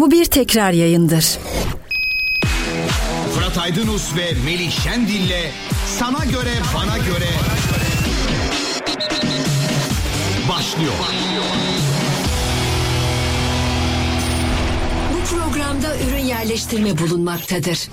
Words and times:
Bu 0.00 0.10
bir 0.10 0.24
tekrar 0.24 0.72
yayındır. 0.72 1.38
Fırat 3.34 3.58
Aydınus 3.58 4.16
ve 4.16 4.32
Melih 4.44 4.70
Şendil'le 4.70 5.50
Sana 5.98 6.24
Göre 6.24 6.54
Bana 6.74 6.98
Göre 6.98 7.30
başlıyor. 10.48 10.92
Bu 15.14 15.36
programda 15.36 15.96
ürün 16.08 16.24
yerleştirme 16.24 16.98
bulunmaktadır. 16.98 17.88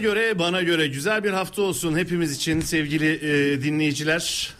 Göre 0.00 0.38
bana 0.38 0.62
göre 0.62 0.86
güzel 0.88 1.24
bir 1.24 1.30
hafta 1.30 1.62
olsun 1.62 1.98
hepimiz 1.98 2.32
için 2.36 2.60
sevgili 2.60 3.12
e, 3.14 3.62
dinleyiciler. 3.62 4.54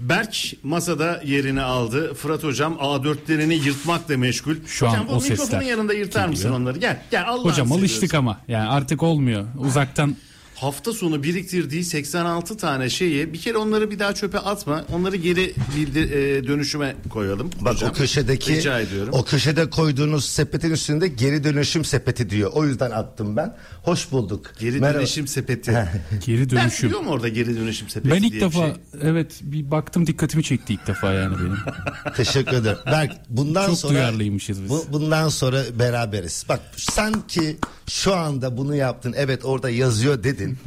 Berk 0.00 0.52
masada 0.62 1.22
yerini 1.24 1.62
aldı. 1.62 2.14
Fırat 2.14 2.44
hocam 2.44 2.72
A4'lerini 2.74 3.52
yırtmakla 3.66 4.16
meşgul. 4.18 4.54
Şu 4.66 4.88
an 4.88 4.90
hocam, 4.90 5.06
bu 5.08 5.12
o 5.12 5.14
mikrofonun 5.14 5.36
sesler 5.36 5.60
yanında 5.60 5.92
yırtar 5.94 6.28
mısın 6.28 6.42
geliyor. 6.42 6.60
onları? 6.60 6.78
Gel 6.78 7.02
gel 7.10 7.24
Allah'ını 7.28 7.52
Hocam 7.52 7.72
alıştık 7.72 8.14
ama 8.14 8.40
yani 8.48 8.68
artık 8.68 9.02
olmuyor. 9.02 9.44
Uzaktan 9.58 10.16
Hafta 10.56 10.92
sonu 10.92 11.22
biriktirdiği 11.22 11.84
86 11.84 12.56
tane 12.56 12.90
şeyi 12.90 13.32
bir 13.32 13.38
kere 13.40 13.56
onları 13.58 13.90
bir 13.90 13.98
daha 13.98 14.14
çöpe 14.14 14.38
atma. 14.38 14.84
Onları 14.92 15.16
geri 15.16 15.54
bildi, 15.76 15.98
e, 15.98 16.46
dönüşüme 16.46 16.96
koyalım. 17.10 17.50
Bak 17.60 17.74
hocam. 17.74 17.90
o 17.90 17.92
köşedeki 17.92 18.56
Rica 18.56 18.80
ediyorum. 18.80 19.14
o 19.16 19.24
köşede 19.24 19.70
koyduğunuz 19.70 20.24
sepetin 20.24 20.70
üstünde 20.70 21.08
geri 21.08 21.44
dönüşüm 21.44 21.84
sepeti 21.84 22.30
diyor. 22.30 22.50
O 22.54 22.64
yüzden 22.66 22.90
attım 22.90 23.36
ben. 23.36 23.56
Hoş 23.82 24.12
bulduk. 24.12 24.52
Geri 24.60 24.80
Merhaba. 24.80 24.98
dönüşüm 24.98 25.26
sepeti. 25.26 25.70
geri 26.26 26.40
Ben 26.40 26.50
dönüşüm. 26.50 26.88
biliyor 26.88 27.02
mu 27.04 27.10
orada 27.10 27.28
geri 27.28 27.56
dönüşüm 27.56 27.88
sepeti 27.88 28.14
Ben 28.14 28.22
ilk 28.22 28.32
diye 28.32 28.40
bir 28.40 28.46
defa 28.46 28.60
şey? 28.66 28.72
evet 29.02 29.40
bir 29.42 29.70
baktım 29.70 30.06
dikkatimi 30.06 30.44
çekti 30.44 30.72
ilk 30.74 30.86
defa 30.86 31.12
yani 31.12 31.36
benim. 31.38 31.56
Teşekkür 32.16 32.56
ederim. 32.56 32.78
Berk 32.86 33.12
bundan 33.28 33.66
Çok 33.66 33.78
sonra 33.78 33.92
duyarlıymışız 33.94 34.62
biz. 34.62 34.70
Bu, 34.70 34.84
bundan 34.92 35.28
sonra 35.28 35.62
beraberiz. 35.78 36.44
Bak 36.48 36.60
sanki 36.76 37.56
şu 37.88 38.14
anda 38.14 38.56
bunu 38.56 38.74
yaptın. 38.76 39.14
Evet 39.16 39.44
orada 39.44 39.70
yazıyor 39.70 40.24
dedin. 40.46 40.58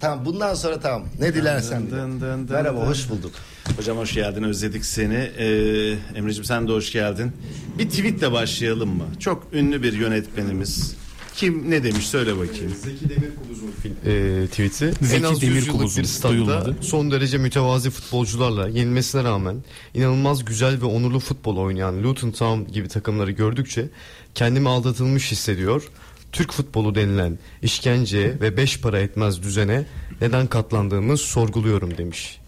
tamam 0.00 0.24
bundan 0.24 0.54
sonra 0.54 0.80
tamam. 0.80 1.08
Ne 1.20 1.34
dilersen. 1.34 1.82
dile. 1.86 1.90
dın 1.90 2.20
dın 2.20 2.48
dın 2.48 2.52
Merhaba 2.56 2.80
dın. 2.80 2.86
hoş 2.86 3.10
bulduk. 3.10 3.32
Hocam 3.76 3.96
hoş 3.98 4.14
geldin 4.14 4.42
özledik 4.42 4.84
seni. 4.84 5.14
Ee, 5.14 5.98
Emre'cim 6.14 6.44
sen 6.44 6.68
de 6.68 6.72
hoş 6.72 6.92
geldin. 6.92 7.32
Bir 7.78 7.88
tweetle 7.90 8.32
başlayalım 8.32 8.96
mı? 8.96 9.04
Çok 9.20 9.46
ünlü 9.52 9.82
bir 9.82 9.92
yönetmenimiz. 9.92 10.96
Kim 11.34 11.70
ne 11.70 11.84
demiş 11.84 12.06
söyle 12.06 12.36
bakayım. 12.38 12.72
Zeki 12.82 13.08
Demirkubuz'un 13.08 13.72
e, 14.06 14.46
tweet'i. 14.46 14.92
Zeki 15.04 15.16
en 15.16 15.22
az 15.22 15.42
100 15.42 15.42
yıllık 15.42 15.56
Demirkubuz'un 15.66 16.02
bir 16.02 16.08
statta 16.08 16.66
son 16.80 17.10
derece 17.10 17.38
mütevazi 17.38 17.90
futbolcularla 17.90 18.68
yenilmesine 18.68 19.24
rağmen 19.24 19.56
inanılmaz 19.94 20.44
güzel 20.44 20.80
ve 20.80 20.84
onurlu 20.84 21.20
futbol 21.20 21.56
oynayan 21.56 22.02
Luton 22.02 22.30
Town 22.30 22.72
gibi 22.72 22.88
takımları 22.88 23.30
gördükçe 23.30 23.88
kendimi 24.34 24.68
aldatılmış 24.68 25.32
hissediyor. 25.32 25.88
Türk 26.32 26.52
futbolu 26.52 26.94
denilen 26.94 27.38
işkence 27.62 28.40
ve 28.40 28.56
beş 28.56 28.80
para 28.80 29.00
etmez 29.00 29.42
düzene 29.42 29.84
neden 30.20 30.46
katlandığımı 30.46 31.16
sorguluyorum 31.16 31.98
demiş. 31.98 32.38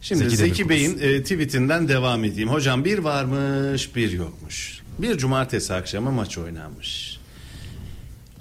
Şimdi 0.00 0.24
Zeki 0.24 0.36
Zeki. 0.36 0.68
Bey'in 0.68 0.98
e, 0.98 1.22
tweetinden 1.22 1.88
devam 1.88 2.24
edeyim. 2.24 2.48
Hocam 2.48 2.84
bir 2.84 2.98
varmış 2.98 3.96
bir 3.96 4.12
yokmuş. 4.12 4.80
Bir 4.98 5.18
cumartesi 5.18 5.74
akşamı 5.74 6.12
maç 6.12 6.38
oynanmış. 6.38 7.18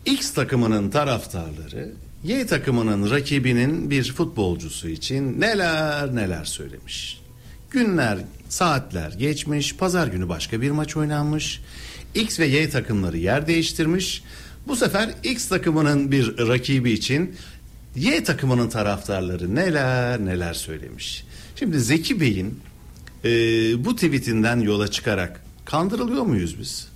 X 0.06 0.34
takımının 0.34 0.89
taraftarları 0.89 1.92
Y 2.23 2.45
takımının 2.45 3.11
rakibinin 3.11 3.89
bir 3.89 4.14
futbolcusu 4.14 4.89
için 4.89 5.42
neler 5.42 6.16
neler 6.16 6.45
söylemiş. 6.45 7.21
Günler, 7.71 8.17
saatler 8.50 9.11
geçmiş. 9.11 9.76
Pazar 9.76 10.08
günü 10.08 10.30
başka 10.30 10.61
bir 10.61 10.71
maç 10.71 10.98
oynanmış. 10.98 11.61
X 12.15 12.39
ve 12.39 12.45
Y 12.45 12.70
takımları 12.70 13.17
yer 13.17 13.48
değiştirmiş. 13.48 14.23
Bu 14.68 14.76
sefer 14.76 15.14
X 15.24 15.48
takımının 15.48 16.12
bir 16.12 16.38
rakibi 16.38 16.92
için 16.92 17.36
Y 17.96 18.24
takımının 18.24 18.70
taraftarları 18.70 19.56
neler 19.56 20.20
neler 20.26 20.54
söylemiş. 20.54 21.26
Şimdi 21.56 21.80
Zeki 21.80 22.22
Bey'in 22.22 22.60
e, 23.26 23.30
bu 23.86 23.96
tweetinden 23.96 24.60
yola 24.60 24.88
çıkarak 24.88 25.44
kandırılıyor 25.66 26.24
muyuz 26.24 26.60
biz? 26.60 26.88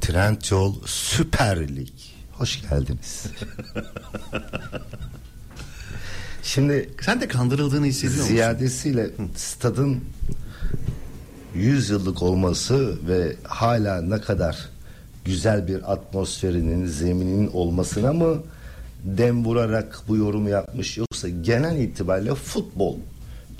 Trendyol 0.00 0.74
Süper 0.86 1.76
Lig. 1.76 1.88
Hoş 2.32 2.62
geldiniz. 2.62 3.26
Şimdi 6.42 6.90
Sen 7.02 7.20
de 7.20 7.28
kandırıldığını 7.28 7.86
hissediyor 7.86 8.12
musun? 8.14 8.28
ziyadesiyle 8.28 9.10
stadın 9.36 10.00
100 11.54 11.90
yıllık 11.90 12.22
olması 12.22 12.98
ve 13.08 13.36
hala 13.42 14.02
ne 14.02 14.20
kadar 14.20 14.68
güzel 15.24 15.68
bir 15.68 15.92
atmosferinin, 15.92 16.86
zemininin 16.86 17.50
olmasına 17.52 18.12
mı 18.12 18.42
dem 19.04 19.44
vurarak 19.44 20.00
bu 20.08 20.16
yorumu 20.16 20.48
yapmış 20.48 20.98
yoksa 20.98 21.28
genel 21.28 21.78
itibariyle 21.78 22.34
futbol 22.34 22.96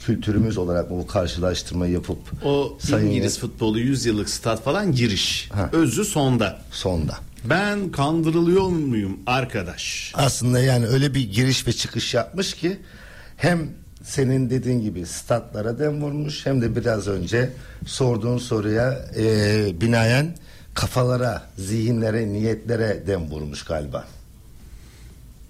kültürümüz 0.06 0.59
olarak 0.59 0.91
mı 0.91 0.99
bu 0.99 1.06
karşılaştırmayı 1.06 1.93
yapıp 1.93 2.19
O 2.44 2.78
Sayın 2.78 3.06
İngiliz 3.06 3.38
futbolu 3.38 3.78
100 3.78 4.06
yıllık 4.06 4.31
stat 4.31 4.65
falan 4.65 4.93
giriş. 4.93 5.49
Ha. 5.53 5.71
Özü 5.72 6.05
sonda. 6.05 6.59
sonda. 6.71 7.15
Ben 7.44 7.91
kandırılıyor 7.93 8.69
muyum 8.69 9.19
arkadaş? 9.26 10.12
Aslında 10.15 10.61
yani 10.61 10.87
öyle 10.87 11.15
bir 11.15 11.32
giriş 11.32 11.66
ve 11.66 11.72
çıkış 11.72 12.15
yapmış 12.15 12.55
ki 12.55 12.78
hem 13.37 13.69
senin 14.04 14.50
dediğin 14.50 14.81
gibi 14.81 15.06
statlara 15.06 15.78
dem 15.78 16.03
vurmuş 16.03 16.47
hem 16.47 16.62
de 16.62 16.76
biraz 16.76 17.09
önce 17.09 17.50
sorduğun 17.87 18.38
soruya 18.38 19.04
e, 19.16 19.81
binaen 19.81 20.37
kafalara, 20.75 21.42
zihinlere, 21.59 22.28
niyetlere 22.28 23.06
dem 23.06 23.31
vurmuş 23.31 23.64
galiba. 23.64 24.04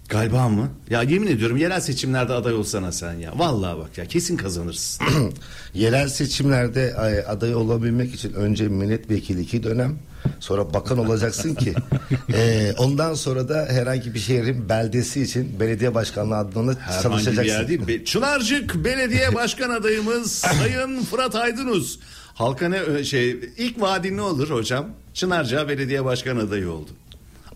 Galiba 0.08 0.48
mı? 0.48 0.70
Ya 0.90 1.02
yemin 1.02 1.26
ediyorum 1.26 1.56
yerel 1.56 1.80
seçimlerde 1.80 2.32
aday 2.32 2.54
olsana 2.54 2.92
sen 2.92 3.14
ya. 3.14 3.32
Vallahi 3.38 3.78
bak 3.78 3.98
ya 3.98 4.06
kesin 4.06 4.36
kazanırsın. 4.36 5.06
Yerel 5.74 6.08
seçimlerde 6.08 6.94
aday 7.28 7.54
olabilmek 7.54 8.14
için 8.14 8.32
önce 8.32 8.68
milletvekili 8.68 9.40
iki 9.40 9.62
dönem 9.62 9.98
sonra 10.40 10.74
bakan 10.74 10.98
olacaksın 10.98 11.54
ki 11.54 11.74
e, 12.34 12.72
ondan 12.78 13.14
sonra 13.14 13.48
da 13.48 13.66
herhangi 13.70 14.14
bir 14.14 14.18
şehrin 14.18 14.68
beldesi 14.68 15.22
için 15.22 15.60
belediye 15.60 15.94
başkanlığı 15.94 16.34
Herhangi 16.34 17.02
çalışacaksın. 17.02 17.42
bir 17.44 17.48
yer 17.48 17.68
değil. 17.68 17.86
Be- 17.88 18.04
Çınarcık 18.04 18.84
Belediye 18.84 19.34
Başkan 19.34 19.70
adayımız 19.70 20.32
Sayın 20.32 21.02
Fırat 21.04 21.34
Aydınus. 21.34 21.98
Halka 22.34 22.68
ne 22.68 22.80
ö- 22.80 23.04
şey 23.04 23.30
ilk 23.56 23.80
vaadin 23.80 24.16
ne 24.16 24.22
olur 24.22 24.50
hocam? 24.50 24.86
Çınarcık'a 25.14 25.68
belediye 25.68 26.04
başkan 26.04 26.36
adayı 26.36 26.70
oldu. 26.70 26.90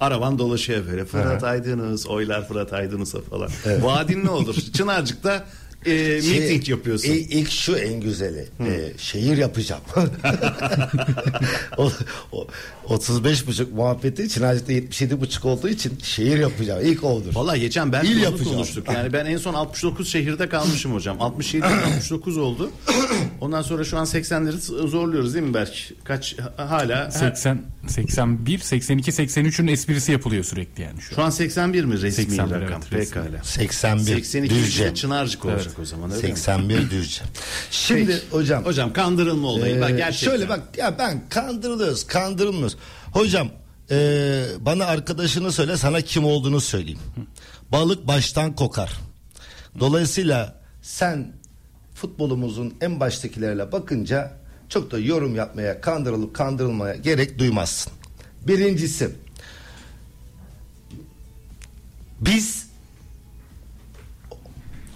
Araban 0.00 0.39
dolaşıyor 0.39 0.87
böyle. 0.91 1.05
Fırat 1.05 1.45
Aydınus, 1.45 2.06
oylar 2.06 2.49
Fırat 2.49 2.73
Aydınus'a 2.73 3.21
falan. 3.21 3.49
Vaadin 3.81 4.25
ne 4.25 4.31
olur? 4.31 4.55
Çınarcık'ta 4.77 5.45
e, 5.91 6.22
Şey, 6.22 6.38
meeting 6.38 6.69
yapıyorsun. 6.69 7.09
İlk, 7.09 7.32
ilk 7.32 7.50
şu 7.50 7.76
en 7.76 8.00
güzeli. 8.00 8.49
e, 8.60 8.93
şehir 8.99 9.37
yapacağım. 9.37 9.82
o, 11.78 11.93
o, 12.32 12.47
35 12.84 13.47
buçuk 13.47 13.72
muhabbeti 13.75 14.28
Çınarcık'ta 14.28 14.72
77 14.72 15.21
buçuk 15.21 15.44
olduğu 15.44 15.69
için 15.69 15.99
şehir 16.03 16.38
yapacağım. 16.38 16.81
İlk 16.87 17.04
odur. 17.04 17.34
Vallahi 17.34 17.60
geçen 17.60 17.93
ben 17.93 18.04
İl 18.04 18.21
yapacağım. 18.22 18.50
konuştuk. 18.56 18.88
Yani 18.94 19.12
ben 19.12 19.26
en 19.26 19.37
son 19.37 19.54
69 19.54 20.09
şehirde 20.09 20.49
kalmışım 20.49 20.94
hocam. 20.94 21.22
67 21.22 21.66
69 21.66 22.37
oldu. 22.38 22.70
Ondan 23.41 23.62
sonra 23.62 23.84
şu 23.84 23.99
an 23.99 24.05
80'leri 24.05 24.87
zorluyoruz 24.88 25.34
değil 25.34 25.44
mi 25.47 25.55
Berk? 25.55 25.91
Kaç 26.05 26.37
ha- 26.38 26.70
hala? 26.70 27.10
80 27.10 27.62
81 27.88 28.58
82 28.58 29.11
83'ün 29.11 29.67
esprisi 29.67 30.12
yapılıyor 30.12 30.44
sürekli 30.44 30.82
yani 30.82 31.00
şu 31.00 31.12
an. 31.12 31.17
Şu 31.17 31.23
an 31.23 31.31
81 31.31 31.85
mi 31.85 31.94
resmi 31.94 32.12
81, 32.12 32.55
rakam? 32.61 32.82
evet. 32.93 33.08
Pekala. 33.11 33.43
81 33.44 34.05
82 34.23 34.55
Düzce. 34.55 34.94
Çınarcık 34.94 35.44
olacak 35.44 35.77
o 35.78 35.84
zaman 35.84 36.10
öyle 36.10 36.28
mi? 36.28 36.36
81 36.36 36.90
Düzce. 36.90 37.22
Şimdi 37.70 38.06
Peki. 38.06 38.22
hocam. 38.30 38.64
Hocam 38.64 38.92
kandırılma 38.92 39.48
olayı. 39.48 39.80
bak 39.80 39.90
Ee, 39.90 39.96
gerçekten. 39.96 40.30
Şöyle 40.30 40.48
bak 40.48 40.60
ya 40.76 40.98
ben 40.98 41.28
kandırılıyoruz 41.28 42.06
kandırılmıyoruz. 42.06 42.76
Hocam 43.12 43.48
ee, 43.90 44.44
bana 44.60 44.84
arkadaşını 44.84 45.52
söyle 45.52 45.76
sana 45.76 46.00
kim 46.00 46.25
olduğunu 46.25 46.60
söyleyeyim. 46.60 47.00
Balık 47.72 48.06
baştan 48.06 48.54
kokar. 48.54 48.92
Dolayısıyla 49.80 50.62
sen 50.82 51.32
futbolumuzun 51.94 52.75
en 52.80 53.00
baştakilerle 53.00 53.72
bakınca 53.72 54.32
çok 54.69 54.90
da 54.90 54.98
yorum 54.98 55.34
yapmaya 55.36 55.80
kandırılıp 55.80 56.34
kandırılmaya 56.34 56.94
gerek 56.94 57.38
duymazsın. 57.38 57.92
Birincisi 58.46 59.10
biz 62.20 62.68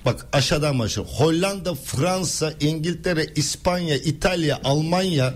Bak 0.05 0.27
aşağıdan 0.33 0.79
başlayalım. 0.79 1.15
Hollanda, 1.15 1.75
Fransa, 1.75 2.53
İngiltere, 2.61 3.27
İspanya, 3.37 3.97
İtalya, 3.97 4.61
Almanya 4.65 5.35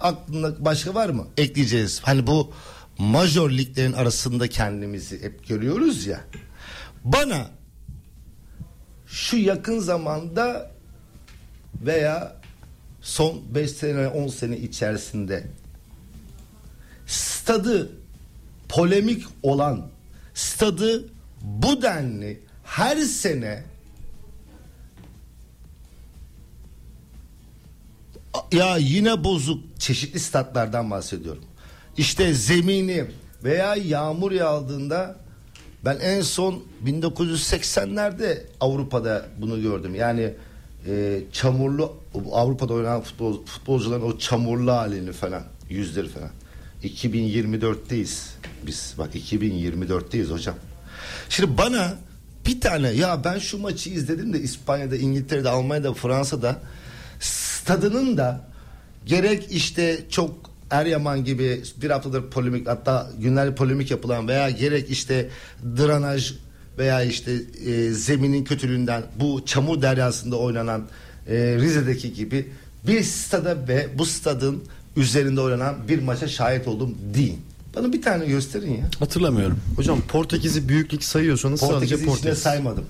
aklında 0.00 0.64
başka 0.64 0.94
var 0.94 1.08
mı? 1.08 1.26
Ekleyeceğiz. 1.36 2.00
Hani 2.02 2.26
bu 2.26 2.52
major 2.98 3.50
liglerin 3.50 3.92
arasında 3.92 4.48
kendimizi 4.48 5.22
hep 5.22 5.48
görüyoruz 5.48 6.06
ya. 6.06 6.20
Bana 7.04 7.50
şu 9.06 9.36
yakın 9.36 9.78
zamanda 9.78 10.70
veya 11.74 12.36
son 13.00 13.42
5 13.54 13.70
sene 13.70 14.08
10 14.08 14.28
sene 14.28 14.56
içerisinde 14.56 15.46
stadı 17.06 17.92
polemik 18.68 19.24
olan 19.42 19.88
stadı 20.34 21.08
bu 21.42 21.82
denli 21.82 22.43
her 22.64 22.96
sene 22.96 23.62
ya 28.52 28.76
yine 28.76 29.24
bozuk 29.24 29.80
çeşitli 29.80 30.20
statlardan 30.20 30.90
bahsediyorum. 30.90 31.44
İşte 31.96 32.34
zemini 32.34 33.04
veya 33.44 33.76
yağmur 33.76 34.32
yağdığında 34.32 35.16
ben 35.84 35.98
en 36.02 36.20
son 36.20 36.64
1980'lerde 36.86 38.42
Avrupa'da 38.60 39.26
bunu 39.38 39.62
gördüm. 39.62 39.94
Yani 39.94 40.34
e, 40.86 41.22
çamurlu 41.32 41.96
Avrupa'da 42.32 42.74
oynanan 42.74 43.00
futbol, 43.00 43.44
futbolcuların 43.44 44.02
o 44.02 44.18
çamurlu 44.18 44.72
halini 44.72 45.12
falan 45.12 45.42
yüzleri 45.70 46.08
falan. 46.08 46.30
2024'teyiz 46.82 48.28
biz. 48.66 48.94
Bak 48.98 49.14
2024'teyiz 49.14 50.30
hocam. 50.30 50.54
Şimdi 51.28 51.58
bana 51.58 51.94
bir 52.46 52.60
tane 52.60 52.90
ya 52.90 53.24
ben 53.24 53.38
şu 53.38 53.58
maçı 53.58 53.90
izledim 53.90 54.32
de 54.32 54.40
İspanya'da, 54.40 54.96
İngiltere'de, 54.96 55.48
Almanya'da, 55.48 55.94
Fransa'da 55.94 56.60
stadının 57.20 58.16
da 58.16 58.40
gerek 59.06 59.46
işte 59.50 60.00
çok 60.10 60.54
Eryaman 60.70 61.24
gibi 61.24 61.62
bir 61.82 61.90
haftadır 61.90 62.30
polemik 62.30 62.68
hatta 62.68 63.10
günlerce 63.18 63.54
polemik 63.54 63.90
yapılan 63.90 64.28
veya 64.28 64.50
gerek 64.50 64.90
işte 64.90 65.28
dranaj 65.76 66.32
veya 66.78 67.02
işte 67.02 67.32
e, 67.66 67.90
zeminin 67.90 68.44
kötülüğünden 68.44 69.02
bu 69.20 69.42
çamur 69.46 69.82
deryasında 69.82 70.36
oynanan 70.36 70.86
e, 71.28 71.34
Rize'deki 71.34 72.12
gibi 72.12 72.48
bir 72.86 73.02
stada 73.02 73.68
ve 73.68 73.88
bu 73.98 74.06
stadın 74.06 74.64
üzerinde 74.96 75.40
oynanan 75.40 75.88
bir 75.88 76.02
maça 76.02 76.28
şahit 76.28 76.68
oldum 76.68 76.98
deyin. 77.14 77.40
Bana 77.76 77.92
bir 77.92 78.02
tane 78.02 78.26
gösterin 78.26 78.70
ya. 78.72 78.84
Hatırlamıyorum. 79.00 79.60
Hocam 79.76 80.00
Portekiz'i 80.00 80.68
büyük 80.68 80.94
lig 80.94 81.02
sayıyorsanız 81.02 81.60
Portekiz'i 81.60 81.94
sadece 81.94 82.06
Portekiz. 82.06 82.38
saymadım. 82.38 82.84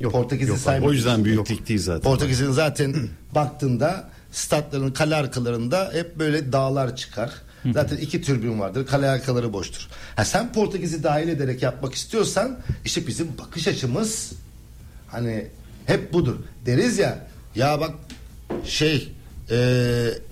Yok, 0.00 0.12
Portekiz'i 0.12 0.50
yok, 0.50 0.58
saymadım. 0.58 0.88
O 0.88 0.92
yüzden 0.92 1.24
büyük 1.24 1.50
lig 1.50 1.68
değil 1.68 1.80
zaten. 1.82 2.02
Portekiz'in 2.02 2.52
zaten 2.52 2.94
baktığında 3.34 4.10
statların 4.32 4.90
kale 4.90 5.14
arkalarında 5.16 5.90
hep 5.92 6.18
böyle 6.18 6.52
dağlar 6.52 6.96
çıkar. 6.96 7.32
Zaten 7.74 7.96
iki 7.96 8.22
türbün 8.22 8.60
vardır. 8.60 8.86
Kale 8.86 9.08
arkaları 9.08 9.52
boştur. 9.52 9.88
Ha 10.16 10.24
sen 10.24 10.52
Portekiz'i 10.52 11.02
dahil 11.02 11.28
ederek 11.28 11.62
yapmak 11.62 11.94
istiyorsan 11.94 12.58
işte 12.84 13.06
bizim 13.06 13.28
bakış 13.38 13.68
açımız 13.68 14.32
hani 15.08 15.46
hep 15.86 16.12
budur. 16.12 16.36
Deriz 16.66 16.98
ya 16.98 17.26
ya 17.54 17.80
bak 17.80 17.90
şey 18.64 19.12
e, 19.50 19.54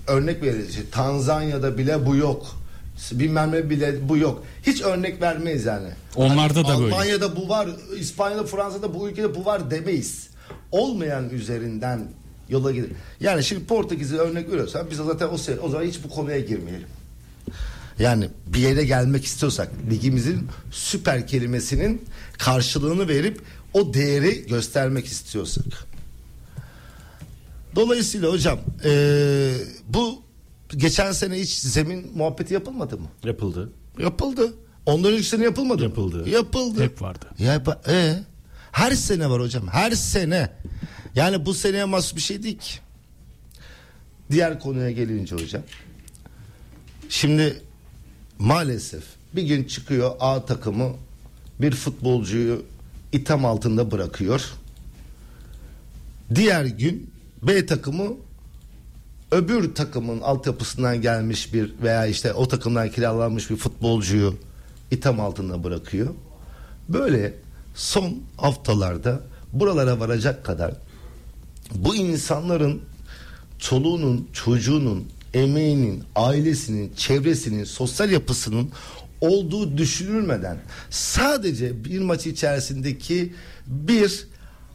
örnek 0.07 0.41
veririz. 0.43 0.69
İşte 0.69 0.81
Tanzanya'da 0.91 1.77
bile 1.77 2.05
bu 2.05 2.15
yok. 2.15 2.62
Bilmem 3.11 3.51
ne 3.51 3.69
bile 3.69 4.09
bu 4.09 4.17
yok. 4.17 4.43
Hiç 4.63 4.81
örnek 4.81 5.21
vermeyiz 5.21 5.65
yani. 5.65 5.89
Onlarda 6.15 6.67
da 6.67 6.79
böyle. 6.79 6.93
Almanya'da 6.93 7.35
bu 7.35 7.49
var, 7.49 7.69
İspanya'da, 7.99 8.43
Fransa'da 8.45 8.93
bu 8.93 9.09
ülkede 9.09 9.35
bu 9.35 9.45
var 9.45 9.71
demeyiz. 9.71 10.27
Olmayan 10.71 11.29
üzerinden 11.29 12.07
yola 12.49 12.71
gider. 12.71 12.89
Yani 13.19 13.43
şimdi 13.43 13.65
Portekiz'i 13.65 14.17
örnek 14.17 14.51
veriyorsan 14.51 14.87
biz 14.91 14.97
zaten 14.97 15.27
o, 15.27 15.37
o 15.61 15.69
zaman 15.69 15.85
hiç 15.85 16.03
bu 16.03 16.09
konuya 16.09 16.39
girmeyelim. 16.39 16.87
Yani 17.99 18.29
bir 18.47 18.59
yere 18.59 18.85
gelmek 18.85 19.25
istiyorsak 19.25 19.69
ligimizin 19.91 20.47
süper 20.71 21.27
kelimesinin 21.27 22.01
karşılığını 22.37 23.07
verip 23.07 23.41
o 23.73 23.93
değeri 23.93 24.47
göstermek 24.47 25.05
istiyorsak. 25.05 25.65
Dolayısıyla 27.75 28.31
hocam 28.31 28.59
eee, 28.85 29.53
bu 29.89 30.21
geçen 30.77 31.11
sene 31.11 31.39
hiç 31.39 31.49
zemin 31.53 32.11
muhabbeti 32.17 32.53
yapılmadı 32.53 32.97
mı? 32.97 33.07
Yapıldı. 33.23 33.71
Yapıldı. 33.99 34.53
Ondan 34.85 35.11
önceki 35.11 35.29
sene 35.29 35.43
yapılmadı 35.43 35.77
mı? 35.77 35.83
Yapıldı. 35.83 36.29
Yapıldı. 36.29 36.83
Hep 36.83 37.01
vardı. 37.01 37.25
Ya, 37.39 37.63
e, 37.87 38.23
her 38.71 38.91
sene 38.91 39.29
var 39.29 39.41
hocam. 39.41 39.67
Her 39.67 39.91
sene. 39.91 40.49
Yani 41.15 41.45
bu 41.45 41.53
seneye 41.53 41.85
mahsus 41.85 42.15
bir 42.15 42.21
şey 42.21 42.43
değil 42.43 42.57
ki. 42.57 42.73
Diğer 44.31 44.59
konuya 44.59 44.91
gelince 44.91 45.35
hocam. 45.35 45.61
Şimdi 47.09 47.61
maalesef 48.39 49.03
bir 49.35 49.43
gün 49.43 49.63
çıkıyor 49.63 50.11
A 50.19 50.45
takımı 50.45 50.89
bir 51.61 51.71
futbolcuyu 51.71 52.65
itham 53.11 53.45
altında 53.45 53.91
bırakıyor. 53.91 54.53
Diğer 56.35 56.65
gün 56.65 57.09
B 57.43 57.65
takımı 57.65 58.13
öbür 59.33 59.75
takımın 59.75 60.21
altyapısından 60.21 61.01
gelmiş 61.01 61.53
bir 61.53 61.73
veya 61.83 62.05
işte 62.05 62.33
o 62.33 62.47
takımdan 62.47 62.91
kiralanmış 62.91 63.49
bir 63.49 63.55
futbolcuyu 63.55 64.35
itham 64.91 65.19
altında 65.19 65.63
bırakıyor. 65.63 66.07
Böyle 66.89 67.33
son 67.75 68.15
haftalarda 68.37 69.21
buralara 69.53 69.99
varacak 69.99 70.45
kadar 70.45 70.73
bu 71.75 71.95
insanların 71.95 72.81
çoluğunun, 73.59 74.27
çocuğunun, 74.33 75.07
emeğinin, 75.33 76.03
ailesinin, 76.15 76.93
çevresinin, 76.95 77.63
sosyal 77.63 78.11
yapısının 78.11 78.69
olduğu 79.21 79.77
düşünülmeden 79.77 80.57
sadece 80.89 81.85
bir 81.85 81.99
maç 81.99 82.27
içerisindeki 82.27 83.33
bir 83.67 84.27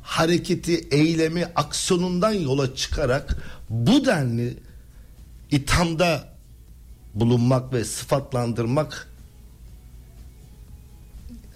hareketi, 0.09 0.89
eylemi, 0.91 1.47
aksiyonundan 1.57 2.33
yola 2.33 2.75
çıkarak 2.75 3.37
bu 3.71 4.05
denli 4.07 4.57
ithamda 5.51 6.29
bulunmak 7.15 7.73
ve 7.73 7.85
sıfatlandırmak 7.85 9.09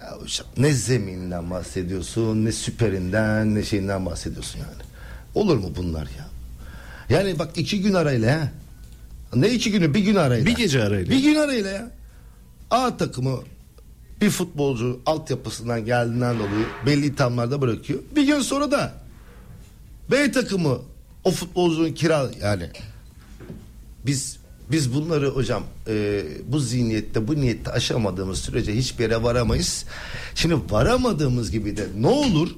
ya 0.01 0.21
hocam 0.21 0.47
ne 0.57 0.73
zemininden 0.73 1.49
bahsediyorsun, 1.49 2.45
ne 2.45 2.51
süperinden, 2.51 3.55
ne 3.55 3.63
şeyinden 3.63 4.05
bahsediyorsun 4.05 4.59
yani. 4.59 4.83
Olur 5.35 5.57
mu 5.57 5.71
bunlar 5.75 6.05
ya? 6.05 6.27
Yani 7.09 7.39
bak 7.39 7.57
iki 7.57 7.81
gün 7.81 7.93
arayla 7.93 8.41
ha. 8.41 8.51
Ne 9.35 9.49
iki 9.49 9.71
günü 9.71 9.93
bir 9.93 9.99
gün 9.99 10.15
arayla. 10.15 10.45
Bir 10.45 10.55
gece 10.55 10.83
arayla. 10.83 11.11
Bir 11.11 11.23
gün 11.23 11.35
arayla 11.35 11.71
ya. 11.71 11.91
A 12.71 12.97
takımı 12.97 13.39
bir 14.21 14.29
futbolcu 14.29 14.99
altyapısından 15.05 15.85
geldiğinden 15.85 16.39
dolayı 16.39 16.65
belli 16.85 17.05
ithamlarda 17.05 17.61
bırakıyor. 17.61 17.99
Bir 18.15 18.23
gün 18.27 18.39
sonra 18.39 18.71
da 18.71 18.93
B 20.11 20.31
takımı 20.31 20.77
o 21.23 21.31
futbolcunun 21.31 21.93
kira 21.93 22.29
yani 22.41 22.69
biz 24.05 24.37
biz 24.71 24.93
bunları 24.93 25.29
hocam 25.29 25.63
e, 25.87 26.23
bu 26.47 26.59
zihniyette 26.59 27.27
bu 27.27 27.35
niyette 27.35 27.71
aşamadığımız 27.71 28.39
sürece 28.39 28.75
hiçbir 28.75 29.03
yere 29.03 29.23
varamayız. 29.23 29.85
Şimdi 30.35 30.55
varamadığımız 30.69 31.51
gibi 31.51 31.77
de 31.77 31.87
ne 31.97 32.07
olur 32.07 32.49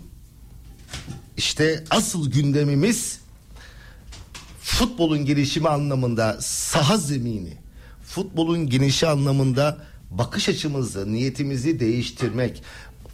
işte 1.37 1.83
asıl 1.89 2.31
gündemimiz 2.31 3.19
futbolun 4.61 5.25
gelişimi 5.25 5.69
anlamında 5.69 6.37
saha 6.39 6.97
zemini, 6.97 7.53
futbolun 8.03 8.69
genişi 8.69 9.07
anlamında 9.07 9.77
bakış 10.11 10.49
açımızı, 10.49 11.13
niyetimizi 11.13 11.79
değiştirmek, 11.79 12.63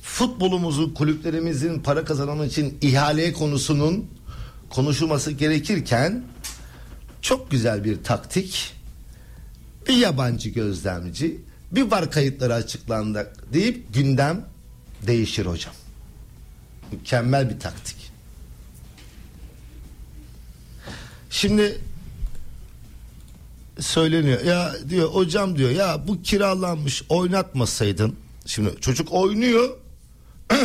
futbolumuzun, 0.02 0.94
kulüplerimizin 0.94 1.80
para 1.80 2.06
kazanmak 2.06 2.52
için 2.52 2.78
ihale 2.82 3.34
konusunun 3.34 4.06
konuşulması 4.70 5.32
gerekirken 5.32 6.24
çok 7.22 7.52
güzel 7.52 7.84
bir 7.84 8.04
taktik, 8.04 8.74
bir 9.88 9.96
yabancı 9.96 10.50
gözlemci, 10.50 11.42
bir 11.72 11.92
var 11.92 12.12
kayıtları 12.12 12.54
açıklandı 12.54 13.34
deyip 13.54 13.94
gündem 13.94 14.46
değişir 15.08 15.46
hocam. 15.46 15.74
Mükemmel 16.92 17.50
bir 17.50 17.60
taktik. 17.60 18.12
Şimdi 21.30 21.82
söyleniyor. 23.80 24.42
Ya 24.42 24.74
diyor 24.90 25.10
hocam 25.10 25.58
diyor 25.58 25.70
ya 25.70 26.08
bu 26.08 26.22
kiralanmış 26.22 27.04
oynatmasaydın. 27.10 28.16
Şimdi 28.46 28.82
çocuk 28.82 29.14
oynuyor. 29.14 29.70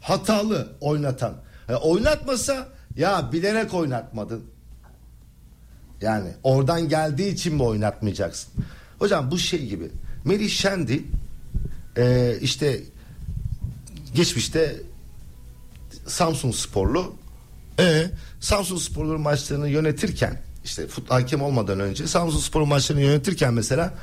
hatalı 0.00 0.72
oynatan. 0.80 1.34
Ya 1.68 1.76
oynatmasa 1.76 2.68
ya 2.96 3.32
bilerek 3.32 3.74
oynatmadın. 3.74 4.44
Yani 6.00 6.28
oradan 6.42 6.88
geldiği 6.88 7.32
için 7.32 7.54
mi 7.54 7.62
oynatmayacaksın? 7.62 8.52
Hocam 8.98 9.30
bu 9.30 9.38
şey 9.38 9.66
gibi. 9.66 9.90
Melih 10.24 10.50
Şendi 10.50 11.04
e, 11.96 12.34
işte 12.40 12.80
geçmişte 14.14 14.76
Samsun 16.06 16.50
sporlu 16.50 17.14
e, 17.80 18.06
Samsun 18.40 18.76
sporlu 18.76 19.18
maçlarını 19.18 19.68
yönetirken 19.68 20.40
işte 20.68 20.86
fut 20.86 21.10
hakem 21.10 21.42
olmadan 21.42 21.80
önce 21.80 22.06
Samsun 22.06 22.38
Spor 22.38 22.62
maçlarını 22.62 23.02
yönetirken 23.02 23.54
mesela 23.54 23.94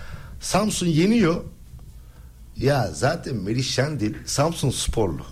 Samsun 0.42 0.88
yeniyor. 0.88 1.44
Ya 2.58 2.92
zaten 2.94 3.36
Melih 3.36 3.64
Şendil 3.64 4.14
Samsun 4.26 4.70
Sporlu. 4.70 5.26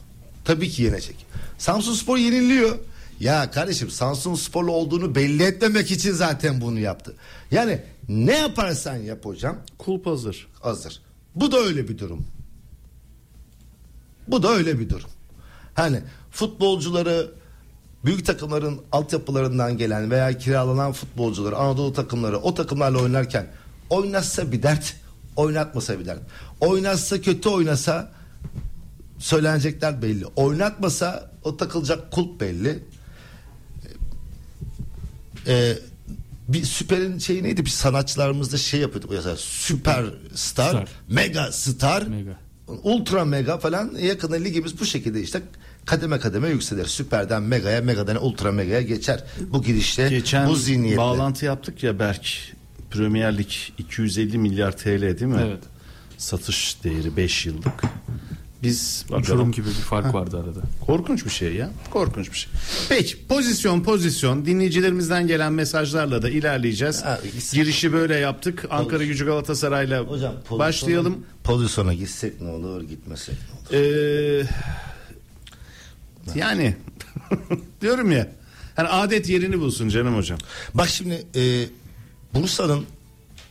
Tabii 0.45 0.69
ki 0.69 0.83
yenecek. 0.83 1.25
Samsun 1.57 1.93
Spor 1.93 2.17
yeniliyor. 2.17 2.75
Ya 3.19 3.51
kardeşim 3.51 3.89
Samsun 3.89 4.35
Sporlu 4.35 4.71
olduğunu 4.71 5.15
belli 5.15 5.43
etmemek 5.43 5.91
için 5.91 6.11
zaten 6.11 6.61
bunu 6.61 6.79
yaptı. 6.79 7.13
Yani 7.51 7.81
ne 8.09 8.37
yaparsan 8.37 8.95
yap 8.95 9.25
hocam 9.25 9.57
Kulp 9.77 10.05
hazır. 10.05 10.47
hazır. 10.61 11.01
Bu 11.35 11.51
da 11.51 11.57
öyle 11.57 11.87
bir 11.87 11.97
durum. 11.97 12.25
Bu 14.27 14.43
da 14.43 14.49
öyle 14.49 14.79
bir 14.79 14.89
durum. 14.89 15.09
Hani 15.73 16.01
futbolcuları 16.31 17.31
büyük 18.05 18.25
takımların 18.25 18.81
altyapılarından 18.91 19.77
gelen 19.77 20.11
veya 20.11 20.37
kiralanan 20.37 20.91
futbolcuları 20.91 21.57
Anadolu 21.57 21.93
takımları 21.93 22.37
o 22.37 22.53
takımlarla 22.53 22.99
oynarken 23.01 23.47
oynatsa 23.89 24.51
bir 24.51 24.63
dert 24.63 24.95
oynatmasa 25.35 25.99
bir 25.99 26.05
dert. 26.05 26.19
Oynatsa 26.59 27.21
kötü 27.21 27.49
oynasa 27.49 28.11
söylenecekler 29.19 30.01
belli. 30.01 30.25
Oynatmasa 30.35 31.31
o 31.43 31.57
takılacak 31.57 32.11
kulp 32.11 32.41
belli. 32.41 32.79
Ee, 35.47 35.77
bir 36.47 36.63
süperin 36.63 37.17
şeyi 37.17 37.43
neydi? 37.43 37.65
Bir 37.65 37.69
sanatçılarımızda 37.69 38.57
şey 38.57 38.79
yapıyorduk 38.79 39.11
mesela 39.11 39.35
süper 39.37 40.05
star, 40.35 40.69
Star. 40.69 40.87
mega 41.09 41.51
star, 41.51 42.01
Mega. 42.07 42.37
ultra 42.83 43.25
mega 43.25 43.57
falan 43.57 43.95
yakında 44.01 44.35
ligimiz 44.35 44.79
bu 44.79 44.85
şekilde 44.85 45.21
işte 45.21 45.41
kademe 45.85 46.19
kademe 46.19 46.49
yükselir. 46.49 46.85
Süperden 46.85 47.43
megaya, 47.43 47.81
megadan 47.81 48.25
ultra 48.25 48.51
megaya 48.51 48.81
geçer. 48.81 49.23
Bu 49.49 49.63
gidişle, 49.63 50.09
Geçen 50.09 50.47
bu 50.49 50.55
zihniyetle. 50.55 50.97
bağlantı 50.97 51.45
yaptık 51.45 51.83
ya 51.83 51.99
Berk. 51.99 52.53
Premier 52.91 53.37
Lig 53.37 53.49
250 53.77 54.37
milyar 54.37 54.77
TL 54.77 55.01
değil 55.01 55.21
mi? 55.21 55.41
Evet. 55.47 55.63
Satış 56.17 56.77
değeri 56.83 57.17
5 57.17 57.45
yıllık. 57.45 57.81
Biz 58.63 59.03
Uçurum 59.05 59.21
bakalım. 59.23 59.51
gibi 59.51 59.67
bir 59.67 59.71
fark 59.73 60.13
vardı 60.13 60.37
arada. 60.37 60.59
Korkunç 60.85 61.25
bir 61.25 61.29
şey 61.29 61.53
ya. 61.55 61.69
Korkunç 61.91 62.31
bir 62.31 62.37
şey. 62.37 62.51
Peki 62.89 63.27
pozisyon 63.27 63.83
pozisyon 63.83 64.45
dinleyicilerimizden 64.45 65.27
gelen 65.27 65.53
mesajlarla 65.53 66.21
da 66.21 66.29
ilerleyeceğiz. 66.29 67.03
Ha. 67.03 67.19
Girişi 67.53 67.93
böyle 67.93 68.15
yaptık. 68.15 68.65
Ankara 68.69 69.03
Gücü 69.05 69.25
Galatasaray'la 69.25 69.99
Hocam 70.03 70.33
pozisyona- 70.33 70.59
başlayalım. 70.59 71.25
Pozisyona 71.43 71.93
gitsek 71.93 72.41
ne 72.41 72.49
olur, 72.49 72.81
gitmesek 72.81 73.35
ne 73.35 73.77
olur. 73.77 73.83
Ee, 73.83 74.45
yani 76.35 76.75
diyorum 77.81 78.11
ya. 78.11 78.31
Hani 78.75 78.87
adet 78.87 79.29
yerini 79.29 79.59
bulsun 79.59 79.89
canım 79.89 80.15
hocam. 80.17 80.37
Bak 80.73 80.89
şimdi 80.89 81.25
e, 81.35 81.65
Bursa'nın 82.33 82.85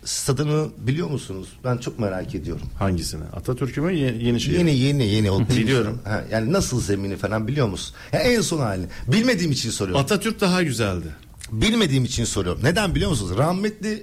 stadını 0.04 0.68
biliyor 0.78 1.10
musunuz? 1.10 1.48
Ben 1.64 1.76
çok 1.76 1.98
merak 1.98 2.34
ediyorum. 2.34 2.66
Hangisini? 2.78 3.24
Atatürk'ü 3.24 3.80
mü 3.80 3.92
Ye- 3.92 4.16
Yenişehir? 4.20 4.58
Yeni 4.58 4.78
yeni 4.78 5.06
yeni 5.06 5.30
o 5.30 5.40
Biliyorum. 5.48 6.00
Ha, 6.04 6.24
yani 6.30 6.52
nasıl 6.52 6.80
zemini 6.80 7.16
falan 7.16 7.48
biliyor 7.48 7.68
musun? 7.68 7.94
Ya 8.12 8.20
en 8.20 8.40
son 8.40 8.58
halini. 8.60 8.86
Bilmediğim 9.08 9.52
için 9.52 9.70
soruyorum. 9.70 10.04
Atatürk 10.04 10.40
daha 10.40 10.62
güzeldi. 10.62 11.06
Bilmediğim 11.52 12.04
için 12.04 12.24
soruyorum. 12.24 12.60
Neden 12.64 12.94
biliyor 12.94 13.10
musunuz? 13.10 13.38
Rahmetli 13.38 14.02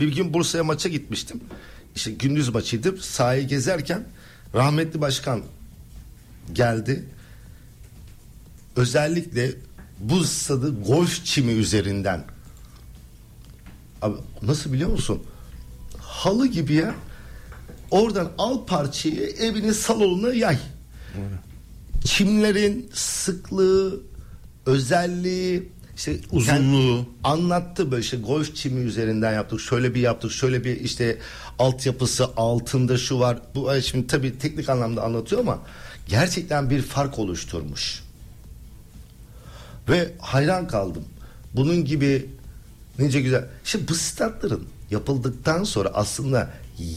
bir 0.00 0.16
gün 0.16 0.34
Bursa'ya 0.34 0.64
maça 0.64 0.88
gitmiştim. 0.88 1.40
İşte 1.96 2.10
gündüz 2.10 2.48
maçıydı. 2.48 2.96
Sahayı 3.02 3.48
gezerken 3.48 4.04
rahmetli 4.54 5.00
başkan 5.00 5.42
geldi. 6.52 7.04
Özellikle 8.78 9.50
bu 10.00 10.24
stadı 10.24 10.82
golf 10.82 11.24
çimi 11.24 11.52
üzerinden 11.52 12.24
Abi 14.02 14.14
nasıl 14.42 14.72
biliyor 14.72 14.90
musun? 14.90 15.22
Halı 15.98 16.46
gibi 16.46 16.74
ya. 16.74 16.94
Oradan 17.90 18.30
al 18.38 18.66
parçayı 18.66 19.20
evinin 19.20 19.72
salonuna 19.72 20.34
yay. 20.34 20.58
Çimlerin 22.04 22.90
sıklığı, 22.94 24.00
özelliği, 24.66 25.68
işte 25.96 26.16
Uzunluğu. 26.32 27.06
anlattı 27.24 27.90
böyle 27.90 28.02
işte 28.02 28.16
golf 28.16 28.56
çimi 28.56 28.80
üzerinden 28.80 29.32
yaptık. 29.32 29.60
Şöyle 29.60 29.94
bir 29.94 30.00
yaptık. 30.00 30.32
Şöyle 30.32 30.64
bir 30.64 30.80
işte 30.80 31.18
altyapısı 31.58 32.26
altında 32.36 32.98
şu 32.98 33.20
var. 33.20 33.38
Bu 33.54 33.70
şimdi 33.82 34.06
tabii 34.06 34.38
teknik 34.38 34.68
anlamda 34.68 35.02
anlatıyor 35.02 35.40
ama 35.40 35.58
gerçekten 36.08 36.70
bir 36.70 36.82
fark 36.82 37.18
oluşturmuş. 37.18 38.07
Ve 39.88 40.12
hayran 40.18 40.68
kaldım. 40.68 41.04
Bunun 41.54 41.84
gibi 41.84 42.26
nice 42.98 43.20
güzel. 43.20 43.44
Şimdi 43.64 43.88
bu 43.88 43.94
statların 43.94 44.64
yapıldıktan 44.90 45.64
sonra 45.64 45.88
aslında 45.94 46.50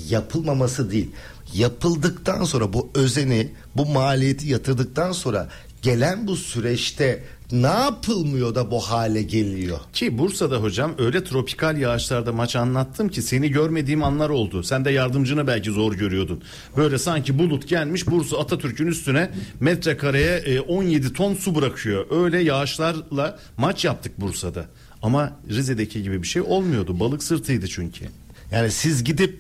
yapılmaması 0.10 0.92
değil. 0.92 1.12
Yapıldıktan 1.54 2.44
sonra 2.44 2.74
bu 2.74 2.90
özeni, 2.96 3.52
bu 3.76 3.86
maliyeti 3.86 4.48
yatırdıktan 4.48 5.12
sonra 5.12 5.48
gelen 5.82 6.28
bu 6.28 6.36
süreçte 6.36 7.24
ne 7.52 7.68
yapılmıyor 7.68 8.56
da 8.56 8.72
bu 8.72 8.80
hale 8.80 9.22
geliyor? 9.22 9.80
Ki 9.94 10.18
Bursa'da 10.18 10.58
hocam 10.58 10.94
öyle 10.98 11.24
tropikal 11.24 11.78
yağışlarda 11.78 12.32
maç 12.34 12.56
anlattım 12.56 13.10
ki 13.10 13.22
seni 13.22 13.50
görmediğim 13.52 14.04
anlar 14.04 14.30
oldu. 14.30 14.64
Sen 14.64 14.86
de 14.86 14.92
yardımcını 14.92 15.48
belki 15.48 15.72
zor 15.72 15.94
görüyordun. 15.94 16.44
Böyle 16.78 16.98
sanki 16.98 17.40
bulut 17.40 17.68
gelmiş 17.68 18.08
Bursa 18.08 18.38
Atatürk'ün 18.38 18.88
üstüne 18.88 19.32
metrekareye 19.60 20.38
e, 20.38 20.60
17 20.60 21.14
ton 21.14 21.34
su 21.34 21.56
bırakıyor. 21.56 22.06
Öyle 22.24 22.40
yağışlarla 22.40 23.40
maç 23.58 23.86
yaptık 23.86 24.22
Bursa'da. 24.22 24.66
Ama 25.02 25.38
Rize'deki 25.50 26.04
gibi 26.04 26.22
bir 26.24 26.28
şey 26.28 26.42
olmuyordu. 26.42 27.00
Balık 27.00 27.24
sırtıydı 27.24 27.68
çünkü. 27.68 28.06
Yani 28.52 28.72
siz 28.72 29.04
gidip 29.04 29.40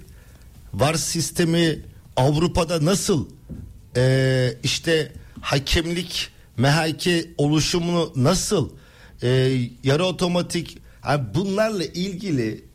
var 0.73 0.93
sistemi 0.93 1.79
Avrupa'da 2.15 2.85
nasıl 2.85 3.27
eee, 3.95 4.57
işte 4.63 5.11
hakemlik 5.41 6.29
mehake 6.61 7.29
oluşumunu 7.37 8.13
nasıl 8.15 8.69
eee, 9.21 9.71
yarı 9.83 10.05
otomatik 10.05 10.77
yani 11.07 11.23
bunlarla 11.35 11.83
ilgili 11.83 12.65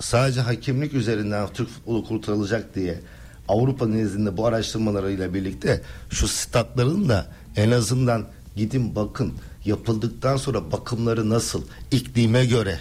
sadece 0.00 0.40
hakemlik 0.40 0.94
üzerinden 0.94 1.48
Türk 1.54 1.68
futbolu 1.68 2.04
kurtarılacak 2.04 2.74
diye 2.74 3.00
Avrupa 3.48 3.86
nezdinde 3.86 4.36
bu 4.36 4.46
araştırmalarıyla 4.46 5.34
birlikte 5.34 5.82
şu 6.10 6.28
statların 6.28 7.08
da 7.08 7.26
en 7.56 7.70
azından 7.70 8.26
gidin 8.56 8.94
bakın 8.94 9.32
yapıldıktan 9.64 10.36
sonra 10.36 10.72
bakımları 10.72 11.30
nasıl 11.30 11.62
iklime 11.90 12.46
göre 12.46 12.80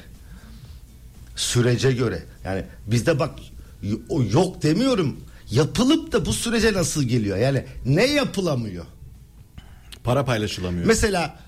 sürece 1.36 1.92
göre. 1.92 2.24
Yani 2.46 2.64
bizde 2.88 3.20
bak 3.20 3.32
yok 4.34 4.64
demiyorum. 4.64 5.18
Yapılıp 5.52 6.12
da 6.12 6.26
bu 6.26 6.34
sürece 6.34 6.74
nasıl 6.74 7.04
geliyor? 7.04 7.38
Yani 7.38 7.66
ne 7.86 8.06
yapılamıyor 8.06 8.86
Para 10.04 10.26
paylaşılamıyor. 10.26 10.86
mesela 10.86 11.40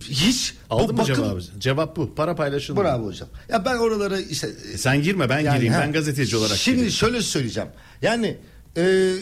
hiç 0.00 0.54
Aldın 0.70 0.94
mı 0.94 0.98
bakım- 1.02 1.14
cevabı? 1.14 1.40
Cevap 1.58 1.96
bu. 1.96 2.14
Para 2.14 2.34
paylaşılmıyor. 2.36 2.84
bravo 2.86 3.06
hocam 3.06 3.28
ya 3.48 3.64
ben 3.64 3.76
oralara 3.76 4.20
işte 4.20 4.48
E 4.74 4.78
sen 4.78 5.02
girme 5.02 5.28
ben 5.28 5.40
Yani 5.40 5.54
gireyim. 5.56 5.74
ha, 5.74 5.80
Ben 5.80 5.92
gazeteci 5.92 6.36
olarak 6.36 6.56
Şimdi 6.56 6.76
gireyim. 6.76 6.92
şöyle 6.92 7.22
söyleyeceğim. 7.22 7.68
Yani 8.02 8.36
e, 8.76 9.12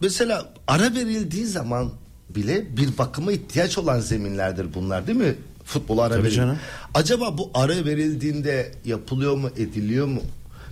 mesela 0.00 0.52
ara 0.66 0.94
verildiği 0.94 1.46
zaman 1.46 1.90
bile 2.30 2.76
bir 2.76 2.98
bakıma 2.98 3.32
ihtiyaç 3.32 3.78
olan 3.78 4.00
zeminlerdir 4.00 4.74
bunlar 4.74 5.06
değil 5.06 5.18
mi? 5.18 5.34
Futbol 5.64 5.98
ara 5.98 6.22
verildi. 6.22 6.58
Acaba 6.94 7.38
bu 7.38 7.50
ara 7.54 7.84
verildiğinde 7.84 8.72
yapılıyor 8.84 9.36
mu, 9.36 9.50
ediliyor 9.56 10.06
mu? 10.06 10.20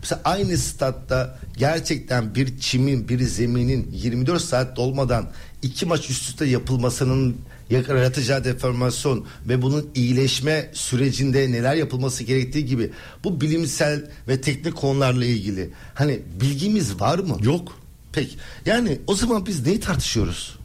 Mesela 0.04 0.20
aynı 0.24 0.58
statta 0.58 1.38
gerçekten 1.56 2.34
bir 2.34 2.58
çimin, 2.58 3.08
bir 3.08 3.20
zeminin 3.22 3.90
24 3.92 4.42
saat 4.42 4.76
dolmadan 4.76 5.26
iki 5.62 5.86
maç 5.86 6.10
üst 6.10 6.28
üste 6.28 6.44
yapılmasının 6.44 7.36
yaratacağı 7.70 8.44
deformasyon 8.44 9.26
ve 9.48 9.62
bunun 9.62 9.90
iyileşme 9.94 10.70
sürecinde 10.72 11.52
neler 11.52 11.74
yapılması 11.74 12.24
gerektiği 12.24 12.66
gibi 12.66 12.90
bu 13.24 13.40
bilimsel 13.40 14.10
ve 14.28 14.40
teknik 14.40 14.76
konularla 14.76 15.24
ilgili 15.24 15.70
hani 15.94 16.20
bilgimiz 16.40 17.00
var 17.00 17.18
mı? 17.18 17.36
Yok. 17.42 17.78
Peki. 18.12 18.36
Yani 18.66 18.98
o 19.06 19.14
zaman 19.14 19.46
biz 19.46 19.66
neyi 19.66 19.80
tartışıyoruz? 19.80 20.58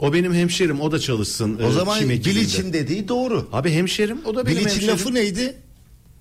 O 0.00 0.12
benim 0.12 0.34
hemşerim. 0.34 0.80
O 0.80 0.92
da 0.92 0.98
çalışsın. 0.98 1.58
O 1.58 1.68
e, 1.68 1.72
zaman. 1.72 2.00
Bilic'in 2.00 2.72
dediği 2.72 3.08
doğru. 3.08 3.48
Abi 3.52 3.72
hemşerim 3.72 4.18
o 4.24 4.34
da 4.34 4.46
benim 4.46 4.56
Bilic'in 4.56 4.70
hemşerim. 4.70 4.88
lafı 4.88 5.14
neydi? 5.14 5.54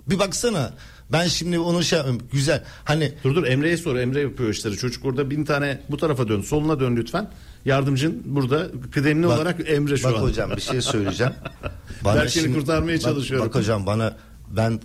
Bir 0.10 0.20
baksana. 0.20 0.74
Ben 1.12 1.28
şimdi 1.28 1.60
onu 1.60 1.84
şey 1.84 1.98
yapayım. 1.98 2.22
Güzel. 2.32 2.64
Hani 2.84 3.12
Dur 3.24 3.36
dur 3.36 3.44
Emre'ye 3.48 3.78
sor. 3.78 3.96
Emre 3.96 4.22
yapıyor 4.22 4.50
işleri. 4.50 4.78
Çocuk 4.78 5.06
orada 5.06 5.30
bin 5.30 5.46
tane 5.46 5.82
bu 5.90 5.98
tarafa 5.98 6.28
dön. 6.28 6.42
Soluna 6.42 6.80
dön 6.80 6.96
lütfen. 6.96 7.32
Yardımcın 7.66 8.22
burada 8.26 8.68
kıdemli 8.92 9.28
Bak- 9.28 9.38
olarak 9.38 9.70
Emre 9.70 9.98
şu 9.98 10.04
bak 10.08 10.16
an. 10.16 10.22
hocam 10.22 10.52
bir 10.56 10.62
şey 10.62 10.82
söyleyeceğim. 10.82 11.34
Ben 12.06 12.28
seni 12.28 12.54
kurtarmaya 12.54 12.96
bak- 12.98 13.02
çalışıyorum. 13.02 13.48
Bak, 13.48 13.56
hocam 13.56 13.86
bana 13.86 14.16
ben 14.50 14.80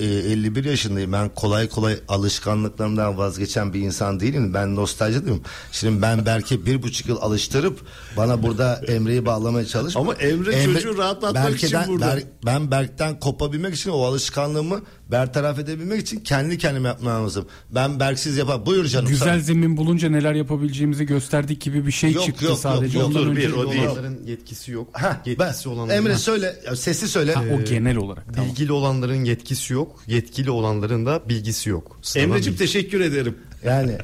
e, 0.00 0.04
51 0.04 0.64
yaşındayım. 0.64 1.12
Ben 1.12 1.28
kolay 1.28 1.68
kolay 1.68 1.96
alışkanlıklarımdan 2.08 3.18
vazgeçen 3.18 3.72
bir 3.72 3.80
insan 3.80 4.20
değilim. 4.20 4.54
Ben 4.54 4.76
nostalji 4.76 5.24
diyorum. 5.24 5.42
Şimdi 5.72 6.02
ben 6.02 6.26
belki 6.26 6.66
bir 6.66 6.82
buçuk 6.82 7.08
yıl 7.08 7.16
alıştırıp 7.16 7.80
bana 8.16 8.42
burada 8.42 8.80
Emre'yi 8.88 9.26
bağlamaya 9.26 9.66
çalış. 9.66 9.96
Ama 9.96 10.14
Emre 10.14 10.72
çocuğu 10.72 10.98
rahatlatmak 10.98 11.56
için 11.62 11.78
burada. 11.88 12.18
ben 12.46 12.70
Berk'ten 12.70 13.20
kopabilmek 13.20 13.74
için 13.74 13.90
o 13.90 14.02
alışkanlığımı 14.02 14.80
bertaraf 15.10 15.58
edebilmek 15.58 16.00
için 16.00 16.20
kendi 16.20 16.58
kendime 16.58 16.88
yapmam 16.88 17.24
lazım. 17.24 17.46
Ben 17.70 18.00
Berksiz 18.00 18.36
yapar. 18.36 18.66
Buyur 18.66 18.84
canım. 18.84 19.08
Güzel 19.08 19.28
sana. 19.28 19.38
zemin 19.38 19.76
bulunca 19.76 20.10
neler 20.10 20.34
yapabileceğimizi 20.34 21.06
gösterdik 21.06 21.60
gibi 21.60 21.86
bir 21.86 21.92
şey 21.92 22.12
Yok, 22.12 22.24
çıktı 22.24 22.44
yok, 22.44 22.58
sadece. 22.58 22.98
yok, 22.98 23.14
yok. 23.14 23.36
Bir, 23.36 23.52
o 23.52 23.72
değil. 23.72 23.84
olanların 23.86 24.24
yetkisi 24.26 24.72
yok. 24.72 24.88
Ha, 24.92 25.22
yetkisi 25.26 25.64
ben, 25.64 25.70
olanların 25.70 25.96
Emre 25.98 26.12
Ha, 26.12 26.18
söyle. 26.18 26.56
Sesi 26.76 27.08
söyle. 27.08 27.34
Ha, 27.34 27.42
o 27.54 27.64
genel 27.64 27.96
olarak. 27.96 28.34
Tamam. 28.34 28.50
bilgili 28.50 28.72
olanların 28.72 29.24
yetkisi 29.24 29.72
yok. 29.72 29.83
Yetkili 30.06 30.50
olanların 30.50 31.06
da 31.06 31.28
bilgisi 31.28 31.70
yok. 31.70 31.98
Sınava 32.02 32.24
Emre'cim 32.26 32.52
bilgi- 32.52 32.58
teşekkür 32.58 33.00
ederim. 33.00 33.36
Yani 33.64 33.98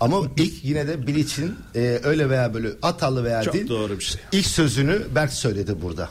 ama 0.00 0.22
ilk 0.36 0.64
yine 0.64 0.88
de 0.88 1.06
Bilic'in 1.06 1.54
e, 1.74 2.00
öyle 2.04 2.30
veya 2.30 2.54
böyle 2.54 2.68
atalı 2.82 3.24
veya 3.24 3.42
Çok 3.42 3.54
değil. 3.54 3.68
doğru 3.68 3.98
bir 3.98 4.04
şey. 4.04 4.20
İlk 4.32 4.46
sözünü 4.46 5.02
Berk 5.14 5.32
söyledi 5.32 5.82
burada. 5.82 6.10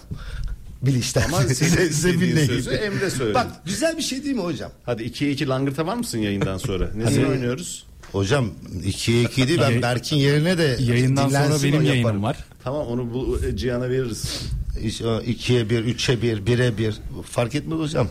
Bilic'ten. 0.81 1.23
Ama 1.27 1.41
senin 1.41 1.53
Size- 1.53 1.89
size 1.89 2.45
sözü. 2.45 2.69
Emre 2.71 3.09
söyledi. 3.09 3.33
Bak 3.35 3.47
güzel 3.65 3.97
bir 3.97 4.01
şey 4.01 4.23
değil 4.23 4.35
mi 4.35 4.41
hocam? 4.41 4.71
Hadi 4.83 5.03
2'ye 5.03 5.31
2 5.31 5.47
langırta 5.47 5.85
var 5.87 5.95
mısın 5.95 6.17
yayından 6.17 6.57
sonra? 6.57 6.89
Nesini 6.95 7.25
oynuyoruz? 7.25 7.85
Hocam 8.11 8.49
2'ye 8.85 9.23
2 9.23 9.47
değil 9.47 9.59
ben 9.61 9.81
Berk'in 9.81 10.15
yerine 10.17 10.57
de 10.57 10.77
Yayından 10.79 11.29
sonra 11.29 11.63
benim 11.63 11.73
yayınım 11.81 11.95
yaparım. 11.95 12.23
var. 12.23 12.37
Tamam 12.63 12.87
onu 12.87 13.13
bu 13.13 13.39
e, 13.45 13.57
Cihan'a 13.57 13.89
veririz. 13.89 14.41
2'ye 14.81 15.69
1, 15.69 15.83
3'e 15.85 16.21
1, 16.21 16.37
1'e 16.45 16.77
1 16.77 16.95
fark 17.31 17.55
etmez 17.55 17.79
hocam. 17.79 18.07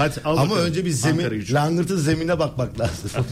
Hadi 0.00 0.20
al 0.24 0.36
Ama 0.36 0.50
bakalım. 0.50 0.66
önce 0.68 0.84
bir 0.84 0.90
zemin, 0.90 1.44
langırtı 1.52 1.98
zemine 1.98 2.38
bakmak 2.38 2.80
lazım. 2.80 3.10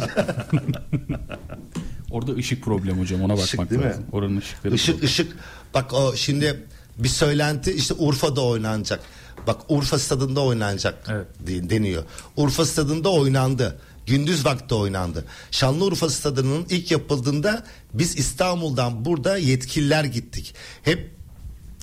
Orada 2.11 2.33
ışık 2.33 2.65
problem 2.65 3.01
hocam 3.01 3.23
ona 3.23 3.35
Işık 3.35 3.53
bakmak 3.59 3.71
değil 3.71 3.81
mi? 3.83 3.89
lazım. 3.89 4.05
Oranın 4.13 4.37
ışıkları. 4.37 4.75
Işık 4.75 5.03
ışık 5.03 5.37
bak 5.75 5.93
o 5.95 6.17
şimdi 6.17 6.63
bir 6.99 7.09
söylenti 7.09 7.73
işte 7.73 7.95
Urfa'da 7.95 8.41
oynanacak. 8.45 9.01
Bak 9.47 9.57
Urfa 9.69 9.99
stadında 9.99 10.41
oynanacak 10.41 10.95
Evet. 11.11 11.27
deniyor. 11.71 12.03
Urfa 12.37 12.65
stadında 12.67 13.09
oynandı. 13.11 13.79
Gündüz 14.07 14.45
vakti 14.45 14.75
oynandı. 14.75 15.25
Şanlıurfa 15.51 16.11
stadının 16.11 16.67
ilk 16.71 16.91
yapıldığında 16.91 17.65
biz 17.95 18.19
İstanbul'dan 18.19 19.05
burada 19.05 19.37
yetkililer 19.39 20.05
gittik. 20.05 20.55
Hep 20.83 21.11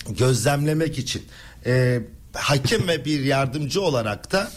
gözlemlemek 0.10 0.98
için. 1.00 1.24
Ee, 1.66 2.02
hakem 2.34 2.88
ve 2.88 3.06
bir 3.06 3.24
yardımcı 3.24 3.82
olarak 3.82 4.32
da 4.32 4.52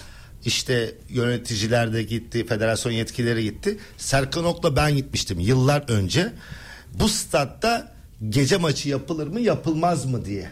işte 0.44 0.94
yöneticiler 1.08 1.92
de 1.92 2.02
gitti, 2.02 2.46
federasyon 2.46 2.92
yetkilileri 2.92 3.42
gitti. 3.42 3.78
Serkan 3.96 4.44
Ok'la 4.44 4.76
ben 4.76 4.96
gitmiştim 4.96 5.40
yıllar 5.40 5.84
önce. 5.88 6.32
Bu 6.94 7.08
statta 7.08 7.92
gece 8.28 8.56
maçı 8.56 8.88
yapılır 8.88 9.26
mı 9.26 9.40
yapılmaz 9.40 10.06
mı 10.06 10.24
diye. 10.24 10.50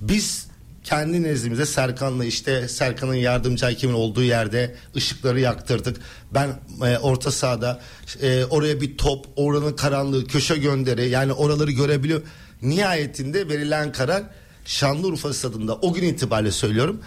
Biz 0.00 0.46
kendi 0.84 1.22
nezdimizde 1.22 1.66
Serkan'la 1.66 2.24
işte 2.24 2.68
Serkan'ın 2.68 3.14
yardımcı 3.14 3.66
hakemin 3.66 3.94
olduğu 3.94 4.22
yerde 4.22 4.76
ışıkları 4.96 5.40
yaktırdık. 5.40 5.96
Ben 6.34 6.48
e, 6.86 6.98
orta 6.98 7.30
sahada 7.30 7.80
e, 8.22 8.44
oraya 8.44 8.80
bir 8.80 8.98
top, 8.98 9.26
oranın 9.36 9.72
karanlığı, 9.72 10.26
köşe 10.26 10.56
gönderi 10.56 11.08
yani 11.08 11.32
oraları 11.32 11.70
görebiliyor. 11.70 12.22
Nihayetinde 12.62 13.48
verilen 13.48 13.92
karar 13.92 14.22
Şanlıurfa 14.64 15.32
stadında 15.32 15.76
o 15.76 15.92
gün 15.92 16.02
itibariyle 16.02 16.52
söylüyorum 16.52 17.00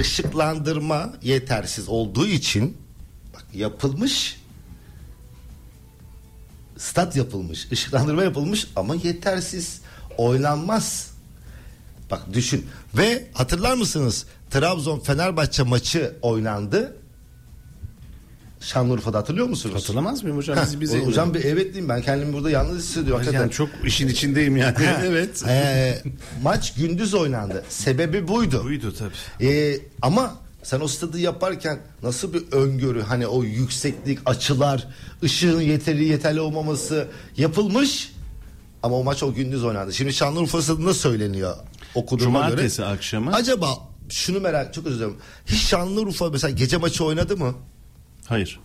ışıklandırma 0.00 1.12
yetersiz 1.22 1.88
olduğu 1.88 2.26
için 2.26 2.76
bak 3.34 3.44
yapılmış 3.54 4.40
stat 6.80 7.16
yapılmış, 7.16 7.72
ışıklandırma 7.72 8.22
yapılmış 8.22 8.66
ama 8.76 8.94
yetersiz. 8.94 9.80
Oynanmaz. 10.18 11.10
Bak 12.10 12.22
düşün. 12.32 12.66
Ve 12.94 13.28
hatırlar 13.34 13.74
mısınız? 13.74 14.26
Trabzon 14.50 15.00
Fenerbahçe 15.00 15.62
maçı 15.62 16.16
oynandı. 16.22 16.96
Şanlıurfa'da 18.60 19.18
hatırlıyor 19.18 19.46
musunuz? 19.46 19.74
Hatırlamaz 19.74 20.22
mıyım 20.22 20.38
hocam? 20.38 20.58
Biz, 20.66 20.80
bize 20.80 21.04
hocam 21.04 21.34
bir 21.34 21.44
evet 21.44 21.64
diyeyim 21.64 21.88
ben 21.88 22.02
kendimi 22.02 22.32
burada 22.32 22.50
yalnız 22.50 22.78
hissediyorum. 22.78 23.16
hakikaten. 23.16 23.40
yani 23.40 23.52
çok 23.52 23.68
işin 23.84 24.08
içindeyim 24.08 24.56
yani. 24.56 24.76
evet. 25.04 25.42
Ee, 25.48 26.02
maç 26.42 26.74
gündüz 26.74 27.14
oynandı. 27.14 27.64
Sebebi 27.68 28.28
buydu. 28.28 28.64
Buydu 28.64 28.94
tabii. 28.98 29.46
Ee, 29.50 29.78
ama 30.02 30.34
sen 30.62 30.80
o 30.80 30.88
stadı 30.88 31.18
yaparken 31.18 31.78
nasıl 32.02 32.34
bir 32.34 32.42
öngörü 32.52 33.02
hani 33.02 33.26
o 33.26 33.42
yükseklik 33.44 34.18
açılar 34.26 34.86
ışığın 35.22 35.60
yeterli 35.60 36.04
yeterli 36.04 36.40
olmaması 36.40 37.06
yapılmış 37.36 38.12
ama 38.82 38.96
o 38.96 39.04
maç 39.04 39.22
o 39.22 39.34
gündüz 39.34 39.64
oynandı. 39.64 39.92
Şimdi 39.92 40.12
Şanlıurfa 40.12 40.62
stadında 40.62 40.94
söyleniyor 40.94 41.56
okuduğuma 41.94 42.38
Cumartesi 42.48 42.76
göre. 42.78 42.86
akşamı. 42.88 43.32
Acaba 43.32 43.68
şunu 44.08 44.40
merak 44.40 44.74
çok 44.74 44.86
özür 44.86 44.98
dilerim. 44.98 45.16
Hiç 45.46 45.60
Şanlıurfa 45.60 46.30
mesela 46.30 46.50
gece 46.50 46.76
maçı 46.76 47.04
oynadı 47.04 47.36
mı? 47.36 47.54
Hayır. 48.30 48.60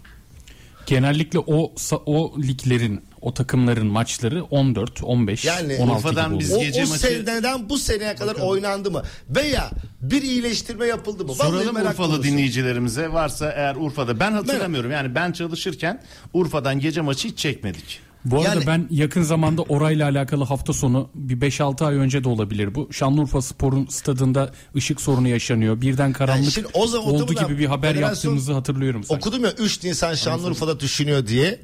Genellikle 0.85 1.39
o 1.39 1.73
o 2.05 2.33
liglerin, 2.41 3.01
o 3.21 3.33
takımların 3.33 3.87
maçları 3.87 4.43
14, 4.43 5.03
15, 5.03 5.45
Yani 5.45 5.77
16 5.79 5.97
Urfa'dan 6.07 6.29
gibi 6.31 6.39
biz 6.39 6.51
oluyor. 6.53 6.61
O, 6.61 6.65
gece 6.65 6.85
o 6.85 6.87
maçı- 6.87 6.99
seneden 6.99 7.69
bu 7.69 7.77
seneye 7.77 8.15
kadar 8.15 8.35
oynandı 8.35 8.91
mı? 8.91 9.03
Veya 9.29 9.69
bir 10.01 10.21
iyileştirme 10.21 10.85
yapıldı 10.85 11.25
mı? 11.25 11.33
Soralım 11.35 11.73
merak 11.75 11.91
Urfalı 11.91 12.07
konusu. 12.11 12.23
dinleyicilerimize 12.23 13.11
varsa 13.11 13.51
eğer 13.51 13.75
Urfa'da 13.75 14.19
ben 14.19 14.31
hatırlamıyorum 14.31 14.91
yani 14.91 15.15
ben 15.15 15.31
çalışırken 15.31 16.01
Urfa'dan 16.33 16.79
gece 16.79 17.01
maçı 17.01 17.27
hiç 17.27 17.37
çekmedik. 17.39 17.99
Bu 18.25 18.41
arada 18.41 18.49
Yani- 18.55 18.67
ben 18.67 18.87
yakın 18.91 19.21
zamanda 19.21 19.61
orayla 19.61 20.09
alakalı 20.09 20.43
hafta 20.43 20.73
sonu 20.73 21.09
bir 21.15 21.41
5-6 21.41 21.85
ay 21.85 21.95
önce 21.95 22.23
de 22.23 22.29
olabilir 22.29 22.75
bu. 22.75 22.93
Şanlıurfa 22.93 23.41
Spor'un 23.41 23.85
stadında 23.87 24.51
ışık 24.75 25.01
sorunu 25.01 25.27
yaşanıyor. 25.27 25.81
Birden 25.81 26.13
karanlık 26.13 26.43
Yani 26.43 26.51
şimdi 26.51 26.67
o 26.73 26.87
zaman- 26.87 27.13
oldu 27.13 27.33
gibi 27.33 27.57
bir 27.59 27.65
haber 27.65 27.95
yaptığımızı 27.95 28.53
hatırlıyorum. 28.53 29.03
sanki. 29.03 29.19
Okudum 29.27 29.43
ya 29.43 29.51
3 29.51 29.83
Nisan 29.83 30.13
Şanlıurfa'da 30.15 30.79
düşünüyor 30.79 31.27
diye. 31.27 31.59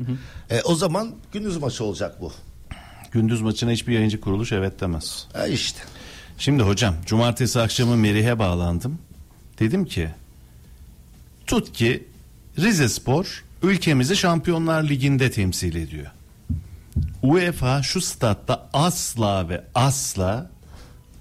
E, 0.50 0.62
o 0.62 0.76
zaman 0.76 1.12
gündüz 1.32 1.58
maçı 1.58 1.84
olacak 1.84 2.22
bu. 2.22 2.32
Gündüz 3.12 3.42
maçına 3.42 3.72
hiçbir 3.72 3.94
yayıncı 3.94 4.22
kuruluş 4.22 4.52
evet 4.52 4.82
demez. 4.82 5.28
E 5.36 5.52
işte. 5.52 5.80
Şimdi 6.38 6.64
hocam 6.64 6.96
cumartesi 7.06 7.60
akşamı 7.60 7.98
Merih'e 7.98 8.40
bağlandım. 8.40 9.00
Dedim 9.60 9.86
ki 9.86 10.10
tut 11.48 11.74
ki 11.74 12.04
Rize 12.60 12.90
Spor 12.90 13.44
ülkemizi 13.64 14.16
Şampiyonlar 14.16 14.84
Ligi'nde 14.90 15.32
temsil 15.32 15.76
ediyor. 15.76 16.08
UEFA 17.24 17.84
şu 17.84 18.02
statta 18.02 18.70
asla 18.74 19.50
ve 19.50 19.64
asla 19.76 20.50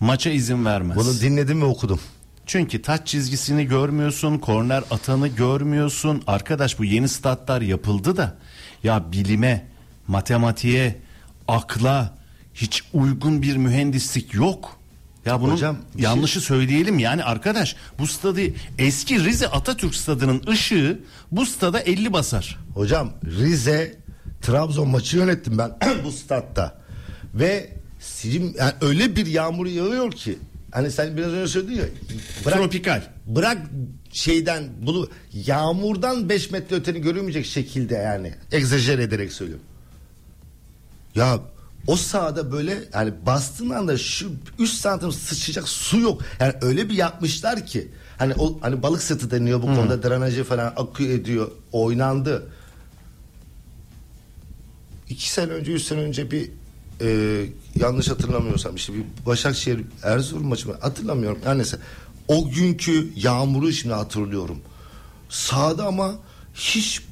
maça 0.01 0.31
izin 0.31 0.65
vermez. 0.65 0.97
Bunu 0.97 1.21
dinledim 1.21 1.61
ve 1.61 1.65
okudum. 1.65 2.01
Çünkü 2.47 2.83
taç 2.83 3.07
çizgisini 3.07 3.65
görmüyorsun, 3.67 4.39
korner 4.39 4.83
atanı 4.91 5.29
görmüyorsun. 5.29 6.23
Arkadaş 6.27 6.79
bu 6.79 6.85
yeni 6.85 7.09
statlar 7.09 7.61
yapıldı 7.61 8.17
da 8.17 8.37
ya 8.85 9.13
bilime, 9.13 9.67
matematiğe, 10.09 10.99
akla 11.49 12.15
hiç 12.55 12.83
uygun 12.93 13.43
bir 13.43 13.57
mühendislik 13.57 14.35
yok. 14.35 14.77
Ya 15.27 15.41
bunun 15.41 15.53
Hocam, 15.53 15.77
bir 15.97 16.03
yanlışı 16.03 16.41
söyleyelim 16.41 16.99
yani 16.99 17.25
arkadaş 17.25 17.77
bu 17.99 18.07
stadı 18.07 18.41
eski 18.79 19.25
Rize 19.25 19.49
Atatürk 19.49 19.95
stadının 19.95 20.43
ışığı 20.49 21.01
bu 21.33 21.47
stada 21.47 21.81
50 21.81 22.13
basar. 22.13 22.59
Hocam 22.75 23.11
Rize 23.25 23.99
Trabzon 24.43 24.89
maçı 24.89 25.17
yönettim 25.17 25.59
ben 25.59 25.77
bu 26.05 26.13
statta. 26.13 26.81
Ve 27.35 27.71
silim, 28.01 28.55
yani 28.59 28.73
öyle 28.81 29.17
bir 29.17 29.27
yağmur 29.27 29.67
yağıyor 29.67 30.11
ki 30.13 30.39
hani 30.71 30.91
sen 30.91 31.17
biraz 31.17 31.33
önce 31.33 31.49
söyledin 31.53 31.75
ya 31.75 31.85
bırak, 32.45 32.59
Tropikal. 32.59 33.03
bırak 33.27 33.59
şeyden 34.13 34.65
bunu 34.83 35.09
yağmurdan 35.33 36.29
5 36.29 36.51
metre 36.51 36.77
öteni 36.77 37.01
görülmeyecek 37.01 37.47
şekilde 37.47 37.95
yani 37.95 38.35
egzajer 38.53 38.99
ederek 38.99 39.33
söylüyorum. 39.33 39.65
Ya 41.15 41.41
o 41.87 41.97
sahada 41.97 42.53
böyle 42.53 42.79
yani 42.95 43.13
bastığın 43.27 43.71
anda 43.71 43.99
şu 43.99 44.33
3 44.59 44.71
santim 44.71 45.13
sıçacak 45.13 45.69
su 45.69 46.01
yok. 46.01 46.23
Yani 46.41 46.55
öyle 46.63 46.89
bir 46.89 46.95
yapmışlar 46.95 47.67
ki 47.67 47.89
hani 48.19 48.35
o 48.39 48.59
hani 48.61 48.83
balık 48.83 49.03
sırtı 49.03 49.31
deniyor 49.31 49.63
bu 49.63 49.67
konuda 49.67 50.03
drenajı 50.03 50.45
falan 50.45 50.73
akıyor 50.77 51.11
ediyor 51.11 51.51
oynandı. 51.73 52.49
İki 55.11 55.31
sene 55.31 55.53
önce, 55.53 55.73
üç 55.73 55.83
sene 55.83 56.01
önce 56.01 56.31
bir 56.31 56.51
e, 57.01 57.47
yanlış 57.81 58.09
hatırlamıyorsam 58.09 58.77
işte 58.77 58.93
bir 58.95 59.27
Başakşehir 59.27 59.81
Erzurum 60.03 60.47
maçı 60.47 60.69
mı 60.69 60.77
hatırlamıyorum. 60.81 61.39
Yani 61.45 61.59
neyse 61.59 61.79
o 62.29 62.51
günkü 62.51 63.09
yağmuru 63.17 63.73
şimdi 63.73 63.95
hatırlıyorum. 63.95 64.59
Sahada 65.29 65.87
ama 65.87 66.15
hiç 66.55 67.03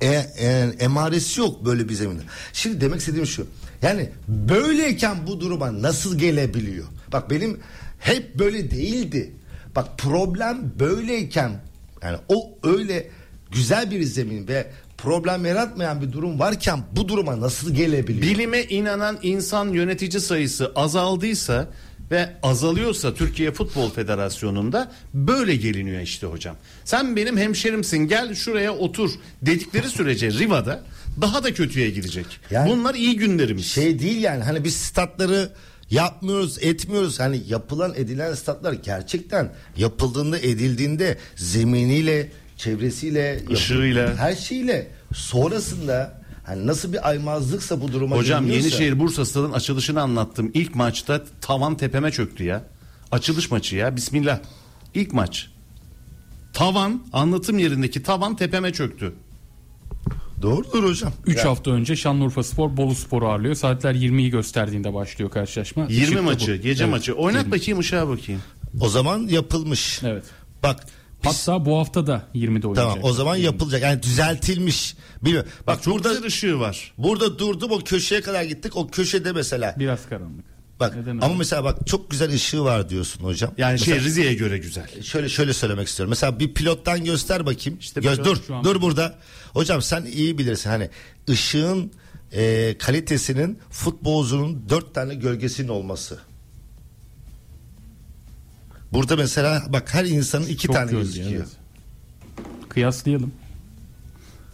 e, 0.00 0.08
e, 0.08 0.72
emaresi 0.80 1.40
yok 1.40 1.64
böyle 1.64 1.88
bir 1.88 1.94
zeminde. 1.94 2.22
Şimdi 2.52 2.80
demek 2.80 3.00
istediğim 3.00 3.26
şu. 3.26 3.46
Yani 3.82 4.10
böyleyken 4.28 5.26
bu 5.26 5.40
duruma 5.40 5.82
nasıl 5.82 6.18
gelebiliyor? 6.18 6.86
Bak 7.12 7.30
benim 7.30 7.60
hep 7.98 8.38
böyle 8.38 8.70
değildi. 8.70 9.32
Bak 9.76 9.98
problem 9.98 10.72
böyleyken 10.78 11.60
Yani 12.02 12.18
o 12.28 12.58
öyle 12.62 13.10
güzel 13.52 13.90
bir 13.90 14.02
zemin 14.02 14.48
ve 14.48 14.70
problem 15.04 15.46
yaratmayan 15.46 16.02
bir 16.02 16.12
durum 16.12 16.38
varken 16.38 16.80
bu 16.92 17.08
duruma 17.08 17.40
nasıl 17.40 17.74
gelebiliyor? 17.74 18.22
Bilime 18.34 18.62
inanan 18.62 19.18
insan 19.22 19.68
yönetici 19.68 20.20
sayısı 20.20 20.72
azaldıysa 20.76 21.68
ve 22.10 22.28
azalıyorsa 22.42 23.14
Türkiye 23.14 23.52
Futbol 23.52 23.90
Federasyonu'nda 23.90 24.92
böyle 25.14 25.56
geliniyor 25.56 26.00
işte 26.02 26.26
hocam. 26.26 26.56
Sen 26.84 27.16
benim 27.16 27.36
hemşerimsin 27.38 27.98
gel 27.98 28.34
şuraya 28.34 28.72
otur 28.74 29.10
dedikleri 29.42 29.88
sürece 29.88 30.30
Riva'da 30.30 30.82
daha 31.20 31.44
da 31.44 31.54
kötüye 31.54 31.90
gidecek. 31.90 32.26
Yani- 32.50 32.70
Bunlar 32.70 32.94
iyi 32.94 33.16
günlerimiz. 33.16 33.66
şey 33.66 33.98
değil 33.98 34.22
yani 34.22 34.44
hani 34.44 34.64
biz 34.64 34.76
statları 34.76 35.48
yapmıyoruz 35.90 36.58
etmiyoruz 36.60 37.20
hani 37.20 37.42
yapılan 37.48 37.94
edilen 37.96 38.34
statlar 38.34 38.72
gerçekten 38.72 39.52
yapıldığında 39.76 40.38
edildiğinde 40.38 41.18
zeminiyle 41.36 42.28
çevresiyle 42.56 43.40
Işığıyla. 43.50 44.16
her 44.16 44.34
şeyle 44.34 44.90
sonrasında 45.14 46.20
hani 46.44 46.66
nasıl 46.66 46.92
bir 46.92 47.08
aymazlıksa 47.08 47.80
bu 47.80 47.92
duruma 47.92 48.16
Hocam 48.16 48.50
Yenişehir 48.50 48.98
Bursa 48.98 49.24
Stadı'nın 49.24 49.52
açılışını 49.52 50.00
anlattım. 50.02 50.50
İlk 50.54 50.74
maçta 50.74 51.22
tavan 51.40 51.76
tepeme 51.76 52.10
çöktü 52.10 52.44
ya. 52.44 52.64
Açılış 53.12 53.50
maçı 53.50 53.76
ya 53.76 53.96
bismillah. 53.96 54.38
İlk 54.94 55.12
maç. 55.12 55.50
Tavan 56.52 57.02
anlatım 57.12 57.58
yerindeki 57.58 58.02
tavan 58.02 58.36
tepeme 58.36 58.72
çöktü. 58.72 59.12
doğrudur 60.42 60.84
hocam 60.84 61.12
3 61.26 61.38
Ya, 61.38 61.44
hafta 61.44 61.70
önce 61.70 61.96
Şanlıurfa 61.96 62.42
Spor 62.42 62.76
Bolu 62.76 62.94
Spor'u 62.94 63.28
ağırlıyor. 63.28 63.54
Saatler 63.54 63.94
20'yi 63.94 64.30
gösterdiğinde 64.30 64.94
başlıyor 64.94 65.30
karşılaşma. 65.30 65.82
20 65.88 66.02
Işık 66.04 66.16
da 66.18 66.22
maçı, 66.22 66.58
bu. 66.58 66.62
gece 66.62 66.84
Evet, 66.84 66.92
maçı. 66.94 67.12
Oynat 67.14 67.40
20. 67.44 67.52
bakayım 67.58 67.78
ışığa 67.80 68.08
bakayım. 68.08 68.42
o 68.80 68.88
zaman 68.88 69.18
yapılmış 69.18 70.00
Evet. 70.04 70.24
bak 70.62 70.84
Hatta 71.24 71.64
bu 71.64 71.78
hafta 71.78 72.06
da 72.06 72.22
20'de 72.34 72.66
oynayacak. 72.66 72.74
tamam 72.92 72.98
o 73.10 73.12
zaman 73.12 73.36
yapılacak 73.36 73.82
yani 73.82 74.02
düzeltilmiş 74.02 74.96
bilmiyorum 75.22 75.50
bak, 75.66 75.82
Çok 75.82 75.94
burada 75.94 76.10
ışığı 76.26 76.60
var. 76.60 76.92
burada 76.98 77.38
durdum 77.38 77.70
o 77.70 77.78
köşeye 77.78 78.20
kadar 78.20 78.42
gittik 78.42 78.76
o 78.76 78.88
köşede 78.88 79.32
mesela 79.32 79.74
Biraz 79.78 80.08
karanlık. 80.08 80.44
bak 80.80 80.96
Neden 80.96 81.10
ama 81.10 81.26
öyle? 81.26 81.34
mesela 81.38 81.64
bak 81.64 81.86
çok 81.86 82.10
güzel 82.10 82.32
ışığı 82.34 82.64
var 82.64 82.88
diyorsun 82.88 83.24
hocam 83.24 83.52
Yani 83.58 83.72
Mesela- 83.72 83.96
şey 83.98 84.04
Rize'ye 84.04 84.34
göre 84.34 84.58
güzel. 84.58 85.02
şöyle 85.02 85.28
şöyle 85.28 85.52
söylemek 85.52 85.88
istiyorum. 85.88 86.10
Mesela 86.10 86.38
bir 86.40 86.54
pilottan 86.54 87.04
göster 87.04 87.46
bakayım. 87.46 87.78
İşte 87.78 88.00
Göz, 88.00 88.18
dur 88.24 88.36
dur 88.64 88.80
burada. 88.82 89.14
Hocam 89.52 89.82
sen 89.82 90.04
iyi 90.04 90.38
bilirsin 90.38 90.70
hani 90.70 90.90
ışığın 91.30 91.92
e, 92.32 92.74
kalitesinin 92.78 93.58
futbolcunun 93.70 94.68
dört 94.68 94.94
tane 94.94 95.14
gölgesinin 95.14 95.68
olması. 95.68 96.18
Burada 98.94 99.16
mesela 99.16 99.62
bak 99.68 99.94
her 99.94 100.04
insanın 100.04 100.46
iki 100.46 100.66
Çok 100.66 100.76
tane 100.76 100.90
gözüküyor. 100.90 101.30
evet. 101.32 101.48
Kıyaslayalım. 102.68 103.32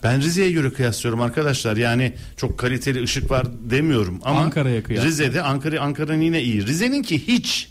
Ben 0.03 0.21
Rize'ye 0.23 0.53
göre 0.53 0.73
kıyaslıyorum 0.73 1.21
arkadaşlar. 1.21 1.77
Yani 1.77 2.13
çok 2.37 2.59
kaliteli 2.59 3.03
ışık 3.03 3.31
var 3.31 3.47
demiyorum 3.71 4.21
ama 4.25 4.41
Ankara'ya 4.41 4.83
kıyasla. 4.83 5.09
Rize'de 5.09 5.43
Ankara 5.43 5.81
Ankara'nın 5.81 6.21
yine 6.21 6.43
iyi. 6.43 6.67
Rize'ninki 6.67 7.27
hiç. 7.29 7.69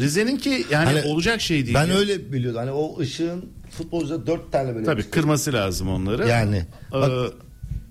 Rize'ninki 0.00 0.66
yani 0.70 0.84
Hani 0.84 1.02
olacak 1.02 1.40
şey 1.40 1.64
değil. 1.64 1.74
Ben 1.74 1.86
ya. 1.86 1.94
öyle 1.94 2.32
biliyordum. 2.32 2.58
Hani 2.60 2.70
o 2.70 3.00
ışığın 3.00 3.44
futbolcuda 3.70 4.26
dört 4.26 4.52
tane 4.52 4.74
böyle. 4.74 4.86
Tabii 4.86 5.02
kırması 5.02 5.52
lazım 5.52 5.88
onları. 5.88 6.28
Yani 6.28 6.56
Ee, 6.56 6.92
bak, 6.92 7.32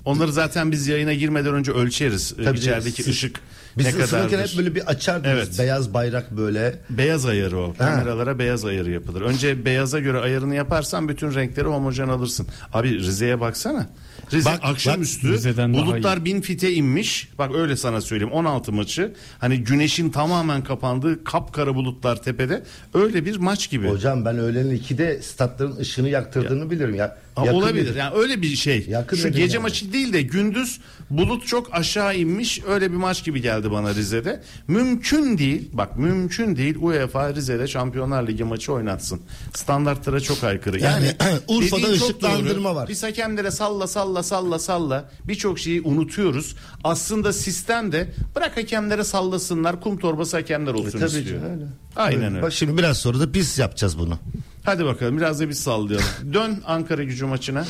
onları 0.06 0.34
zaten 0.34 0.72
biz 0.72 0.88
yayına 0.88 1.14
girmeden 1.14 1.54
önce 1.54 1.72
ölçeriz. 1.72 2.34
Ee, 2.40 2.44
Tabii 2.44 2.58
İçerideki 2.58 3.04
siz- 3.04 3.08
ışık 3.14 3.40
biz 3.78 3.96
ne 3.98 4.04
ısınırken 4.04 4.40
hep 4.40 4.58
böyle 4.58 4.76
bir 4.76 4.88
açardınız. 4.88 5.34
Evet. 5.34 5.60
Beyaz 5.60 5.94
bayrak 5.94 6.32
böyle. 6.32 6.76
Beyaz 6.90 7.26
ayarı 7.26 7.60
o. 7.60 7.74
Kameralara 7.78 8.40
beyaz 8.40 8.66
ayarı 8.66 8.92
yapılır. 8.92 9.22
Önce 9.22 9.66
beyaza 9.66 10.00
göre 10.00 10.20
ayarını 10.20 10.56
yaparsan 10.56 11.10
bütün 11.10 11.36
renkleri 11.36 11.68
homojen 11.68 12.08
alırsın. 12.08 12.48
Abi 12.74 13.00
Rize'ye 13.00 13.40
baksana. 13.40 13.90
Rize 14.34 14.50
Bak, 14.50 14.60
akşamüstü 14.64 15.58
bak, 15.58 15.74
bulutlar 15.74 16.26
bin 16.26 16.42
fite 16.42 16.74
inmiş. 16.74 17.30
Bak 17.38 17.56
öyle 17.56 17.78
sana 17.78 18.02
söyleyeyim 18.02 18.34
16 18.34 18.72
maçı. 18.72 19.14
Hani 19.40 19.58
güneşin 19.64 20.10
tamamen 20.10 20.64
kapandığı 20.64 21.24
kapkara 21.24 21.76
bulutlar 21.76 22.24
tepede. 22.24 22.64
Öyle 22.94 23.26
bir 23.26 23.38
maç 23.38 23.70
gibi. 23.70 23.90
Hocam 23.90 24.26
ben 24.26 24.38
öğlenin 24.38 24.76
ikide 24.76 25.22
statların 25.22 25.78
ışığını 25.78 26.10
yaktırdığını 26.10 26.72
bilirim 26.72 26.96
ya. 26.96 27.18
Ha, 27.36 27.54
olabilir. 27.54 27.96
Yani 27.96 28.16
öyle 28.16 28.42
bir 28.42 28.56
şey. 28.56 28.86
Yakın 28.88 29.18
Şu 29.18 29.32
gece 29.32 29.56
yani. 29.58 29.62
maçı 29.62 29.94
değil 29.94 30.14
de 30.14 30.22
gündüz 30.22 30.80
bulut 31.10 31.48
çok 31.48 31.74
aşağı 31.74 32.16
inmiş. 32.16 32.62
Öyle 32.68 32.92
bir 32.92 32.98
maç 32.98 33.24
gibi 33.24 33.42
geldi 33.42 33.72
bana 33.72 33.96
Rize'de. 33.96 34.42
Mümkün 34.68 35.38
değil. 35.38 35.70
Bak 35.74 35.98
mümkün 35.98 36.56
değil 36.56 36.76
UEFA 36.80 37.34
Rize'de 37.34 37.68
Şampiyonlar 37.68 38.28
Ligi 38.28 38.44
maçı 38.44 38.74
oynatsın. 38.74 39.22
Standartlara 39.54 40.20
çok 40.20 40.44
aykırı. 40.44 40.80
Yani, 40.80 41.06
Yani 41.20 41.40
Urfa'da 41.48 41.88
ışıklandırma 41.88 42.76
var. 42.76 42.88
Biz 42.90 43.04
hakemlere 43.04 43.52
salla 43.52 43.88
salla 43.88 44.07
salla 44.24 44.60
salla 44.60 45.10
birçok 45.28 45.60
şeyi 45.60 45.82
unutuyoruz. 45.82 46.56
Aslında 46.84 47.34
sistem 47.34 47.92
de 47.92 48.14
bırak 48.36 48.58
hakemlere 48.58 49.04
sallasınlar 49.04 49.82
kum 49.82 49.98
torbası 49.98 50.38
hakemler 50.38 50.74
olsun 50.74 50.98
E, 50.98 51.02
tabii 51.02 51.18
istiyor. 51.20 51.44
öyle. 51.44 51.66
Aynen 51.96 52.36
öyle. 52.36 52.52
Şimdi 52.52 52.78
biraz 52.78 52.98
sonra 52.98 53.20
da 53.20 53.34
biz 53.34 53.58
yapacağız 53.60 54.00
bunu. 54.00 54.20
Hadi 54.64 54.86
bakalım 54.86 55.18
biraz 55.18 55.40
da 55.40 55.50
biz 55.50 55.60
sallayalım. 55.60 56.06
Dön 56.34 56.62
Ankara 56.66 57.04
gücü 57.04 57.26
maçına. 57.26 57.66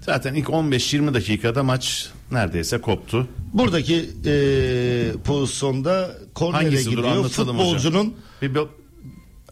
Zaten 0.00 0.34
ilk 0.34 0.46
15-20 0.48 1.14
dakikada 1.14 1.62
maç 1.62 2.10
neredeyse 2.32 2.78
koptu. 2.80 3.28
Buradaki 3.52 4.10
e, 4.26 5.12
pozisyonda 5.24 6.10
kornere 6.34 6.82
gidiyor. 6.82 7.28
Futbolcunun 7.28 8.14
hocam. 8.42 8.54
Bir- 8.54 8.60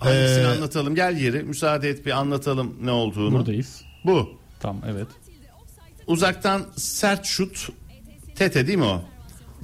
hangisini 0.01 0.43
Ee, 0.45 0.47
anlatalım 0.47 0.95
gel 0.95 1.17
yeri 1.17 1.43
müsaade 1.43 1.89
et 1.91 2.07
bir 2.07 2.11
anlatalım 2.11 2.75
ne 2.83 2.91
olduğunu. 2.91 3.33
Buradayız. 3.39 3.81
Bu. 4.05 4.29
Tamam 4.61 4.83
evet. 4.91 5.07
Uzaktan 6.07 6.63
sert 6.77 7.25
şut 7.27 7.69
Tete 8.35 8.67
değil 8.67 8.79
mi 8.79 8.85
o? 8.85 9.03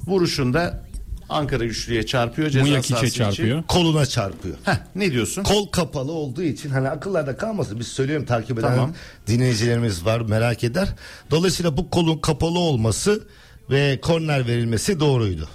Vuruşunda 0.07 0.83
Ankara 1.29 1.65
güçlüye 1.65 2.05
çarpıyor 2.05 2.49
ceza 2.49 2.77
içi. 2.79 3.11
çarpıyor. 3.13 3.63
koluna 3.67 4.05
çarpıyor. 4.05 4.55
Heh, 4.63 4.75
ne 4.95 5.11
diyorsun? 5.11 5.43
Kol 5.43 5.67
kapalı 5.67 6.11
olduğu 6.11 6.41
için 6.43 6.69
hani 6.69 6.89
akıllarda 6.89 7.37
kalmasın. 7.37 7.79
Biz 7.79 7.87
söylüyorum 7.87 8.25
takip 8.25 8.59
eden 8.59 8.67
Tamam. 8.75 8.93
dinleyicilerimiz 9.27 10.05
var 10.05 10.21
merak 10.21 10.63
eder. 10.63 10.89
Dolayısıyla 11.31 11.77
bu 11.77 11.89
kolun 11.89 12.17
kapalı 12.17 12.59
olması 12.59 13.23
ve 13.69 13.99
korner 14.01 14.47
verilmesi 14.47 14.99
doğruydu. 14.99 15.49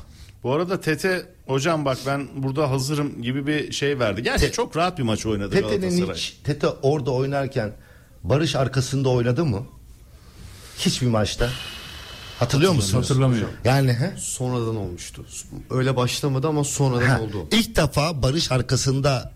Bu 0.47 0.53
arada 0.53 0.81
Tete 0.81 1.27
hocam 1.47 1.85
bak 1.85 1.99
ben 2.07 2.29
burada 2.37 2.71
hazırım 2.71 3.23
gibi 3.23 3.47
bir 3.47 3.73
şey 3.73 3.99
verdi. 3.99 4.23
Gerçi 4.23 4.47
Te- 4.47 4.53
çok 4.53 4.77
rahat 4.77 4.99
bir 4.99 5.03
maç 5.03 5.27
oynadı 5.27 5.51
Tete'nin 5.51 5.81
Galatasaray. 5.81 6.15
hiç 6.17 6.37
Tete 6.45 6.67
orada 6.69 7.11
oynarken 7.11 7.73
Barış 8.25 8.57
arkasında 8.57 9.09
oynadı 9.09 9.45
mı? 9.45 9.67
Hiçbir 10.79 11.07
maçta. 11.07 11.49
Hatırlıyor 12.39 12.73
musunuz? 12.73 13.05
Hatırlamıyorum. 13.05 13.51
Yani 13.65 13.93
he? 13.93 14.15
Sonradan 14.19 14.77
olmuştu. 14.77 15.27
Öyle 15.71 15.97
başlamadı 15.97 16.49
ama 16.49 16.65
sonradan 16.65 17.07
Ha, 17.07 17.21
oldu. 17.21 17.49
İlk 17.53 17.77
defa 17.77 18.23
Barış 18.23 18.53
arkasında 18.53 19.33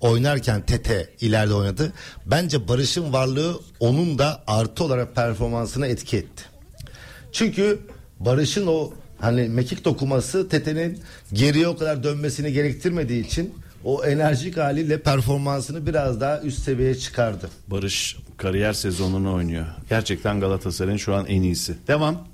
oynarken 0.00 0.66
Tete 0.66 1.14
ileride 1.20 1.54
oynadı. 1.54 1.92
Bence 2.26 2.68
Barış'ın 2.68 3.12
varlığı 3.12 3.60
onun 3.80 4.18
da 4.18 4.44
artı 4.46 4.84
olarak 4.84 5.14
performansına 5.14 5.86
etki 5.86 6.16
etti. 6.16 6.44
Çünkü 7.32 7.80
Barış'ın 8.20 8.66
o 8.66 8.92
hani 9.20 9.48
mekik 9.48 9.84
dokuması 9.84 10.48
Tete'nin 10.48 10.98
geriye 11.32 11.68
o 11.68 11.76
kadar 11.76 12.02
dönmesini 12.02 12.52
gerektirmediği 12.52 13.26
için 13.26 13.54
o 13.84 14.04
enerjik 14.04 14.56
haliyle 14.56 15.02
performansını 15.02 15.86
biraz 15.86 16.20
daha 16.20 16.40
üst 16.40 16.62
seviyeye 16.62 16.94
çıkardı. 16.94 17.48
Barış 17.68 18.16
kariyer 18.36 18.72
sezonunu 18.72 19.34
oynuyor. 19.34 19.66
Gerçekten 19.88 20.40
Galatasaray'ın 20.40 20.96
şu 20.96 21.14
an 21.14 21.26
en 21.26 21.42
iyisi. 21.42 21.74
Devam. 21.88 22.28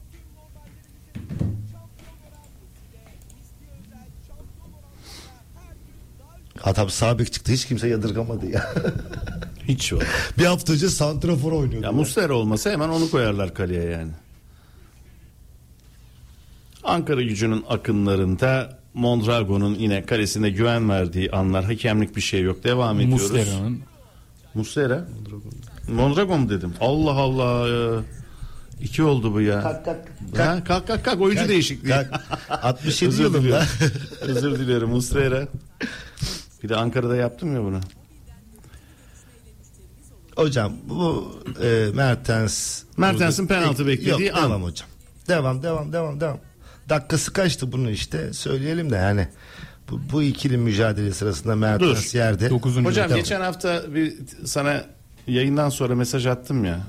Hatta 6.61 6.89
sağ 6.89 7.19
bek 7.19 7.33
çıktı 7.33 7.53
hiç 7.53 7.65
kimse 7.65 7.89
yadırgamadı 7.89 8.47
ya. 8.47 8.75
Hiç 9.69 9.93
yok. 9.93 10.03
bir 10.39 10.45
hafta 10.45 10.73
önce 10.73 10.89
santrafor 10.89 11.53
oynuyordu. 11.53 11.87
Ya 11.87 11.93
Muslera 11.93 12.35
olmasa 12.35 12.71
hemen 12.71 12.89
onu 12.89 13.11
koyarlar 13.11 13.55
kaleye 13.55 13.91
yani. 13.91 14.11
Ankara 16.87 17.23
gücünün 17.23 17.65
akınlarında 17.69 18.79
Mondragon'un 18.95 19.75
yine 19.75 20.07
kalesine 20.07 20.51
güven 20.51 20.89
verdiği 20.89 21.31
anlar 21.31 21.65
hakemlik 21.65 22.17
bir 22.17 22.21
şey 22.21 22.43
yok. 22.43 22.65
Devam 22.65 23.01
ediyoruz. 23.01 23.23
Muslera'nın 23.31 23.81
Muslera. 24.55 25.09
Mondragon 25.89 26.41
mu 26.41 26.51
dedim? 26.51 26.75
Allah 26.81 27.11
Allah. 27.13 27.69
ya. 27.69 28.03
İki 28.81 29.03
oldu 29.03 29.35
bu 29.35 29.41
ya. 29.41 29.61
Kalk, 29.63 29.85
kalk, 29.85 29.99
Ha, 30.39 30.65
kalk 30.65 30.87
kalk 30.87 31.05
kalk 31.05 31.21
oyuncu 31.21 31.41
Kalk, 31.41 31.49
değişikliği. 31.49 31.89
kalk. 31.89 32.21
67 32.65 33.09
Özür 33.09 33.23
yılında. 33.25 33.39
diliyorum. 33.43 33.67
Özür 34.21 34.59
diliyorum 34.59 34.91
Muslera. 34.91 35.49
Bir 36.63 36.69
de 36.69 36.77
Ankara'da 36.77 37.17
yaptım 37.17 37.55
ya 37.55 37.63
bunu. 37.63 37.81
Hocam 40.37 40.73
bu 40.89 41.33
e, 41.63 41.87
Mertens 41.95 42.83
Mertens'in 42.97 43.47
penaltı 43.47 43.87
beklediği 43.87 44.27
yok, 44.29 44.37
an. 44.39 44.45
Devam 44.51 44.63
hocam. 44.63 44.89
Devam 45.29 45.63
devam 45.63 45.93
devam 45.93 46.21
devam. 46.21 46.39
Dakikası 46.89 47.33
kaçtı 47.33 47.73
bunu 47.73 47.91
işte 47.91 48.33
söyleyelim 48.33 48.91
de 48.91 48.97
yani. 48.97 49.29
bu, 49.91 50.01
bu 50.13 50.23
ikili 50.23 50.57
mücadele 50.57 51.13
sırasında 51.13 51.57
Mert 51.57 51.81
Dur. 51.81 52.15
yerde. 52.15 52.51
Dokuzuncu 52.51 52.89
Hocam 52.91 53.09
Tamam. 53.09 53.19
geçen 53.23 53.41
hafta 53.41 53.95
bir 53.95 54.15
sana 54.45 54.85
yayından 55.27 55.69
sonra 55.69 55.95
mesaj 55.95 56.27
attım 56.27 56.65
ya. 56.65 56.81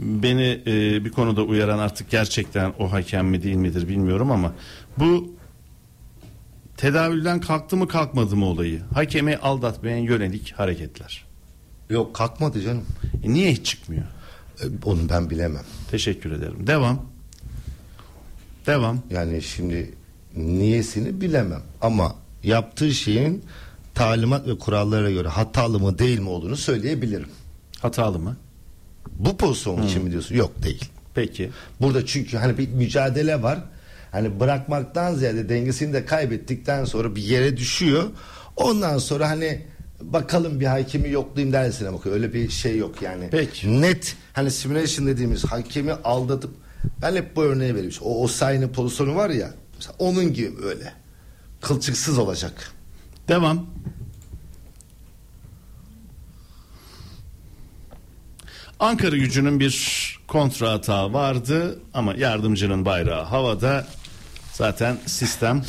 Beni 0.00 0.62
e, 0.66 1.04
bir 1.04 1.10
konuda 1.10 1.42
uyaran 1.42 1.78
artık 1.78 2.10
gerçekten 2.10 2.72
o 2.78 2.92
hakem 2.92 3.26
mi 3.26 3.42
değil 3.42 3.56
midir 3.56 3.88
bilmiyorum 3.88 4.30
ama 4.30 4.52
bu 4.98 5.34
tedavülden 6.76 7.40
kalktı 7.40 7.76
mı 7.76 7.88
kalkmadı 7.88 8.36
mı 8.36 8.46
olayı. 8.46 8.82
Hakemi 8.94 9.36
aldatmayan 9.36 9.96
yönelik 9.98 10.52
hareketler. 10.56 11.24
Yok 11.90 12.14
kalkmadı 12.14 12.60
canım. 12.62 12.84
E, 13.24 13.30
niye 13.32 13.52
hiç 13.52 13.66
çıkmıyor? 13.66 14.02
E, 14.60 14.64
Onu 14.84 15.08
ben 15.10 15.30
bilemem. 15.30 15.64
Teşekkür 15.90 16.32
ederim. 16.32 16.66
Devam. 16.66 17.13
Devam. 18.66 19.02
Yani 19.10 19.42
şimdi 19.42 19.90
niyesini 20.36 21.20
bilemem 21.20 21.62
ama 21.80 22.14
yaptığı 22.42 22.94
şeyin 22.94 23.44
talimat 23.94 24.48
ve 24.48 24.58
kurallara 24.58 25.10
göre 25.10 25.28
hatalı 25.28 25.80
mı 25.80 25.98
değil 25.98 26.18
mi 26.18 26.28
olduğunu 26.28 26.56
söyleyebilirim. 26.56 27.28
Hatalı 27.80 28.18
mı? 28.18 28.36
Bu 29.18 29.36
pozisyon 29.36 29.82
için 29.82 30.04
mi 30.04 30.10
diyorsun? 30.10 30.34
Yok 30.34 30.62
değil. 30.62 30.84
Peki. 31.14 31.50
Burada 31.80 32.06
çünkü 32.06 32.36
hani 32.36 32.58
bir 32.58 32.68
mücadele 32.68 33.42
var. 33.42 33.58
Hani 34.12 34.40
bırakmaktan 34.40 35.14
ziyade 35.14 35.48
dengesini 35.48 35.92
de 35.92 36.04
kaybettikten 36.04 36.84
sonra 36.84 37.16
bir 37.16 37.22
yere 37.22 37.56
düşüyor. 37.56 38.04
Ondan 38.56 38.98
sonra 38.98 39.28
hani 39.28 39.62
bakalım 40.00 40.60
bir 40.60 40.66
hakemi 40.66 41.10
yoklayayım 41.10 41.52
dersine 41.52 41.92
bakıyor. 41.92 42.14
Öyle 42.14 42.34
bir 42.34 42.48
şey 42.50 42.76
yok 42.78 43.02
yani. 43.02 43.28
Peki. 43.30 43.82
Net 43.82 44.16
hani 44.32 44.50
simulation 44.50 45.06
dediğimiz 45.06 45.44
hakemi 45.44 45.92
aldatıp 45.92 46.50
ben 47.02 47.16
hep 47.16 47.36
bu 47.36 47.42
örneği 47.42 47.74
vereyim. 47.74 47.94
O 48.00 48.22
Osayi'nin 48.22 48.68
pozisyonu 48.68 49.14
var 49.14 49.30
ya 49.30 49.54
mesela 49.76 49.94
onun 49.98 50.32
gibi 50.32 50.64
öyle. 50.64 50.92
Kılçıksız 51.60 52.18
olacak. 52.18 52.72
Devam. 53.28 53.66
Ankara 58.80 59.16
gücünün 59.16 59.60
bir 59.60 60.04
kontra 60.28 60.72
hata 60.72 61.12
vardı 61.12 61.78
ama 61.94 62.14
yardımcının 62.14 62.84
bayrağı 62.84 63.24
havada. 63.24 63.86
Zaten 64.52 64.98
sistem 65.06 65.64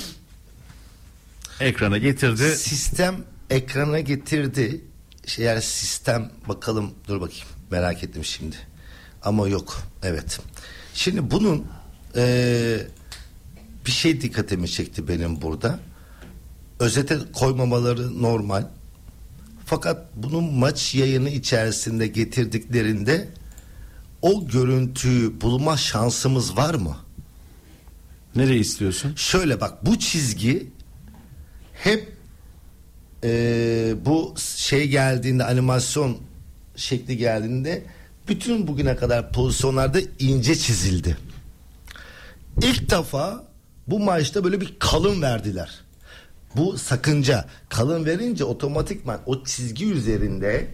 ekrana 1.59 1.97
getirdi. 1.97 2.55
Sistem 2.55 3.15
ekrana 3.49 3.99
getirdi. 3.99 4.81
Şey, 5.25 5.45
yani 5.45 5.61
sistem 5.61 6.31
bakalım 6.47 6.93
dur 7.07 7.21
bakayım 7.21 7.47
merak 7.71 8.03
ettim 8.03 8.25
şimdi. 8.25 8.55
Ama 9.23 9.47
yok 9.47 9.83
evet. 10.03 10.39
Şimdi 10.95 11.31
bunun 11.31 11.65
eee, 12.15 12.87
bir 13.85 13.91
şey 13.91 14.21
dikkatimi 14.21 14.69
çekti 14.69 15.07
benim 15.07 15.41
burada. 15.41 15.79
Özete 16.79 17.17
koymamaları 17.33 18.21
normal. 18.21 18.65
Fakat 19.65 20.05
bunun 20.15 20.53
maç 20.53 20.95
yayını 20.95 21.29
içerisinde 21.29 22.07
getirdiklerinde 22.07 23.27
o 24.21 24.47
görüntüyü 24.47 25.41
bulma 25.41 25.77
şansımız 25.77 26.57
var 26.57 26.73
mı? 26.73 26.97
Nereye 28.35 28.59
istiyorsun? 28.59 29.13
Şöyle 29.15 29.61
bak 29.61 29.85
bu 29.85 29.99
çizgi 29.99 30.67
hep 31.73 32.13
eee, 33.23 33.95
bu 34.05 34.33
şey 34.55 34.87
geldiğinde 34.87 35.43
animasyon 35.43 36.17
şekli 36.75 37.17
geldiğinde 37.17 37.83
bütün 38.27 38.67
bugüne 38.67 38.95
kadar 38.95 39.31
pozisyonlarda 39.31 39.99
ince 40.19 40.55
çizildi. 40.55 41.17
İlk 42.61 42.89
defa 42.91 43.47
bu 43.87 43.99
maçta 43.99 44.43
böyle 44.43 44.61
bir 44.61 44.75
kalın 44.79 45.21
verdiler. 45.21 45.81
Bu 46.55 46.77
sakınca. 46.77 47.45
Kalın 47.69 48.05
verince 48.05 48.43
otomatikman 48.43 49.21
o 49.25 49.43
çizgi 49.43 49.85
üzerinde 49.91 50.67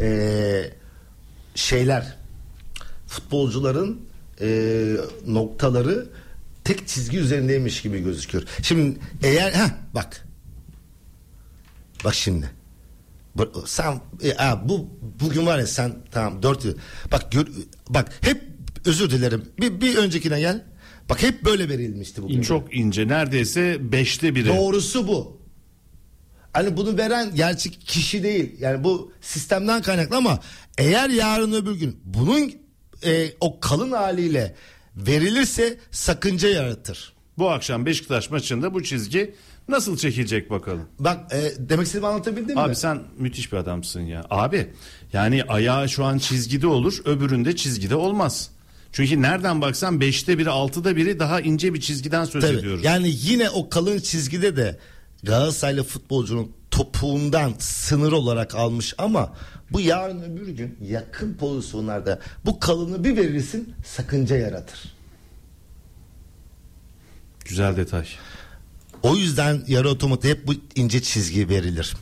eee, 0.00 0.74
şeyler 1.54 2.16
futbolcuların 3.06 4.00
eee, 4.40 4.96
noktaları 5.26 6.06
tek 6.64 6.88
çizgi 6.88 7.18
üzerindeymiş 7.18 7.82
gibi 7.82 8.02
gözüküyor. 8.02 8.44
Şimdi 8.62 8.98
eğer 9.22 9.52
ha 9.52 9.70
bak 9.94 10.26
bak 12.04 12.14
şimdi 12.14 12.50
sen 13.66 14.00
e, 14.24 14.34
bu 14.68 14.88
bugün 15.20 15.46
var 15.46 15.58
ya 15.58 15.66
sen 15.66 15.92
tamam 16.10 16.42
dört 16.42 16.64
yıl 16.64 16.76
bak 17.12 17.32
gör, 17.32 17.46
bak 17.88 18.12
hep 18.20 18.42
özür 18.84 19.10
dilerim 19.10 19.44
bir, 19.60 19.80
bir 19.80 19.96
öncekine 19.96 20.40
gel 20.40 20.64
bak 21.08 21.22
hep 21.22 21.44
böyle 21.44 21.68
verilmişti 21.68 22.22
bugün. 22.22 22.42
Çok 22.42 22.76
ince 22.76 23.08
neredeyse 23.08 23.92
beşte 23.92 24.34
biri. 24.34 24.48
Doğrusu 24.48 25.08
bu. 25.08 25.40
Hani 26.52 26.76
bunu 26.76 26.98
veren 26.98 27.34
gerçek 27.34 27.80
kişi 27.80 28.22
değil. 28.22 28.52
Yani 28.60 28.84
bu 28.84 29.12
sistemden 29.20 29.82
kaynaklı 29.82 30.16
ama 30.16 30.40
eğer 30.78 31.10
yarın 31.10 31.52
öbür 31.52 31.74
gün 31.74 32.00
bunun 32.04 32.52
e, 33.04 33.32
o 33.40 33.60
kalın 33.60 33.92
haliyle 33.92 34.54
verilirse 34.96 35.78
sakınca 35.90 36.48
yaratır. 36.48 37.12
Bu 37.38 37.50
akşam 37.50 37.86
Beşiktaş 37.86 38.30
maçında 38.30 38.74
bu 38.74 38.82
çizgi 38.82 39.34
nasıl 39.68 39.96
çekilecek 39.96 40.50
bakalım. 40.50 40.88
Bak 40.98 41.32
e, 41.32 41.52
demek 41.58 41.86
istediğimi 41.86 42.06
anlatabildim 42.06 42.54
mi? 42.54 42.60
Abi 42.60 42.76
sen 42.76 43.02
müthiş 43.18 43.52
bir 43.52 43.56
adamsın 43.56 44.00
ya. 44.00 44.24
Abi 44.30 44.70
yani 45.12 45.44
ayağı 45.48 45.88
şu 45.88 46.04
an 46.04 46.18
çizgide 46.18 46.66
olur 46.66 47.02
öbüründe 47.04 47.56
çizgide 47.56 47.94
olmaz. 47.94 48.50
Çünkü 48.92 49.22
nereden 49.22 49.60
baksan 49.60 50.00
beşte 50.00 50.38
biri 50.38 50.50
altıda 50.50 50.96
biri 50.96 51.18
daha 51.18 51.40
ince 51.40 51.74
bir 51.74 51.80
çizgiden 51.80 52.24
söz 52.24 52.42
Tabii. 52.42 52.56
ediyoruz. 52.56 52.84
Yani 52.84 53.10
yine 53.14 53.50
o 53.50 53.68
kalın 53.68 53.98
çizgide 53.98 54.56
de 54.56 54.78
Galatasaraylı 55.22 55.84
futbolcunun 55.84 56.52
topuğundan 56.70 57.54
sınır 57.58 58.12
olarak 58.12 58.54
almış 58.54 58.94
ama 58.98 59.32
bu 59.72 59.80
yarın 59.80 60.22
öbür 60.22 60.48
gün 60.48 60.78
yakın 60.82 61.34
pozisyonlarda 61.34 62.20
bu 62.44 62.60
kalını 62.60 63.04
bir 63.04 63.16
verirsin 63.16 63.74
sakınca 63.84 64.36
yaratır. 64.36 64.96
Güzel 67.44 67.76
detay. 67.76 68.06
O 69.02 69.16
yüzden 69.16 69.62
yarı 69.68 69.88
otomatik 69.90 70.30
hep 70.30 70.46
bu 70.46 70.54
ince 70.74 71.02
çizgi 71.02 71.48
verilir. 71.48 71.94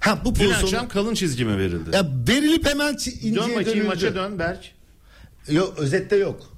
Ha 0.00 0.22
bu 0.24 0.34
Dün 0.34 0.50
akşam 0.50 0.88
kalın 0.88 1.14
çizgi 1.14 1.44
mi 1.44 1.58
verildi? 1.58 1.90
ya 1.96 2.08
verilip 2.28 2.66
hemen 2.66 2.94
çi- 2.94 3.10
inceye 3.20 3.34
dön 3.34 3.48
bakayım 3.50 3.66
dönüldü. 3.66 3.82
maça 3.86 4.14
dön 4.14 4.38
Berk. 4.38 4.72
Yok 5.48 5.74
özette 5.78 6.16
yok. 6.16 6.52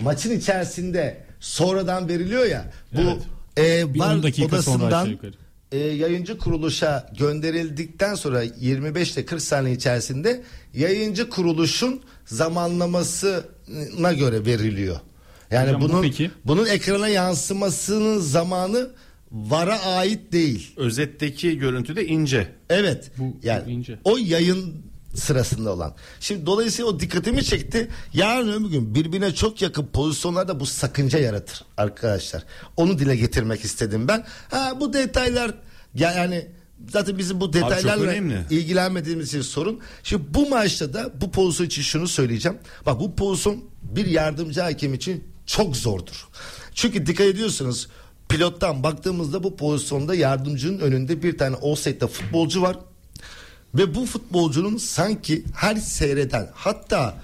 Maçın 0.00 0.30
içerisinde 0.38 1.24
sonradan 1.40 2.08
veriliyor 2.08 2.44
ya. 2.46 2.72
Bu 2.92 3.18
e, 3.60 3.94
Bir 3.94 4.00
var 4.00 4.14
10 4.16 4.22
dakika 4.22 4.62
sonra 4.62 4.76
odasından 4.76 4.86
aşağı 5.02 5.10
yukarı. 5.10 5.32
e, 5.72 5.78
yayıncı 5.78 6.38
kuruluşa 6.38 7.12
gönderildikten 7.18 8.14
sonra 8.14 8.42
25 8.42 9.12
ile 9.12 9.24
40 9.24 9.42
saniye 9.42 9.74
içerisinde 9.74 10.42
yayıncı 10.74 11.28
kuruluşun 11.30 12.00
zamanlamasına 12.24 14.12
göre 14.18 14.46
veriliyor. 14.46 15.00
Yani 15.52 15.66
Hocam 15.68 15.80
bu 15.80 15.88
bunun 15.88 16.02
peki? 16.02 16.30
bunun 16.44 16.66
ekrana 16.66 17.08
yansımasının 17.08 18.18
zamanı 18.18 18.90
VAR'a 19.32 19.80
ait 19.80 20.32
değil. 20.32 20.72
Özetteki 20.76 21.58
görüntü 21.58 21.96
de 21.96 22.06
ince. 22.06 22.48
Evet. 22.70 23.10
Bu- 23.18 23.36
yani 23.42 23.66
bu 23.66 23.70
ince. 23.70 23.98
o 24.04 24.16
yayın 24.18 24.74
sırasında 25.14 25.72
olan. 25.72 25.94
Şimdi 26.20 26.46
dolayısıyla 26.46 26.90
o 26.90 27.00
dikkatimi 27.00 27.44
çekti. 27.44 27.88
Yarın 28.14 28.52
öbür 28.52 28.70
gün 28.70 28.94
birbirine 28.94 29.34
çok 29.34 29.62
yakın 29.62 29.86
pozisyonlarda 29.86 30.60
bu 30.60 30.66
sakınca 30.66 31.18
yaratır 31.18 31.64
arkadaşlar. 31.76 32.44
Onu 32.76 32.98
dile 32.98 33.16
getirmek 33.16 33.64
istedim 33.64 34.08
ben. 34.08 34.24
Ha 34.50 34.72
bu 34.80 34.92
detaylar 34.92 35.54
ya- 35.94 36.12
yani 36.12 36.46
zaten 36.92 37.18
bizim 37.18 37.40
bu 37.40 37.52
detaylarla 37.52 38.14
ilgilenmediğimiz 38.50 39.28
için 39.28 39.40
sorun. 39.42 39.80
Şimdi 40.02 40.22
bu 40.34 40.48
maçta 40.48 40.92
da 40.94 41.10
bu 41.20 41.30
pozisyon 41.30 41.66
için 41.66 41.82
şunu 41.82 42.08
söyleyeceğim. 42.08 42.58
Bak 42.86 43.00
bu 43.00 43.16
pozisyon 43.16 43.64
bir 43.82 44.06
yardımcı 44.06 44.60
hakem 44.60 44.94
için 44.94 45.24
çok 45.46 45.76
zordur. 45.76 46.28
Çünkü 46.74 47.06
dikkat 47.06 47.26
ediyorsunuz 47.26 47.88
pilottan 48.28 48.82
baktığımızda 48.82 49.42
bu 49.42 49.56
pozisyonda 49.56 50.14
yardımcının 50.14 50.78
önünde 50.78 51.22
bir 51.22 51.38
tane 51.38 51.56
offside'de 51.56 52.06
futbolcu 52.06 52.62
var. 52.62 52.76
Ve 53.74 53.94
bu 53.94 54.06
futbolcunun 54.06 54.76
sanki 54.76 55.44
her 55.54 55.76
seyreden 55.76 56.50
hatta 56.54 57.18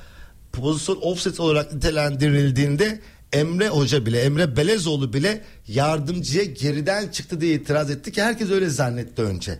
pozisyon 0.52 0.98
offset 1.02 1.40
olarak 1.40 1.72
nitelendirildiğinde 1.72 3.00
Emre 3.32 3.68
Hoca 3.68 4.06
bile 4.06 4.20
Emre 4.20 4.56
Belezoğlu 4.56 5.12
bile 5.12 5.44
yardımcıya 5.68 6.44
geriden 6.44 7.08
çıktı 7.08 7.40
diye 7.40 7.54
itiraz 7.54 7.90
etti 7.90 8.12
ki 8.12 8.22
herkes 8.22 8.50
öyle 8.50 8.68
zannetti 8.68 9.22
önce. 9.22 9.58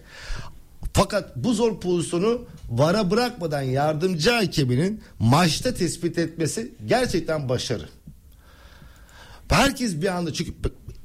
Fakat 0.92 1.36
bu 1.36 1.54
zor 1.54 1.80
pozisyonu 1.80 2.46
vara 2.70 3.10
bırakmadan 3.10 3.62
yardımcı 3.62 4.30
hakeminin 4.30 5.00
maçta 5.18 5.74
tespit 5.74 6.18
etmesi 6.18 6.72
gerçekten 6.86 7.48
başarı. 7.48 7.88
Herkes 9.48 10.00
bir 10.02 10.16
anda 10.16 10.32
çünkü 10.32 10.54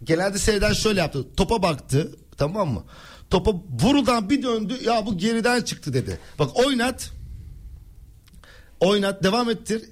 genelde 0.04 0.38
seyreden 0.38 0.74
şöyle 0.74 1.00
yaptı. 1.00 1.26
Topa 1.38 1.64
baktı 1.64 2.12
tamam 2.38 2.70
mı? 2.70 2.84
Topa 3.30 3.54
vurudan 3.82 4.30
bir 4.30 4.44
döndü 4.44 4.74
ya 4.86 5.06
bu 5.06 5.18
geriden 5.18 5.62
çıktı 5.62 5.94
dedi. 5.94 6.20
Bak 6.40 6.60
oynat. 6.66 7.12
Oynat 8.80 9.24
devam 9.24 9.50
ettir. 9.50 9.90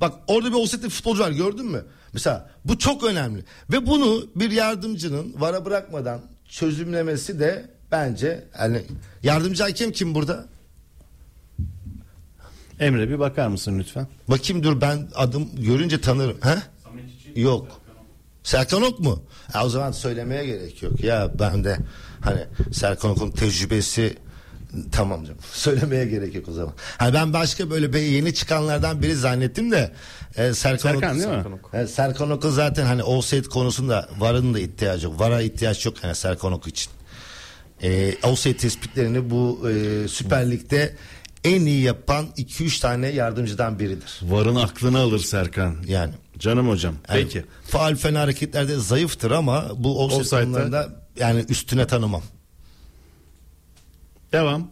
Bak 0.00 0.14
orada 0.26 0.48
bir 0.48 0.54
offsetli 0.54 0.88
futbolcu 0.88 1.22
var 1.22 1.30
gördün 1.30 1.66
mü? 1.66 1.84
Mesela 2.12 2.50
bu 2.64 2.78
çok 2.78 3.04
önemli 3.04 3.44
ve 3.72 3.86
bunu 3.86 4.26
bir 4.36 4.50
yardımcının 4.50 5.34
vara 5.38 5.64
bırakmadan 5.64 6.20
çözümlemesi 6.48 7.40
de 7.40 7.70
bence 7.92 8.44
yani 8.60 8.82
yardımcı 9.22 9.62
hakem 9.62 9.92
kim 9.92 10.14
burada? 10.14 10.46
Emre 12.80 13.08
bir 13.08 13.18
bakar 13.18 13.48
mısın 13.48 13.78
lütfen? 13.78 14.06
Bakayım 14.28 14.62
dur 14.62 14.80
ben 14.80 15.08
adım 15.14 15.48
görünce 15.56 16.00
tanırım. 16.00 16.38
He? 16.42 16.56
Yok. 17.36 17.68
Serkan 18.42 18.82
Ok 18.82 19.00
mu? 19.00 19.22
Ha, 19.52 19.64
o 19.66 19.68
zaman 19.68 19.92
söylemeye 19.92 20.46
gerek 20.46 20.82
yok. 20.82 21.00
Ya 21.04 21.30
ben 21.38 21.64
de 21.64 21.78
hani 22.20 22.40
Serkan 22.72 23.10
Ok'un 23.10 23.30
tecrübesi 23.30 24.16
tamam 24.92 25.24
canım. 25.24 25.38
Söylemeye 25.52 26.06
gerek 26.06 26.34
yok 26.34 26.48
o 26.48 26.52
zaman. 26.52 26.72
Ha, 26.98 27.14
ben 27.14 27.32
başka 27.32 27.70
böyle 27.70 27.92
be- 27.92 28.00
yeni 28.00 28.34
çıkanlardan 28.34 29.02
biri 29.02 29.14
zannettim 29.16 29.70
de 29.72 29.92
e, 30.36 30.54
Serkan, 30.54 30.76
Serkan 30.92 30.96
Ok- 30.96 31.02
değil 31.18 31.28
mi? 31.28 31.34
Serkan 31.34 31.52
Ok. 31.52 31.74
E, 31.74 31.86
Serkan 31.86 32.30
Ok'un 32.30 32.50
zaten 32.50 32.86
hani 32.86 33.02
offside 33.02 33.48
konusunda 33.48 34.08
VAR'ın 34.18 34.54
da 34.54 34.58
ihtiyacı 34.60 35.06
yok. 35.06 35.20
VAR'a 35.20 35.40
ihtiyaç 35.42 35.86
yok 35.86 35.94
yani 36.04 36.14
Serkan 36.14 36.52
Ok 36.52 36.66
için. 36.66 36.90
E, 37.82 38.14
offside 38.22 38.56
tespitlerini 38.56 39.30
bu 39.30 39.70
e, 39.70 40.08
Süper 40.08 40.50
Lig'de 40.50 40.94
en 41.44 41.60
iyi 41.60 41.82
yapan 41.82 42.26
2-3 42.36 42.80
tane 42.80 43.08
yardımcıdan 43.08 43.78
biridir. 43.78 44.20
Varın 44.22 44.56
aklını 44.56 44.98
alır 44.98 45.18
Serkan. 45.18 45.76
Yani 45.86 46.12
Canım 46.38 46.68
hocam. 46.68 46.94
yani 47.08 47.22
Peki. 47.22 47.44
Faal 47.64 47.96
fena 47.96 48.20
hareketlerde 48.20 48.76
zayıftır 48.78 49.30
ama 49.30 49.64
bu 49.76 50.04
offside 50.04 50.44
konularında 50.44 51.06
yani 51.20 51.44
üstüne 51.48 51.86
tanımam. 51.86 52.22
Devam. 54.32 54.70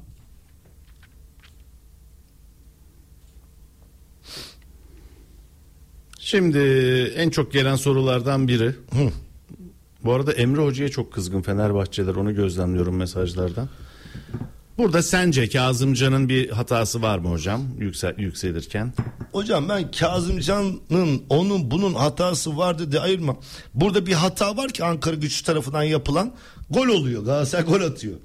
Şimdi 6.18 6.58
en 7.16 7.30
çok 7.30 7.52
gelen 7.52 7.76
sorulardan 7.76 8.48
biri. 8.48 8.74
Bu 10.04 10.12
arada 10.12 10.32
Emre 10.32 10.60
Hoca'ya 10.62 10.88
çok 10.88 11.12
kızgın 11.12 11.42
Fenerbahçeler 11.42 12.14
onu 12.14 12.34
gözlemliyorum 12.34 12.96
mesajlardan. 12.96 13.68
Burada 14.78 15.02
sence 15.02 15.48
Kazımcan'ın 15.48 16.28
bir 16.28 16.50
hatası 16.50 17.02
var 17.02 17.18
mı 17.18 17.28
hocam 17.28 17.62
yüksel, 17.78 18.18
yükselirken? 18.18 18.92
Hocam 19.32 19.68
ben 19.68 19.90
Kazımcan'ın 19.90 21.22
onun 21.28 21.70
bunun 21.70 21.94
hatası 21.94 22.56
vardı 22.56 22.92
diye 22.92 23.00
ayırmam. 23.00 23.40
Burada 23.74 24.06
bir 24.06 24.12
hata 24.12 24.56
var 24.56 24.68
ki 24.68 24.84
Ankara 24.84 25.14
güçlü 25.14 25.46
tarafından 25.46 25.82
yapılan 25.82 26.32
gol 26.70 26.88
oluyor. 26.88 27.24
Galatasaray 27.24 27.64
gol 27.64 27.80
atıyor. 27.80 28.16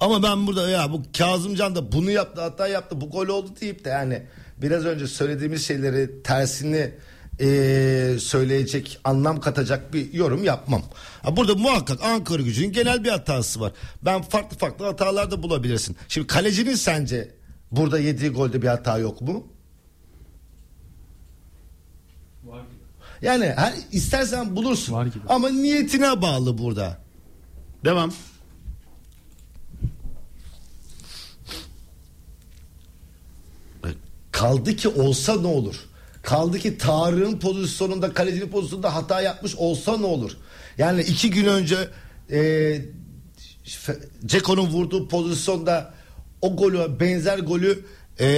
Ama 0.00 0.22
ben 0.22 0.46
burada 0.46 0.70
ya 0.70 0.92
bu 0.92 1.02
Kazımcan 1.18 1.74
da 1.76 1.92
bunu 1.92 2.10
yaptı 2.10 2.40
hata 2.40 2.68
yaptı 2.68 3.00
bu 3.00 3.10
gol 3.10 3.28
oldu 3.28 3.50
deyip 3.60 3.84
de 3.84 3.88
yani 3.88 4.22
biraz 4.56 4.84
önce 4.84 5.06
söylediğimiz 5.06 5.66
şeyleri 5.66 6.22
tersini 6.22 6.92
eee, 7.40 8.18
söyleyecek 8.18 8.98
anlam 9.04 9.40
katacak 9.40 9.92
bir 9.92 10.12
yorum 10.12 10.44
yapmam. 10.44 10.82
Ha, 11.22 11.36
burada 11.36 11.54
muhakkak 11.54 12.02
Ankara 12.02 12.42
gücünün 12.42 12.72
genel 12.72 13.04
bir 13.04 13.10
hatası 13.10 13.60
var. 13.60 13.72
Ben 14.02 14.22
farklı 14.22 14.58
farklı 14.58 14.84
hatalar 14.84 15.30
da 15.30 15.42
bulabilirsin. 15.42 15.96
Şimdi 16.08 16.26
kalecinin 16.26 16.74
sence 16.74 17.34
burada 17.70 17.98
yediği 17.98 18.30
golde 18.30 18.62
bir 18.62 18.66
hata 18.68 18.98
yok 18.98 19.20
mu? 19.20 19.46
Yani 23.22 23.52
her, 23.56 23.74
istersen 23.92 24.56
bulursun. 24.56 24.92
Var 24.92 25.06
gibi. 25.06 25.24
Ama 25.28 25.48
niyetine 25.48 26.22
bağlı 26.22 26.58
burada. 26.58 26.98
Devam. 27.84 28.12
Kaldı 34.32 34.76
ki 34.76 34.88
olsa 34.88 35.40
ne 35.40 35.46
olur? 35.46 35.76
Kaldı 36.26 36.58
ki 36.58 36.78
Tarık'ın 36.78 37.38
pozisyonunda 37.38 38.14
kalecinin 38.14 38.48
pozisyonunda 38.48 38.94
hata 38.94 39.20
yapmış 39.20 39.54
olsa 39.56 39.98
ne 39.98 40.06
olur? 40.06 40.32
Yani 40.78 41.02
iki 41.02 41.30
gün 41.30 41.44
önce 41.44 41.76
e, 42.30 42.80
Ceko'nun 44.26 44.66
vurduğu 44.66 45.08
pozisyonda 45.08 45.94
o 46.40 46.56
golü 46.56 47.00
benzer 47.00 47.38
golü 47.38 47.84
e, 48.20 48.28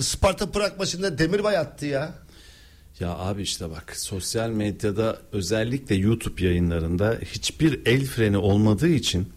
Sparta 0.00 0.50
Prag 0.50 0.78
maçında 0.78 1.18
Demirbay 1.18 1.56
attı 1.56 1.86
ya. 1.86 2.14
Ya 3.00 3.08
abi 3.08 3.42
işte 3.42 3.70
bak 3.70 3.96
sosyal 3.96 4.48
medyada 4.48 5.18
özellikle 5.32 5.94
YouTube 5.94 6.44
yayınlarında 6.44 7.18
hiçbir 7.24 7.86
el 7.86 8.04
freni 8.04 8.38
olmadığı 8.38 8.88
için 8.88 9.28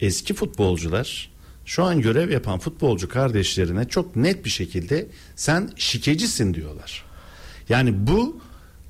eski 0.00 0.34
futbolcular 0.34 1.30
şu 1.64 1.84
an 1.84 2.00
görev 2.00 2.30
yapan 2.30 2.58
futbolcu 2.58 3.08
kardeşlerine 3.08 3.88
çok 3.88 4.16
net 4.16 4.44
bir 4.44 4.50
şekilde 4.50 5.06
sen 5.36 5.70
şikecisin 5.76 6.54
diyorlar. 6.54 7.07
Yani 7.68 8.06
bu 8.06 8.40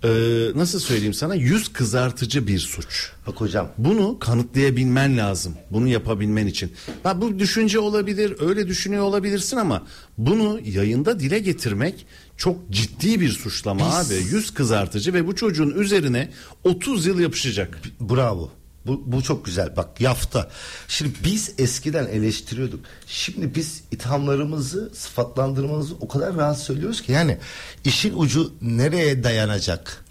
e, 0.04 0.08
nasıl 0.54 0.80
söyleyeyim 0.80 1.14
sana 1.14 1.34
yüz 1.34 1.72
kızartıcı 1.72 2.46
bir 2.46 2.58
suç. 2.58 3.10
Bak 3.26 3.40
hocam 3.40 3.68
Bunu 3.78 4.18
kanıtlayabilmen 4.18 5.18
lazım. 5.18 5.54
Bunu 5.70 5.88
yapabilmen 5.88 6.46
için. 6.46 6.72
Ha, 7.02 7.20
bu 7.20 7.38
düşünce 7.38 7.78
olabilir, 7.78 8.36
öyle 8.40 8.68
düşünüyor 8.68 9.02
olabilirsin 9.02 9.56
ama 9.56 9.86
bunu 10.18 10.60
yayında 10.64 11.20
dile 11.20 11.38
getirmek 11.38 12.06
çok 12.36 12.70
ciddi 12.70 13.20
bir 13.20 13.28
suçlama 13.28 13.96
abi. 13.96 14.14
Yüz 14.14 14.54
kızartıcı 14.54 15.14
ve 15.14 15.26
bu 15.26 15.36
çocuğun 15.36 15.70
üzerine 15.70 16.30
30 16.64 17.06
yıl 17.06 17.20
yapışacak. 17.20 17.80
Bravo. 18.00 18.50
Bu, 18.88 19.02
bu 19.06 19.22
çok 19.22 19.44
güzel. 19.44 19.76
Bak 19.76 20.00
yafta. 20.00 20.48
Şimdi 20.88 21.10
biz 21.24 21.52
eskiden 21.58 22.06
eleştiriyorduk. 22.06 22.80
Şimdi 23.06 23.54
biz 23.54 23.82
ithamlarımızı, 23.90 24.90
sıfatlandırmamızı 24.94 25.94
o 26.00 26.08
kadar 26.08 26.36
rahat 26.36 26.58
söylüyoruz 26.58 27.02
ki 27.02 27.12
yani 27.12 27.38
işin 27.84 28.14
ucu 28.16 28.52
nereye 28.62 29.24
dayanacak? 29.24 30.04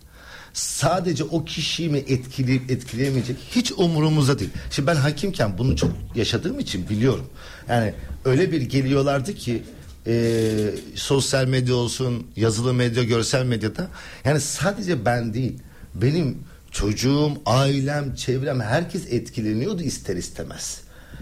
Sadece 0.53 1.23
o 1.23 1.45
kişiyi 1.45 1.89
mi 1.89 1.97
etkileyip 1.97 2.71
etkileyemeyecek 2.71 3.37
hiç 3.51 3.71
umurumuzda 3.71 4.39
değil. 4.39 4.51
Şimdi 4.71 4.87
ben 4.87 4.95
hakimken 4.95 5.57
bunu 5.57 5.75
çok 5.75 5.91
yaşadığım 6.15 6.59
için 6.59 6.89
biliyorum. 6.89 7.25
Yani 7.69 7.93
öyle 8.25 8.51
bir 8.51 8.61
geliyorlardı 8.61 9.35
ki 9.35 9.63
e, 10.07 10.53
sosyal 10.95 11.45
medya 11.45 11.75
olsun, 11.75 12.27
yazılı 12.35 12.73
medya, 12.73 13.03
görsel 13.03 13.45
medyada 13.45 13.87
yani 14.25 14.41
sadece 14.41 15.05
ben 15.05 15.33
değil 15.33 15.59
benim 15.95 16.37
çocuğum, 16.77 17.31
ailem, 17.45 18.15
çevrem 18.15 18.61
herkes 18.61 19.13
etkileniyordu 19.13 19.81
ister 19.81 20.15
istemez. 20.15 20.81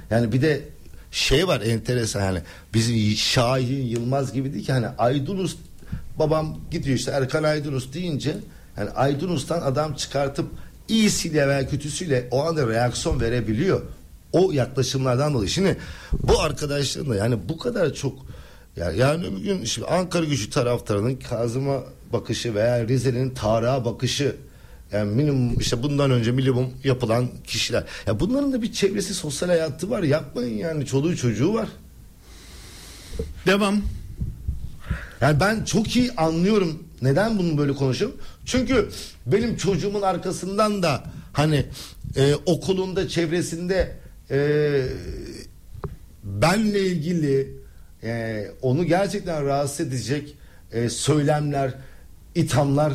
Yani 0.09 0.31
bir 0.31 0.41
de 0.41 0.61
şey 1.11 1.47
var 1.47 1.61
enteresan 1.61 2.21
yani 2.21 2.39
bizim 2.73 3.15
Şahin 3.15 3.85
Yılmaz 3.85 4.33
gibi 4.33 4.53
değil 4.53 4.65
ki 4.65 4.73
hani 4.73 4.87
Aydınus 4.87 5.55
babam 6.19 6.57
gidiyor 6.71 6.97
işte 6.97 7.11
Erkan 7.11 7.43
Aydınus 7.43 7.93
deyince 7.93 8.35
yani 8.77 8.89
Aydınus'tan 8.89 9.61
adam 9.61 9.93
çıkartıp 9.93 10.45
iyisiyle 10.87 11.47
veya 11.47 11.69
kötüsüyle 11.69 12.27
o 12.31 12.43
anda 12.45 12.67
reaksiyon 12.67 13.21
verebiliyor. 13.21 13.81
O 14.31 14.51
yaklaşımlardan 14.51 15.33
dolayı. 15.33 15.49
Şimdi 15.49 15.77
bu 16.13 16.41
arkadaşların 16.41 17.11
da 17.11 17.15
yani 17.15 17.49
bu 17.49 17.57
kadar 17.57 17.93
çok 17.93 18.25
yani, 18.75 18.97
yani 18.97 19.25
öbür 19.25 19.43
gün 19.43 19.63
şimdi 19.63 19.87
Ankara 19.87 20.25
gücü 20.25 20.49
taraftarının 20.49 21.15
Kazım'a 21.15 21.83
bakışı 22.13 22.55
veya 22.55 22.87
Rize'nin 22.87 23.29
Tarık'a 23.29 23.85
bakışı 23.85 24.35
yani 24.95 25.11
minimum 25.11 25.59
işte 25.59 25.83
bundan 25.83 26.11
önce 26.11 26.31
minimum 26.31 26.73
yapılan 26.83 27.27
kişiler. 27.47 27.83
Ya 28.07 28.19
bunların 28.19 28.53
da 28.53 28.61
bir 28.61 28.71
çevresi 28.71 29.13
sosyal 29.13 29.49
hayatı 29.49 29.89
var. 29.89 30.03
Yapmayın 30.03 30.57
yani 30.57 30.85
çoluğu 30.85 31.15
çocuğu 31.15 31.53
var. 31.53 31.69
Devam. 33.45 33.81
Yani 35.21 35.39
ben 35.39 35.63
çok 35.63 35.95
iyi 35.95 36.11
anlıyorum 36.11 36.83
neden 37.01 37.37
bunu 37.37 37.57
böyle 37.57 37.73
konuşuyorum. 37.73 38.17
Çünkü 38.45 38.89
benim 39.25 39.57
çocuğumun 39.57 40.01
arkasından 40.01 40.83
da 40.83 41.03
hani 41.33 41.65
e, 42.15 42.35
okulunda 42.45 43.07
çevresinde 43.07 43.97
e, 44.31 44.81
benle 46.23 46.79
ilgili 46.85 47.53
e, 48.03 48.45
onu 48.61 48.83
gerçekten 48.83 49.45
rahatsız 49.45 49.87
edecek 49.87 50.35
e, 50.71 50.89
söylemler, 50.89 51.73
ithamlar 52.35 52.93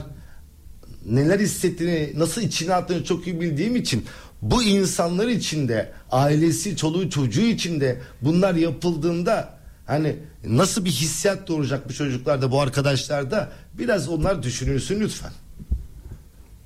neler 1.07 1.41
hissettiğini, 1.41 2.13
nasıl 2.17 2.43
içine 2.43 2.75
attığını 2.75 3.05
çok 3.05 3.27
iyi 3.27 3.41
bildiğim 3.41 3.77
için 3.77 4.05
bu 4.43 4.63
insanlar 4.63 5.29
içinde, 5.29 5.93
ailesi, 6.11 6.77
çoluğu, 6.77 7.11
çocuğu 7.11 7.41
içinde 7.41 8.01
bunlar 8.23 8.55
yapıldığında 8.55 9.55
hani 9.87 10.17
nasıl 10.45 10.85
bir 10.85 10.91
hissiyat 10.91 11.49
doğuracak 11.49 11.89
bu 11.89 11.93
çocuklarda, 11.93 12.51
bu 12.51 12.61
arkadaşlarda 12.61 13.53
biraz 13.75 14.09
onlar 14.09 14.43
düşünülsün 14.43 15.01
lütfen. 15.01 15.33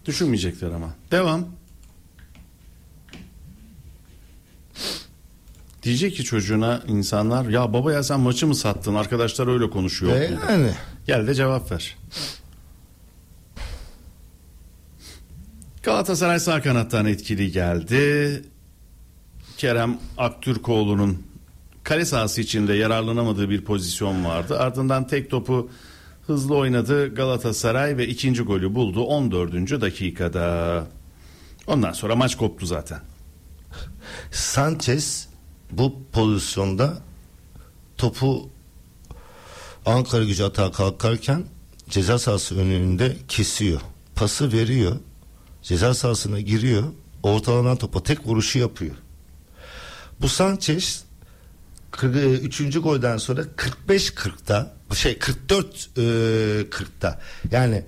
Düşünmeyecekler 0.05 0.71
ama. 0.71 0.95
Devam. 1.11 1.47
Diyecek 5.83 6.17
ki 6.17 6.25
çocuğuna 6.25 6.83
insanlar 6.89 7.45
ya 7.49 7.73
baba 7.73 7.93
ya 7.93 8.03
sen 8.03 8.21
maçı 8.21 8.47
mı 8.47 8.55
sattın 8.55 8.95
arkadaşlar 8.95 9.47
öyle 9.47 9.71
konuşuyor. 9.71 10.17
E, 10.17 10.25
okulda." 10.25 10.53
yani. 10.53 10.71
Gel 11.07 11.27
de 11.27 11.35
cevap 11.35 11.73
ver. 11.73 11.97
Galatasaray 15.85 16.41
sağ 16.41 16.63
kanattan 16.63 17.07
etkili 17.07 17.53
geldi. 17.53 18.43
Kerem 19.57 19.99
Aktürkoğlu'nun 20.19 21.23
kale 21.83 22.05
sahası 22.05 22.41
içinde 22.41 22.75
yararlanamadığı 22.75 23.51
bir 23.51 23.65
pozisyon 23.65 24.25
vardı. 24.25 24.59
Ardından 24.59 25.07
tek 25.07 25.31
topu 25.31 25.71
Hızlı 26.27 26.57
oynadı 26.57 27.15
Galatasaray 27.15 27.97
ve 27.97 28.09
ikinci 28.09 28.43
golü 28.43 28.75
buldu 28.75 29.05
14. 29.05 29.53
dakikada. 29.81 30.87
Ondan 31.67 31.93
sonra 31.93 32.17
maç 32.17 32.37
koptu 32.37 32.67
zaten. 32.67 33.01
Sanchez 34.33 35.29
bu 35.71 36.03
pozisyonda 36.13 36.99
topu 37.97 38.49
Ankara 39.87 40.25
gücü 40.25 40.45
atağa 40.45 40.73
kalkarken 40.73 41.45
ceza 41.91 42.19
sahası 42.19 42.59
önünde 42.59 43.17
kesiyor. 43.29 43.81
Pası 44.15 44.53
veriyor. 44.53 44.97
Ceza 45.65 45.95
sahasına 45.95 46.41
giriyor. 46.41 46.85
Ortalanan 47.23 47.77
topa 47.77 48.03
tek 48.03 48.27
vuruşu 48.27 48.59
yapıyor. 48.59 48.95
Bu 50.21 50.29
Sanchez 50.29 51.05
3. 52.03 52.81
golden 52.83 53.17
sonra 53.17 53.43
45-40'ta 53.89 54.75
şey 54.95 55.19
44 55.19 55.67
e, 55.97 56.01
40'ta 56.01 57.21
yani 57.51 57.85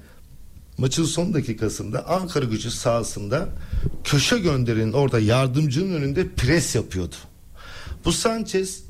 maçın 0.78 1.04
son 1.04 1.34
dakikasında 1.34 2.08
Ankara 2.08 2.44
gücü 2.44 2.70
sahasında 2.70 3.48
köşe 4.04 4.38
gönderin 4.38 4.92
orada 4.92 5.18
yardımcının 5.18 5.94
önünde 5.94 6.28
pres 6.28 6.74
yapıyordu. 6.74 7.14
Bu 8.04 8.12
Sanchez 8.12 8.82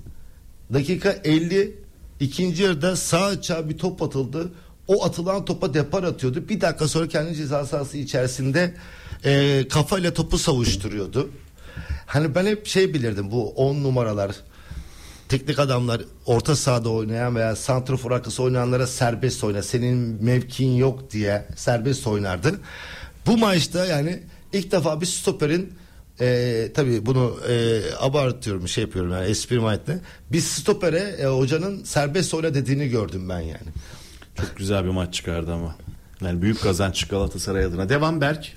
dakika 0.73 1.11
50 1.11 1.75
ikinci 2.21 2.63
yarıda 2.63 2.97
sağ 2.97 3.25
açığa 3.25 3.69
bir 3.69 3.79
top 3.79 4.03
atıldı. 4.03 4.53
O 4.89 5.05
atılan 5.05 5.45
topa 5.45 5.75
depar 5.75 6.03
atıyordu. 6.03 6.49
Bir 6.49 6.61
dakika 6.61 6.89
sonra 6.89 7.09
kendi 7.09 7.35
ceza 7.35 7.67
sahası 7.67 7.99
içerisinde 7.99 8.75
e, 9.25 9.63
kafayla 9.69 10.15
topu 10.15 10.39
savuşturuyordu. 10.39 11.31
Hani 12.07 12.35
ben 12.35 12.47
hep 12.47 12.67
şey 12.67 12.95
bilirdim 12.95 13.31
bu 13.31 13.51
10 13.51 13.83
numaralar 13.83 14.37
teknik 15.29 15.59
adamlar 15.59 16.03
orta 16.27 16.57
sahada 16.57 16.89
oynayan 16.89 17.37
veya 17.37 17.57
santrafor 17.57 18.11
arkası 18.11 18.43
oynayanlara 18.43 18.87
serbest 18.87 19.45
oyna. 19.45 19.63
Senin 19.63 20.25
mevkin 20.25 20.77
yok 20.77 21.11
diye 21.11 21.47
serbest 21.57 22.07
oynardı. 22.07 22.61
Bu 23.27 23.37
maçta 23.37 23.87
yani 23.87 24.23
ilk 24.53 24.73
defa 24.73 25.01
bir 25.01 25.07
stoperin 25.07 25.73
e, 26.21 26.69
tabii 26.75 27.07
bunu 27.07 27.37
e, 27.49 27.81
abartıyorum 27.99 28.69
şey 28.69 28.85
yapıyorum 28.85 29.13
yani 29.13 29.27
espri 29.27 29.61
mahiyetinde 29.61 29.99
bir 30.33 30.41
stopere 30.41 31.17
e, 31.19 31.27
hocanın 31.27 31.85
serbest 31.85 32.35
oyna 32.35 32.55
dediğini 32.55 32.89
gördüm 32.89 33.29
ben 33.29 33.41
yani. 33.41 33.69
Çok 34.41 34.57
güzel 34.57 34.85
bir 34.85 34.91
maç 34.91 35.15
çıkardı 35.15 35.55
ama. 35.55 35.77
Yani 36.21 36.43
büyük 36.43 36.63
kazanç 36.63 37.09
Galatasaray 37.09 37.65
adına. 37.65 37.89
Devam 37.89 38.21
Berk. 38.21 38.57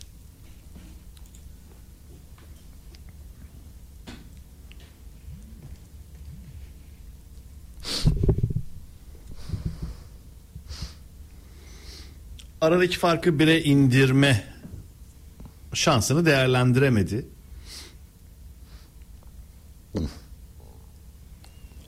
Aradaki 12.62 12.98
farkı 12.98 13.40
bire 13.40 13.64
indirme 13.64 14.44
şansını 15.74 16.26
değerlendiremedi. 16.26 17.26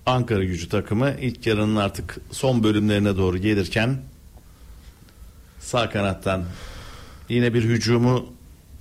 Ankara 0.06 0.44
gücü 0.44 0.70
takımı 0.70 1.16
ilk 1.22 1.48
yarının 1.48 1.76
artık 1.76 2.18
son 2.32 2.64
bölümlerine 2.64 3.18
doğru 3.18 3.38
gelirken 3.38 3.98
sağ 5.60 5.90
kanattan 5.90 6.44
yine 7.30 7.54
bir 7.54 7.64
hücumu 7.64 8.26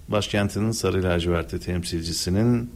başkentinin 0.09 0.73
sarı 0.73 1.03
lacivertli 1.03 1.61
temsilcisinin 1.61 2.71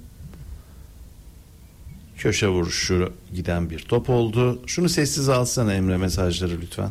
köşe 2.17 2.49
vuruşu 2.49 3.13
giden 3.35 3.71
bir 3.71 3.79
top 3.79 4.11
oldu. 4.11 4.63
Şunu 4.67 4.89
sessiz 4.89 5.29
alsana 5.29 5.75
Emre 5.75 5.97
mesajları 5.97 6.61
lütfen. 6.61 6.91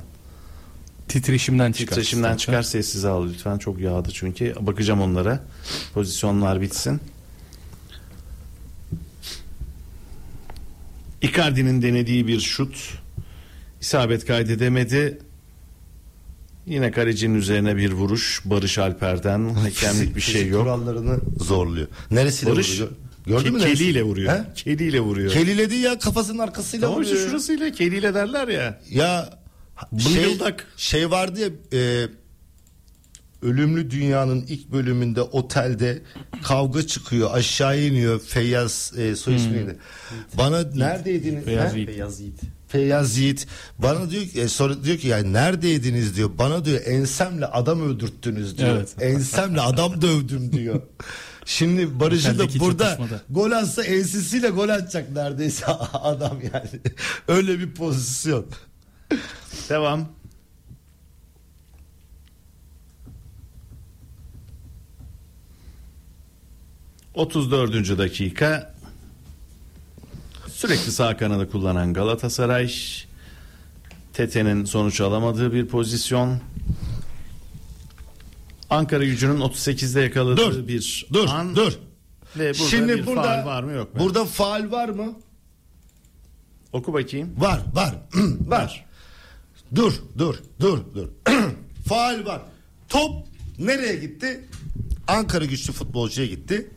Titreşimden 1.08 1.72
çıkar. 1.72 1.96
Titreşimden 1.96 2.38
çıkar 2.38 2.64
sessiz 2.64 3.06
al 3.06 3.28
lütfen. 3.28 3.58
Çok 3.58 3.80
yağdı 3.80 4.10
çünkü. 4.12 4.56
Bakacağım 4.60 5.02
onlara. 5.02 5.44
Pozisyonlar 5.94 6.62
bitsin. 6.62 7.02
Icardi'nin 11.24 11.82
denediği 11.82 12.28
bir 12.28 12.40
şut. 12.40 12.76
isabet 13.82 14.26
kaydedemedi. 14.26 15.20
Yine 16.66 16.92
kalecinin 16.92 17.36
üzerine 17.36 17.78
bir 17.78 17.92
vuruş. 17.92 18.42
Barış 18.46 18.78
Alper'den. 18.78 19.50
Hakemlik 19.54 20.16
bir 20.16 20.22
şey 20.22 20.48
yok. 20.48 20.64
Kurallarını 20.64 21.20
zorluyor. 21.40 21.88
Neresiyle 22.12 22.52
Barış 22.52 22.72
vuruyor? 22.74 22.90
Gördün 23.26 23.54
mü 23.54 23.60
ke- 23.60 23.62
neresi? 23.62 23.78
keliyle 23.78 24.04
vuruyor. 24.04 24.34
He? 24.34 24.44
Keliyle 24.56 25.00
vuruyor. 25.00 25.32
Keliyle 25.32 25.70
değil 25.70 25.84
ya 25.84 26.00
kafasının 26.00 26.40
arkasıyla 26.40 26.88
Tamam 26.88 27.02
işte 27.04 27.14
vuruyor. 27.16 27.30
şurasıyla 27.30 27.72
keliyle 27.72 28.14
derler 28.14 28.48
ya. 28.48 28.82
Ya 28.90 29.30
şey, 30.00 30.24
Bıngıldak. 30.24 30.68
şey 30.78 31.12
vardı 31.12 31.40
ya 31.40 31.80
e, 31.80 32.08
Ölümlü 33.44 33.92
Dünya'nın 33.92 34.46
ilk 34.48 34.72
bölümünde 34.72 35.22
otelde 35.22 36.02
kavga 36.44 36.88
çıkıyor 36.88 37.30
aşağı 37.34 37.82
iniyor 37.82 38.20
Feyyaz 38.20 38.94
e, 38.98 39.16
soy 39.16 39.36
ismi 39.36 39.54
neydi? 39.54 39.78
Bana 40.38 40.64
neredeydiniz? 40.76 41.46
Feyyaz? 41.46 42.20
Yiğit. 42.20 42.40
Feyyaz 42.68 43.18
Yiğit 43.18 43.48
bana 43.80 44.10
diyor 44.10 44.26
ki 44.26 44.42
e, 44.42 44.48
sonra 44.48 44.84
diyor 44.84 44.98
ki 44.98 45.08
yani 45.08 45.34
neredeydiniz 45.34 46.16
diyor. 46.16 46.32
Bana 46.38 46.66
diyor 46.66 46.82
ensemle 46.86 47.46
adam 47.46 47.82
öldürttünüz 47.82 48.58
diyor. 48.58 48.76
Evet. 48.78 48.96
Ensemle 49.02 49.62
adam 49.62 50.02
dövdüm 50.02 50.52
diyor. 50.52 50.82
Şimdi 51.46 52.00
Barış'ı 52.00 52.40
da 52.40 52.60
burada 52.60 52.84
çatışmada. 52.86 53.22
gol 53.30 53.52
atsa 53.52 53.84
ensesiyle 53.84 54.50
gol 54.50 54.70
atacak 54.70 55.12
neredeyse 55.12 55.66
adam 55.94 56.38
yani. 56.54 56.82
Öyle 57.28 57.60
bir 57.60 57.74
pozisyon. 57.74 58.46
Devam. 59.70 60.08
Otuz 67.14 67.52
dördüncü 67.52 67.98
dakika 67.98 68.74
sürekli 70.48 70.92
sağ 70.92 71.18
kanadı 71.18 71.52
kullanan 71.52 71.94
Galatasaray 71.94 72.72
Tete'nin 74.14 74.66
sonuç 74.66 75.02
alamadığı 75.02 75.54
bir 75.54 75.68
pozisyon 75.68 76.40
Ankara 78.70 79.04
gücünün 79.06 79.40
38'de 79.40 80.02
yakaladığı 80.02 80.38
Dur, 80.38 80.68
bir 80.68 81.06
dur, 81.14 81.28
an 81.30 81.56
dur. 81.56 81.74
ve 82.38 82.54
burada 82.54 82.70
Şimdi 82.70 82.98
bir 82.98 83.06
burada 83.06 83.22
faul 83.24 83.46
var 83.46 83.64
mı 83.64 83.72
yok 83.72 83.94
mu? 83.94 84.00
Burada 84.00 84.26
faal 84.26 84.72
var 84.72 84.90
mı? 84.90 85.14
Oku 86.74 86.94
bakayım. 86.94 87.34
Var, 87.38 87.62
var. 87.74 87.96
var. 88.48 88.86
Dur, 89.76 89.94
dur, 90.18 90.36
dur, 90.60 90.80
dur. 90.96 91.08
faal 91.88 92.26
var. 92.26 92.42
Top 92.90 93.28
nereye 93.60 93.96
gitti? 93.96 94.48
Ankara 95.08 95.46
güçlü 95.46 95.74
futbolcuya 95.74 96.28
gitti. 96.28 96.70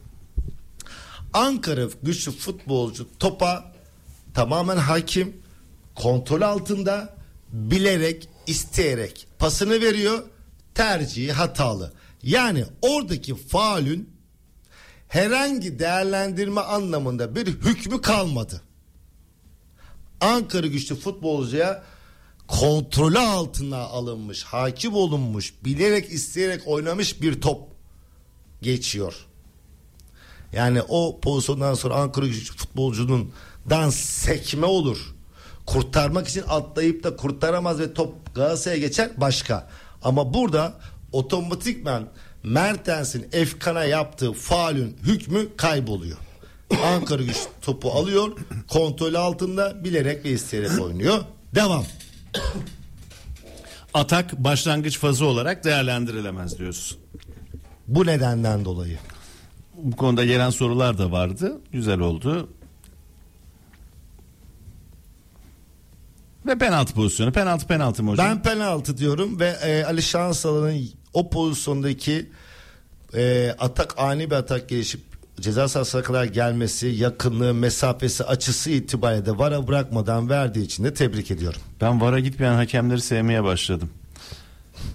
Ankara 1.37 1.89
güçlü 2.03 2.33
futbolcu 2.33 3.19
topa 3.19 3.73
tamamen 4.35 4.77
hakim, 4.77 5.37
kontrol 5.95 6.41
altında, 6.41 7.17
bilerek, 7.53 8.29
isteyerek 8.47 9.27
pasını 9.39 9.81
veriyor. 9.81 10.23
Tercihi 10.75 11.33
hatalı. 11.33 11.93
Yani 12.23 12.65
oradaki 12.83 13.35
faulün 13.35 14.11
herhangi 15.09 15.79
değerlendirme 15.79 16.61
anlamında 16.61 17.35
bir 17.35 17.47
hükmü 17.47 18.01
kalmadı. 18.01 18.63
Ankara 20.21 20.67
güçlü 20.67 20.97
futbolcuya 20.97 21.85
kontrolü 22.49 23.19
altına 23.19 23.79
alınmış, 23.79 24.45
hakim 24.45 24.95
olunmuş, 24.95 25.55
bilerek 25.65 26.13
isteyerek 26.13 26.63
oynamış 26.67 27.23
bir 27.23 27.41
top 27.41 27.69
geçiyor. 28.63 29.27
Yani 30.57 30.83
o 30.89 31.21
pozisyondan 31.21 31.75
sonra 31.75 31.95
Ankara 31.95 32.27
güçlü 32.27 32.57
futbolcunun 32.57 33.33
dan 33.71 33.91
sekme 33.91 34.67
olur. 34.67 34.99
Kurtarmak 35.67 36.29
için 36.29 36.45
atlayıp 36.49 37.05
da 37.05 37.17
kurtaramaz 37.17 37.81
ve 37.81 37.95
top 37.95 38.35
Galatasaray'a 38.35 38.81
geçer 38.81 39.11
başka. 39.17 39.69
Ama 40.03 40.35
burada 40.35 40.75
otomatikman 41.13 42.09
Mertens'in 42.43 43.29
Efkan'a 43.33 43.85
yaptığı 43.85 44.33
faulün 44.33 44.97
hükmü 45.03 45.57
kayboluyor. 45.57 46.17
Ankara 46.85 47.23
güç 47.23 47.37
topu 47.63 47.91
alıyor. 47.91 48.33
Kontrol 48.69 49.15
altında 49.15 49.85
bilerek 49.85 50.25
ve 50.25 50.31
isteyerek 50.31 50.81
oynuyor. 50.81 51.25
Devam. 51.55 51.85
Atak 53.95 54.45
başlangıç 54.45 54.99
fazı 54.99 55.25
olarak 55.27 55.65
değerlendirilemez 55.65 56.59
diyorsun. 56.59 56.99
Bu 57.89 58.07
nedenden 58.07 58.65
dolayı. 58.65 58.99
Bu 59.83 59.97
konuda 59.97 60.25
gelen 60.25 60.51
sorular 60.51 60.99
da 60.99 61.13
vardı. 61.13 61.61
Güzel 61.73 62.01
oldu. 62.01 62.49
Ve 66.47 66.59
penaltı 66.59 66.95
pozisyonu. 66.95 67.33
Penaltı 67.33 67.67
penaltı 67.67 68.03
mı 68.03 68.11
hocam? 68.11 68.27
Ben 68.27 68.43
penaltı 68.43 68.99
diyorum 68.99 69.41
ve 69.41 69.49
e, 69.49 69.85
Ali 69.85 70.03
Şansalan'ın 70.03 70.89
o 71.13 71.31
pozisyondaki 71.31 72.31
e, 73.15 73.55
atak 73.59 73.95
ani 73.99 74.31
bir 74.31 74.37
atak 74.37 74.69
gelişip 74.69 75.01
ceza 75.41 75.69
sahasına 75.69 76.03
kadar 76.03 76.25
gelmesi, 76.25 76.87
yakınlığı, 76.87 77.55
mesafesi, 77.55 78.25
açısı 78.25 78.71
itibariyle 78.71 79.27
de 79.27 79.39
vara 79.39 79.69
bırakmadan 79.69 80.29
verdiği 80.29 80.65
için 80.65 80.85
de 80.85 80.95
tebrik 80.95 81.31
ediyorum. 81.31 81.61
Ben 81.81 82.01
VAR'a 82.01 82.21
gitmeyen 82.21 82.55
hakemleri 82.55 83.01
sevmeye 83.01 83.45
başladım. 83.45 83.91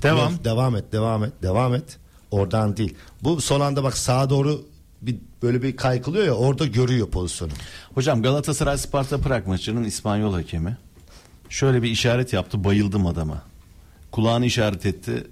Devam. 0.04 0.32
Yok, 0.32 0.44
devam 0.44 0.76
et, 0.76 0.92
devam 0.92 1.24
et, 1.24 1.34
devam 1.42 1.76
et. 1.76 1.98
Oradan 2.32 2.78
değil. 2.78 2.96
Bu 3.24 3.42
son 3.42 3.60
anda 3.60 3.84
bak 3.84 3.98
sağa 3.98 4.30
doğru 4.30 4.71
bir 5.02 5.16
böyle 5.44 5.62
bir 5.62 5.76
kaykılıyor 5.76 6.26
ya 6.26 6.34
orada 6.34 6.66
görüyor 6.66 7.08
pozisyonu. 7.08 7.52
Hocam 7.94 8.22
Galatasaray 8.22 8.78
Sparta 8.78 9.18
Prag 9.18 9.48
maçının 9.48 9.84
İspanyol 9.84 10.34
hakemi 10.34 10.78
şöyle 11.50 11.84
bir 11.84 11.90
işaret 11.90 12.34
yaptı 12.34 12.64
bayıldım 12.64 13.06
adama. 13.08 13.42
Kulağını 14.12 14.46
işaret 14.46 14.86
etti. 14.86 15.28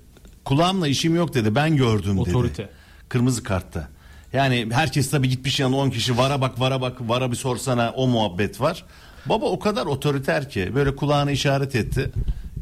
Kulağımla 0.45 0.87
işim 0.87 1.15
yok 1.15 1.33
dedi 1.33 1.55
ben 1.55 1.75
gördüm 1.75 2.25
dedi. 2.25 2.29
Otorite. 2.29 2.69
Kırmızı 3.09 3.43
kartta. 3.43 3.87
Yani 4.33 4.67
herkes 4.71 5.09
tabii 5.09 5.29
gitmiş 5.29 5.59
yanına 5.59 5.77
10 5.77 5.89
kişi 5.89 6.17
vara 6.17 6.41
bak 6.41 6.59
vara 6.59 6.81
bak 6.81 6.97
vara 7.01 7.31
bir 7.31 7.35
sorsana 7.35 7.93
o 7.95 8.07
muhabbet 8.07 8.61
var. 8.61 8.85
Baba 9.25 9.45
o 9.45 9.59
kadar 9.59 9.85
otoriter 9.85 10.49
ki 10.49 10.71
böyle 10.75 10.95
kulağını 10.95 11.31
işaret 11.31 11.75
etti. 11.75 12.11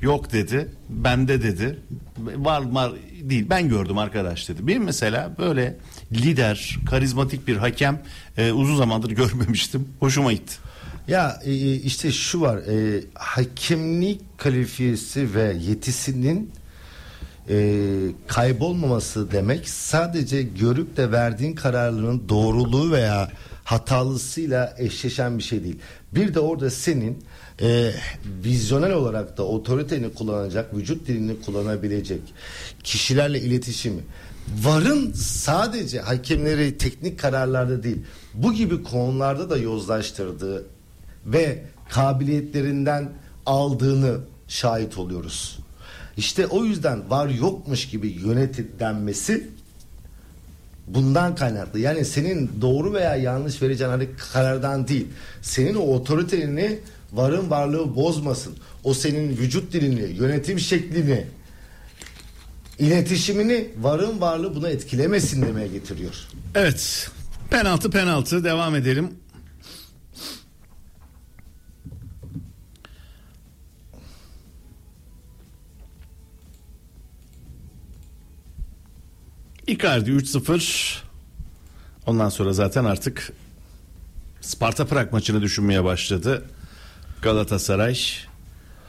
Yok 0.01 0.31
dedi. 0.31 0.71
Bende 0.89 1.43
dedi. 1.43 1.79
Var 2.17 2.71
var 2.71 2.91
değil. 3.21 3.45
Ben 3.49 3.69
gördüm 3.69 3.97
arkadaş 3.97 4.49
dedi. 4.49 4.67
Benim 4.67 4.83
mesela 4.83 5.31
böyle 5.37 5.77
lider, 6.11 6.77
karizmatik 6.89 7.47
bir 7.47 7.57
hakem 7.57 8.01
e, 8.37 8.51
uzun 8.51 8.75
zamandır 8.75 9.11
görmemiştim. 9.21 9.87
Hoşuma 9.99 10.33
gitti. 10.33 10.53
Ya 11.07 11.39
e, 11.43 11.51
e, 11.51 11.73
işte 11.75 12.11
şu 12.11 12.41
var 12.41 12.57
e, 12.57 13.03
hakemlik 13.13 14.21
kalifiyesi 14.37 15.35
ve 15.35 15.55
yetisinin 15.61 16.51
e, 17.49 17.79
kaybolmaması 18.27 19.31
demek 19.31 19.69
sadece 19.69 20.41
görüp 20.41 20.97
de 20.97 21.11
verdiğin 21.11 21.53
kararların 21.53 22.29
doğruluğu 22.29 22.91
veya 22.91 23.29
hatalısıyla 23.63 24.73
eşleşen 24.77 25.37
bir 25.37 25.43
şey 25.43 25.63
değil. 25.63 25.79
Bir 26.13 26.33
de 26.33 26.39
orada 26.39 26.69
senin 26.69 27.23
e, 27.61 27.91
vizyonel 28.43 28.91
olarak 28.91 29.37
da 29.37 29.43
otoriteni 29.43 30.13
kullanacak, 30.13 30.75
vücut 30.75 31.07
dilini 31.07 31.41
kullanabilecek 31.41 32.21
kişilerle 32.83 33.41
iletişimi. 33.41 34.01
Varın 34.63 35.11
sadece 35.13 35.99
hakemleri 35.99 36.77
teknik 36.77 37.19
kararlarda 37.19 37.83
değil, 37.83 37.97
bu 38.33 38.53
gibi 38.53 38.83
konularda 38.83 39.49
da 39.49 39.57
yozlaştırdığı 39.57 40.65
ve 41.25 41.63
kabiliyetlerinden 41.89 43.09
aldığını 43.45 44.17
şahit 44.47 44.97
oluyoruz. 44.97 45.59
İşte 46.17 46.47
o 46.47 46.65
yüzden 46.65 47.09
var 47.09 47.27
yokmuş 47.27 47.87
gibi 47.87 48.07
yönetim 48.07 48.71
denmesi 48.79 49.47
bundan 50.87 51.35
kaynaklı. 51.35 51.79
Yani 51.79 52.05
senin 52.05 52.51
doğru 52.61 52.93
veya 52.93 53.15
yanlış 53.15 53.61
vereceğin 53.61 53.91
hani 53.91 54.07
karardan 54.33 54.87
değil. 54.87 55.07
Senin 55.41 55.75
o 55.75 55.81
otoriteni 55.81 56.79
varın 57.13 57.49
varlığı 57.49 57.95
bozmasın. 57.95 58.55
O 58.83 58.93
senin 58.93 59.29
vücut 59.29 59.73
dilini, 59.73 60.17
yönetim 60.17 60.59
şeklini, 60.59 61.25
iletişimini 62.79 63.69
varın 63.81 64.21
varlığı 64.21 64.55
buna 64.55 64.69
etkilemesin 64.69 65.41
demeye 65.41 65.67
getiriyor. 65.67 66.15
Evet. 66.55 67.11
Penaltı 67.49 67.91
penaltı 67.91 68.43
devam 68.43 68.75
edelim. 68.75 69.09
Icardi 79.67 80.11
3-0. 80.11 80.97
Ondan 82.05 82.29
sonra 82.29 82.53
zaten 82.53 82.85
artık 82.85 83.31
Sparta 84.41 84.85
Prag 84.85 85.13
maçını 85.13 85.41
düşünmeye 85.41 85.83
başladı. 85.83 86.45
Galatasaray 87.21 87.99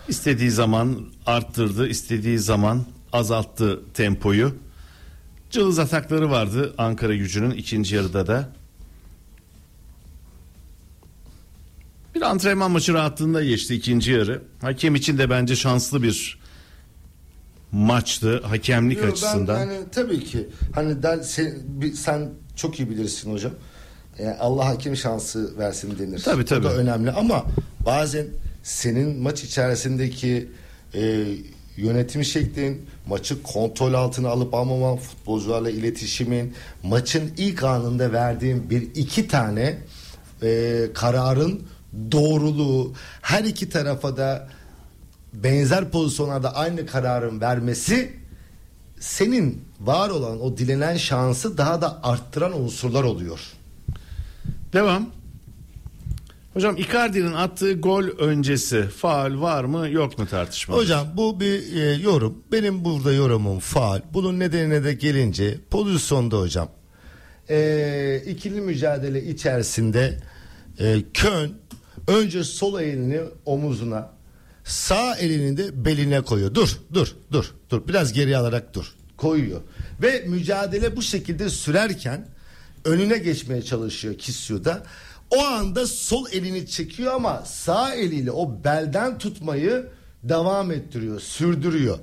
istediği 0.08 0.50
zaman 0.50 1.06
arttırdı, 1.26 1.88
istediği 1.88 2.38
zaman 2.38 2.84
azalttı 3.12 3.80
tempoyu. 3.94 4.54
Cılız 5.50 5.78
atakları 5.78 6.30
vardı 6.30 6.74
Ankara 6.78 7.14
gücünün 7.14 7.50
ikinci 7.50 7.94
yarıda 7.94 8.26
da. 8.26 8.48
Bir 12.14 12.22
antrenman 12.22 12.70
maçı 12.70 12.94
rahatlığında 12.94 13.44
geçti 13.44 13.74
ikinci 13.74 14.12
yarı. 14.12 14.42
Hakem 14.62 14.94
için 14.94 15.18
de 15.18 15.30
bence 15.30 15.56
şanslı 15.56 16.02
bir 16.02 16.38
maçtı 17.72 18.40
hakemlik 18.46 18.98
Yo, 18.98 19.04
ben 19.04 19.10
açısından. 19.10 19.58
yani 19.60 19.78
tabii 19.92 20.24
ki 20.24 20.48
hani 20.74 21.02
der, 21.02 21.18
sen, 21.20 21.54
bir- 21.66 21.92
sen 21.92 22.30
çok 22.56 22.80
iyi 22.80 22.90
bilirsin 22.90 23.32
hocam. 23.32 23.52
Yani 24.18 24.34
Allah 24.34 24.66
hakim 24.66 24.96
şansı 24.96 25.58
versin 25.58 25.98
denir. 25.98 26.22
Tabii, 26.24 26.44
tabii. 26.44 26.66
O 26.66 26.70
da 26.70 26.74
önemli 26.76 27.10
ama 27.10 27.44
bazen 27.86 28.26
senin 28.62 29.22
maç 29.22 29.44
içerisindeki 29.44 30.48
e, 30.94 31.24
yönetim 31.78 32.24
şeklin, 32.24 32.86
maçı 33.06 33.42
kontrol 33.42 33.94
altına 33.94 34.28
alıp 34.28 34.54
almaman, 34.54 34.96
futbolcularla 34.96 35.70
iletişimin, 35.70 36.54
maçın 36.82 37.32
ilk 37.36 37.62
anında 37.62 38.12
verdiğin 38.12 38.70
bir 38.70 38.82
iki 38.82 39.28
tane 39.28 39.78
e, 40.42 40.80
kararın 40.94 41.62
doğruluğu, 42.12 42.92
her 43.22 43.44
iki 43.44 43.68
tarafa 43.68 44.16
da 44.16 44.48
benzer 45.32 45.90
pozisyonlarda 45.90 46.54
aynı 46.54 46.86
kararın 46.86 47.40
vermesi 47.40 48.12
senin 49.00 49.64
var 49.80 50.10
olan 50.10 50.40
o 50.40 50.56
dilenen 50.56 50.96
şansı 50.96 51.58
daha 51.58 51.80
da 51.80 52.02
arttıran 52.02 52.60
unsurlar 52.60 53.04
oluyor. 53.04 53.40
Devam. 54.72 55.17
Hocam 56.58 56.76
Icardi'nin 56.76 57.32
attığı 57.32 57.72
gol 57.72 58.04
öncesi 58.04 58.82
faul 58.82 59.40
var 59.40 59.64
mı 59.64 59.88
yok 59.88 60.18
mu 60.18 60.26
tartışma? 60.26 60.76
Hocam 60.76 61.06
bu 61.14 61.40
bir 61.40 61.76
e, 61.76 61.94
yorum. 61.94 62.44
Benim 62.52 62.84
burada 62.84 63.12
yorumum 63.12 63.58
faal. 63.58 64.00
Bunun 64.12 64.38
nedenine 64.38 64.84
de 64.84 64.92
gelince 64.92 65.58
pozisyonda 65.70 66.38
hocam. 66.38 66.68
E, 67.48 68.22
ikili 68.26 68.60
mücadele 68.60 69.24
içerisinde 69.24 70.18
e, 70.78 70.96
Kön 71.14 71.52
önce 72.08 72.44
sol 72.44 72.80
elini 72.80 73.20
omuzuna 73.44 74.10
sağ 74.64 75.16
elini 75.16 75.56
de 75.56 75.84
beline 75.84 76.20
koyuyor. 76.20 76.54
Dur 76.54 76.78
dur 76.94 77.14
dur 77.32 77.54
dur 77.70 77.88
biraz 77.88 78.12
geri 78.12 78.36
alarak 78.36 78.74
dur 78.74 78.94
koyuyor. 79.16 79.60
Ve 80.02 80.24
mücadele 80.26 80.96
bu 80.96 81.02
şekilde 81.02 81.48
sürerken 81.48 82.28
önüne 82.84 83.18
geçmeye 83.18 83.62
çalışıyor 83.62 84.14
Kisyu'da. 84.14 84.82
O 85.30 85.44
anda 85.44 85.86
sol 85.86 86.26
elini 86.32 86.66
çekiyor 86.66 87.14
ama 87.14 87.42
sağ 87.46 87.94
eliyle 87.94 88.30
o 88.32 88.64
belden 88.64 89.18
tutmayı 89.18 89.86
devam 90.22 90.70
ettiriyor, 90.70 91.20
sürdürüyor. 91.20 91.98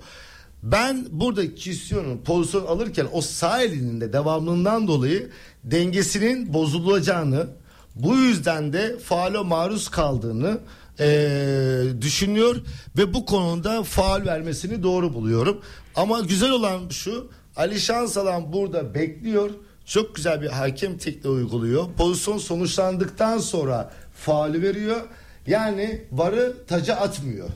Ben 0.64 1.06
burada 1.12 1.56
Kisyu'nun 1.56 2.18
pozisyon 2.18 2.66
alırken 2.66 3.08
o 3.12 3.22
sağ 3.22 3.62
elinin 3.62 4.02
de 4.02 4.14
devamlılığından 4.14 4.88
dolayı 4.88 5.30
dengesinin 5.64 6.54
bozulacağını, 6.54 7.48
bu 7.96 8.16
yüzden 8.16 8.74
de 8.74 9.00
faale 9.00 9.40
maruz 9.40 9.90
kaldığını 9.90 10.60
eee, 11.00 12.02
düşünüyor 12.02 12.56
ve 12.98 13.14
bu 13.14 13.26
konuda 13.26 13.84
faal 13.84 14.26
vermesini 14.26 14.84
doğru 14.84 15.14
buluyorum. 15.14 15.62
Ama 15.96 16.20
güzel 16.20 16.52
olan 16.52 16.90
şu 16.90 17.28
Ali 17.56 17.80
Şansalan 17.80 18.54
burada 18.54 18.96
bekliyor. 18.96 19.50
Çok 19.86 20.16
güzel 20.16 20.42
bir 20.42 20.48
hakem 20.48 20.98
tekniği 20.98 21.34
uyguluyor. 21.34 21.86
Pozisyon 21.98 22.38
sonuçlandıktan 22.38 23.38
sonra 23.38 23.92
faali 24.14 24.62
veriyor. 24.62 25.02
Yani 25.48 26.02
varı 26.12 26.54
taca 26.68 26.96
atmıyor. 26.96 27.50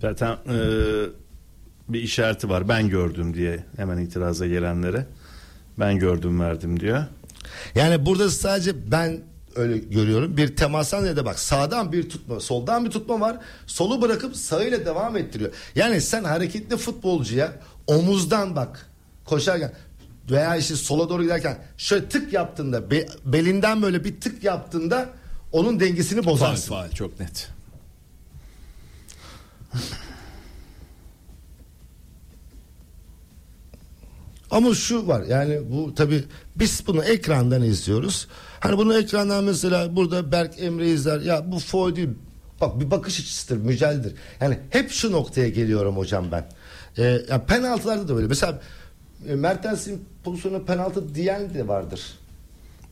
Zaten 0.00 0.32
e, 0.32 0.56
bir 1.88 2.00
işareti 2.00 2.48
var 2.48 2.68
ben 2.68 2.88
gördüm 2.88 3.34
diye 3.34 3.64
hemen 3.76 3.98
itiraza 3.98 4.46
gelenlere. 4.46 5.06
Ben 5.78 5.98
gördüm 5.98 6.40
verdim 6.40 6.80
diyor. 6.80 7.04
Yani 7.74 8.06
burada 8.06 8.30
sadece 8.30 8.90
ben 8.90 9.20
öyle 9.56 9.78
görüyorum. 9.78 10.36
Bir 10.36 10.56
temastan 10.56 11.06
ya 11.06 11.16
da 11.16 11.24
bak 11.24 11.38
sağdan 11.38 11.92
bir 11.92 12.08
tutma, 12.08 12.40
soldan 12.40 12.84
bir 12.84 12.90
tutma 12.90 13.20
var. 13.20 13.38
Solu 13.66 14.02
bırakıp 14.02 14.36
sağıyla 14.36 14.86
devam 14.86 15.16
ettiriyor. 15.16 15.52
Yani 15.74 16.00
sen 16.00 16.24
hareketli 16.24 16.76
futbolcuya 16.76 17.52
omuzdan 17.86 18.56
bak 18.56 18.86
koşarken 19.24 19.72
veya 20.30 20.56
işte 20.56 20.76
sola 20.76 21.08
doğru 21.08 21.22
giderken 21.22 21.58
şöyle 21.76 22.08
tık 22.08 22.32
yaptığında 22.32 22.90
be- 22.90 23.06
belinden 23.24 23.82
böyle 23.82 24.04
bir 24.04 24.20
tık 24.20 24.44
yaptığında 24.44 25.08
onun 25.52 25.80
dengesini 25.80 26.22
Faal 26.22 26.34
bozarsın. 26.34 26.68
faal 26.68 26.90
çok 26.90 27.20
net. 27.20 27.48
Ama 34.50 34.74
şu 34.74 35.06
var 35.08 35.22
yani 35.22 35.60
bu 35.70 35.94
tabi 35.94 36.24
biz 36.56 36.86
bunu 36.86 37.04
ekrandan 37.04 37.62
izliyoruz. 37.62 38.28
Hani 38.60 38.78
bunu 38.78 38.98
ekrandan 38.98 39.44
mesela 39.44 39.96
burada 39.96 40.32
Berk 40.32 40.62
Emre 40.62 40.88
izler 40.88 41.20
ya 41.20 41.52
bu 41.52 41.58
foul 41.58 41.96
değil. 41.96 42.08
Bak 42.60 42.80
bir 42.80 42.90
bakış 42.90 43.20
açısıdır, 43.20 43.56
mücadeledir. 43.56 44.14
Yani 44.40 44.58
hep 44.70 44.90
şu 44.90 45.12
noktaya 45.12 45.48
geliyorum 45.48 45.96
hocam 45.96 46.26
ben. 46.32 46.48
Ee, 46.98 47.02
yani 47.30 47.42
penaltılarda 47.46 48.08
da 48.08 48.14
böyle. 48.16 48.26
Mesela 48.26 48.60
Mertens'in 49.24 50.04
pozisyonu 50.24 50.64
penaltı 50.64 51.14
diyen 51.14 51.54
de 51.54 51.68
vardır. 51.68 52.18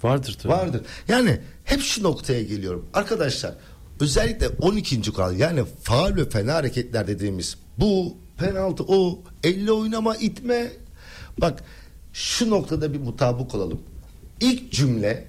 Vardır 0.02 0.38
tabii. 0.42 0.52
Vardır. 0.52 0.82
Yani 1.08 1.40
hep 1.64 1.80
şu 1.80 2.02
noktaya 2.02 2.42
geliyorum. 2.42 2.86
Arkadaşlar 2.94 3.54
özellikle 4.00 4.48
12. 4.48 5.12
kural 5.12 5.38
yani 5.38 5.64
faal 5.82 6.16
ve 6.16 6.28
fena 6.28 6.54
hareketler 6.54 7.06
dediğimiz 7.06 7.56
bu 7.78 8.16
penaltı 8.36 8.84
o 8.88 9.22
elle 9.44 9.72
oynama 9.72 10.16
itme 10.16 10.72
bak 11.40 11.64
şu 12.12 12.50
noktada 12.50 12.92
bir 12.92 12.98
mutabık 12.98 13.54
olalım. 13.54 13.80
İlk 14.40 14.72
cümle 14.72 15.24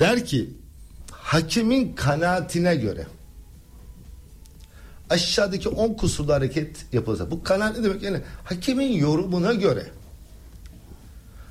der 0.00 0.24
ki 0.24 0.50
hakemin 1.10 1.92
kanaatine 1.92 2.76
göre 2.76 3.06
aşağıdaki 5.10 5.68
10 5.68 5.94
kusurlu 5.94 6.32
hareket 6.32 6.86
yapılırsa 6.92 7.30
bu 7.30 7.42
kanaat 7.42 7.78
ne 7.78 7.84
demek 7.84 8.02
yani 8.02 8.20
hakemin 8.44 8.92
yorumuna 8.92 9.54
göre 9.54 9.86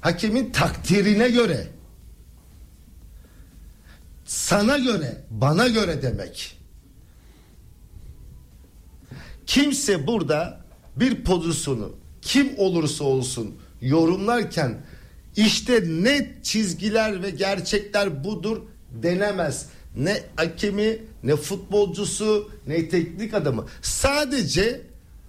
hakemin 0.02 0.52
takdirine 0.52 1.30
göre 1.30 1.68
sana 4.26 4.78
göre 4.78 5.18
bana 5.32 5.68
göre 5.68 6.02
demek 6.02 6.58
kimse 9.46 10.08
burada 10.08 10.66
bir 10.96 11.24
pozisyonu 11.24 11.96
kim 12.22 12.54
olursa 12.58 13.04
olsun 13.04 13.56
yorumlarken 13.82 14.78
işte 15.36 15.84
net 15.88 16.46
çizgiler 16.46 17.24
ve 17.24 17.30
gerçekler 17.30 18.24
budur 18.24 18.62
denemez. 18.92 19.66
Ne 19.98 20.24
hakemi 20.36 21.04
ne 21.24 21.36
futbolcusu 21.36 22.52
ne 22.68 22.90
teknik 22.90 23.34
adamı. 23.34 23.66
Sadece 23.82 24.82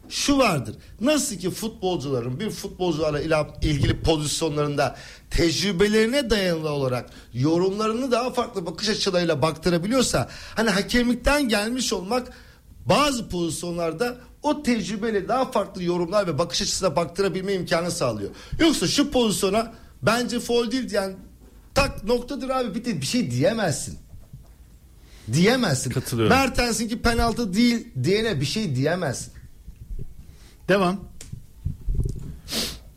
şu 0.08 0.38
vardır. 0.38 0.76
Nasıl 1.00 1.36
ki 1.36 1.50
futbolcuların 1.50 2.40
bir 2.40 2.50
futbolcularla 2.50 3.20
ilgili 3.62 4.02
pozisyonlarında 4.02 4.96
tecrübelerine 5.30 6.30
dayalı 6.30 6.70
olarak 6.70 7.10
yorumlarını 7.34 8.12
daha 8.12 8.30
farklı 8.30 8.66
bakış 8.66 8.88
açılarıyla 8.88 9.42
baktırabiliyorsa 9.42 10.28
hani 10.54 10.70
hakemlikten 10.70 11.48
gelmiş 11.48 11.92
olmak 11.92 12.32
bazı 12.86 13.28
pozisyonlarda 13.28 14.16
o 14.42 14.62
tecrübeyle 14.62 15.28
daha 15.28 15.50
farklı 15.50 15.82
yorumlar 15.82 16.26
ve 16.26 16.38
bakış 16.38 16.62
açısına 16.62 16.96
baktırabilme 16.96 17.52
imkanı 17.52 17.90
sağlıyor. 17.90 18.30
Yoksa 18.60 18.86
şu 18.86 19.10
pozisyona 19.10 19.72
bence 20.02 20.40
foul 20.40 20.70
değil 20.70 20.90
diyen 20.90 21.16
tak 21.74 22.04
noktadır 22.04 22.50
abi 22.50 22.74
bitti 22.74 23.00
bir 23.00 23.06
şey 23.06 23.30
diyemezsin. 23.30 23.98
Diyemezsin. 25.32 25.90
Katılıyorum. 25.90 26.36
Mertens'in 26.36 26.88
ki 26.88 27.02
penaltı 27.02 27.54
değil 27.54 27.88
diyene 28.04 28.40
bir 28.40 28.46
şey 28.46 28.76
diyemezsin. 28.76 29.32
Devam. 30.68 31.00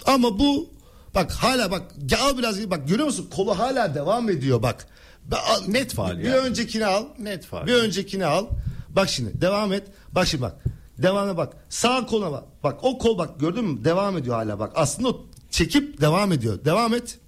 Ama 0.05 0.39
bu 0.39 0.69
bak 1.15 1.31
hala 1.31 1.71
bak 1.71 1.91
al 2.21 2.37
biraz 2.37 2.69
bak 2.71 2.87
görüyor 2.87 3.05
musun 3.07 3.27
kolu 3.35 3.59
hala 3.59 3.95
devam 3.95 4.29
ediyor 4.29 4.61
bak. 4.63 4.87
Al- 5.31 5.67
Net 5.67 5.93
faul 5.93 6.17
Bir 6.17 6.23
ya. 6.23 6.37
öncekini 6.37 6.85
al. 6.85 7.05
Net 7.19 7.45
faul. 7.45 7.67
Bir 7.67 7.73
öncekini 7.73 8.25
al. 8.25 8.45
Bak 8.89 9.09
şimdi 9.09 9.41
devam 9.41 9.73
et. 9.73 9.83
Bak 10.11 10.27
şimdi 10.27 10.41
bak. 10.41 10.63
Devamına 10.97 11.37
bak. 11.37 11.53
Sağ 11.69 12.05
koluna 12.05 12.31
bak. 12.31 12.43
Bak 12.63 12.79
o 12.83 12.97
kol 12.97 13.17
bak 13.17 13.39
gördün 13.39 13.65
mü? 13.65 13.85
Devam 13.85 14.17
ediyor 14.17 14.35
hala 14.35 14.59
bak. 14.59 14.71
Aslında 14.75 15.09
çekip 15.51 16.01
devam 16.01 16.31
ediyor. 16.31 16.65
Devam 16.65 16.93
et. 16.93 17.19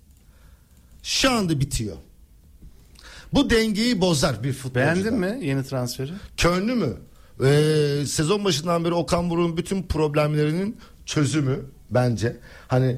Şu 1.03 1.31
anda 1.31 1.59
bitiyor. 1.59 1.95
Bu 3.33 3.49
dengeyi 3.49 4.01
bozar 4.01 4.43
bir 4.43 4.53
futbolcuda. 4.53 4.85
Beğendin 4.85 5.13
mi 5.13 5.39
yeni 5.41 5.63
transferi? 5.63 6.11
Könlü 6.37 6.75
mü? 6.75 6.93
Ee, 7.45 8.05
sezon 8.05 8.45
başından 8.45 8.85
beri 8.85 8.93
Okan 8.93 9.29
Buruk'un 9.29 9.57
bütün 9.57 9.83
problemlerinin 9.83 10.77
çözümü 11.05 11.59
bence. 11.91 12.37
Hani 12.67 12.97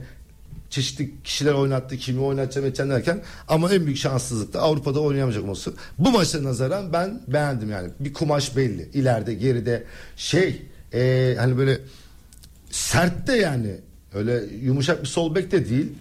çeşitli 0.69 1.23
kişiler 1.23 1.53
oynattı, 1.53 1.97
kimi 1.97 2.19
oynatacağım 2.19 2.67
edeceğim 2.67 2.91
derken 2.91 3.21
ama 3.47 3.73
en 3.73 3.85
büyük 3.85 3.97
şanssızlık 3.97 4.53
da 4.53 4.61
Avrupa'da 4.61 4.99
oynayamayacak 4.99 5.43
olması. 5.43 5.73
Bu 5.97 6.11
maça 6.11 6.43
nazaran 6.43 6.93
ben 6.93 7.21
beğendim 7.27 7.71
yani. 7.71 7.89
Bir 7.99 8.13
kumaş 8.13 8.57
belli. 8.57 8.89
İleride, 8.93 9.33
geride 9.33 9.83
şey 10.15 10.61
ee, 10.93 11.35
hani 11.39 11.57
böyle 11.57 11.79
sert 12.71 13.27
de 13.27 13.33
yani 13.33 13.75
öyle 14.13 14.43
yumuşak 14.61 15.01
bir 15.01 15.07
sol 15.07 15.35
bek 15.35 15.51
de 15.51 15.69
değil. 15.69 15.91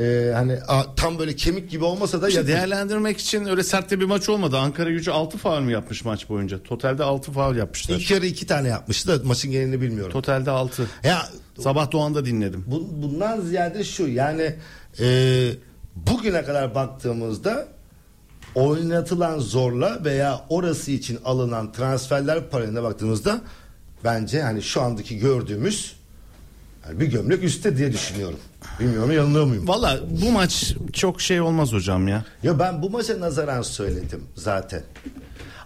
Ee, 0.00 0.32
hani 0.34 0.58
a, 0.68 0.94
tam 0.94 1.18
böyle 1.18 1.36
kemik 1.36 1.70
gibi 1.70 1.84
olmasa 1.84 2.22
da 2.22 2.28
İşte 2.28 2.40
ya- 2.40 2.46
değerlendirmek 2.46 3.18
için 3.18 3.44
öyle 3.44 3.62
sert 3.62 3.90
bir 3.90 4.04
maç 4.04 4.28
olmadı. 4.28 4.58
Ankara 4.58 4.90
gücü 4.90 5.10
6 5.10 5.38
faul 5.38 5.60
mü 5.60 5.72
yapmış 5.72 6.04
maç 6.04 6.28
boyunca? 6.28 6.62
Totalde 6.62 7.04
6 7.04 7.32
faul 7.32 7.56
yapmışlar. 7.56 7.96
İlk 7.96 8.10
yarı 8.10 8.26
iki 8.26 8.46
tane 8.46 8.68
yapmıştı 8.68 9.08
da 9.20 9.28
maçın 9.28 9.50
genelini 9.50 9.80
bilmiyorum. 9.80 10.12
Totalde 10.12 10.50
6. 10.50 10.86
Ya 11.04 11.26
Sabah 11.60 11.90
Doğan'da 11.92 12.24
dinledim. 12.24 12.64
Bu, 12.66 12.88
bundan 13.02 13.40
ziyade 13.40 13.84
şu 13.84 14.06
yani 14.08 14.54
e, 15.00 15.50
bugüne 15.96 16.42
kadar 16.44 16.74
baktığımızda 16.74 17.68
oynatılan 18.54 19.38
zorla 19.38 20.04
veya 20.04 20.40
orası 20.48 20.90
için 20.90 21.18
alınan 21.24 21.72
transferler 21.72 22.50
paralelinde 22.50 22.82
baktığımızda 22.82 23.40
bence 24.04 24.42
hani 24.42 24.62
şu 24.62 24.80
andaki 24.82 25.18
gördüğümüz 25.18 25.96
yani 26.86 27.00
bir 27.00 27.06
gömlek 27.06 27.44
üstte 27.44 27.76
diye 27.76 27.92
düşünüyorum. 27.92 28.38
Bilmiyorum 28.80 29.12
yanılıyor 29.12 29.44
muyum? 29.44 29.68
Valla 29.68 30.00
bu 30.22 30.30
maç 30.32 30.74
çok 30.92 31.20
şey 31.20 31.40
olmaz 31.40 31.72
hocam 31.72 32.08
ya. 32.08 32.24
Ya 32.42 32.58
ben 32.58 32.82
bu 32.82 32.90
maça 32.90 33.20
nazaran 33.20 33.62
söyledim 33.62 34.24
zaten. 34.34 34.82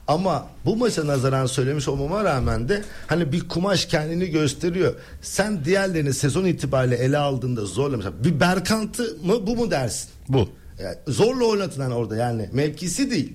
Ama 0.09 0.47
bu 0.65 0.77
maça 0.77 1.07
nazaran 1.07 1.47
söylemiş 1.47 1.89
olmama 1.89 2.25
rağmen 2.25 2.69
de 2.69 2.83
hani 3.07 3.33
bir 3.33 3.49
kumaş 3.49 3.87
kendini 3.87 4.31
gösteriyor. 4.31 4.95
Sen 5.23 5.65
diğerlerini 5.65 6.15
sezon 6.15 6.45
itibariyle 6.45 6.97
ele 6.97 7.19
aldığında 7.19 7.65
zorla 7.65 7.97
mesela 7.97 8.25
bir 8.25 8.41
Berkant'ı 8.41 9.17
mı 9.25 9.47
bu 9.47 9.57
mu 9.57 9.71
dersin? 9.71 10.11
Bu. 10.29 10.49
Yani 10.83 10.97
zorla 11.09 11.45
oynatılan 11.45 11.91
orada 11.91 12.17
yani 12.17 12.49
mevkisi 12.53 13.11
değil. 13.11 13.33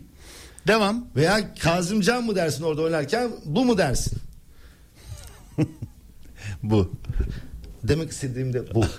Devam. 0.67 1.05
Veya 1.15 1.53
Kazımcan 1.53 2.23
mı 2.23 2.35
dersin 2.35 2.63
orada 2.63 2.81
oynarken 2.81 3.29
bu 3.45 3.65
mu 3.65 3.77
dersin? 3.77 4.17
Bu. 6.63 6.91
Demek 7.83 8.11
istediğim 8.11 8.53
de 8.53 8.75
bu. 8.75 8.85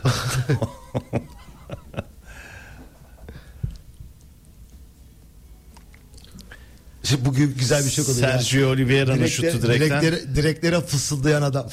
Şimdi 7.03 7.24
bugün 7.24 7.55
güzel 7.59 7.85
bir 7.85 7.91
şey 7.91 8.05
oldu. 8.05 8.12
Sergio 8.12 8.68
Oliveira'nın 8.70 9.26
şutu 9.26 9.62
direkten. 9.62 10.03
Direklere, 10.03 10.35
direklere 10.37 10.81
fısıldayan 10.81 11.43
adam. 11.43 11.68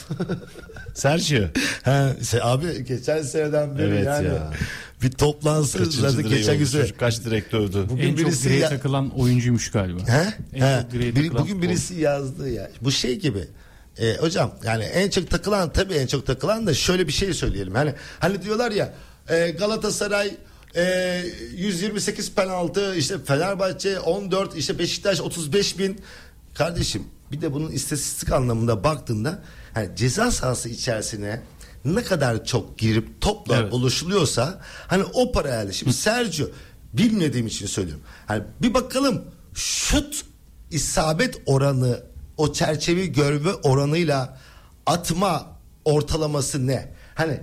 Sergio. 0.93 1.43
He, 1.83 1.91
se- 2.21 2.41
abi 2.43 2.83
geçen 2.85 3.21
seneden 3.21 3.77
beri 3.77 3.87
Evet 3.87 4.05
yani 4.05 4.27
ya. 4.27 4.51
bir 5.01 5.11
toplansın 5.11 5.79
Kaçıncı 5.79 5.97
zaten 6.11 6.29
geçen 6.29 6.57
gün 6.57 6.65
oldu? 6.65 6.87
kaç 6.99 7.25
direk 7.25 7.51
dövdü? 7.51 7.85
Bugün 7.89 8.03
en 8.03 8.15
çok 8.15 8.25
birisi 8.25 8.43
direğe 8.45 8.59
ya- 8.59 8.69
takılan 8.69 9.09
oyuncuymuş 9.19 9.71
galiba. 9.71 9.99
He? 10.07 10.33
En 10.53 10.61
He. 10.77 10.81
çok 10.81 10.93
Biri- 11.01 11.37
bugün 11.37 11.61
birisi 11.61 11.95
yazdı 11.95 12.49
ya. 12.49 12.69
Bu 12.81 12.91
şey 12.91 13.19
gibi. 13.19 13.47
E, 13.99 14.17
hocam 14.17 14.51
yani 14.65 14.83
en 14.83 15.09
çok 15.09 15.29
takılan 15.29 15.73
tabii 15.73 15.93
en 15.93 16.07
çok 16.07 16.25
takılan 16.25 16.67
da 16.67 16.73
şöyle 16.73 17.07
bir 17.07 17.11
şey 17.11 17.33
söyleyelim. 17.33 17.75
Hani 17.75 17.93
hani 18.19 18.41
diyorlar 18.41 18.71
ya 18.71 18.93
e, 19.29 19.49
Galatasaray 19.51 20.35
e, 20.75 21.23
128 21.55 22.31
penaltı 22.35 22.95
işte 22.95 23.15
Fenerbahçe 23.25 23.99
14 23.99 24.55
işte 24.55 24.79
Beşiktaş 24.79 25.21
35 25.21 25.79
bin 25.79 26.01
kardeşim 26.53 27.03
bir 27.31 27.41
de 27.41 27.53
bunun 27.53 27.71
istatistik 27.71 28.31
anlamında 28.31 28.83
baktığında 28.83 29.39
hani 29.73 29.95
ceza 29.95 30.31
sahası 30.31 30.69
içerisine 30.69 31.41
ne 31.85 32.03
kadar 32.03 32.45
çok 32.45 32.77
girip 32.77 33.21
topla 33.21 33.57
Evet. 33.57 33.71
buluşuluyorsa 33.71 34.61
hani 34.87 35.03
o 35.13 35.31
parayla 35.31 35.71
şimdi 35.73 35.93
Sergio 35.93 36.47
bilmediğim 36.93 37.47
için 37.47 37.65
söylüyorum. 37.67 38.03
Hani 38.25 38.43
bir 38.61 38.73
bakalım 38.73 39.23
şut 39.53 40.25
isabet 40.71 41.41
oranı 41.45 42.03
o 42.37 42.53
çerçeveyi 42.53 43.11
görme 43.11 43.51
oranıyla 43.53 44.37
atma 44.85 45.45
ortalaması 45.85 46.67
ne? 46.67 46.93
Hani 47.15 47.39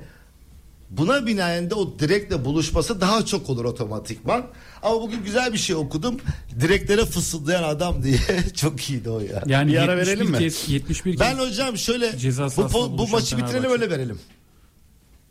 buna 0.90 1.26
binaen 1.26 1.70
de 1.70 1.74
o 1.74 1.98
direkle 1.98 2.44
buluşması 2.44 3.00
daha 3.00 3.24
çok 3.24 3.50
olur 3.50 3.64
otomatikman. 3.64 4.46
Ama 4.82 5.02
bugün 5.02 5.22
güzel 5.24 5.52
bir 5.52 5.58
şey 5.58 5.76
okudum. 5.76 6.20
Direklere 6.60 7.04
fısıldayan 7.04 7.62
adam 7.62 8.02
diye 8.02 8.18
çok 8.54 8.90
iyiydi 8.90 9.10
o 9.10 9.20
ya. 9.20 9.42
Yani 9.46 9.72
Bir 9.72 9.76
ara 9.78 9.92
71 9.92 10.06
verelim 10.06 10.30
mi? 10.30 10.38
kez 10.38 10.68
71 10.68 11.18
Ben 11.20 11.36
kez 11.36 11.46
hocam 11.46 11.78
şöyle 11.78 12.18
Ceza 12.18 12.46
bu, 12.46 12.48
po- 12.48 12.98
bu 12.98 13.08
maçı 13.08 13.36
bitirelim 13.36 13.46
Fenerbahçe. 13.62 13.72
öyle 13.82 13.90
verelim. 13.90 14.20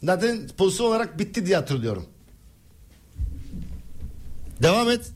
Zaten 0.03 0.47
pozisyon 0.57 0.87
olarak 0.87 1.19
bitti 1.19 1.45
diye 1.45 1.55
hatırlıyorum. 1.55 2.05
Devam 4.63 4.89
et. 4.89 5.11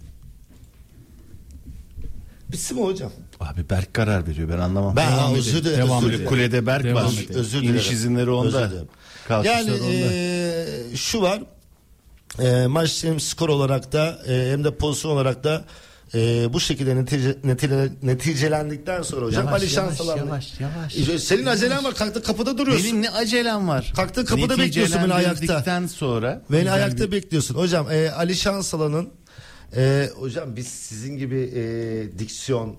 Bitsin 2.51 2.77
mi 2.77 2.83
hocam? 2.85 3.11
Abi 3.39 3.69
Berk 3.69 3.93
karar 3.93 4.27
veriyor 4.27 4.49
ben 4.49 4.57
anlamam. 4.57 4.95
Ben 4.95 5.11
Devam 5.11 5.35
özür 5.35 5.63
dilerim. 5.65 5.85
Devam 5.85 6.03
özür 6.03 6.13
dilerim. 6.13 6.25
Kulede 6.29 6.65
Berk 6.65 6.83
Devam 6.83 7.05
var. 7.05 7.13
edelim. 7.13 7.35
Özür 7.39 7.61
dilerim. 7.61 7.75
İniş 7.75 7.91
izinleri 7.91 8.29
onda. 8.29 8.71
Yani 9.43 9.71
onda. 9.73 9.88
eee, 9.91 10.65
şu 10.95 11.21
var. 11.21 11.43
Eee 12.39 12.67
maç 12.67 13.03
hem 13.03 13.19
skor 13.19 13.49
olarak 13.49 13.91
da 13.93 14.19
eee, 14.27 14.51
hem 14.51 14.63
de 14.63 14.75
pozisyon 14.75 15.11
olarak 15.11 15.43
da 15.43 15.65
e, 16.15 16.53
bu 16.53 16.59
şekilde 16.59 16.95
netice, 16.95 17.35
netile- 17.43 17.89
neticelendikten 18.03 19.01
sonra 19.01 19.25
hocam 19.25 19.45
Yavaş, 19.45 19.61
Alişan 19.61 19.83
yavaş, 19.83 19.97
Salan'la- 19.97 20.17
yavaş, 20.17 20.59
yavaş. 20.59 20.97
E, 21.09 21.19
Senin 21.19 21.45
acelen 21.45 21.83
var 21.83 21.95
kalktı 21.95 22.23
kapıda 22.23 22.57
duruyorsun. 22.57 22.85
Benim 22.88 23.01
ne 23.01 23.09
acelem 23.09 23.67
var? 23.67 23.93
Kalktın 23.95 24.25
kapıda 24.25 24.57
bekliyorsun 24.57 24.99
beni 25.03 25.13
ayakta. 25.13 25.88
Sonra. 25.88 26.41
Beni 26.51 26.71
ayakta 26.71 27.03
bir- 27.07 27.11
bekliyorsun. 27.11 27.55
Hocam 27.55 27.91
e, 27.91 28.11
Ali 28.11 28.35
Şansalan'ın 28.35 29.09
e, 29.75 30.09
hocam 30.19 30.55
biz 30.55 30.67
sizin 30.67 31.17
gibi 31.17 31.51
e, 31.55 32.19
diksiyon 32.19 32.75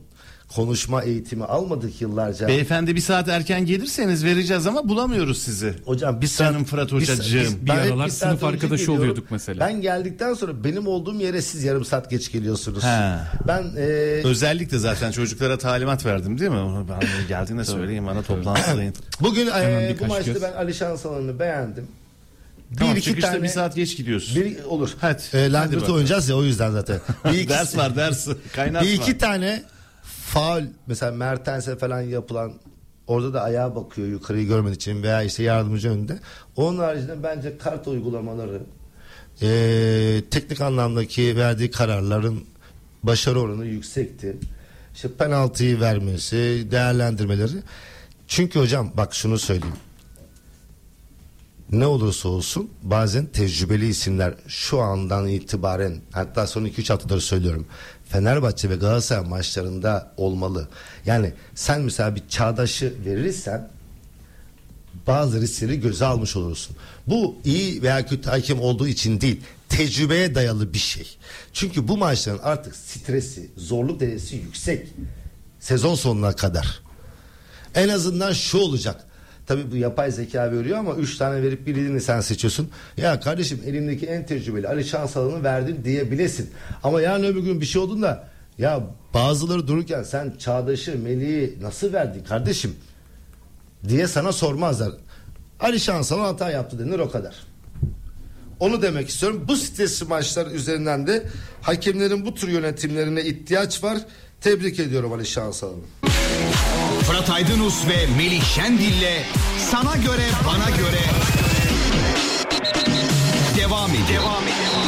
konuşma 0.55 1.03
eğitimi 1.03 1.45
almadık 1.45 2.01
yıllarca. 2.01 2.49
Beyefendi 2.49 2.97
bir 2.97 3.01
saat 3.01 3.29
erken 3.29 3.67
gelirseniz 3.67 4.25
vereceğiz 4.25 4.67
ama 4.67 4.89
bulamıyoruz 4.89 5.39
sizi. 5.43 5.75
Hocam 5.85 6.21
bir 6.21 6.27
saat, 6.27 6.53
Canım 6.53 6.65
Fırat 6.65 6.89
bir 6.89 6.93
hocacığım. 6.97 7.43
biz- 7.45 7.63
Bir 7.63 7.69
ben 7.69 7.75
hep 7.77 7.93
aralar 7.93 8.07
bir 8.07 8.11
sınıf 8.13 8.45
arkadaşı 8.45 8.77
geliyorum. 8.83 9.01
oluyorduk 9.03 9.31
mesela. 9.31 9.61
Ben 9.67 9.81
geldikten 9.81 10.35
sonra 10.35 10.65
benim 10.65 10.87
olduğum 10.87 11.15
yere 11.15 11.43
siz 11.43 11.65
yarım 11.65 11.85
saat 11.85 12.11
geç 12.11 12.33
geliyorsunuz. 12.33 12.85
He. 12.85 13.15
Ben 13.49 13.63
e, 13.77 13.83
Özellikle 14.25 14.79
zaten 14.79 15.11
çocuklara 15.11 15.59
talimat 15.59 16.07
verdim 16.07 16.39
değil 16.39 16.51
mi? 16.51 16.57
Ben 16.91 17.29
geldiğinde 17.29 17.65
söyleyeyim 17.65 18.07
bana 18.07 18.23
toplantıdayım. 18.23 18.93
bugün 19.21 19.47
e, 19.47 19.97
bu 20.01 20.07
maçta 20.07 20.33
göz. 20.33 20.43
ben 20.43 20.53
Ali 20.53 20.75
Şansalan'ı 20.75 21.39
beğendim. 21.39 21.87
Tamam, 22.79 22.95
bir 22.95 22.99
iki 23.01 23.09
çıkışta 23.09 23.31
tane 23.31 23.43
bir 23.43 23.49
saat 23.49 23.77
geç 23.77 23.97
gidiyorsun. 23.97 24.37
bir, 24.45 24.65
olur. 24.65 24.91
Hadi. 25.01 25.23
E, 25.33 25.53
Langırt'ı 25.53 25.93
oynayacağız 25.93 26.29
ya 26.29 26.37
o 26.37 26.45
yüzden 26.45 26.71
zaten. 26.71 27.01
Bir 27.25 27.31
iki, 27.39 27.49
ders 27.49 27.77
var 27.77 27.97
ders. 27.97 28.29
Kaynatma. 28.55 28.89
bir 28.89 28.93
iki 28.93 29.19
tane 29.19 29.63
faul 30.29 30.63
mesela 30.87 31.13
Mertens'e 31.13 31.77
falan 31.77 32.01
yapılan 32.01 32.53
orada 33.07 33.35
da 33.35 33.43
ayağa 33.43 33.77
bakıyor 33.77 34.09
yukarıyı 34.09 34.47
görmediği 34.47 34.77
için 34.77 35.03
veya 35.03 35.23
işte 35.23 35.43
yardımcı 35.43 35.91
önünde. 35.91 36.19
Onun 36.57 36.79
haricinde 36.79 37.23
bence 37.23 37.59
kart 37.59 37.89
uygulamaları 37.89 38.63
e, 39.43 39.49
teknik 40.31 40.61
anlamdaki 40.61 41.37
verdiği 41.37 41.71
kararların 41.71 42.45
başarı 43.03 43.41
oranı 43.41 43.67
yüksekti. 43.67 44.37
İşte 44.95 45.09
penaltıyı 45.19 45.81
vermesi, 45.81 46.67
değerlendirmeleri. 46.71 47.63
Çünkü 48.27 48.61
hocam 48.61 48.91
bak 48.97 49.15
şunu 49.15 49.39
söyleyeyim. 49.39 49.77
Ne 51.71 51.87
olursa 51.87 52.29
olsun 52.29 52.71
bazen 52.83 53.27
tecrübeli 53.27 53.87
isimler 53.89 54.35
şu 54.47 54.81
andan 54.81 55.29
itibaren 55.29 56.01
hatta 56.13 56.47
son 56.47 56.65
2-3 56.65 56.89
haftadır 56.89 57.21
söylüyorum. 57.21 57.67
Fenerbahçe 58.09 58.71
ve 58.71 58.77
Galatasaray 58.77 59.29
maçlarında 59.29 60.13
olmalı. 60.17 60.69
Yani 61.07 61.33
sen 61.55 61.81
mesela 61.81 62.15
bir 62.17 62.23
çağdaşı 62.29 62.95
verirsen 63.05 63.69
bazı 65.07 65.41
riskleri 65.41 65.81
göze 65.81 66.05
almış 66.05 66.37
olursun. 66.37 66.77
Bu 67.07 67.37
iyi 67.45 67.83
veya 67.83 68.07
kötü 68.07 68.31
hakem 68.31 68.61
olduğu 68.61 68.89
için 68.89 69.21
değil, 69.21 69.41
tecrübeye 69.69 70.35
dayalı 70.35 70.75
bir 70.75 70.79
şey. 70.79 71.17
Çünkü 71.53 71.89
bu 71.89 71.97
maçların 71.97 72.41
artık 72.43 72.77
stresi, 72.77 73.51
zorluk 73.57 74.01
derecesi 74.01 74.37
yüksek. 74.37 74.89
Sezon 75.61 75.95
sonuna 75.95 76.33
kadar. 76.33 76.81
En 77.75 77.89
azından 77.89 78.33
şu 78.33 78.59
olacak. 78.59 79.05
Tabii 79.49 79.71
bu 79.71 79.77
yapay 79.77 80.11
zeka 80.11 80.53
veriyor 80.53 80.79
ama 80.79 80.95
3 80.95 81.17
tane 81.17 81.43
verip 81.43 81.67
birini 81.67 82.01
sen 82.01 82.21
seçiyorsun. 82.21 82.71
Ya 82.97 83.21
kardeşim 83.21 83.61
elimdeki 83.67 84.07
en 84.07 84.27
tecrübeli 84.27 84.69
Ali 84.69 84.85
Şansalan'ı 84.85 85.45
verdim 85.45 85.77
diyebilesin. 85.85 86.51
Ama 86.83 87.01
yarın 87.01 87.25
öbür 87.25 87.41
gün 87.41 87.61
bir 87.61 87.67
şey 87.67 87.83
olduğunda 87.83 88.29
ya 88.59 88.81
bazıları 89.15 89.69
dururken 89.69 90.03
sen 90.03 90.35
Çağdaş'ı, 90.39 90.99
Melih'i 90.99 91.63
nasıl 91.63 91.93
verdin 91.93 92.25
kardeşim? 92.25 92.77
diye 93.89 94.07
sana 94.07 94.33
sormazlar. 94.33 94.93
Ali 95.61 95.81
Şansalan 95.81 96.25
hata 96.25 96.51
yaptı 96.51 96.79
denir 96.79 96.99
o 96.99 97.11
kadar. 97.11 97.35
Onu 98.61 98.83
demek 98.83 99.09
istiyorum. 99.09 99.45
Bu 99.49 99.57
stresli 99.57 100.07
maçlar 100.07 100.47
üzerinden 100.47 101.07
de 101.07 101.23
hakemlerin 101.63 102.27
bu 102.27 102.35
tür 102.35 102.49
yönetimlerine 102.49 103.23
ihtiyaç 103.23 103.85
var. 103.85 103.99
Tebrik 104.41 104.81
ediyorum 104.81 105.13
Ali 105.13 105.27
Şansalan'ı. 105.27 105.83
Fırat 107.09 107.31
Aydınus 107.31 107.89
ve 107.89 108.07
Melih 108.17 108.43
Şendil'le 108.43 109.25
sana 109.59 109.97
göre 109.97 110.27
bana 110.47 110.77
göre 110.77 111.01
devam 113.57 113.91
ediyor. 113.91 114.23
Devam 114.23 114.43
ediyor. 114.43 114.79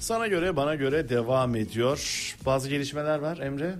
Sana 0.00 0.26
göre 0.26 0.56
bana 0.56 0.74
göre 0.74 1.08
devam 1.08 1.56
ediyor. 1.56 2.34
Bazı 2.46 2.68
gelişmeler 2.68 3.18
var 3.18 3.38
Emre. 3.38 3.74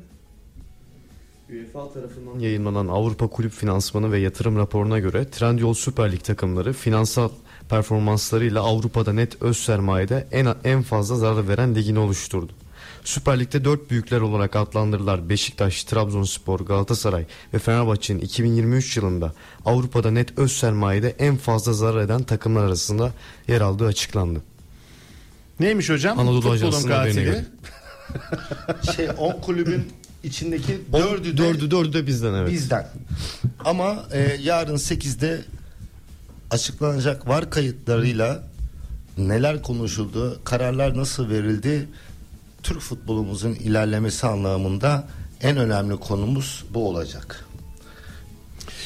UEFA 1.53 1.93
tarafından 1.93 2.39
yayınlanan 2.39 2.89
Avrupa 2.89 3.27
Kulüp 3.27 3.53
Finansmanı 3.53 4.13
ve 4.13 4.19
Yatırım 4.19 4.57
raporuna 4.57 4.99
göre 4.99 5.31
Trendyol 5.31 5.75
Süper 5.75 6.13
Lig 6.13 6.25
takımları 6.25 6.73
finansal 6.73 7.29
performanslarıyla 7.69 8.63
Avrupa'da 8.63 9.13
net 9.13 9.43
öz 9.43 9.57
sermayede 9.57 10.27
en, 10.33 10.55
en 10.65 10.83
fazla 10.83 11.17
zarar 11.17 11.49
veren 11.49 11.75
ligini 11.75 11.99
oluşturdu. 11.99 12.53
Süper 13.05 13.41
Lig'de 13.41 13.65
dört 13.65 13.91
büyükler 13.91 14.21
olarak 14.21 14.57
adlandırılan 14.57 15.29
Beşiktaş, 15.29 15.85
Trabzonspor, 15.85 16.61
Galatasaray 16.61 17.27
ve 17.55 17.59
Fenerbahçe'nin 17.59 18.21
2023 18.21 18.97
yılında 18.97 19.33
Avrupa'da 19.65 20.11
net 20.11 20.39
öz 20.39 20.53
sermayede 20.53 21.15
en 21.19 21.37
fazla 21.37 21.73
zarar 21.73 22.01
eden 22.01 22.23
takımlar 22.23 22.65
arasında 22.65 23.13
yer 23.49 23.61
aldığı 23.61 23.87
açıklandı. 23.87 24.43
Neymiş 25.61 25.91
hocam? 25.91 26.19
Anadolu 26.19 26.41
Futbolun 26.41 26.55
Ajansı'nın 26.55 26.93
haberine 26.93 27.25
katili. 27.25 27.25
göre. 27.25 27.45
Şey 28.97 29.09
10 29.19 29.41
kulübün 29.41 29.89
içindeki 30.25 30.81
dördü 30.93 31.33
de 31.33 31.37
dördü, 31.37 31.71
dördü 31.71 31.93
de 31.93 32.07
bizden 32.07 32.35
evet. 32.35 32.53
bizden. 32.53 32.89
Ama 33.65 34.05
e, 34.13 34.37
yarın 34.43 34.77
8'de 34.77 35.41
açıklanacak 36.51 37.29
var 37.29 37.51
kayıtlarıyla 37.51 38.43
neler 39.19 39.63
konuşuldu, 39.63 40.41
kararlar 40.45 40.97
nasıl 40.97 41.31
verildi, 41.31 41.89
Türk 42.63 42.81
futbolumuzun 42.81 43.55
ilerlemesi 43.55 44.27
anlamında 44.27 45.09
en 45.43 45.57
önemli 45.57 45.97
konumuz 45.97 46.65
bu 46.71 46.89
olacak. 46.89 47.45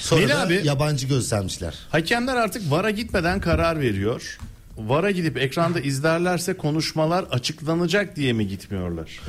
Sonra 0.00 0.28
da 0.28 0.42
abi- 0.42 0.60
yabancı 0.64 1.06
gözlemciler. 1.06 1.78
Hakemler 1.90 2.36
artık 2.36 2.70
VAR'a 2.70 2.90
gitmeden 2.90 3.40
karar 3.40 3.80
veriyor. 3.80 4.38
VAR'a 4.76 5.10
gidip 5.10 5.38
ekranda 5.38 5.80
izlerlerse 5.80 6.56
konuşmalar 6.56 7.24
açıklanacak 7.24 8.16
diye 8.16 8.32
mi 8.32 8.48
gitmiyorlar? 8.48 9.20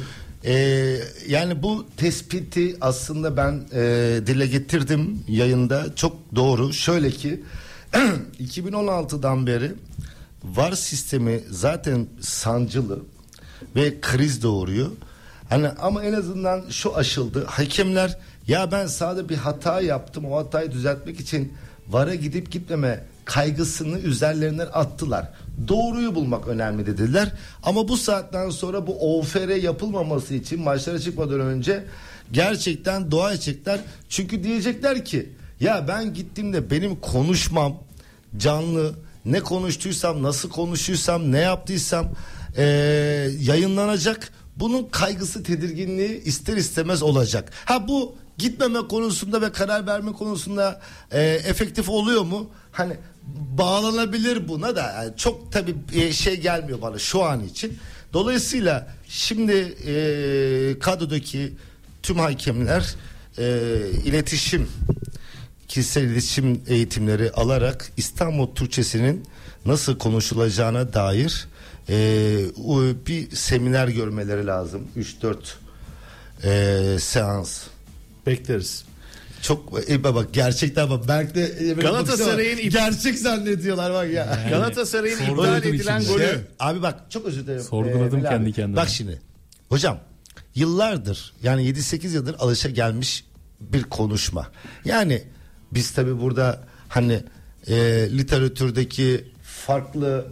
Ee, 0.46 0.98
yani 1.28 1.64
bu 1.64 1.86
tespiti 1.98 2.78
aslında 2.82 3.38
ben 3.38 3.64
e, 3.74 3.82
dile 4.28 4.48
getirdim 4.48 5.24
yayında 5.28 5.96
çok 5.96 6.16
doğru. 6.36 6.74
Şöyle 6.74 7.12
ki 7.12 7.44
2016'dan 8.39 9.48
beri 9.48 9.72
VAR 10.44 10.72
sistemi 10.72 11.44
zaten 11.50 12.08
sancılı 12.22 13.00
ve 13.76 14.02
kriz 14.02 14.44
doğuruyor. 14.44 14.91
Hani 15.50 15.70
ama 15.70 16.04
en 16.04 16.14
azından 16.14 16.70
şu 16.70 16.96
aşıldı. 16.98 17.46
Hakemler 17.46 18.18
ya 18.48 18.72
ben 18.72 18.88
sahada 18.88 19.30
bir 19.30 19.38
hata 19.38 19.82
yaptım. 19.82 20.26
O 20.26 20.38
hatayı 20.38 20.72
düzeltmek 20.72 21.20
için 21.20 21.54
VAR'a 21.89 22.16
gidip 22.16 22.52
gitmeme 22.52 23.04
kaygısını 23.26 23.99
üzerlerinden 23.99 24.67
attılar. 24.74 25.30
Doğruyu 25.67 26.15
bulmak 26.15 26.47
önemli 26.47 26.86
dediler. 26.86 27.32
Ama 27.63 27.88
bu 27.88 27.97
saatten 27.97 28.49
sonra 28.49 28.88
bu 28.88 29.19
OFR 29.19 29.49
yapılmaması 29.55 30.34
için 30.34 30.61
maçlara 30.61 30.99
çıkmadan 30.99 31.39
önce 31.39 31.84
gerçekten 32.32 33.11
dua 33.11 33.34
edecekler. 33.34 33.80
Çünkü 34.09 34.43
diyecekler 34.43 35.05
ki 35.05 35.30
ya 35.59 35.88
ben 35.88 36.13
gittiğimde 36.13 36.71
benim 36.71 36.95
konuşmam 36.95 37.78
canlı 38.38 38.93
ne 39.26 39.39
konuştuysam 39.39 40.24
nasıl 40.24 40.49
konuşuysam 40.49 41.32
ne 41.32 41.39
yaptıysam 41.39 42.11
eee, 42.57 42.63
yayınlanacak. 43.41 44.30
Bunun 44.55 44.84
kaygısı 44.91 45.43
tedirginliği 45.43 46.24
ister 46.24 46.57
istemez 46.57 47.03
olacak. 47.03 47.51
Ha 47.65 47.88
bu 47.88 48.15
gitmeme 48.38 48.80
konusunda 48.80 49.41
ve 49.41 49.51
karar 49.51 49.88
verme 49.88 50.11
konusunda 50.11 50.82
eee, 51.13 51.19
efektif 51.47 51.89
oluyor 51.89 52.21
mu? 52.24 52.49
Hani 52.71 52.93
bağlanabilir 53.57 54.47
buna 54.47 54.76
da 54.76 54.82
yani 54.91 55.17
çok 55.17 55.51
tabii 55.51 55.76
e, 55.93 56.13
şey 56.13 56.39
gelmiyor 56.41 56.82
bana 56.82 56.99
şu 56.99 57.24
an 57.24 57.43
için. 57.43 57.78
Dolayısıyla 58.13 58.88
şimdi 59.07 59.53
eee 59.53 60.80
kadrodaki 60.80 61.53
tüm 62.03 62.19
hakemler 62.19 62.95
eee, 63.38 63.45
iletişim 64.05 64.67
kişisel 65.67 66.03
iletişim 66.03 66.61
eğitimleri 66.67 67.32
alarak 67.32 67.91
İstanbul 67.97 68.55
Türkçesinin 68.55 69.24
nasıl 69.65 69.97
konuşulacağına 69.97 70.93
dair 70.93 71.47
e, 71.89 71.95
bir 73.07 73.36
seminer 73.36 73.88
görmeleri 73.88 74.47
lazım. 74.47 74.88
3-4 74.97 75.36
e, 76.43 76.99
seans. 76.99 77.63
Bekleriz. 78.26 78.86
Çok 79.44 79.89
e, 79.89 80.04
bak 80.04 80.34
gerçekten 80.34 80.89
bak 80.89 81.08
Berk 81.08 81.36
de 81.36 81.56
e, 81.60 81.74
Galatasaray'ın 81.74 82.58
bakıyor, 82.58 82.72
gerçek 82.72 83.20
zannediyorlar 83.20 83.94
bak 83.94 84.12
ya. 84.14 84.48
Galatasaray'ın 84.50 85.18
iptal 85.18 85.64
edilen 85.64 86.00
içinde. 86.02 86.14
golü. 86.14 86.24
Şey, 86.24 86.36
abi 86.60 86.82
bak 86.82 87.00
çok 87.10 87.26
özür 87.26 87.44
dilerim. 87.44 87.62
Sorguladım 87.62 88.20
Melih 88.20 88.30
kendi 88.30 88.46
abi. 88.46 88.54
kendime. 88.54 88.78
Bak 88.78 88.89
şimdi 88.89 89.22
hocam 89.70 90.00
yıllardır 90.56 91.34
yani 91.44 91.64
7-8 91.70 92.08
yıldır 92.08 92.36
alışa 92.39 92.70
gelmiş 92.70 93.26
bir 93.62 93.84
konuşma. 93.84 94.48
Yani 94.86 95.24
biz 95.72 95.91
tabi 95.91 96.22
burada 96.22 96.60
hani 96.89 97.24
e, 97.68 97.76
literatürdeki 98.18 99.32
farklı 99.44 100.28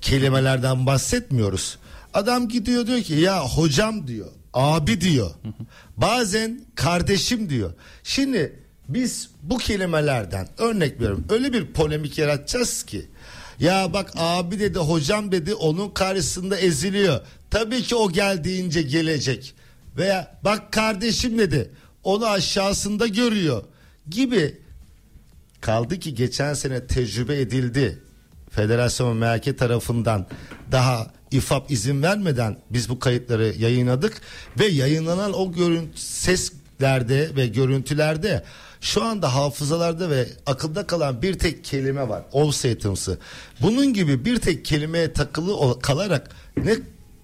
kelimelerden 0.00 0.86
bahsetmiyoruz. 0.86 1.78
Adam 2.14 2.48
gidiyor 2.48 2.86
diyor 2.86 3.00
ki 3.02 3.14
ya 3.14 3.40
hocam 3.44 4.06
diyor, 4.06 4.28
abi 4.54 5.00
diyor. 5.00 5.30
Bazen 5.96 6.60
kardeşim 6.74 7.50
diyor. 7.50 7.72
Şimdi 8.02 8.60
biz 8.88 9.30
bu 9.42 9.58
kelimelerden 9.58 10.48
örnek 10.58 11.00
veriyorum 11.00 11.24
öyle 11.28 11.52
bir 11.52 11.72
polemik 11.72 12.18
yaratacağız 12.18 12.82
ki 12.82 13.06
ya 13.60 13.92
bak 13.92 14.12
abi 14.16 14.60
dedi 14.60 14.78
hocam 14.78 15.32
dedi 15.32 15.54
onun 15.54 15.90
karşısında 15.90 16.56
eziliyor. 16.56 17.20
Tabii 17.50 17.82
ki 17.82 17.94
o 17.94 18.12
geldiğince 18.12 18.82
gelecek. 18.82 19.54
Veya 19.96 20.38
bak 20.44 20.72
kardeşim 20.72 21.38
dedi 21.38 21.70
onu 22.04 22.26
aşağısında 22.26 23.06
görüyor 23.06 23.64
gibi 24.10 24.58
kaldı 25.60 25.98
ki 25.98 26.14
geçen 26.14 26.54
sene 26.54 26.86
tecrübe 26.86 27.40
edildi. 27.40 28.02
Federasyon 28.50 29.16
MHK 29.16 29.58
tarafından 29.58 30.26
daha 30.72 31.10
ifap 31.32 31.70
izin 31.70 32.02
vermeden 32.02 32.56
biz 32.70 32.88
bu 32.88 32.98
kayıtları 32.98 33.54
yayınladık 33.58 34.20
ve 34.58 34.66
yayınlanan 34.66 35.32
o 35.32 35.52
görüntü 35.52 36.00
seslerde 36.00 37.36
ve 37.36 37.46
görüntülerde 37.46 38.44
şu 38.80 39.04
anda 39.04 39.34
hafızalarda 39.34 40.10
ve 40.10 40.28
akılda 40.46 40.86
kalan 40.86 41.22
bir 41.22 41.38
tek 41.38 41.64
kelime 41.64 42.08
var. 42.08 42.22
Offset'ımsı. 42.32 43.18
Bunun 43.60 43.94
gibi 43.94 44.24
bir 44.24 44.36
tek 44.36 44.64
kelimeye 44.64 45.12
takılı 45.12 45.80
kalarak 45.80 46.30
ne 46.56 46.76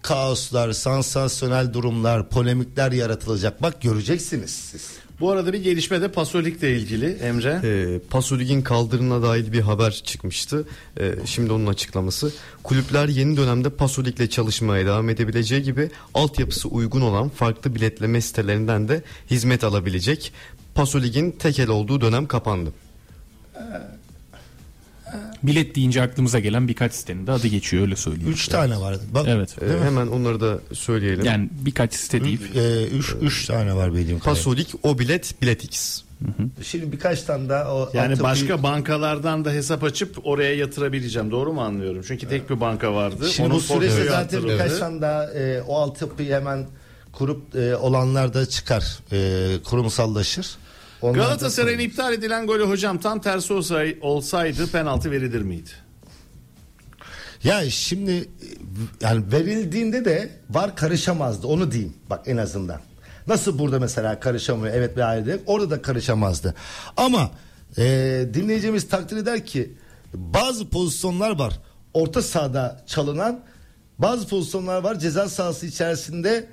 kaoslar, 0.02 0.72
sansasyonel 0.72 1.72
durumlar, 1.72 2.28
polemikler 2.28 2.92
yaratılacak. 2.92 3.62
Bak 3.62 3.82
göreceksiniz 3.82 4.50
siz. 4.50 5.07
Bu 5.20 5.30
arada 5.30 5.52
bir 5.52 5.62
gelişme 5.62 6.00
de 6.00 6.08
Pasolik'le 6.08 6.62
ilgili 6.62 7.06
Emre. 7.06 7.60
E, 7.64 7.98
Pasolik'in 7.98 8.62
kaldırına 8.62 9.22
dair 9.22 9.52
bir 9.52 9.60
haber 9.60 9.90
çıkmıştı. 9.90 10.68
E, 11.00 11.14
şimdi 11.24 11.52
onun 11.52 11.66
açıklaması. 11.66 12.32
Kulüpler 12.62 13.08
yeni 13.08 13.36
dönemde 13.36 13.70
Pasolik'le 13.70 14.30
çalışmaya 14.30 14.86
devam 14.86 15.08
edebileceği 15.08 15.62
gibi 15.62 15.90
altyapısı 16.14 16.68
uygun 16.68 17.00
olan 17.00 17.28
farklı 17.28 17.74
biletleme 17.74 18.20
sitelerinden 18.20 18.88
de 18.88 19.02
hizmet 19.30 19.64
alabilecek. 19.64 20.32
Pasolik'in 20.74 21.30
tekel 21.30 21.68
olduğu 21.68 22.00
dönem 22.00 22.26
kapandı. 22.26 22.72
Bilet 25.42 25.74
deyince 25.74 26.02
aklımıza 26.02 26.38
gelen 26.38 26.68
birkaç 26.68 26.92
sitenin 26.92 27.26
de 27.26 27.32
adı 27.32 27.46
geçiyor 27.48 27.82
öyle 27.82 27.96
söyleyeyim. 27.96 28.32
Üç 28.32 28.48
tane 28.48 28.80
var. 28.80 28.96
Bak, 29.14 29.26
Evet. 29.28 29.56
E, 29.62 29.84
hemen 29.84 30.06
onları 30.06 30.40
da 30.40 30.58
söyleyelim. 30.72 31.24
Yani 31.24 31.48
birkaç 31.52 31.94
site 31.94 32.24
deyip 32.24 32.56
e, 32.56 32.86
üç, 32.86 33.14
üç 33.20 33.46
tane 33.46 33.74
var 33.76 33.94
bildiğim 33.94 34.18
kadarıyla. 34.18 34.44
Pasolik, 34.44 34.74
o 34.82 34.98
bilet, 34.98 35.42
biletix. 35.42 36.02
Şimdi 36.62 36.92
birkaç 36.92 37.22
tane 37.22 37.48
daha 37.48 37.74
o 37.74 37.90
Yani 37.94 38.20
başka 38.20 38.62
bankalardan 38.62 39.44
da 39.44 39.50
hesap 39.50 39.84
açıp 39.84 40.26
oraya 40.26 40.54
yatırabileceğim. 40.54 41.30
Doğru 41.30 41.52
mu 41.52 41.60
anlıyorum? 41.62 42.02
Çünkü 42.08 42.28
tek 42.28 42.50
bir 42.50 42.60
banka 42.60 42.94
vardı. 42.94 43.28
Şimdi 43.30 43.48
Onun 43.48 43.56
bu 43.56 43.60
süreçte 43.60 44.04
zaten 44.04 44.44
birkaç 44.44 44.78
tane 44.78 45.00
daha 45.00 45.24
e, 45.32 45.62
o 45.62 45.76
altyapıyı 45.76 46.34
hemen 46.34 46.66
kurup 47.12 47.56
e, 47.56 47.76
olanlar 47.76 48.34
da 48.34 48.46
çıkar. 48.46 48.98
E, 49.12 49.62
kurumsallaşır. 49.64 50.46
Galatasaray'ın 51.02 51.78
iptal 51.78 52.12
edilen 52.12 52.46
golü 52.46 52.64
hocam 52.64 52.98
tam 52.98 53.20
tersi 53.20 53.52
olsay- 53.52 53.98
olsaydı 54.00 54.66
penaltı 54.70 55.10
verilir 55.10 55.42
miydi? 55.42 55.70
Ya 57.44 57.70
şimdi 57.70 58.28
yani 59.00 59.32
verildiğinde 59.32 60.04
de 60.04 60.30
var 60.50 60.76
karışamazdı 60.76 61.46
onu 61.46 61.72
diyeyim 61.72 61.94
bak 62.10 62.20
en 62.28 62.36
azından. 62.36 62.80
Nasıl 63.26 63.58
burada 63.58 63.78
mesela 63.80 64.20
karışamıyor 64.20 64.74
evet 64.74 64.96
ve 64.96 65.02
hayır 65.02 65.40
orada 65.46 65.70
da 65.70 65.82
karışamazdı. 65.82 66.54
Ama 66.96 67.30
e, 67.78 67.84
dinleyicimiz 68.34 68.88
takdir 68.88 69.16
eder 69.16 69.46
ki 69.46 69.72
bazı 70.14 70.68
pozisyonlar 70.68 71.38
var 71.38 71.60
orta 71.94 72.22
sahada 72.22 72.84
çalınan 72.86 73.40
bazı 73.98 74.28
pozisyonlar 74.28 74.82
var 74.82 74.98
ceza 74.98 75.28
sahası 75.28 75.66
içerisinde 75.66 76.46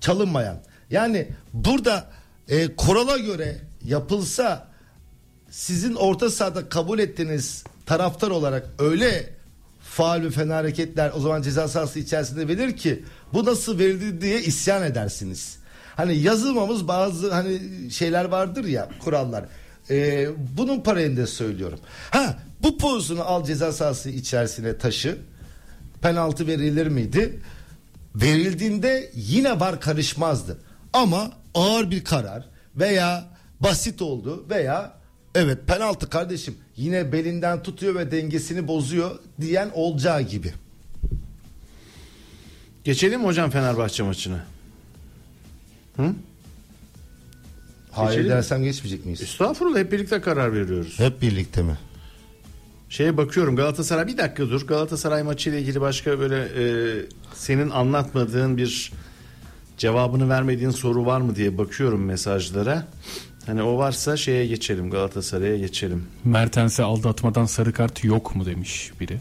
çalınmayan. 0.00 0.56
Yani 0.90 1.28
burada 1.52 2.10
e, 2.48 2.76
kurala 2.76 3.18
göre 3.18 3.58
yapılsa 3.84 4.68
sizin 5.50 5.94
orta 5.94 6.30
sahada 6.30 6.68
kabul 6.68 6.98
ettiğiniz 6.98 7.64
taraftar 7.86 8.30
olarak 8.30 8.66
öyle 8.78 9.30
faal 9.80 10.22
ve 10.22 10.30
fena 10.30 10.56
hareketler 10.56 11.12
o 11.14 11.20
zaman 11.20 11.42
ceza 11.42 11.68
sahası 11.68 11.98
içerisinde 11.98 12.48
verir 12.48 12.76
ki 12.76 13.04
bu 13.32 13.44
nasıl 13.44 13.78
verildi 13.78 14.20
diye 14.20 14.42
isyan 14.42 14.82
edersiniz. 14.82 15.56
Hani 15.96 16.16
yazılmamız 16.16 16.88
bazı 16.88 17.32
hani 17.32 17.60
şeyler 17.90 18.24
vardır 18.24 18.64
ya 18.64 18.88
kurallar. 19.04 19.44
Ee, 19.90 20.28
bunun 20.56 20.80
paralelinde 20.80 21.26
söylüyorum. 21.26 21.78
Ha 22.10 22.38
bu 22.62 22.78
pozisyonu 22.78 23.24
al 23.24 23.44
ceza 23.44 23.72
sahası 23.72 24.10
içerisine 24.10 24.78
taşı. 24.78 25.18
Penaltı 26.02 26.46
verilir 26.46 26.86
miydi? 26.86 27.40
Verildiğinde 28.14 29.10
yine 29.14 29.60
var 29.60 29.80
karışmazdı. 29.80 30.58
Ama 30.92 31.30
ağır 31.54 31.90
bir 31.90 32.04
karar 32.04 32.44
veya 32.76 33.24
basit 33.60 34.02
oldu 34.02 34.44
veya 34.50 34.92
evet 35.34 35.58
penaltı 35.66 36.10
kardeşim 36.10 36.54
yine 36.76 37.12
belinden 37.12 37.62
tutuyor 37.62 37.94
ve 37.94 38.10
dengesini 38.10 38.68
bozuyor 38.68 39.18
diyen 39.40 39.70
olacağı 39.74 40.22
gibi. 40.22 40.52
Geçelim 42.84 43.20
mi 43.20 43.26
hocam 43.26 43.50
Fenerbahçe 43.50 44.02
maçına? 44.02 44.44
Hayır 47.90 48.10
Geçelim 48.10 48.26
mi? 48.30 48.36
dersem 48.36 48.62
geçmeyecek 48.62 49.04
miyiz? 49.04 49.22
Estağfurullah 49.22 49.78
hep 49.78 49.92
birlikte 49.92 50.20
karar 50.20 50.52
veriyoruz. 50.52 50.98
Hep 50.98 51.22
birlikte 51.22 51.62
mi? 51.62 51.78
Şeye 52.88 53.16
bakıyorum 53.16 53.56
Galatasaray 53.56 54.06
bir 54.06 54.18
dakika 54.18 54.42
dur. 54.50 54.66
Galatasaray 54.66 55.22
maçı 55.22 55.50
ile 55.50 55.60
ilgili 55.60 55.80
başka 55.80 56.18
böyle 56.18 56.36
e, 56.42 56.62
senin 57.34 57.70
anlatmadığın 57.70 58.56
bir 58.56 58.92
cevabını 59.78 60.28
vermediğin 60.28 60.70
soru 60.70 61.06
var 61.06 61.20
mı 61.20 61.36
diye 61.36 61.58
bakıyorum 61.58 62.04
mesajlara. 62.04 62.86
Hani 63.46 63.62
o 63.62 63.78
varsa 63.78 64.16
şeye 64.16 64.46
geçelim 64.46 64.90
Galatasaray'a 64.90 65.56
geçelim. 65.56 66.06
Mertens'e 66.24 66.82
aldatmadan 66.82 67.44
sarı 67.44 67.72
kart 67.72 68.04
yok 68.04 68.36
mu 68.36 68.46
demiş 68.46 68.90
biri. 69.00 69.18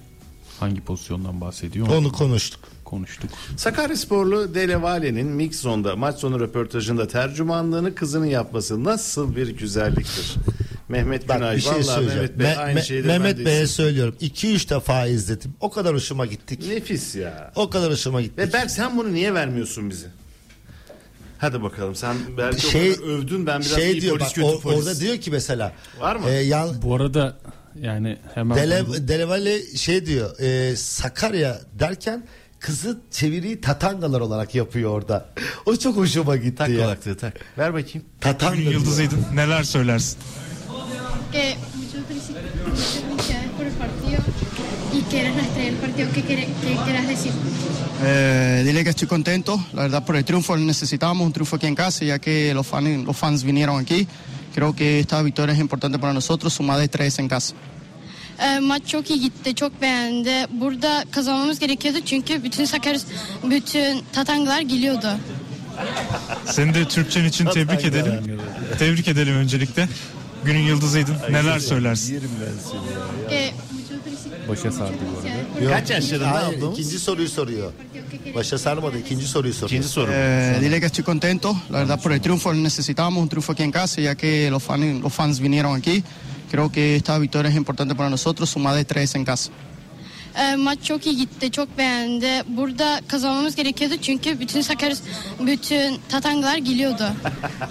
Hangi 0.60 0.82
pozisyondan 0.82 1.42
bahsediyor? 1.42 1.88
Onu 1.88 2.12
konuştuk. 2.12 2.60
konuştuk. 2.86 3.30
Sakaryasporlu 3.58 4.56
Dele 4.56 4.82
Vale'nin 4.82 5.28
Mix 5.28 5.62
Zone'da 5.62 5.96
maç 5.96 6.20
sonu 6.20 6.40
röportajında 6.40 7.08
tercümanlığını 7.08 7.96
kızının 7.96 8.26
yapması 8.26 8.84
nasıl 8.84 9.36
bir 9.36 9.48
güzelliktir. 9.58 10.36
Mehmet 10.90 11.30
Bak 11.30 11.38
Günay 11.38 11.56
bir 11.56 11.62
şey 11.62 11.72
vallahi 11.72 11.84
söyleyeceğim. 11.84 12.32
Mehmet 12.36 12.40
Bey 12.40 12.46
Me- 12.48 12.58
aynı 12.58 12.80
ben 13.10 13.22
Mehmet 13.22 13.46
Bey'e 13.46 13.68
söylüyorum. 13.68 14.16
2-3 14.22 14.70
defa 14.70 15.06
izledim. 15.08 15.54
O 15.60 15.70
kadar 15.70 15.96
hoşuma 15.96 16.26
gittik. 16.26 16.68
Nefis 16.68 17.16
ya. 17.16 17.52
O 17.56 17.70
kadar 17.70 17.92
hoşuma 17.92 18.22
gittik. 18.22 18.38
Ve 18.38 18.54
Berk 18.54 18.72
sen 18.72 18.98
bunu 18.98 19.14
niye 19.14 19.34
vermiyorsun 19.34 19.90
bize? 19.90 20.08
Hadi 21.40 21.64
bakalım 21.64 21.96
sen 21.96 22.16
belki 22.38 22.62
şey 22.72 22.90
övdün 22.92 23.46
ben 23.48 23.60
biraz 23.62 23.72
şey 23.76 23.92
iyi 23.92 24.02
diyor 24.02 24.18
polis 24.20 24.28
bak, 24.28 24.36
kötü 24.36 24.48
o- 24.48 24.60
polis. 24.60 24.78
orada 24.80 25.00
diyor 25.00 25.18
ki 25.18 25.32
mesela 25.32 25.74
Var 26.00 26.16
mı? 26.16 26.30
e, 26.30 26.34
yan, 26.34 26.82
Bu 26.82 26.96
arada 26.96 27.38
yani 27.82 28.18
hemen 28.36 28.58
Dele, 28.58 28.88
bunu- 28.88 29.08
Delevale 29.08 29.62
şey 29.78 30.06
diyor 30.06 30.40
e, 30.40 30.76
Sakarya 30.76 31.60
derken 31.80 32.24
kızı 32.60 33.00
çeviriyi 33.12 33.62
Tatangalar 33.62 34.22
olarak 34.22 34.56
yapıyor 34.56 34.92
orada. 34.92 35.30
O 35.66 35.76
çok 35.76 35.96
hoşuma 35.98 36.36
gitti 36.36 36.56
tak 36.56 36.70
ya. 36.70 36.76
kulaklığı 36.84 37.18
tak. 37.18 37.34
Ver 37.58 37.74
bakayım. 37.74 38.08
Tatanga 38.22 38.62
yıldızıydın. 38.62 39.26
Neler 39.34 39.64
söylersin? 39.64 40.18
que 41.34 41.56
muchas 41.78 42.02
felici- 42.10 42.34
muchas 42.70 43.02
felicidades 43.02 43.52
por 43.58 43.66
el 43.66 43.74
partido 43.82 44.18
y 44.94 45.02
del 45.02 45.76
partido. 45.76 46.10
¿Qué, 46.14 46.24
quieras 46.24 47.08
decir? 47.08 47.32
Eh, 48.04 48.64
dile 48.66 48.84
que 48.84 48.90
estoy 48.90 49.08
contento, 49.08 49.64
la 49.74 49.84
verdad 49.84 50.06
por 50.06 50.16
el 50.16 50.24
triunfo 50.24 50.56
necesitábamos 50.58 51.26
un 51.28 51.34
triunfo 51.34 51.58
aquí 51.58 51.68
en 51.68 51.76
casa 51.76 52.06
ya 52.06 52.20
que 52.20 52.54
los 52.54 52.66
fans, 52.66 53.06
los 53.06 53.18
fans 53.18 53.44
vinieron 53.44 53.80
aquí. 53.80 54.08
Creo 54.56 54.74
que 54.74 55.00
esta 55.00 55.22
victoria 55.22 55.54
es 55.54 55.60
importante 55.60 56.00
para 56.00 56.14
nosotros, 56.14 56.54
sumada 56.54 56.80
de 56.80 56.88
tres 56.88 57.20
en 57.20 57.28
casa. 57.28 57.54
Ee, 58.40 58.60
maç 58.60 58.88
çok 58.88 59.10
iyi 59.10 59.20
gitti, 59.20 59.56
çok 59.56 59.82
beğendi. 59.82 60.48
Burada 60.52 61.06
kazanmamız 61.12 61.60
gerekiyordu 61.60 62.00
çünkü 62.06 62.44
bütün 62.44 62.66
Sakarya, 62.66 63.00
bütün 63.44 64.04
Tatanglar 64.14 64.62
geliyordu. 64.62 65.08
Seni 66.46 66.74
de 66.74 66.86
Türkçen 66.86 67.26
için 67.26 67.46
tebrik 67.46 67.86
edelim. 67.86 68.40
Tebrik 68.80 69.08
edelim 69.08 69.36
öncelikle. 69.36 69.88
Günün 70.46 70.60
yıldızıydın. 70.60 71.16
Neler 71.30 71.60
söylersin? 71.60 72.20
Que 73.30 73.52
muchas 73.74 73.98
felici- 74.06 74.48
Başa 74.50 74.72
sardı 74.72 74.94
bu 75.16 75.18
arada. 75.20 75.64
Yok, 75.64 75.74
Kaç 75.74 75.90
yaşlarında 75.90 76.32
hayır, 76.32 76.58
ablamız? 76.58 76.80
ikinci 76.80 77.00
soruyu 77.00 77.30
soruyor. 77.30 77.72
Başa 78.36 78.58
sarmadı 78.58 78.98
ikinci 79.00 79.28
soruyu 79.28 79.54
soruyor. 79.54 79.70
İkinci 79.70 79.88
soru. 79.88 80.12
Eh, 80.12 80.62
dile 80.62 80.80
que 80.80 80.86
estoy 80.86 81.06
contento, 81.06 81.56
la 81.72 81.78
verdad 81.80 82.04
por 82.04 82.12
el 82.12 82.20
triunfo 82.22 82.54
necesitábamos 82.54 83.24
un 83.24 83.28
triunfo 83.30 83.54
aquí 83.54 83.64
en 83.64 83.72
casa 83.72 84.02
ya 84.02 84.16
que 84.16 84.50
los 84.52 84.64
fans, 84.64 85.04
los 85.04 85.14
fans 85.14 85.40
vinieron 85.42 85.76
aquí. 85.82 86.04
Creo 86.52 86.72
que 86.72 86.96
esta 86.96 87.20
victoria 87.22 87.50
es 87.52 87.56
importante 87.58 87.96
para 87.96 88.10
nosotros, 88.10 88.50
sumada 88.50 88.78
de 88.78 88.86
tres 88.86 89.16
en 89.16 89.26
casa. 89.26 89.52
Ee, 90.36 90.56
maç 90.56 90.80
çok 90.84 91.06
iyi 91.06 91.18
gitti. 91.18 91.52
Çok 91.52 91.78
beğendi. 91.78 92.44
Burada 92.48 93.02
kazanmamız 93.08 93.56
gerekiyordu 93.56 93.96
çünkü 94.02 94.40
bütün 94.40 94.62
Sakarya, 94.62 94.96
bütün 95.46 95.98
Tatangalar 96.10 96.58
geliyordu. 96.58 97.04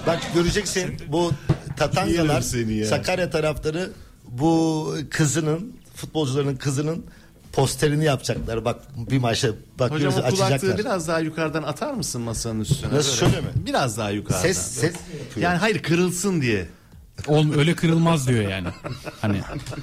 Bak 0.07 0.21
göreceksin 0.35 0.97
bu 1.09 1.23
Yerim 1.23 1.37
Tatangalar 1.79 2.41
seni 2.41 2.75
ya. 2.75 2.87
Sakarya 2.87 3.31
taraftarı 3.31 3.91
bu 4.25 4.95
kızının 5.11 5.73
futbolcuların 5.95 6.57
kızının 6.57 7.05
posterini 7.53 8.05
yapacaklar. 8.05 8.65
Bak 8.65 8.77
bir 9.11 9.19
maçta 9.19 9.49
bak 9.79 9.91
Hocam 9.91 10.15
o 10.15 10.17
açacaklar. 10.19 10.79
biraz 10.79 11.09
daha 11.09 11.21
yukarıdan 11.21 11.63
atar 11.63 11.93
mısın 11.93 12.21
masanın 12.21 12.61
üstüne? 12.61 12.95
Nasıl, 12.95 13.17
şöyle 13.17 13.41
mi? 13.41 13.47
Biraz 13.67 13.99
daha 13.99 14.11
yukarıdan. 14.11 14.43
Ses 14.43 14.59
ses 14.59 14.83
yapıyor. 14.85 15.23
Yani 15.37 15.57
hayır 15.57 15.83
kırılsın 15.83 16.41
diye. 16.43 16.69
Oğlum 17.27 17.59
öyle 17.59 17.75
kırılmaz 17.75 18.29
diyor 18.29 18.51
yani. 18.51 18.69
Hani 19.21 19.41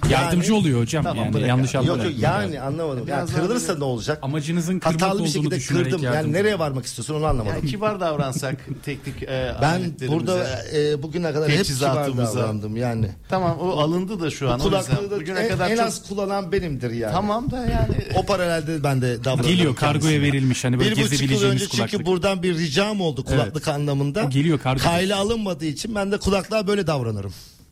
yardımcı 0.09 0.55
oluyor 0.55 0.81
hocam 0.81 1.03
Tamam, 1.03 1.23
yani 1.25 1.33
bırak 1.33 1.47
yanlış 1.47 1.73
Yok 1.73 1.83
anlamayın. 1.83 2.11
yok 2.11 2.21
yani 2.21 2.61
anlamadım. 2.61 3.07
Yani 3.07 3.07
Biraz 3.07 3.33
kırılırsa 3.33 3.67
böyle- 3.67 3.79
ne 3.79 3.83
olacak? 3.83 4.19
Amacınızın 4.21 4.79
kırmak 4.79 5.01
Hatalı 5.01 5.23
bir 5.23 5.29
şekilde 5.29 5.59
kırdım. 5.59 6.03
Yani 6.03 6.15
yardımcı 6.15 6.37
nereye 6.37 6.59
varmak 6.59 6.85
istiyorsun 6.85 7.15
onu 7.15 7.25
anlamadım. 7.25 7.57
Yani 7.59 7.71
kibar 7.71 7.99
davransak 7.99 8.55
teknik 8.85 9.23
e, 9.23 9.55
ben 9.61 9.81
burada 10.07 10.61
e, 10.73 11.03
bugüne 11.03 11.33
kadar 11.33 11.49
hep 11.49 11.65
kibar 11.65 12.17
davrandım 12.17 12.75
yani. 12.75 13.09
Tamam 13.29 13.57
o 13.59 13.69
alındı 13.69 14.19
da 14.19 14.29
şu 14.29 14.51
an. 14.51 14.59
Kulaklığı 14.59 15.11
da 15.11 15.19
bugüne 15.19 15.39
en, 15.39 15.49
kadar 15.49 15.69
en 15.69 15.75
çok... 15.75 15.85
az 15.85 16.07
kullanan 16.09 16.51
benimdir 16.51 16.91
yani. 16.91 17.13
Tamam 17.13 17.51
da 17.51 17.57
yani. 17.57 17.95
O 18.15 18.25
paralelde 18.25 18.83
ben 18.83 19.01
de 19.01 19.23
davranıyorum. 19.23 19.55
Geliyor 19.55 19.75
kargoya 19.75 20.21
verilmiş 20.21 20.63
hani 20.63 20.79
böyle 20.79 20.91
Bir 20.91 20.95
buçuk 20.95 21.05
yıl 21.05 21.13
önce 21.13 21.25
gezebileceğiniz 21.25 21.61
çünkü 21.61 21.77
kulaklık. 21.77 22.05
buradan 22.05 22.43
bir 22.43 22.57
ricam 22.57 23.01
oldu 23.01 23.25
kulaklık 23.25 23.67
anlamında. 23.67 24.25
O 24.25 24.29
geliyor 24.29 24.59
kargo. 24.59 24.83
Kayla 24.83 25.17
alınmadığı 25.17 25.65
için 25.65 25.95
ben 25.95 26.11
de 26.11 26.17
kulaklığa 26.17 26.67
böyle 26.67 26.87
davranırım. 26.87 27.24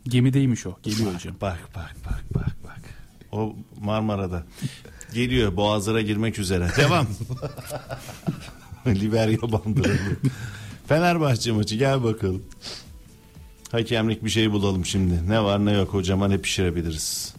Gemideymiş 0.08 0.68
o. 0.68 0.76
Geliyor 0.84 1.14
hocam. 1.16 1.36
Bak 1.42 1.60
bak 1.76 1.96
bak 2.06 2.24
bak 2.36 2.56
bak. 2.64 2.82
O 3.32 3.56
Marmara'da. 3.82 4.44
Geliyor 5.14 5.56
boğazlara 5.56 6.02
girmek 6.02 6.40
üzere. 6.40 6.68
Devam. 6.78 7.08
Liberya 8.88 9.42
bandıralı. 9.42 9.98
Fenerbahçe 10.88 11.52
maçı 11.52 11.76
gel 11.76 12.04
bakalım. 12.04 12.44
Hakemlik 13.72 14.24
bir 14.24 14.30
şey 14.30 14.52
bulalım 14.52 14.86
şimdi. 14.86 15.30
Ne 15.30 15.44
var 15.44 15.66
ne 15.66 15.72
yok 15.72 15.94
hocama 15.94 16.28
ne 16.28 16.38
pişirebiliriz. 16.38 17.34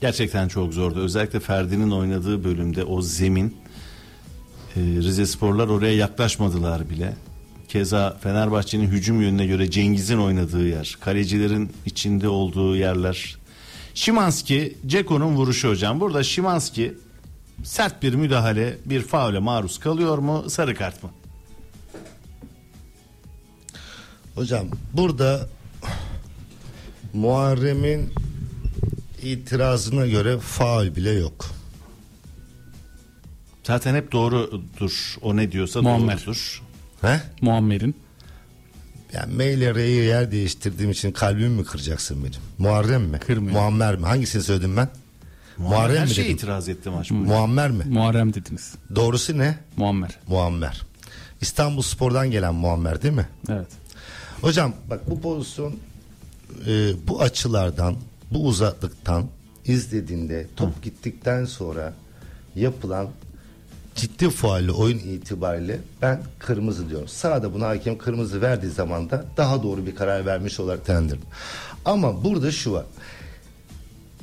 Gerçekten 0.00 0.48
çok 0.48 0.74
zordu. 0.74 1.00
Özellikle 1.00 1.40
Ferdi'nin 1.40 1.90
oynadığı 1.90 2.44
bölümde 2.44 2.84
o 2.84 3.02
zemin 3.02 3.56
e, 4.76 4.80
Rize 4.80 5.26
Sporlar 5.26 5.68
oraya 5.68 5.94
yaklaşmadılar 5.94 6.90
bile. 6.90 7.16
Keza 7.68 8.16
Fenerbahçe'nin 8.22 8.86
hücum 8.86 9.22
yönüne 9.22 9.46
göre 9.46 9.70
Cengiz'in 9.70 10.18
oynadığı 10.18 10.68
yer, 10.68 10.98
kalecilerin 11.00 11.72
içinde 11.86 12.28
olduğu 12.28 12.76
yerler. 12.76 13.36
Şimanski, 13.94 14.78
Ceko'nun 14.86 15.36
vuruşu 15.36 15.68
hocam. 15.68 16.00
Burada 16.00 16.22
Şimanski 16.22 16.94
sert 17.64 18.02
bir 18.02 18.14
müdahale, 18.14 18.78
bir 18.84 19.02
faule 19.02 19.38
maruz 19.38 19.78
kalıyor 19.78 20.18
mu? 20.18 20.50
Sarı 20.50 20.74
kart 20.74 21.02
mı? 21.02 21.10
Hocam 24.34 24.66
burada 24.92 25.48
Muharrem'in 27.12 28.10
itirazına 29.22 30.06
göre 30.06 30.38
faul 30.38 30.96
bile 30.96 31.10
yok. 31.10 31.53
Zaten 33.64 33.94
hep 33.94 34.12
doğrudur. 34.12 35.16
O 35.22 35.36
ne 35.36 35.52
diyorsa 35.52 35.82
Muammer. 35.82 36.16
doğrudur. 36.18 36.62
He? 37.00 37.20
Muammer'in. 37.40 37.94
Yani 39.12 39.34
M 39.34 39.52
ile 39.52 39.74
R'yi 39.74 40.04
yer 40.04 40.30
değiştirdiğim 40.32 40.90
için 40.90 41.12
kalbimi 41.12 41.48
mi 41.48 41.64
kıracaksın 41.64 42.20
benim? 42.24 42.40
Muharrem 42.58 43.02
mi? 43.02 43.18
Kırmıyor. 43.18 43.52
Muammer 43.52 43.96
mi? 43.96 44.06
Hangisini 44.06 44.42
söyledim 44.42 44.76
ben? 44.76 44.88
Muharrem 45.58 45.96
Her 45.96 46.04
mi 46.08 46.14
şeye 46.14 46.22
dedim? 46.24 46.36
itiraz 46.36 46.68
etti 46.68 46.90
maç 46.90 47.10
boyunca. 47.10 47.28
Muammer 47.28 47.70
mi? 47.70 47.84
Muharrem 47.88 48.34
dediniz. 48.34 48.74
Doğrusu 48.94 49.38
ne? 49.38 49.58
Muammer. 49.76 50.10
Muammer. 50.28 50.82
İstanbul 51.40 51.82
Spor'dan 51.82 52.30
gelen 52.30 52.54
Muammer 52.54 53.02
değil 53.02 53.14
mi? 53.14 53.28
Evet. 53.48 53.68
Hocam 54.40 54.74
bak 54.90 55.10
bu 55.10 55.20
pozisyon 55.20 55.74
e, 56.66 56.92
bu 57.08 57.20
açılardan 57.22 57.96
bu 58.30 58.46
uzaklıktan 58.46 59.26
izlediğinde 59.64 60.46
top 60.56 60.82
gittikten 60.82 61.44
sonra 61.44 61.94
yapılan 62.56 63.08
ciddi 63.94 64.30
faulle 64.30 64.72
oyun 64.72 64.98
itibariyle 64.98 65.80
ben 66.02 66.22
kırmızı 66.38 66.88
diyorum. 66.88 67.08
Sağda 67.08 67.54
buna 67.54 67.68
hakem 67.68 67.98
kırmızı 67.98 68.42
verdiği 68.42 68.70
zaman 68.70 69.10
da 69.10 69.24
daha 69.36 69.62
doğru 69.62 69.86
bir 69.86 69.94
karar 69.94 70.26
vermiş 70.26 70.60
olarak 70.60 70.88
değerlendiririm. 70.88 71.26
Ama 71.84 72.24
burada 72.24 72.52
şu 72.52 72.72
var. 72.72 72.84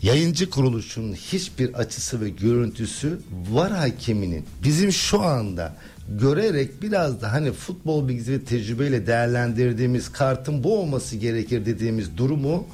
Yayıncı 0.01 0.49
kuruluşun 0.49 1.13
hiçbir 1.13 1.73
açısı 1.73 2.21
ve 2.21 2.29
görüntüsü 2.29 3.19
var 3.51 3.71
hakeminin 3.71 4.45
bizim 4.63 4.91
şu 4.91 5.21
anda 5.21 5.75
görerek 6.09 6.81
biraz 6.81 7.21
da 7.21 7.31
hani 7.31 7.51
futbol 7.51 8.07
bilgisi 8.07 8.31
ve 8.31 8.43
tecrübeyle 8.43 9.07
değerlendirdiğimiz 9.07 10.11
kartın 10.11 10.63
bu 10.63 10.79
olması 10.79 11.15
gerekir 11.15 11.65
dediğimiz 11.65 12.17
durumu 12.17 12.67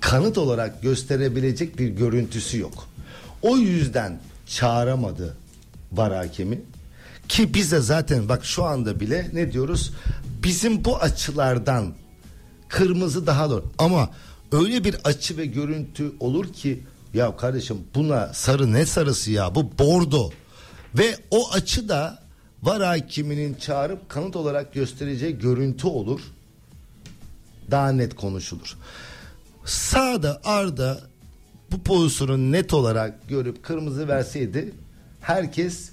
kanıt 0.00 0.38
olarak 0.38 0.82
gösterebilecek 0.82 1.78
bir 1.78 1.88
görüntüsü 1.88 2.58
yok. 2.58 2.88
O 3.42 3.56
yüzden 3.56 4.18
çağıramadı 4.46 5.36
var 5.92 6.14
hakemi. 6.14 6.60
Ki 7.28 7.54
biz 7.54 7.72
de 7.72 7.80
zaten 7.80 8.28
bak 8.28 8.44
şu 8.44 8.64
anda 8.64 9.00
bile 9.00 9.30
ne 9.32 9.52
diyoruz? 9.52 9.92
Bizim 10.42 10.84
bu 10.84 10.96
açılardan 10.96 11.94
kırmızı 12.68 13.26
daha 13.26 13.50
doğru. 13.50 13.64
Ama 13.78 14.10
öyle 14.52 14.84
bir 14.84 14.96
açı 15.04 15.36
ve 15.36 15.46
görüntü 15.46 16.12
olur 16.20 16.52
ki 16.52 16.82
ya 17.14 17.36
kardeşim 17.36 17.78
buna 17.94 18.34
sarı 18.34 18.72
ne 18.72 18.86
sarısı 18.86 19.30
ya? 19.30 19.54
Bu 19.54 19.78
bordo. 19.78 20.30
Ve 20.94 21.16
o 21.30 21.50
açı 21.50 21.88
da 21.88 22.22
var 22.62 22.82
hakiminin 22.82 23.54
çağırıp 23.54 24.08
kanıt 24.08 24.36
olarak 24.36 24.74
göstereceği 24.74 25.38
görüntü 25.38 25.86
olur. 25.86 26.20
Daha 27.70 27.92
net 27.92 28.14
konuşulur. 28.14 28.76
Sağda 29.64 30.40
Arda 30.44 31.00
bu 31.72 31.82
pozisyonu 31.82 32.52
net 32.52 32.74
olarak 32.74 33.28
görüp 33.28 33.62
kırmızı 33.62 34.08
verseydi 34.08 34.72
herkes 35.28 35.90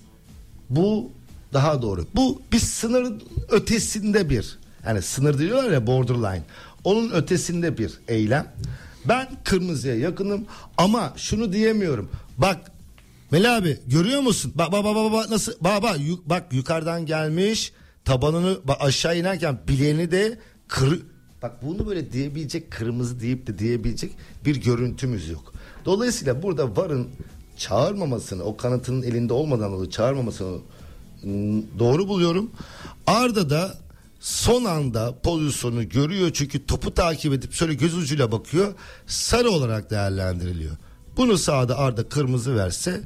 bu 0.70 1.12
daha 1.54 1.82
doğru. 1.82 2.08
Bu 2.16 2.42
bir 2.52 2.60
sınırın 2.60 3.24
ötesinde 3.50 4.30
bir 4.30 4.58
yani 4.86 5.02
sınır 5.02 5.38
diyorlar 5.38 5.72
ya 5.72 5.88
borderline. 5.88 6.44
Onun 6.84 7.12
ötesinde 7.12 7.78
bir 7.78 7.94
eylem. 8.08 8.54
Ben 9.06 9.28
kırmızıya 9.44 9.96
yakınım 9.96 10.46
ama 10.78 11.14
şunu 11.18 11.54
diyemiyorum. 11.54 12.10
Bak 12.38 12.72
Mel 13.32 13.58
abi 13.58 13.80
görüyor 13.88 14.22
musun? 14.22 14.52
Bak 14.56 14.72
bak 14.72 14.86
bak 14.86 15.12
bak, 15.12 15.30
nasıl 15.30 15.54
bak 15.62 15.84
bak, 15.84 16.00
yu- 16.00 16.22
bak 16.26 16.54
yukarıdan 16.54 17.06
gelmiş 17.06 17.74
tabanını 18.06 18.58
bak 18.64 18.78
aşağı 18.80 19.18
inerken 19.18 19.60
bileğini 19.68 20.12
de 20.12 20.40
kır 20.68 21.02
Bak 21.42 21.64
bunu 21.64 21.88
böyle 21.88 22.12
diyebilecek 22.12 22.72
kırmızı 22.72 23.20
deyip 23.20 23.48
de 23.48 23.60
diyebilecek 23.60 24.12
bir 24.46 24.56
görüntümüz 24.56 25.30
yok. 25.30 25.54
Dolayısıyla 25.86 26.44
burada 26.44 26.76
varın 26.78 27.08
çağırmamasını 27.58 28.44
o 28.44 28.58
kanıtının 28.58 29.04
elinde 29.04 29.34
olmadan 29.34 29.72
dolayı 29.72 29.90
çağırmamasını 29.90 30.58
mm, 31.24 31.62
doğru 31.80 32.08
buluyorum. 32.08 32.52
Arda 33.08 33.50
da 33.50 33.78
son 34.20 34.66
anda 34.66 35.16
pozisyonu 35.24 35.90
görüyor 35.90 36.32
çünkü 36.34 36.66
topu 36.66 36.94
takip 36.94 37.34
edip 37.34 37.54
şöyle 37.54 37.74
göz 37.74 37.98
ucuyla 37.98 38.32
bakıyor. 38.32 38.74
Sarı 39.08 39.50
olarak 39.50 39.92
değerlendiriliyor. 39.92 40.76
Bunu 41.18 41.38
sağda 41.38 41.78
Arda 41.78 42.10
kırmızı 42.10 42.56
verse 42.56 43.02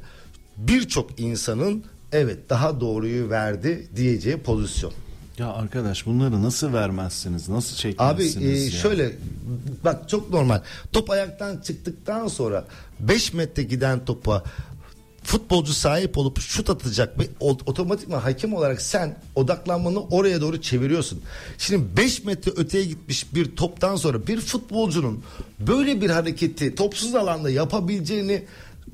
birçok 0.56 1.20
insanın 1.20 1.84
evet 2.12 2.50
daha 2.50 2.80
doğruyu 2.80 3.30
verdi 3.30 3.88
diyeceği 3.96 4.36
pozisyon. 4.36 4.92
Ya 5.40 5.52
arkadaş 5.52 6.06
bunları 6.06 6.42
nasıl 6.42 6.72
vermezsiniz? 6.72 7.48
Nasıl 7.48 7.74
Abi 7.74 7.78
çekmezsiniz 7.78 8.62
e, 8.62 8.64
ya? 8.64 8.70
şöyle 8.70 9.12
bak 9.84 10.08
çok 10.08 10.30
normal. 10.30 10.60
Top 10.92 11.10
ayaktan 11.10 11.56
çıktıktan 11.56 12.28
sonra 12.28 12.64
5 13.00 13.32
metre 13.32 13.62
giden 13.62 14.04
topa 14.04 14.44
futbolcu 15.22 15.72
sahip 15.72 16.18
olup 16.18 16.40
şut 16.40 16.70
atacak 16.70 17.18
ve 17.18 17.28
otomatikman 17.40 18.20
hakem 18.20 18.54
olarak 18.54 18.82
sen 18.82 19.16
odaklanmanı 19.34 20.00
oraya 20.00 20.40
doğru 20.40 20.60
çeviriyorsun. 20.60 21.20
Şimdi 21.58 21.96
5 21.96 22.24
metre 22.24 22.52
öteye 22.56 22.84
gitmiş 22.84 23.34
bir 23.34 23.56
toptan 23.56 23.96
sonra 23.96 24.26
bir 24.26 24.40
futbolcunun 24.40 25.22
böyle 25.58 26.00
bir 26.00 26.10
hareketi 26.10 26.74
topsuz 26.74 27.14
alanda 27.14 27.50
yapabileceğini 27.50 28.44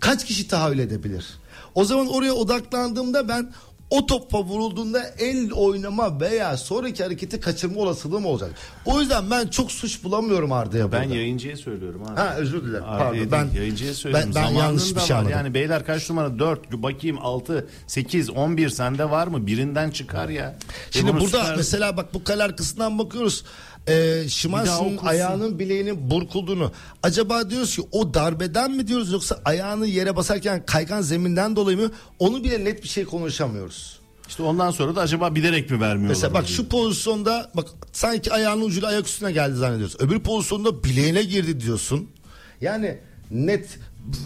kaç 0.00 0.24
kişi 0.26 0.48
tahayyül 0.48 0.78
edebilir? 0.78 1.26
O 1.74 1.84
zaman 1.84 2.06
oraya 2.06 2.32
odaklandığımda 2.32 3.28
ben 3.28 3.52
o 3.90 4.06
topa 4.06 4.42
vurulduğunda 4.42 5.02
el 5.18 5.52
oynama 5.52 6.20
veya 6.20 6.56
sonraki 6.56 7.02
hareketi 7.04 7.40
kaçırma 7.40 7.80
olasılığım 7.80 8.26
olacak. 8.26 8.50
O 8.84 9.00
yüzden 9.00 9.30
ben 9.30 9.46
çok 9.48 9.72
suç 9.72 10.04
bulamıyorum 10.04 10.52
Arda'ya 10.52 10.92
Ben 10.92 11.02
burada. 11.04 11.14
yayıncıya 11.14 11.56
söylüyorum 11.56 12.02
abi. 12.08 12.16
Ha, 12.20 12.34
özür 12.38 12.62
dilerim. 12.64 12.84
Arda'ya 12.84 13.28
Pardon, 13.28 13.48
ben- 13.52 13.58
yayıncıya 13.60 13.94
söylüyorum. 13.94 14.30
ben- 14.34 14.44
ben 14.44 14.50
yanlış 14.50 14.94
bir 14.96 15.00
şey 15.00 15.16
anladım. 15.16 15.32
Yani 15.32 15.54
beyler 15.54 15.86
kaç 15.86 16.10
numara? 16.10 16.38
4 16.38 16.72
bakayım 16.72 17.18
6 17.20 17.66
8 17.86 18.30
11 18.30 18.68
sende 18.68 19.10
var 19.10 19.26
mı? 19.26 19.46
Birinden 19.46 19.90
çıkar 19.90 20.28
ya. 20.28 20.56
Şimdi 20.90 21.12
burada 21.12 21.26
süper- 21.44 21.56
mesela 21.56 21.96
bak 21.96 22.14
bu 22.14 22.24
kale 22.24 22.42
arkasından 22.42 22.98
bakıyoruz. 22.98 23.44
E, 23.88 24.24
Şimanski'nin 24.28 24.96
ayağının 24.96 25.58
bileğinin 25.58 26.10
burkulduğunu. 26.10 26.72
Acaba 27.02 27.50
diyoruz 27.50 27.76
ki 27.76 27.82
o 27.92 28.14
darbeden 28.14 28.70
mi 28.70 28.88
diyoruz 28.88 29.12
yoksa 29.12 29.40
ayağını 29.44 29.86
yere 29.86 30.16
basarken 30.16 30.66
kaygan 30.66 31.00
zeminden 31.02 31.56
dolayı 31.56 31.78
mı? 31.78 31.90
Onu 32.18 32.44
bile 32.44 32.64
net 32.64 32.82
bir 32.82 32.88
şey 32.88 33.04
konuşamıyoruz. 33.04 34.00
İşte 34.28 34.42
ondan 34.42 34.70
sonra 34.70 34.96
da 34.96 35.00
acaba 35.00 35.34
bilerek 35.34 35.70
mi 35.70 35.80
vermiyorlar? 35.80 36.08
Mesela 36.08 36.34
bak 36.34 36.48
şu 36.48 36.68
pozisyonda 36.68 37.50
bak 37.54 37.68
sanki 37.92 38.32
ayağının 38.32 38.62
ucuyla 38.62 38.88
ayak 38.88 39.06
üstüne 39.06 39.32
geldi 39.32 39.56
zannediyoruz. 39.56 39.96
Öbür 39.98 40.20
pozisyonda 40.20 40.84
bileğine 40.84 41.22
girdi 41.22 41.60
diyorsun. 41.60 42.10
Yani 42.60 42.98
net 43.30 43.78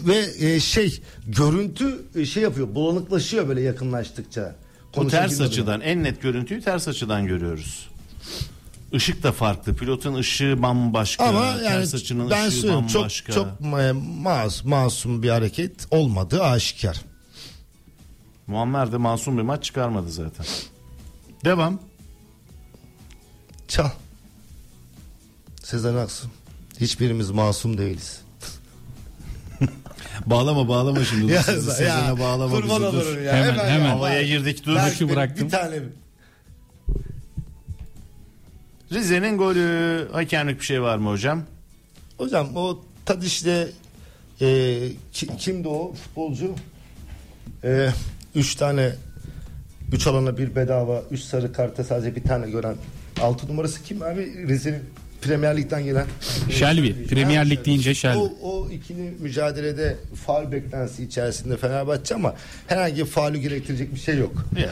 ve 0.07 0.25
e, 0.39 0.59
şey 0.59 1.01
görüntü 1.27 2.01
e, 2.15 2.25
şey 2.25 2.43
yapıyor 2.43 2.75
bulanıklaşıyor 2.75 3.47
böyle 3.47 3.61
yakınlaştıkça. 3.61 4.55
Bu 4.95 5.07
ters 5.07 5.41
açıdan 5.41 5.81
en 5.81 6.03
net 6.03 6.21
görüntüyü 6.21 6.61
ters 6.61 6.87
açıdan 6.87 7.25
görüyoruz. 7.27 7.89
Işık 8.91 9.23
da 9.23 9.31
farklı. 9.31 9.75
Pilotun 9.75 10.15
ışığı 10.15 10.61
bambaşka. 10.61 11.25
Ama 11.25 11.45
yani 11.45 11.61
ters 11.61 11.95
açının 11.95 12.29
ben 12.29 12.47
ışığı 12.47 12.57
söylüyorum 12.57 12.87
çok 12.87 13.01
bambaşka. 13.01 13.33
çok 13.33 13.47
e, 13.79 13.91
mas, 13.91 14.63
masum 14.63 15.23
bir 15.23 15.29
hareket 15.29 15.87
olmadığı 15.91 16.43
aşikar. 16.43 17.01
Muammer 18.47 18.91
de 18.91 18.97
masum 18.97 19.37
bir 19.37 19.41
maç 19.43 19.63
çıkarmadı 19.63 20.11
zaten. 20.11 20.45
Devam. 21.45 21.79
Çal. 23.67 23.89
Sezen 25.63 25.95
Aksu. 25.95 26.27
Hiçbirimiz 26.79 27.31
masum 27.31 27.77
değiliz. 27.77 28.21
Bağlama 30.25 30.67
bağlama 30.67 31.05
şimdi. 31.05 31.31
Ya, 31.31 31.43
Sezen'e 31.43 32.19
bağlama 32.19 32.55
kurban 32.55 32.83
olurum 32.83 33.25
ya. 33.25 33.33
Hemen, 33.33 33.69
hemen. 33.69 33.89
Havaya 33.89 34.23
girdik 34.23 34.65
dur. 34.65 34.77
Bir- 34.99 35.09
bıraktım. 35.09 35.45
Bir 35.45 35.51
tane 35.51 35.79
Rize'nin 38.91 39.37
golü 39.37 40.07
hakemlik 40.11 40.59
bir 40.59 40.65
şey 40.65 40.81
var 40.81 40.97
mı 40.97 41.09
hocam? 41.09 41.43
Hocam 42.17 42.55
o 42.55 42.79
Tadiş'te 43.05 43.67
e, 44.41 44.77
ki- 45.13 45.27
kimdi 45.39 45.67
o 45.67 45.93
futbolcu? 45.93 46.55
E, 47.63 47.89
üç 48.35 48.55
tane 48.55 48.91
üç 49.91 50.07
alana 50.07 50.37
bir 50.37 50.55
bedava 50.55 51.03
üç 51.11 51.21
sarı 51.21 51.53
karta 51.53 51.83
sadece 51.83 52.15
bir 52.15 52.23
tane 52.23 52.49
gören 52.49 52.75
altı 53.21 53.47
numarası 53.47 53.83
kim 53.83 54.01
abi 54.01 54.47
Rize'nin 54.47 54.79
Premier 55.21 55.57
Lig'den 55.57 55.83
gelen 55.83 56.05
Shelby. 56.49 56.91
Premier 57.07 57.49
Lig 57.49 57.65
deyince 57.65 57.93
Shelby. 57.93 58.17
o, 58.17 58.31
o 58.41 58.69
ikili 58.69 59.13
mücadelede 59.19 59.97
faul 60.25 60.51
beklentisi 60.51 61.03
içerisinde 61.03 61.57
Fenerbahçe 61.57 62.15
ama 62.15 62.35
herhangi 62.67 62.97
bir 62.97 63.05
faulü 63.05 63.37
gerektirecek 63.37 63.93
bir 63.95 63.99
şey 63.99 64.17
yok. 64.17 64.45
Ya. 64.59 64.69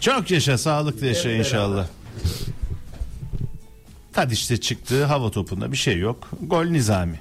Çok 0.00 0.30
yaşa 0.30 0.58
sağlıklı 0.58 1.06
yaşa 1.06 1.30
inşallah. 1.30 1.86
Tadiş'te 4.14 4.56
çıktı 4.56 5.04
hava 5.04 5.30
topunda 5.30 5.72
bir 5.72 5.76
şey 5.76 5.98
yok. 5.98 6.30
Gol 6.42 6.64
nizami. 6.64 7.20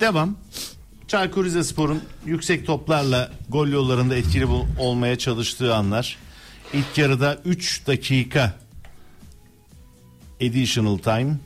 Devam. 0.00 0.36
Çaykur 1.08 1.44
Rizespor'un 1.44 2.02
yüksek 2.26 2.66
toplarla 2.66 3.30
gol 3.48 3.68
yollarında 3.68 4.16
etkili 4.16 4.46
olmaya 4.78 5.18
çalıştığı 5.18 5.74
anlar. 5.74 6.16
İlk 6.72 6.98
yarıda 6.98 7.38
3 7.44 7.86
dakika 7.86 8.54
additional 10.36 10.98
time 10.98 11.36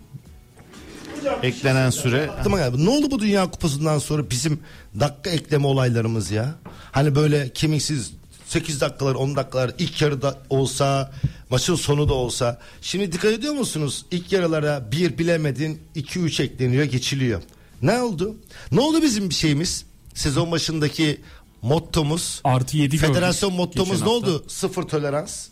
eklenen 1.43 1.91
süre. 1.91 2.31
Ne 2.77 2.91
oldu 2.91 3.11
bu 3.11 3.21
Dünya 3.21 3.51
Kupası'ndan 3.51 3.99
sonra 3.99 4.31
bizim 4.31 4.61
dakika 5.01 5.31
ekleme 5.31 5.67
olaylarımız 5.67 6.31
ya? 6.31 6.55
Hani 6.93 7.15
böyle 7.15 7.53
kemiksiz 7.53 8.13
8 8.53 8.81
dakikalar 8.81 9.15
10 9.15 9.37
dakikalar 9.37 9.71
ilk 9.79 10.03
yarıda 10.03 10.39
olsa 10.51 11.13
maçın 11.51 11.75
sonu 11.75 12.09
da 12.09 12.15
olsa. 12.15 12.59
Şimdi 12.83 13.13
dikkat 13.13 13.33
ediyor 13.33 13.55
musunuz? 13.55 14.05
İlk 14.11 14.33
yarılara 14.33 14.93
bir 14.93 15.19
bilemedin 15.19 15.83
2-3 15.97 16.43
ekleniyor 16.43 16.85
geçiliyor. 16.85 17.43
Ne 17.83 18.03
oldu? 18.03 18.37
Ne 18.73 18.81
oldu 18.81 19.03
bizim 19.03 19.31
bir 19.31 19.35
şeyimiz? 19.35 19.85
Sezon 20.15 20.53
başındaki 20.53 21.21
mottomuz. 21.63 22.41
Artı 22.45 22.77
yedi 22.77 22.97
gördük 22.97 23.15
Federasyon 23.15 23.53
mottomuz 23.53 24.03
ne 24.03 24.09
oldu? 24.09 24.45
Sıfır 24.49 24.83
tolerans. 24.83 25.49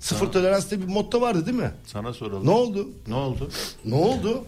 Sıfır 0.00 0.26
tolerans 0.26 0.70
diye 0.70 0.80
bir 0.80 0.86
motto 0.86 1.20
vardı 1.20 1.46
değil 1.46 1.58
mi? 1.58 1.70
sana 1.86 2.12
soralım. 2.12 2.46
Ne 2.46 2.50
oldu? 2.50 2.88
Ne 3.06 3.14
oldu? 3.14 3.50
Ne 3.84 3.94
oldu? 3.94 4.44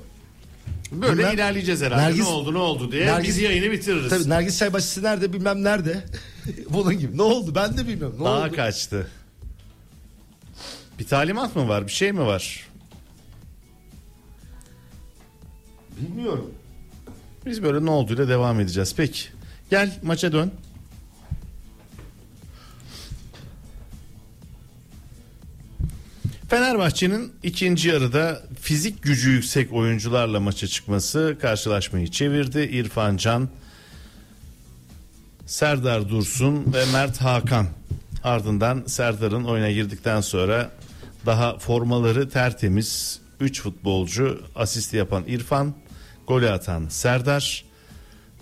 Böyle 0.92 1.12
Bilmem. 1.18 1.34
ilerleyeceğiz 1.34 1.82
herhalde. 1.82 2.02
Nergis- 2.02 2.24
ne 2.24 2.28
oldu 2.28 2.54
ne 2.54 2.58
oldu 2.58 2.92
diye 2.92 3.06
Nergis- 3.06 3.28
biz 3.28 3.38
yayını 3.38 3.72
bitiririz. 3.72 4.10
Tabii 4.10 4.28
Nergis 4.28 4.58
Çaybaşısı 4.58 5.02
nerede 5.02 5.32
bilmem 5.32 5.64
nerede. 5.64 6.04
Bunun 6.70 6.98
gibi. 6.98 7.16
Ne 7.18 7.22
oldu 7.22 7.54
ben 7.54 7.76
de 7.78 7.88
bilmiyorum. 7.88 8.16
Ne 8.20 8.24
Daha 8.24 8.46
oldu? 8.46 8.56
kaçtı. 8.56 9.10
Bir 10.98 11.06
talimat 11.06 11.56
mı 11.56 11.68
var? 11.68 11.86
Bir 11.86 11.92
şey 11.92 12.12
mi 12.12 12.20
var? 12.26 12.68
Bilmiyorum. 16.00 16.50
Biz 17.46 17.62
böyle 17.62 17.86
ne 17.86 17.90
olduğuyla 17.90 18.28
devam 18.28 18.60
edeceğiz. 18.60 18.94
Peki. 18.96 19.28
Gel 19.70 19.98
maça 20.02 20.32
dön. 20.32 20.52
Fenerbahçe'nin 26.48 27.32
ikinci 27.42 27.88
yarıda 27.88 28.42
fizik 28.60 29.02
gücü 29.02 29.30
yüksek 29.30 29.72
oyuncularla 29.72 30.40
maça 30.40 30.66
çıkması 30.66 31.36
karşılaşmayı 31.40 32.10
çevirdi. 32.10 32.58
İrfan 32.60 33.16
Can, 33.16 33.48
Serdar 35.52 36.08
Dursun 36.08 36.72
ve 36.74 36.84
Mert 36.92 37.20
Hakan. 37.20 37.66
Ardından 38.24 38.82
Serdar'ın 38.86 39.44
oyuna 39.44 39.70
girdikten 39.70 40.20
sonra 40.20 40.70
daha 41.26 41.58
formaları 41.58 42.28
tertemiz 42.28 43.20
3 43.40 43.62
futbolcu 43.62 44.40
asist 44.54 44.94
yapan 44.94 45.24
İrfan, 45.26 45.74
golü 46.26 46.50
atan 46.50 46.88
Serdar. 46.88 47.64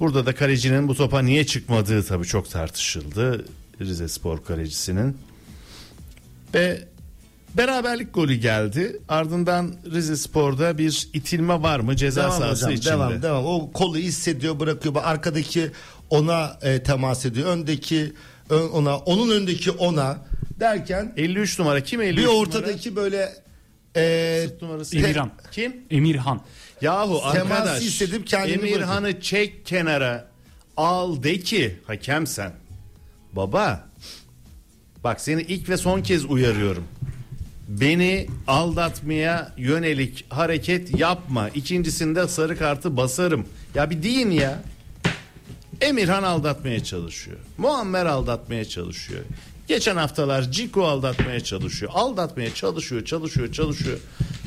Burada 0.01 0.27
da 0.27 0.35
kalecinin 0.35 0.89
bu 0.89 0.95
topa 0.95 1.23
niye 1.23 1.47
çıkmadığı 1.47 2.03
tabii 2.03 2.27
çok 2.27 2.51
tartışıldı. 2.51 3.45
Rize 3.81 4.09
Spor 4.09 4.45
kalecisinin. 4.45 5.17
Ve 6.55 6.89
beraberlik 7.57 8.15
golü 8.15 8.35
geldi. 8.35 9.01
Ardından 9.09 9.75
Rize 9.93 10.17
Spor'da 10.17 10.79
bir 10.79 11.09
itilme 11.13 11.63
var 11.63 11.81
mı 11.81 11.97
ceza 11.97 12.23
Devam 12.23 12.39
sahası 12.39 12.65
hocam 12.65 12.77
içinde? 12.77 12.93
devam 12.95 13.23
devam. 13.23 13.47
O 13.47 13.73
kolu 13.73 13.97
hissediyor 13.97 14.61
bırakıyor. 14.61 14.95
Bak 14.95 15.07
Arkadaki 15.07 15.71
ona 16.11 16.59
e, 16.63 16.83
temas 16.83 17.27
ediyor. 17.27 17.49
Öndeki 17.49 18.13
ön- 18.51 18.69
ona 18.69 18.97
onun 18.99 19.31
öndeki 19.31 19.71
ona 19.71 20.19
derken 20.61 21.13
53 21.17 21.59
numara 21.59 21.81
kim 21.81 22.01
53 22.03 22.19
bir 22.19 22.23
numara? 22.27 22.39
ortadaki 22.39 22.97
böyle 22.97 23.29
e, 23.97 24.45
Sırt 24.49 24.63
numarası. 24.63 24.99
Emirhan. 24.99 25.31
Kim? 25.53 25.77
Emirhan. 25.91 26.41
Yahu 26.83 27.21
Teması 27.33 27.55
arkadaş 27.55 27.81
hissedip 27.83 28.27
kendini 28.27 28.53
Emirhan'ı 28.69 29.21
çek 29.21 29.67
kenara 29.67 30.29
al 30.77 31.23
de 31.23 31.39
ki 31.41 31.79
hakem 31.87 32.27
sen. 32.27 32.53
Baba 33.33 33.89
bak 35.05 35.21
seni 35.21 35.43
ilk 35.43 35.69
ve 35.69 35.77
son 35.77 36.03
kez 36.03 36.25
uyarıyorum. 36.25 36.85
Beni 37.69 38.27
aldatmaya 38.47 39.53
yönelik 39.57 40.25
hareket 40.29 40.99
yapma. 41.01 41.49
İkincisinde 41.49 42.29
sarı 42.29 42.59
kartı 42.59 42.97
basarım. 42.97 43.47
Ya 43.75 43.91
bir 43.91 44.03
deyin 44.03 44.31
ya. 44.31 44.63
Emirhan 45.81 46.22
aldatmaya 46.22 46.85
çalışıyor. 46.85 47.37
Muammer 47.59 48.07
aldatmaya 48.07 48.64
çalışıyor. 48.64 49.24
Geçen 49.68 49.97
haftalar 49.97 50.51
Ciko 50.51 50.85
aldatmaya 50.85 51.41
çalışıyor. 51.41 51.93
Aldatmaya 51.95 52.55
çalışıyor, 52.55 53.05
çalışıyor, 53.05 53.53
çalışıyor. 53.53 53.99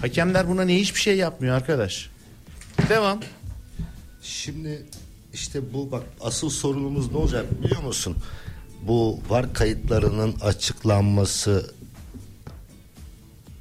Hakemler 0.01 0.49
buna 0.49 0.63
ne 0.63 0.75
hiçbir 0.75 0.99
şey 0.99 1.17
yapmıyor 1.17 1.55
arkadaş. 1.55 2.09
Devam. 2.89 3.19
Şimdi 4.21 4.86
işte 5.34 5.73
bu 5.73 5.91
bak 5.91 6.03
asıl 6.21 6.49
sorunumuz 6.49 7.11
ne 7.11 7.17
olacak 7.17 7.63
biliyor 7.63 7.84
musun? 7.84 8.15
Bu 8.82 9.20
var 9.29 9.53
kayıtlarının 9.53 10.36
açıklanması 10.41 11.74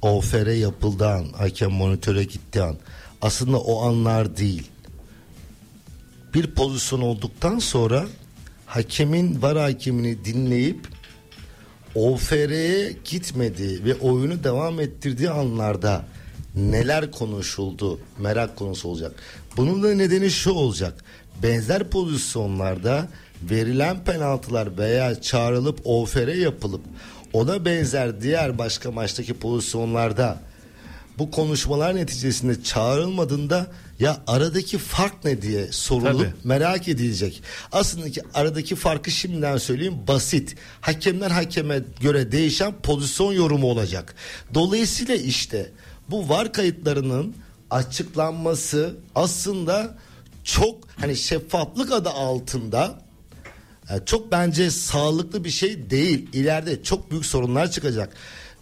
OFR 0.01 0.47
yapıldığı 0.47 1.07
an, 1.07 1.25
hakem 1.37 1.71
monitöre 1.71 2.23
gittiği 2.23 2.61
an 2.61 2.75
aslında 3.21 3.57
o 3.57 3.81
anlar 3.81 4.37
değil. 4.37 4.69
Bir 6.33 6.47
pozisyon 6.47 7.01
olduktan 7.01 7.59
sonra 7.59 8.05
hakemin 8.65 9.41
var 9.41 9.57
hakemini 9.57 10.25
dinleyip 10.25 10.87
OFR'ye 11.95 12.93
gitmediği 13.05 13.85
ve 13.85 13.95
oyunu 13.95 14.43
devam 14.43 14.79
ettirdiği 14.79 15.29
anlarda 15.29 16.05
neler 16.55 17.11
konuşuldu 17.11 17.99
merak 18.19 18.55
konusu 18.55 18.89
olacak. 18.89 19.11
Bunun 19.57 19.83
da 19.83 19.93
nedeni 19.93 20.31
şu 20.31 20.51
olacak. 20.51 21.03
Benzer 21.43 21.89
pozisyonlarda 21.89 23.07
verilen 23.49 24.03
penaltılar 24.03 24.77
veya 24.77 25.21
çağrılıp 25.21 25.79
OFR 25.83 26.27
yapılıp 26.27 26.81
ona 27.33 27.65
benzer 27.65 28.21
diğer 28.21 28.57
başka 28.57 28.91
maçtaki 28.91 29.33
pozisyonlarda 29.33 30.41
bu 31.17 31.31
konuşmalar 31.31 31.95
neticesinde 31.95 32.63
çağrılmadığında 32.63 33.67
ya 33.99 34.17
aradaki 34.27 34.77
fark 34.77 35.25
ne 35.25 35.41
diye 35.41 35.71
sorulup 35.71 36.19
Tabii. 36.19 36.33
merak 36.43 36.87
edilecek. 36.87 37.43
Aslında 37.71 38.11
ki 38.11 38.21
aradaki 38.33 38.75
farkı 38.75 39.11
şimdiden 39.11 39.57
söyleyeyim 39.57 39.97
basit. 40.07 40.55
Hakemler 40.81 41.31
hakeme 41.31 41.81
göre 42.01 42.31
değişen 42.31 42.73
pozisyon 42.83 43.33
yorumu 43.33 43.67
olacak. 43.67 44.15
Dolayısıyla 44.53 45.15
işte 45.15 45.71
bu 46.09 46.29
var 46.29 46.53
kayıtlarının 46.53 47.35
açıklanması 47.71 48.95
aslında 49.15 49.97
çok 50.43 50.87
hani 50.99 51.15
şeffaflık 51.15 51.91
adı 51.91 52.09
altında 52.09 53.03
yani 53.89 54.01
çok 54.05 54.31
bence 54.31 54.71
sağlıklı 54.71 55.43
bir 55.43 55.49
şey 55.49 55.89
değil. 55.89 56.29
İleride 56.33 56.83
çok 56.83 57.11
büyük 57.11 57.25
sorunlar 57.25 57.71
çıkacak. 57.71 58.13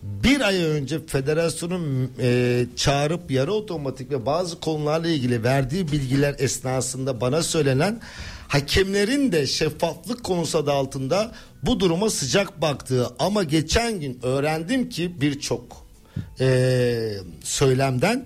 Bir 0.04 0.42
ay 0.42 0.64
önce 0.64 1.06
federasyonun 1.08 2.12
e, 2.20 2.66
çağırıp 2.76 3.32
yarı 3.32 3.54
otomatik 3.54 4.12
ve 4.12 4.26
bazı 4.26 4.60
konularla 4.60 5.08
ilgili 5.08 5.44
verdiği 5.44 5.92
bilgiler 5.92 6.36
esnasında 6.40 7.22
bana 7.22 7.44
söylenen 7.44 8.02
hakemlerin 8.48 9.32
de 9.32 9.48
şeffaflık 9.48 10.24
konusu 10.24 10.58
adı 10.58 10.72
altında 10.72 11.32
bu 11.64 11.80
duruma 11.80 12.10
sıcak 12.10 12.62
baktığı 12.62 13.08
ama 13.20 13.44
geçen 13.44 14.00
gün 14.00 14.20
öğrendim 14.24 14.90
ki 14.90 15.22
birçok 15.22 15.86
e, 16.40 17.14
söylemden 17.44 18.26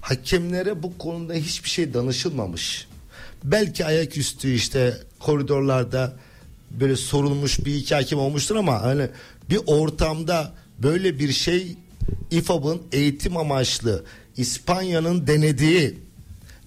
hakemlere 0.00 0.82
bu 0.82 0.98
konuda 0.98 1.34
hiçbir 1.34 1.68
şey 1.68 1.94
danışılmamış. 1.94 2.88
Belki 3.44 3.84
ayaküstü 3.84 4.54
işte 4.54 4.96
koridorlarda 5.18 6.12
böyle 6.70 6.96
sorulmuş 6.96 7.64
bir 7.64 7.74
iki 7.74 7.94
hakem 7.94 8.18
olmuştur 8.18 8.56
ama 8.56 8.82
hani 8.82 9.08
bir 9.50 9.60
ortamda 9.66 10.52
böyle 10.78 11.18
bir 11.18 11.32
şey 11.32 11.76
İFAB'ın 12.30 12.82
eğitim 12.92 13.36
amaçlı 13.36 14.04
İspanya'nın 14.36 15.26
denediği 15.26 15.98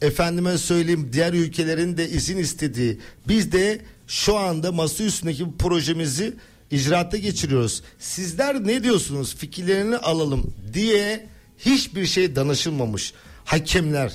efendime 0.01 0.57
söyleyeyim 0.57 1.09
diğer 1.13 1.33
ülkelerin 1.33 1.97
de 1.97 2.09
izin 2.09 2.37
istediği 2.37 2.99
biz 3.27 3.51
de 3.51 3.81
şu 4.07 4.37
anda 4.37 4.71
masa 4.71 5.03
üstündeki 5.03 5.45
bu 5.45 5.57
projemizi 5.57 6.33
icraata 6.71 7.17
geçiriyoruz. 7.17 7.83
Sizler 7.99 8.67
ne 8.67 8.83
diyorsunuz 8.83 9.35
fikirlerini 9.35 9.97
alalım 9.97 10.53
diye 10.73 11.27
hiçbir 11.57 12.05
şey 12.05 12.35
danışılmamış. 12.35 13.13
Hakemler, 13.45 14.13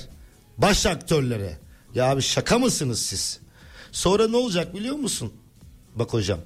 baş 0.57 0.85
aktörlere. 0.85 1.57
Ya 1.95 2.05
abi 2.05 2.21
şaka 2.21 2.59
mısınız 2.59 3.01
siz? 3.01 3.39
Sonra 3.91 4.27
ne 4.27 4.37
olacak 4.37 4.75
biliyor 4.75 4.95
musun? 4.95 5.33
Bak 5.95 6.13
hocam. 6.13 6.39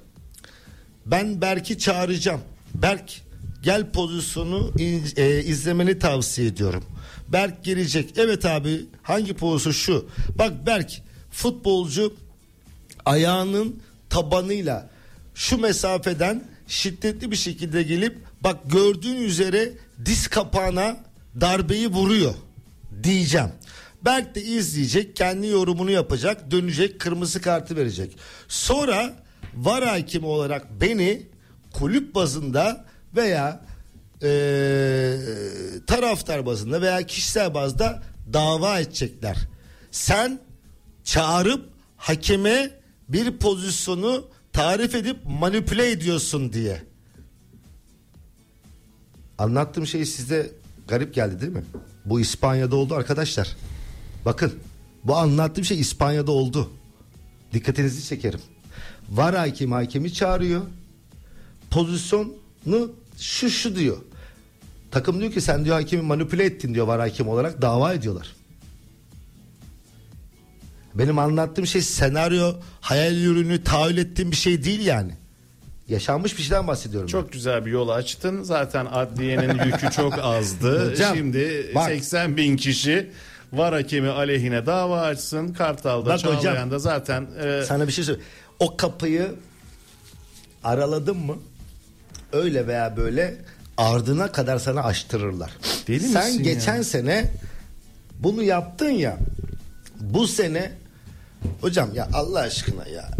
Ben 1.06 1.40
Berk'i 1.40 1.78
çağıracağım. 1.78 2.40
Berk 2.74 3.22
gel 3.62 3.90
pozisyonu 3.92 4.72
iz- 4.78 5.18
e, 5.18 5.44
izlemeni 5.44 5.98
tavsiye 5.98 6.48
ediyorum. 6.48 6.84
Berk 7.28 7.64
gelecek. 7.64 8.10
Evet 8.16 8.46
abi 8.46 8.86
hangi 9.02 9.34
pozisyon 9.34 9.72
şu? 9.72 10.08
Bak 10.38 10.66
Berk 10.66 11.02
futbolcu 11.30 12.14
ayağının 13.04 13.76
tabanıyla 14.10 14.90
şu 15.34 15.58
mesafeden 15.58 16.44
şiddetli 16.66 17.30
bir 17.30 17.36
şekilde 17.36 17.82
gelip 17.82 18.18
bak 18.40 18.56
gördüğün 18.70 19.16
üzere 19.22 19.72
diz 20.04 20.28
kapağına 20.28 20.96
darbeyi 21.40 21.88
vuruyor 21.88 22.34
diyeceğim. 23.02 23.48
Berk 24.04 24.34
de 24.34 24.42
izleyecek, 24.42 25.16
kendi 25.16 25.46
yorumunu 25.46 25.90
yapacak, 25.90 26.50
dönecek, 26.50 27.00
kırmızı 27.00 27.40
kartı 27.40 27.76
verecek. 27.76 28.16
Sonra 28.48 29.14
var 29.54 29.84
hakimi 29.84 30.26
olarak 30.26 30.80
beni 30.80 31.22
kulüp 31.72 32.14
bazında 32.14 32.84
veya 33.18 33.60
eee, 34.22 35.18
taraftar 35.86 36.46
bazında 36.46 36.80
veya 36.82 37.02
kişisel 37.06 37.54
bazda 37.54 38.02
dava 38.32 38.80
edecekler. 38.80 39.36
Sen 39.90 40.40
çağırıp 41.04 41.68
hakeme 41.96 42.70
bir 43.08 43.36
pozisyonu 43.38 44.24
tarif 44.52 44.94
edip 44.94 45.16
manipüle 45.26 45.90
ediyorsun 45.90 46.52
diye. 46.52 46.82
Anlattığım 49.38 49.86
şey 49.86 50.06
size 50.06 50.50
garip 50.88 51.14
geldi 51.14 51.40
değil 51.40 51.52
mi? 51.52 51.64
Bu 52.04 52.20
İspanya'da 52.20 52.76
oldu 52.76 52.94
arkadaşlar. 52.94 53.56
Bakın 54.24 54.52
bu 55.04 55.16
anlattığım 55.16 55.64
şey 55.64 55.80
İspanya'da 55.80 56.32
oldu. 56.32 56.70
Dikkatinizi 57.52 58.04
çekerim. 58.08 58.40
Var 59.10 59.36
hakim 59.36 59.72
hakemi 59.72 60.12
çağırıyor. 60.12 60.62
Pozisyonu 61.70 62.92
şu 63.18 63.50
şu 63.50 63.76
diyor. 63.76 63.96
Takım 64.90 65.20
diyor 65.20 65.32
ki 65.32 65.40
sen 65.40 65.64
diyor 65.64 65.76
hakemi 65.76 66.02
manipüle 66.02 66.44
ettin 66.44 66.74
diyor 66.74 66.86
var 66.86 67.00
hakim 67.00 67.28
olarak 67.28 67.62
dava 67.62 67.92
ediyorlar. 67.92 68.36
Benim 70.94 71.18
anlattığım 71.18 71.66
şey 71.66 71.82
senaryo, 71.82 72.52
hayal 72.80 73.16
ürünü, 73.16 73.64
tahayyül 73.64 73.98
ettiğim 73.98 74.30
bir 74.30 74.36
şey 74.36 74.64
değil 74.64 74.86
yani. 74.86 75.12
Yaşanmış 75.88 76.38
bir 76.38 76.42
şeyden 76.42 76.66
bahsediyorum. 76.66 77.08
Çok 77.08 77.32
güzel 77.32 77.66
bir 77.66 77.70
yol 77.70 77.88
açtın. 77.88 78.42
Zaten 78.42 78.86
adliyenin 78.86 79.64
yükü 79.64 79.90
çok 79.90 80.18
azdı. 80.18 80.90
Hocam, 80.92 81.16
Şimdi 81.16 81.70
bak. 81.74 81.88
80 81.88 82.36
bin 82.36 82.56
kişi 82.56 83.10
var 83.52 83.74
hakemi 83.74 84.08
aleyhine 84.08 84.66
dava 84.66 85.00
açsın. 85.00 85.52
Kartal'da, 85.52 86.10
Bak 86.10 86.18
hocam. 86.24 86.42
Çağlayan'da 86.42 86.78
zaten 86.78 87.26
e, 87.44 87.62
Sana 87.66 87.86
bir 87.86 87.92
şey 87.92 88.04
söyleyeyim. 88.04 88.28
O 88.58 88.76
kapıyı 88.76 89.34
araladın 90.64 91.16
mı? 91.16 91.36
Öyle 92.32 92.66
veya 92.66 92.96
böyle 92.96 93.34
ardına 93.76 94.32
kadar 94.32 94.58
sana 94.58 94.82
açtırırlar. 94.82 95.50
Deli 95.88 96.08
Sen 96.08 96.42
geçen 96.42 96.76
ya? 96.76 96.84
sene 96.84 97.30
bunu 98.18 98.42
yaptın 98.42 98.90
ya. 98.90 99.18
Bu 100.00 100.26
sene 100.26 100.72
hocam 101.60 101.94
ya 101.94 102.08
Allah 102.12 102.40
aşkına 102.40 102.86
ya. 102.88 103.10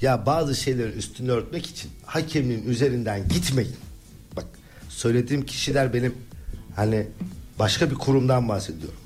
Ya 0.00 0.26
bazı 0.26 0.54
şeyleri 0.54 0.92
üstünü 0.92 1.30
örtmek 1.30 1.66
için 1.66 1.90
hakemin 2.06 2.66
üzerinden 2.68 3.28
gitmeyin. 3.28 3.76
Bak 4.36 4.44
söylediğim 4.88 5.46
kişiler 5.46 5.94
benim 5.94 6.14
hani 6.76 7.06
başka 7.58 7.90
bir 7.90 7.94
kurumdan 7.94 8.48
bahsediyorum. 8.48 8.98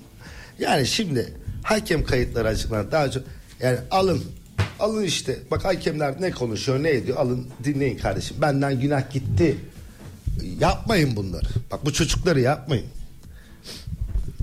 Yani 0.58 0.86
şimdi 0.86 1.34
hakem 1.62 2.04
kayıtları 2.04 2.48
açıklanan 2.48 2.92
daha 2.92 3.10
çok 3.10 3.22
yani 3.60 3.78
alın 3.90 4.24
alın 4.80 5.02
işte 5.02 5.38
bak 5.50 5.64
hakemler 5.64 6.20
ne 6.20 6.30
konuşuyor 6.30 6.82
ne 6.82 6.90
ediyor 6.90 7.16
alın 7.18 7.46
dinleyin 7.64 7.98
kardeşim 7.98 8.36
benden 8.40 8.80
günah 8.80 9.10
gitti. 9.10 9.56
Yapmayın 10.60 11.16
bunları. 11.16 11.46
Bak 11.70 11.84
bu 11.84 11.92
çocukları 11.92 12.40
yapmayın. 12.40 12.86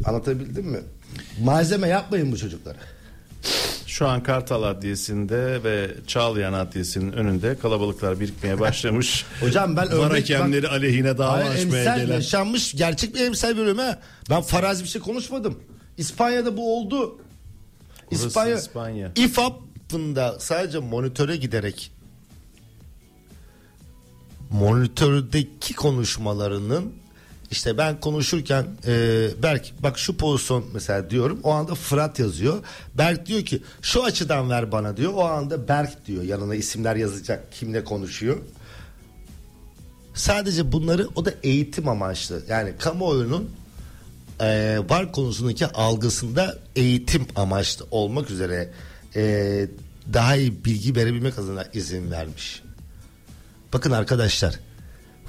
Anlatabildim 0.06 0.66
mi? 0.66 0.80
Malzeme 1.44 1.88
yapmayın 1.88 2.32
bu 2.32 2.38
çocuklara. 2.38 2.78
şu 3.88 4.08
an 4.08 4.24
Kartal 4.24 4.64
Adliyesi'nde 4.64 5.64
ve 5.64 5.92
Çağlayan 6.08 6.54
Adliyesi'nin 6.54 7.12
önünde 7.12 7.58
kalabalıklar 7.62 8.20
birikmeye 8.20 8.60
başlamış. 8.60 9.26
Hocam 9.40 9.78
ben 9.78 9.88
var 9.88 9.92
örnek- 9.92 10.22
hakemleri 10.30 10.64
bak- 10.64 10.72
aleyhine 10.72 11.18
dava 11.18 11.34
açmaya 11.34 11.84
emsal 11.84 12.00
gelen. 12.00 12.14
yaşanmış 12.14 12.74
gerçek 12.76 13.16
bir 13.16 13.20
emsal 13.22 13.58
bölüm 13.58 13.78
ha. 13.78 14.00
Ben 14.30 14.42
farazi 14.42 14.84
bir 14.84 14.90
şey 14.90 15.02
konuşmadım. 15.02 15.60
İspanya'da 15.98 16.58
bu 16.58 16.78
oldu. 16.78 17.20
İspanya, 18.12 18.56
İspanya. 18.56 19.12
İFAB'ında 19.92 20.40
sadece 20.40 20.80
monitöre 20.80 21.36
giderek 21.36 21.92
monitördeki 24.50 25.76
konuşmalarının 25.76 26.94
işte 27.52 27.78
ben 27.78 28.00
konuşurken 28.00 28.66
e, 28.88 29.28
Berk 29.44 29.74
bak 29.84 30.00
şu 30.00 30.18
pozisyon 30.18 30.66
mesela 30.74 31.10
diyorum 31.10 31.40
o 31.44 31.52
anda 31.52 31.76
Fırat 31.76 32.20
yazıyor. 32.20 32.64
Berk 32.98 33.26
diyor 33.26 33.46
ki 33.46 33.62
şu 33.82 34.04
açıdan 34.04 34.50
ver 34.50 34.72
bana 34.72 34.98
diyor. 34.98 35.14
O 35.14 35.24
anda 35.24 35.68
Berk 35.68 36.08
diyor 36.08 36.24
yanına 36.24 36.56
isimler 36.56 36.96
yazacak 36.96 37.52
kimle 37.52 37.84
konuşuyor. 37.84 38.38
Sadece 40.14 40.72
bunları 40.72 41.08
o 41.16 41.26
da 41.26 41.34
eğitim 41.44 41.88
amaçlı. 41.88 42.44
Yani 42.50 42.74
kamuoyunun 42.80 43.50
e, 44.40 44.80
var 44.90 45.12
konusundaki 45.12 45.68
algısında 45.68 46.58
eğitim 46.76 47.28
amaçlı 47.36 47.86
olmak 47.92 48.32
üzere 48.32 48.72
e, 49.16 49.68
daha 50.14 50.36
iyi 50.36 50.66
bilgi 50.66 50.96
verebilmek 50.96 51.40
adına 51.40 51.64
izin 51.74 52.12
vermiş. 52.12 52.64
Bakın 53.74 53.92
arkadaşlar 53.92 54.60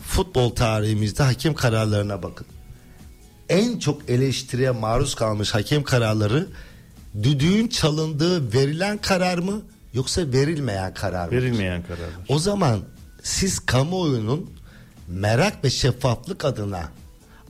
futbol 0.07 0.51
tarihimizde 0.51 1.23
hakem 1.23 1.55
kararlarına 1.55 2.23
bakın. 2.23 2.47
En 3.49 3.79
çok 3.79 4.11
eleştiriye 4.11 4.71
maruz 4.71 5.15
kalmış 5.15 5.55
hakem 5.55 5.83
kararları 5.83 6.47
düdüğün 7.23 7.69
çalındığı 7.69 8.53
verilen 8.55 8.99
karar 8.99 9.39
mı 9.39 9.63
yoksa 9.95 10.23
verilmeyen 10.33 10.95
karar 10.95 11.27
mı? 11.27 11.33
Verilmeyen 11.33 11.83
kararlar. 11.83 12.27
O 12.29 12.39
zaman 12.39 12.81
siz 13.23 13.59
kamuoyunun 13.59 14.51
merak 15.09 15.65
ve 15.65 15.71
şeffaflık 15.71 16.45
adına 16.45 16.89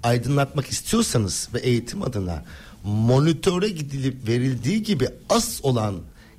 aydınlatmak 0.03 0.66
istiyorsanız 0.66 1.49
ve 1.55 1.59
eğitim 1.59 2.03
adına 2.03 2.44
monitöre 2.85 3.69
gidilip 3.69 4.28
verildiği 4.28 4.82
gibi 4.82 5.09
as 5.28 5.61
olan 5.62 5.94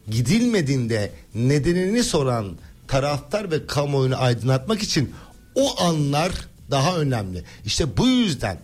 gidilmediğinde 0.09 1.11
nedenini 1.35 2.03
soran 2.03 2.57
taraftar 2.87 3.51
ve 3.51 3.67
kamuoyunu 3.67 4.21
aydınlatmak 4.21 4.83
için 4.83 5.13
o 5.55 5.81
anlar 5.81 6.31
daha 6.71 6.97
önemli. 6.97 7.43
İşte 7.65 7.97
bu 7.97 8.07
yüzden 8.07 8.59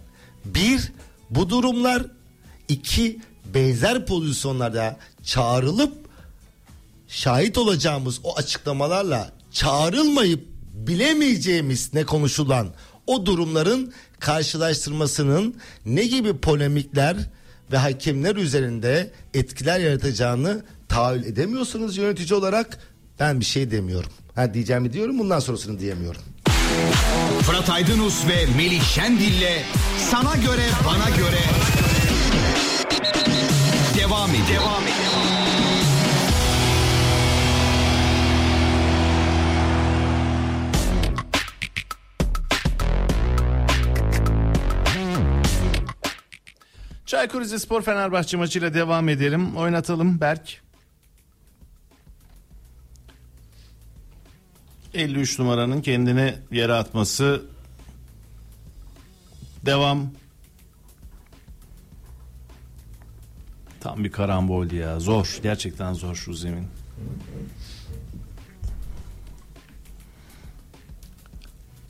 bir 0.46 0.92
Bu 1.30 1.50
durumlar 1.50 2.06
iki 2.68 3.20
benzer 3.54 4.06
pozisyonlarda 4.06 4.98
çağrılıp 5.24 5.94
şahit 7.08 7.58
olacağımız 7.58 8.20
o 8.24 8.38
açıklamalarla 8.38 9.32
çağrılmayıp 9.52 10.48
bilemeyeceğimiz 10.74 11.94
ne 11.94 12.04
konuşulan 12.04 12.74
o 13.08 13.26
durumların 13.26 13.94
karşılaştırmasının 14.20 15.56
ne 15.86 16.06
gibi 16.06 16.38
polemikler 16.38 17.18
ve 17.72 17.78
hakemler 17.78 18.36
üzerinde 18.36 19.12
etkiler 19.34 19.80
yaratacağını 19.80 20.64
tahayyül 20.90 21.24
edemiyorsunuz 21.24 21.98
yönetici 21.98 22.40
olarak 22.40 22.78
ben 23.20 23.40
bir 23.40 23.46
şey 23.46 23.72
demiyorum. 23.72 24.12
Ha 24.36 24.54
diyeceğimi 24.54 24.94
diyorum 24.94 25.20
bundan 25.20 25.40
sonrasını 25.40 25.80
diyemiyorum. 25.80 26.22
Fırat 27.42 27.70
Aydınus 27.70 28.28
ve 28.28 28.46
Melih 28.58 28.84
Şendil'le 28.84 29.64
sana 30.12 30.36
göre 30.36 30.66
bana 30.86 31.10
göre 31.18 31.42
devam 34.00 34.30
ediyor. 34.30 34.48
Devam 34.50 34.84
ediyor. 34.84 35.20
Çaykur 47.06 47.42
Rizespor 47.42 47.82
Fenerbahçe 47.82 48.38
maçıyla 48.38 48.74
devam 48.74 49.10
edelim. 49.10 49.56
Oynatalım 49.58 50.22
Berk. 50.22 50.62
53 55.00 55.40
numaranın 55.40 55.82
kendini 55.82 56.36
yere 56.52 56.74
atması 56.74 57.42
devam. 59.66 60.10
Tam 63.80 64.04
bir 64.04 64.12
karamboldi 64.12 64.76
ya. 64.76 65.00
Zor. 65.00 65.40
Gerçekten 65.44 65.94
zor 65.94 66.16
şu 66.16 66.34
zemin. 66.34 66.68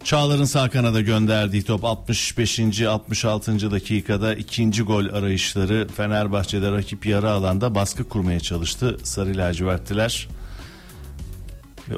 Çağlar'ın 0.03 0.45
sağ 0.45 0.69
kanada 0.69 1.02
gönderdiği 1.02 1.64
top 1.64 1.86
65. 1.86 2.60
66. 2.81 3.72
dakikada 3.72 4.36
ikinci 4.36 4.84
gol 4.84 5.06
arayışları 5.06 5.88
Fenerbahçe'de 5.88 6.72
rakip 6.72 7.06
yarı 7.06 7.30
alanda 7.30 7.76
baskı 7.76 8.10
kurmaya 8.10 8.40
çalıştı 8.40 8.98
Sarı 9.03 9.38
lacivertliler. 9.38 10.27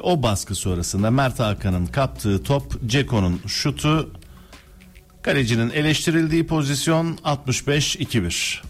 O 0.02 0.22
baskı 0.22 0.54
sonrasında 0.54 1.10
Mert 1.10 1.40
Hakan'ın 1.40 1.86
kaptığı 1.86 2.42
top 2.42 2.86
Ceko'nun 2.86 3.40
şutu 3.46 4.10
kalecinin 5.22 5.70
eleştirildiği 5.70 6.46
pozisyon 6.46 7.16
65-2-1. 7.16 8.62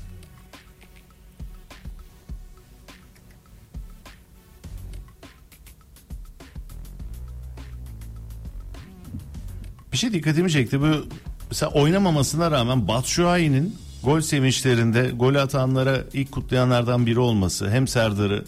Bir 9.93 9.97
şey 9.97 10.13
dikkatimi 10.13 10.51
çekti. 10.51 10.81
Bu 10.81 11.07
mesela 11.51 11.73
oynamamasına 11.73 12.51
rağmen 12.51 12.89
Batshuayi'nin 12.89 13.77
gol 14.05 14.21
sevinçlerinde 14.21 15.11
gol 15.11 15.35
atanlara 15.35 16.05
ilk 16.13 16.33
kutlayanlardan 16.33 17.07
biri 17.07 17.19
olması 17.19 17.71
hem 17.71 17.89
Serdar'ı 17.89 18.45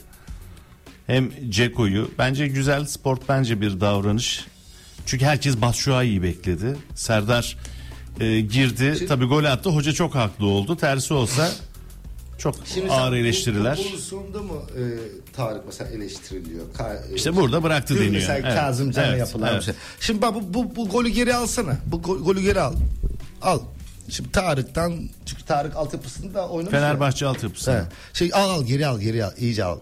hem 1.06 1.30
Ceko'yu 1.50 2.10
bence 2.18 2.46
güzel 2.48 2.84
sport 2.84 3.20
bence 3.28 3.60
bir 3.60 3.80
davranış. 3.80 4.44
Çünkü 5.06 5.24
herkes 5.24 5.56
Batshuayi'yi 5.60 6.22
bekledi. 6.22 6.76
Serdar 6.94 7.56
e, 8.20 8.40
girdi. 8.40 9.06
Tabii 9.08 9.24
gol 9.24 9.44
attı. 9.44 9.70
Hoca 9.70 9.92
çok 9.92 10.14
haklı 10.14 10.46
oldu. 10.46 10.76
Tersi 10.76 11.14
olsa 11.14 11.50
çok 12.38 12.54
ağır 12.90 13.12
eleştiriler. 13.12 13.78
Bu 13.84 13.90
pozisyonda 13.90 14.38
mı 14.42 14.52
e, 14.78 14.82
Tarık 15.36 15.66
mesela 15.66 15.90
eleştiriliyor? 15.90 16.64
Ka- 16.78 17.12
e, 17.12 17.14
İşte 17.14 17.36
burada 17.36 17.62
bıraktı 17.62 17.94
deniyor. 17.94 18.12
Mesela 18.12 18.38
Evet, 18.38 18.54
Kazım 18.54 18.90
Can'a 18.90 19.06
evet, 19.06 19.18
yapılan 19.18 19.52
evet. 19.52 19.62
şey. 19.62 19.74
Şimdi 20.00 20.22
bak 20.22 20.34
bu, 20.34 20.54
bu, 20.54 20.76
bu 20.76 20.88
golü 20.88 21.08
geri 21.08 21.34
alsana. 21.34 21.76
Bu 21.86 22.02
gol- 22.02 22.24
golü 22.24 22.40
geri 22.42 22.60
al. 22.60 22.74
Al. 23.42 23.60
Şimdi 24.08 24.32
Tarık'tan 24.32 25.08
çünkü 25.26 25.44
Tarık 25.44 25.76
altyapısında 25.76 26.48
oynamış. 26.48 26.74
ya. 26.74 26.80
Fenerbahçe 26.80 27.26
altyapısı. 27.26 27.72
He. 27.72 27.82
Şey 28.12 28.30
al 28.34 28.50
al 28.50 28.64
geri 28.64 28.86
al 28.86 29.00
geri 29.00 29.24
al 29.24 29.30
iyice 29.38 29.64
al. 29.64 29.78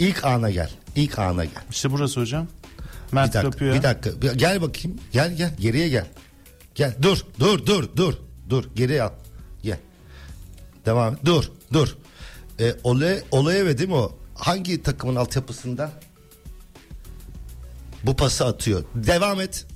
İlk 0.00 0.24
ana 0.24 0.50
gel. 0.50 0.70
İlk 0.96 1.18
ana 1.18 1.44
gel. 1.44 1.62
İşte 1.70 1.90
burası 1.92 2.20
hocam. 2.20 2.46
Bir 3.08 3.14
Mert 3.14 3.34
dakika, 3.34 3.50
kapıyor. 3.50 3.74
bir 3.74 3.82
dakika. 3.82 4.22
Bir- 4.22 4.32
Gel 4.32 4.62
bakayım. 4.62 4.98
Gel 5.12 5.36
gel 5.36 5.56
geriye 5.60 5.88
gel. 5.88 6.06
Gel 6.74 6.94
dur 7.02 7.18
dur 7.40 7.66
dur 7.66 7.88
dur 7.96 8.14
dur 8.50 8.64
geriye 8.74 9.02
al. 9.02 9.10
Gel. 9.62 9.78
Devam. 10.86 11.16
Dur 11.24 11.50
dur. 11.72 11.96
E, 12.60 12.74
Ole 12.84 13.22
Oleye 13.30 13.78
değil 13.78 13.88
mi 13.88 13.94
o? 13.94 14.18
Hangi 14.34 14.82
takımın 14.82 15.16
altyapısından? 15.16 15.90
Bu 18.04 18.16
pası 18.16 18.44
atıyor. 18.46 18.84
Devam 18.94 19.40
et. 19.40 19.66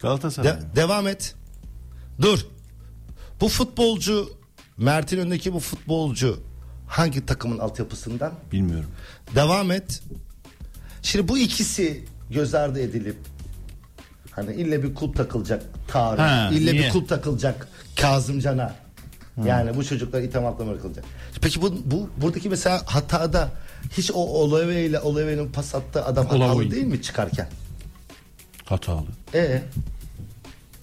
Galatasaray. 0.00 0.48
De- 0.52 0.76
devam 0.76 1.08
et. 1.08 1.34
Dur. 2.20 2.46
Bu 3.40 3.48
futbolcu 3.48 4.30
Mert'in 4.76 5.18
önündeki 5.18 5.52
bu 5.52 5.60
futbolcu 5.60 6.40
hangi 6.88 7.26
takımın 7.26 7.58
altyapısından? 7.58 8.32
Bilmiyorum. 8.52 8.90
Devam 9.34 9.70
et. 9.70 10.02
Şimdi 11.02 11.28
bu 11.28 11.38
ikisi 11.38 12.04
göz 12.30 12.54
ardı 12.54 12.80
edilip 12.80 13.16
hani 14.30 14.54
ille 14.54 14.82
bir 14.82 14.94
kulp 14.94 15.16
takılacak 15.16 15.62
Tarık, 15.88 16.20
Ha, 16.20 16.50
ille 16.52 16.72
niye? 16.72 16.84
bir 16.84 16.90
kulp 16.90 17.08
takılacak 17.08 17.68
Kazımcan'a. 17.96 18.74
Yani 19.46 19.76
bu 19.76 19.84
çocuklar 19.84 20.22
itham 20.22 20.46
altına 20.46 20.70
bırakılacak. 20.70 21.04
Peki 21.42 21.62
bu, 21.62 21.74
bu 21.84 22.10
buradaki 22.16 22.48
mesela 22.48 22.82
hatada 22.86 23.50
hiç 23.96 24.10
o 24.10 24.14
Olave 24.14 24.84
ile 24.84 25.00
Olave'nin 25.00 25.52
pas 25.52 25.74
attığı 25.74 26.04
adam 26.04 26.26
hatalı 26.26 26.44
Olave. 26.44 26.70
değil 26.70 26.84
mi 26.86 27.02
çıkarken? 27.02 27.48
Hatalı. 28.64 29.06
E 29.34 29.62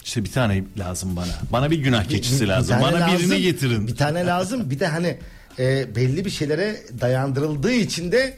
İşte 0.04 0.24
bir 0.24 0.32
tane 0.32 0.64
lazım 0.78 1.16
bana. 1.16 1.26
Bana 1.52 1.70
bir 1.70 1.78
günah 1.78 2.04
keçisi 2.04 2.36
Bir- 2.36 2.40
bir 2.44 2.48
lazım. 2.48 2.70
tane 2.78 2.82
Bana 2.82 3.06
birini 3.06 3.22
lazım, 3.30 3.38
getirin. 3.42 3.86
Bir 3.86 3.96
tane 3.96 4.26
lazım. 4.26 4.70
Bir 4.70 4.80
de 4.80 4.86
hani 4.86 5.18
e, 5.58 5.96
belli 5.96 6.24
bir 6.24 6.30
şeylere 6.30 6.76
dayandırıldığı 7.00 7.72
için 7.72 8.12
de 8.12 8.34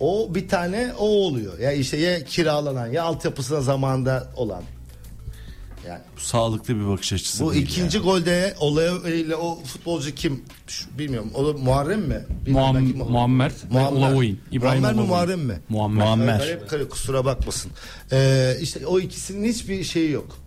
o 0.00 0.34
bir 0.34 0.48
tane 0.48 0.92
o 0.98 1.04
oluyor. 1.06 1.58
Ya 1.58 1.72
işte 1.72 1.96
ya 1.96 2.24
kiralanan 2.24 2.86
ya 2.86 3.02
altyapısına 3.04 3.60
zamanda 3.60 4.32
olan. 4.36 4.62
Yani 5.88 6.00
Bu 6.16 6.20
sağlıklı 6.20 6.76
bir 6.80 6.86
bakış 6.88 7.12
açısı 7.12 7.44
bu 7.44 7.52
değil 7.54 7.64
ikinci 7.64 7.96
yani. 7.96 8.04
golde 8.04 8.54
olaya 8.60 8.92
o 9.40 9.58
futbolcu 9.64 10.14
kim? 10.14 10.42
Şu, 10.66 10.98
bilmiyorum. 10.98 11.30
O 11.34 11.46
da 11.46 11.58
Muharrem 11.58 12.00
mi? 12.00 12.20
Bilmiyorum, 12.46 12.94
Muam- 12.96 13.10
Muammer 13.10 13.52
Muammer. 13.70 14.34
İbrahim 14.52 14.80
Muammer 14.80 14.94
mi. 14.94 15.08
Muharrem 15.08 15.40
mi? 15.40 15.60
Muammer. 15.68 16.04
Muammer. 16.06 16.58
Kare- 16.68 16.88
kusura 16.88 17.24
bakmasın. 17.24 17.70
Ee, 18.12 18.56
işte 18.60 18.86
o 18.86 19.00
ikisinin 19.00 19.48
hiçbir 19.48 19.84
şeyi 19.84 20.10
yok. 20.10 20.38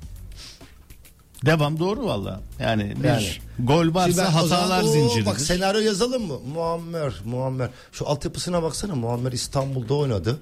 Devam 1.45 1.79
doğru 1.79 2.05
valla. 2.05 2.41
Yani 2.59 2.93
bir 3.03 3.07
Yani. 3.07 3.27
gol 3.59 3.93
varsa 3.93 4.07
ben 4.07 4.13
zaman- 4.13 4.31
hatalar 4.31 4.83
Oo, 4.83 4.87
zinciridir. 4.87 5.25
Bak 5.25 5.39
senaryo 5.41 5.81
yazalım 5.81 6.27
mı? 6.27 6.39
Muammer, 6.53 7.13
Muammer. 7.25 7.69
Şu 7.91 8.07
altyapısına 8.09 8.63
baksana. 8.63 8.95
Muammer 8.95 9.31
İstanbul'da 9.31 9.93
oynadı. 9.93 10.39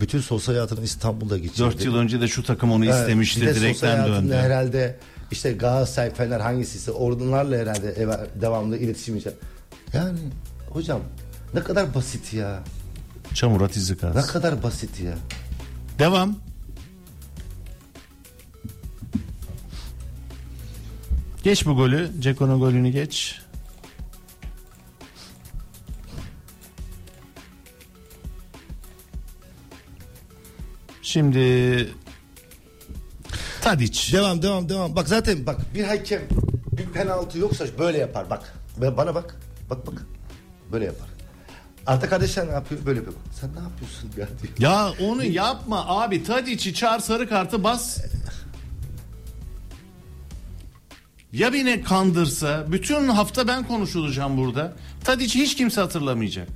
Bütün 0.00 0.20
sosyal 0.20 0.54
hayatını 0.54 0.84
İstanbul'da 0.84 1.38
geçirdi. 1.38 1.58
4 1.58 1.84
yıl 1.84 1.94
önce 1.96 2.20
de 2.20 2.28
şu 2.28 2.42
takım 2.42 2.72
onu 2.72 2.84
Evet, 2.84 2.94
istemişti. 3.00 3.40
bir 3.40 3.46
de 3.46 3.54
direkten 3.54 4.06
döndü. 4.06 4.34
herhalde 4.34 4.98
işte 5.30 5.52
Galatasaray, 5.52 6.14
Fener 6.14 6.40
hangisiyse 6.40 6.90
oradanlarla 6.90 7.56
herhalde 7.56 8.08
devamlı 8.40 8.76
iletişim 8.78 9.16
içer. 9.16 9.32
Yani 9.92 10.18
hocam 10.70 11.00
ne 11.54 11.60
kadar 11.62 11.94
basit 11.94 12.32
ya. 12.34 12.62
Çamurat 13.34 13.76
izi 13.76 13.92
Ne 13.92 13.98
kaz. 13.98 14.26
kadar 14.26 14.62
basit 14.62 15.00
ya. 15.00 15.14
Devam. 15.98 16.36
Geç 21.46 21.66
bu 21.66 21.76
golü. 21.76 22.10
Ceko'nun 22.18 22.60
golünü 22.60 22.88
geç. 22.88 23.40
Şimdi 31.02 31.88
Tadic. 33.60 34.12
Devam 34.12 34.42
devam 34.42 34.68
devam. 34.68 34.96
Bak 34.96 35.08
zaten 35.08 35.46
bak 35.46 35.56
bir 35.74 35.84
hakem 35.84 36.22
bir 36.72 36.86
penaltı 36.86 37.38
yoksa 37.38 37.64
böyle 37.78 37.98
yapar 37.98 38.30
bak. 38.30 38.54
Bana 38.78 39.14
bak. 39.14 39.36
Bak 39.70 39.86
bak. 39.86 40.06
Böyle 40.72 40.84
yapar. 40.84 41.08
Arta 41.86 42.08
kardeşler 42.08 42.48
ne 42.48 42.52
yapıyor? 42.52 42.86
Böyle 42.86 42.98
yapıyor. 42.98 43.18
Sen 43.40 43.50
ne 43.54 43.60
yapıyorsun 43.60 44.10
ya 44.16 44.28
diyor. 44.42 44.54
Ya 44.58 44.92
onu 45.00 45.24
yapma 45.24 45.86
abi. 45.86 46.24
Tadic'i 46.24 46.74
çağır 46.74 47.00
sarı 47.00 47.28
kartı 47.28 47.64
bas. 47.64 47.98
Ya 51.36 51.52
beni 51.52 51.82
kandırsa 51.82 52.64
bütün 52.72 53.08
hafta 53.08 53.48
ben 53.48 53.64
konuşulacağım 53.64 54.36
burada. 54.36 54.72
Tadic 55.04 55.38
hiç 55.38 55.56
kimse 55.56 55.80
hatırlamayacak. 55.80 56.48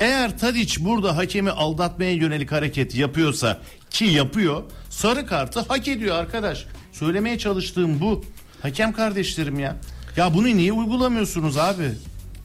Eğer 0.00 0.38
Tadic 0.38 0.84
burada 0.84 1.16
hakemi 1.16 1.50
aldatmaya 1.50 2.12
yönelik 2.12 2.52
hareket 2.52 2.94
yapıyorsa 2.94 3.58
ki 3.90 4.04
yapıyor 4.04 4.62
sarı 4.90 5.26
kartı 5.26 5.60
hak 5.60 5.88
ediyor 5.88 6.16
arkadaş. 6.16 6.66
Söylemeye 6.92 7.38
çalıştığım 7.38 8.00
bu. 8.00 8.24
Hakem 8.62 8.92
kardeşlerim 8.92 9.58
ya. 9.58 9.76
Ya 10.16 10.34
bunu 10.34 10.46
niye 10.46 10.72
uygulamıyorsunuz 10.72 11.56
abi? 11.56 11.90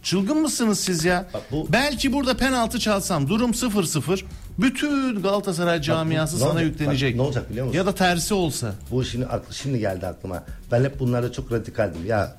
Çılgın 0.04 0.38
mısınız 0.42 0.80
siz 0.80 1.06
ya? 1.06 1.30
Bak 1.34 1.42
bu- 1.52 1.68
Belki 1.72 2.14
burada 2.14 2.38
penaltı 2.38 2.80
çalsam 2.80 3.30
durum 3.30 3.52
0-0. 3.52 4.24
Bütün 4.60 5.22
Galatasaray 5.22 5.82
camiası 5.82 6.38
sana 6.38 6.50
olacak? 6.50 6.66
yüklenecek. 6.66 7.14
Bak, 7.14 7.16
ne 7.18 7.22
olacak 7.22 7.50
biliyor 7.50 7.66
musun? 7.66 7.78
Ya 7.78 7.86
da 7.86 7.96
tersi 7.96 8.34
olsa. 8.34 8.74
Bu 8.92 9.06
şimdi 9.06 9.26
aklı 9.26 9.54
şimdi 9.56 9.80
geldi 9.80 10.08
aklıma. 10.08 10.44
Ben 10.72 10.84
hep 10.84 11.00
bunlarda 11.00 11.32
çok 11.32 11.52
radikaldim. 11.52 12.06
Ya 12.06 12.36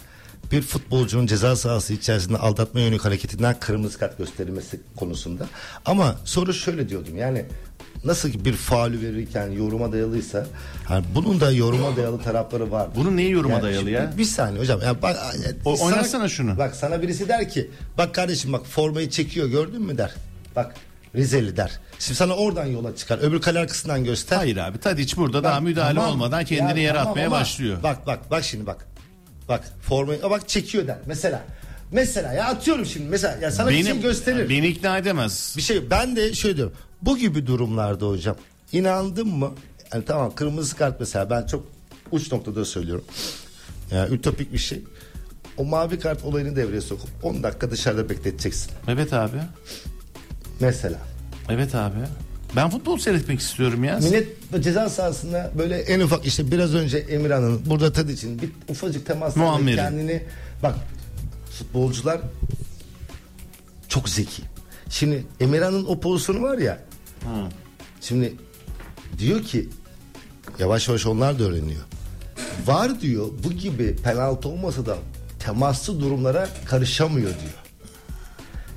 bir 0.52 0.62
futbolcunun 0.62 1.26
ceza 1.26 1.56
sahası 1.56 1.92
içerisinde 1.92 2.38
aldatma 2.38 2.80
yönelik 2.80 3.04
hareketinden 3.04 3.56
kırmızı 3.60 3.98
kart 3.98 4.18
gösterilmesi 4.18 4.80
konusunda. 4.96 5.46
Ama 5.84 6.16
soru 6.24 6.54
şöyle 6.54 6.88
diyordum. 6.88 7.16
Yani 7.16 7.44
nasıl 8.04 8.30
ki 8.30 8.44
bir 8.44 8.52
faulü 8.52 9.00
verirken 9.00 9.50
yoruma 9.50 9.92
dayalıysa 9.92 10.46
hani 10.84 11.04
bunun 11.14 11.40
da 11.40 11.52
yoruma 11.52 11.96
dayalı 11.96 12.22
tarafları 12.22 12.70
var. 12.70 12.88
Bunun 12.96 13.16
neyi 13.16 13.30
yoruma 13.30 13.54
Yani 13.54 13.62
dayalı 13.62 13.90
ya? 13.90 14.12
Bir, 14.12 14.18
bir 14.18 14.24
saniye 14.24 14.60
hocam. 14.60 14.80
Ya 14.82 15.02
bak, 15.02 15.16
O- 15.64 15.76
sana- 15.76 16.28
şunu. 16.28 16.58
Bak 16.58 16.76
sana 16.76 17.02
birisi 17.02 17.28
der 17.28 17.48
ki 17.48 17.70
bak 17.98 18.14
kardeşim 18.14 18.52
bak 18.52 18.66
formayı 18.66 19.10
çekiyor 19.10 19.48
gördün 19.48 19.82
mü 19.82 19.98
der. 19.98 20.14
Bak 20.56 20.74
Rizeli 21.14 21.56
der. 21.56 21.80
Şimdi 21.98 22.16
sana 22.16 22.34
oradan 22.36 22.66
yola 22.66 22.96
çıkar. 22.96 23.18
Öbür 23.18 23.40
kale 23.40 23.58
arkasından 23.58 24.04
göster. 24.04 24.36
Hayır 24.36 24.56
abi 24.56 24.78
Tadiç 24.78 25.16
burada 25.16 25.44
daha 25.44 25.54
Bak, 25.56 25.62
müdahale 25.62 25.94
tamam. 25.94 26.10
olmadan 26.10 26.44
kendini 26.44 26.78
Ya 26.78 26.84
yere 26.84 26.94
tamam 26.98 27.08
atmaya 27.10 27.26
ama 27.26 27.36
başlıyor. 27.36 27.82
Bak 27.82 28.06
bak 28.06 28.30
bak 28.30 28.44
şimdi 28.44 28.66
bak. 28.66 28.86
Bak 29.48 29.64
formayı 29.82 30.22
bak 30.22 30.48
çekiyor 30.48 30.86
der. 30.86 30.98
Mesela 31.06 31.42
mesela 31.92 32.32
ya 32.32 32.44
atıyorum 32.46 32.86
şimdi 32.86 33.08
mesela 33.08 33.36
ya 33.42 33.50
sana 33.50 33.70
bir 33.70 33.84
şey 33.84 34.00
gösterir. 34.00 34.48
Beni 34.48 34.66
ikna 34.66 34.98
edemez. 34.98 35.54
Bir 35.56 35.62
şey 35.62 35.90
ben 35.90 36.16
de 36.16 36.34
şöyle 36.34 36.56
diyorum. 36.56 36.74
Bu 37.02 37.18
gibi 37.18 37.46
durumlarda 37.46 38.06
hocam 38.08 38.36
inandın 38.72 39.28
mı? 39.28 39.52
Yani 39.92 40.04
tamam 40.04 40.34
kırmızı 40.34 40.76
kart 40.76 41.00
mesela 41.00 41.30
ben 41.30 41.46
çok 41.46 41.66
uç 42.10 42.32
noktada 42.32 42.64
söylüyorum. 42.64 43.04
Yani 43.90 44.14
ütopik 44.14 44.52
bir 44.52 44.58
şey. 44.58 44.82
O 45.56 45.64
mavi 45.64 45.98
kart 45.98 46.24
olayını 46.24 46.56
devreye 46.56 46.80
sokup 46.80 47.08
10 47.22 47.42
dakika 47.42 47.70
dışarıda 47.70 48.08
bekleteceksin. 48.08 48.70
Evet 48.88 49.12
abi. 49.12 49.36
Mesela. 50.64 50.98
Evet 51.48 51.74
abi. 51.74 51.94
Ben 52.56 52.70
futbol 52.70 52.98
seyretmek 52.98 53.40
istiyorum 53.40 53.84
ya. 53.84 53.98
Millet 53.98 54.28
ceza 54.60 54.88
sahasında 54.88 55.50
böyle 55.58 55.78
en 55.78 56.00
ufak 56.00 56.26
işte 56.26 56.50
biraz 56.50 56.74
önce 56.74 56.98
Emirhan'ın 56.98 57.62
burada 57.66 57.92
Tadic'in 57.92 58.42
bir 58.42 58.50
ufacık 58.68 59.06
temasla 59.06 59.56
kendini 59.66 60.22
bak 60.62 60.74
futbolcular 61.58 62.20
çok 63.88 64.08
zeki. 64.08 64.42
Şimdi 64.90 65.24
Emirhan'ın 65.40 65.84
o 65.84 66.00
pozisyonu 66.00 66.42
var 66.42 66.58
ya. 66.58 66.78
Şimdi 68.00 68.34
diyor 69.18 69.42
ki 69.42 69.68
yavaş 70.58 70.88
yavaş 70.88 71.06
onlar 71.06 71.38
da 71.38 71.44
öğreniyor. 71.44 71.82
Var 72.66 73.00
diyor 73.00 73.26
bu 73.44 73.52
gibi 73.52 73.96
penaltı 73.96 74.48
olmasa 74.48 74.86
da 74.86 74.96
temaslı 75.38 76.00
durumlara 76.00 76.48
karışamıyor 76.64 77.28
diyor. 77.28 77.63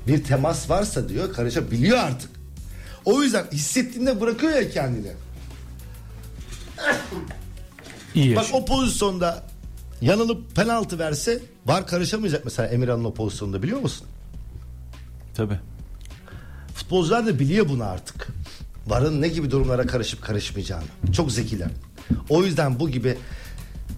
Bir 0.08 0.24
temas 0.24 0.70
varsa 0.70 1.08
diyor 1.08 1.32
karışabiliyor 1.32 1.98
artık. 1.98 2.30
O 3.04 3.22
yüzden 3.22 3.46
hissettiğinde 3.52 4.20
bırakıyor 4.20 4.52
ya 4.52 4.70
kendini. 4.70 5.12
İyi 8.14 8.36
Bak 8.36 8.46
o 8.52 8.64
pozisyonda 8.64 9.42
yanılıp 10.00 10.56
penaltı 10.56 10.98
verse 10.98 11.38
var 11.66 11.86
karışamayacak 11.86 12.44
mesela 12.44 12.68
Emirhan'ın 12.68 13.04
o 13.04 13.14
pozisyonda 13.14 13.62
biliyor 13.62 13.80
musun? 13.80 14.06
Tabii. 15.34 15.58
Futbolcular 16.74 17.26
da 17.26 17.38
biliyor 17.38 17.68
bunu 17.68 17.84
artık. 17.84 18.28
Varın 18.86 19.22
ne 19.22 19.28
gibi 19.28 19.50
durumlara 19.50 19.86
karışıp 19.86 20.22
karışmayacağını. 20.22 20.84
Çok 21.12 21.32
zekiler. 21.32 21.70
O 22.28 22.44
yüzden 22.44 22.80
bu 22.80 22.90
gibi 22.90 23.18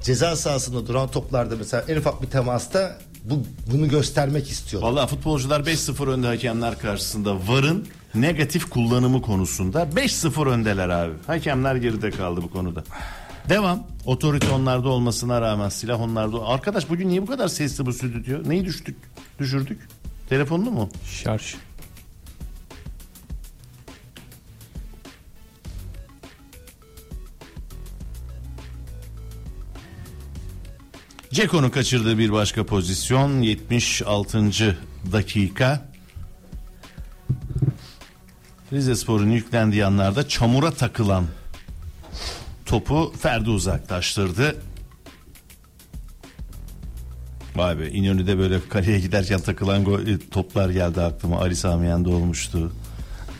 ceza 0.03 0.37
sahasında 0.37 0.87
duran 0.87 1.11
toplarda 1.11 1.57
mesela 1.57 1.85
en 1.89 1.97
ufak 1.97 2.23
bir 2.23 2.27
temasta 2.27 2.99
bu 3.25 3.43
bunu 3.73 3.89
göstermek 3.89 4.51
istiyorlar. 4.51 4.91
Vallahi 4.91 5.11
futbolcular 5.11 5.61
5-0 5.61 6.11
önde 6.11 6.27
hakemler 6.27 6.79
karşısında. 6.79 7.35
VAR'ın 7.49 7.87
negatif 8.15 8.71
kullanımı 8.71 9.23
konusunda 9.23 9.83
5-0 9.83 10.49
öndeler 10.49 10.89
abi. 10.89 11.13
Hakemler 11.27 11.75
geride 11.77 12.11
kaldı 12.11 12.41
bu 12.43 12.51
konuda. 12.51 12.85
Devam. 13.49 13.87
Otorite 14.07 14.51
onlarda 14.51 14.89
olmasına 14.89 15.41
rağmen 15.41 15.69
silah 15.69 16.01
onlarda. 16.01 16.47
Arkadaş 16.47 16.89
bugün 16.91 17.09
niye 17.09 17.23
bu 17.23 17.27
kadar 17.27 17.49
sesli 17.49 17.87
bu 17.87 17.93
stüdyo? 17.93 18.39
Neyi 18.47 18.65
düştük? 18.65 18.97
Düşürdük? 19.39 19.81
Telefonunu 20.29 20.71
mu? 20.71 20.89
şarj. 21.11 21.55
Ceko'nun 31.32 31.70
kaçırdığı 31.70 32.19
bir 32.19 32.32
başka 32.32 32.66
pozisyon 32.66 33.43
76. 33.43 34.77
dakika. 35.12 35.89
Rize 38.73 38.97
Spor'un 38.97 39.31
yüklendiği 39.31 39.85
anlarda 39.85 40.28
çamura 40.28 40.70
takılan 40.70 41.27
topu 42.66 43.12
Ferdi 43.20 43.51
uzaklaştırdı. 43.51 44.57
Vay 47.57 47.78
be 47.78 47.90
İnönü'de 47.90 48.39
böyle 48.39 48.69
kaleye 48.69 49.01
giderken 49.01 49.40
takılan 49.40 49.85
gol, 49.85 50.07
e, 50.07 50.19
toplar 50.31 50.70
geldi 50.70 51.01
aklıma. 51.01 51.40
Ali 51.40 51.57
Samiyen'de 51.57 52.09
olmuştu. 52.09 52.73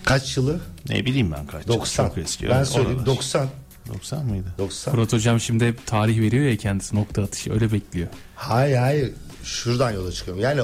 Kaç 0.05 0.37
yılı? 0.37 0.61
Ne 0.89 1.05
bileyim 1.07 1.33
ben 1.33 1.47
kaç. 1.47 1.69
90. 1.69 2.09
Çok 2.09 2.19
eski. 2.19 2.49
Ben 2.49 2.65
söyleyeyim 2.65 2.99
oralar. 2.99 3.07
90. 3.07 3.49
90 3.91 4.27
mıydı? 4.27 4.55
90. 4.59 4.93
Fırat 4.95 5.13
hocam 5.13 5.41
şimdi 5.41 5.67
hep 5.67 5.87
tarih 5.87 6.21
veriyor 6.21 6.45
ya 6.45 6.57
kendisi 6.57 6.97
nokta 6.97 7.23
atışı 7.23 7.53
öyle 7.53 7.73
bekliyor. 7.73 8.09
Hayır 8.37 8.77
hayır. 8.77 9.11
Şuradan 9.45 9.91
yola 9.91 10.13
çıkıyorum. 10.13 10.43
Yani 10.43 10.61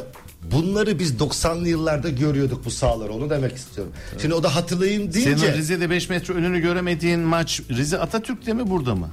bunları 0.52 0.98
biz 0.98 1.14
90'lı 1.14 1.68
yıllarda 1.68 2.08
görüyorduk 2.08 2.64
bu 2.64 2.70
sahaları. 2.70 3.12
Onu 3.12 3.30
demek 3.30 3.56
istiyorum. 3.56 3.92
Şimdi 4.22 4.34
o 4.34 4.42
da 4.42 4.54
hatırlayayım 4.54 5.12
deyince. 5.12 5.46
Senin 5.46 5.58
Rize'de 5.58 5.90
5 5.90 6.08
metre 6.08 6.34
önünü 6.34 6.60
göremediğin 6.60 7.20
maç 7.20 7.62
Rize 7.70 7.98
Atatürk'te 7.98 8.52
mi 8.52 8.70
burada 8.70 8.94
mı? 8.94 9.08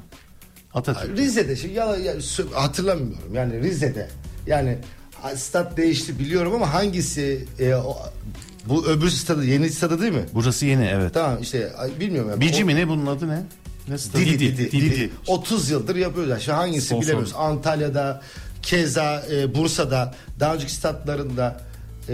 Atatürk. 0.73 1.18
Rize'de 1.18 1.56
şimdi 1.56 1.73
ya, 1.73 1.95
ya, 1.95 2.14
hatırlamıyorum. 2.53 3.34
Yani 3.34 3.60
Rize'de. 3.61 4.10
Yani 4.48 4.77
stat 5.35 5.77
değişti 5.77 6.19
biliyorum 6.19 6.56
ama 6.56 6.73
hangisi 6.73 7.45
e, 7.60 7.76
o, 7.76 7.98
bu 8.65 8.85
öbür 8.85 9.10
stadı 9.10 9.45
yeni 9.45 9.69
stadı 9.69 10.02
değil 10.02 10.14
mi? 10.14 10.26
Burası 10.34 10.65
yeni 10.65 10.85
evet. 10.85 11.14
Tamam 11.14 11.38
işte 11.41 11.72
bilmiyorum. 11.99 12.30
Yani. 12.30 12.41
Bici 12.41 12.64
O- 12.64 12.68
mi 12.68 12.76
ne 12.76 12.88
bunun 12.88 13.06
adı 13.06 13.27
ne? 13.27 13.44
Ne 13.88 13.97
stadı? 13.97 14.22
Didi, 14.22 14.39
Didi, 14.39 14.72
Didi. 14.72 14.91
Didi. 14.91 15.10
30 15.27 15.69
yıldır 15.69 15.95
yapıyoruz. 15.95 16.31
Yani 16.31 16.41
şu 16.41 16.53
hangisi 16.53 16.88
Son 16.88 17.01
bilemiyoruz. 17.01 17.31
son. 17.31 17.39
Antalya'da, 17.39 18.22
keza 18.61 19.26
e, 19.31 19.55
Bursa'da, 19.55 20.15
daha 20.39 20.55
önceki 20.55 20.72
statlarında 20.72 21.61
e, 22.10 22.14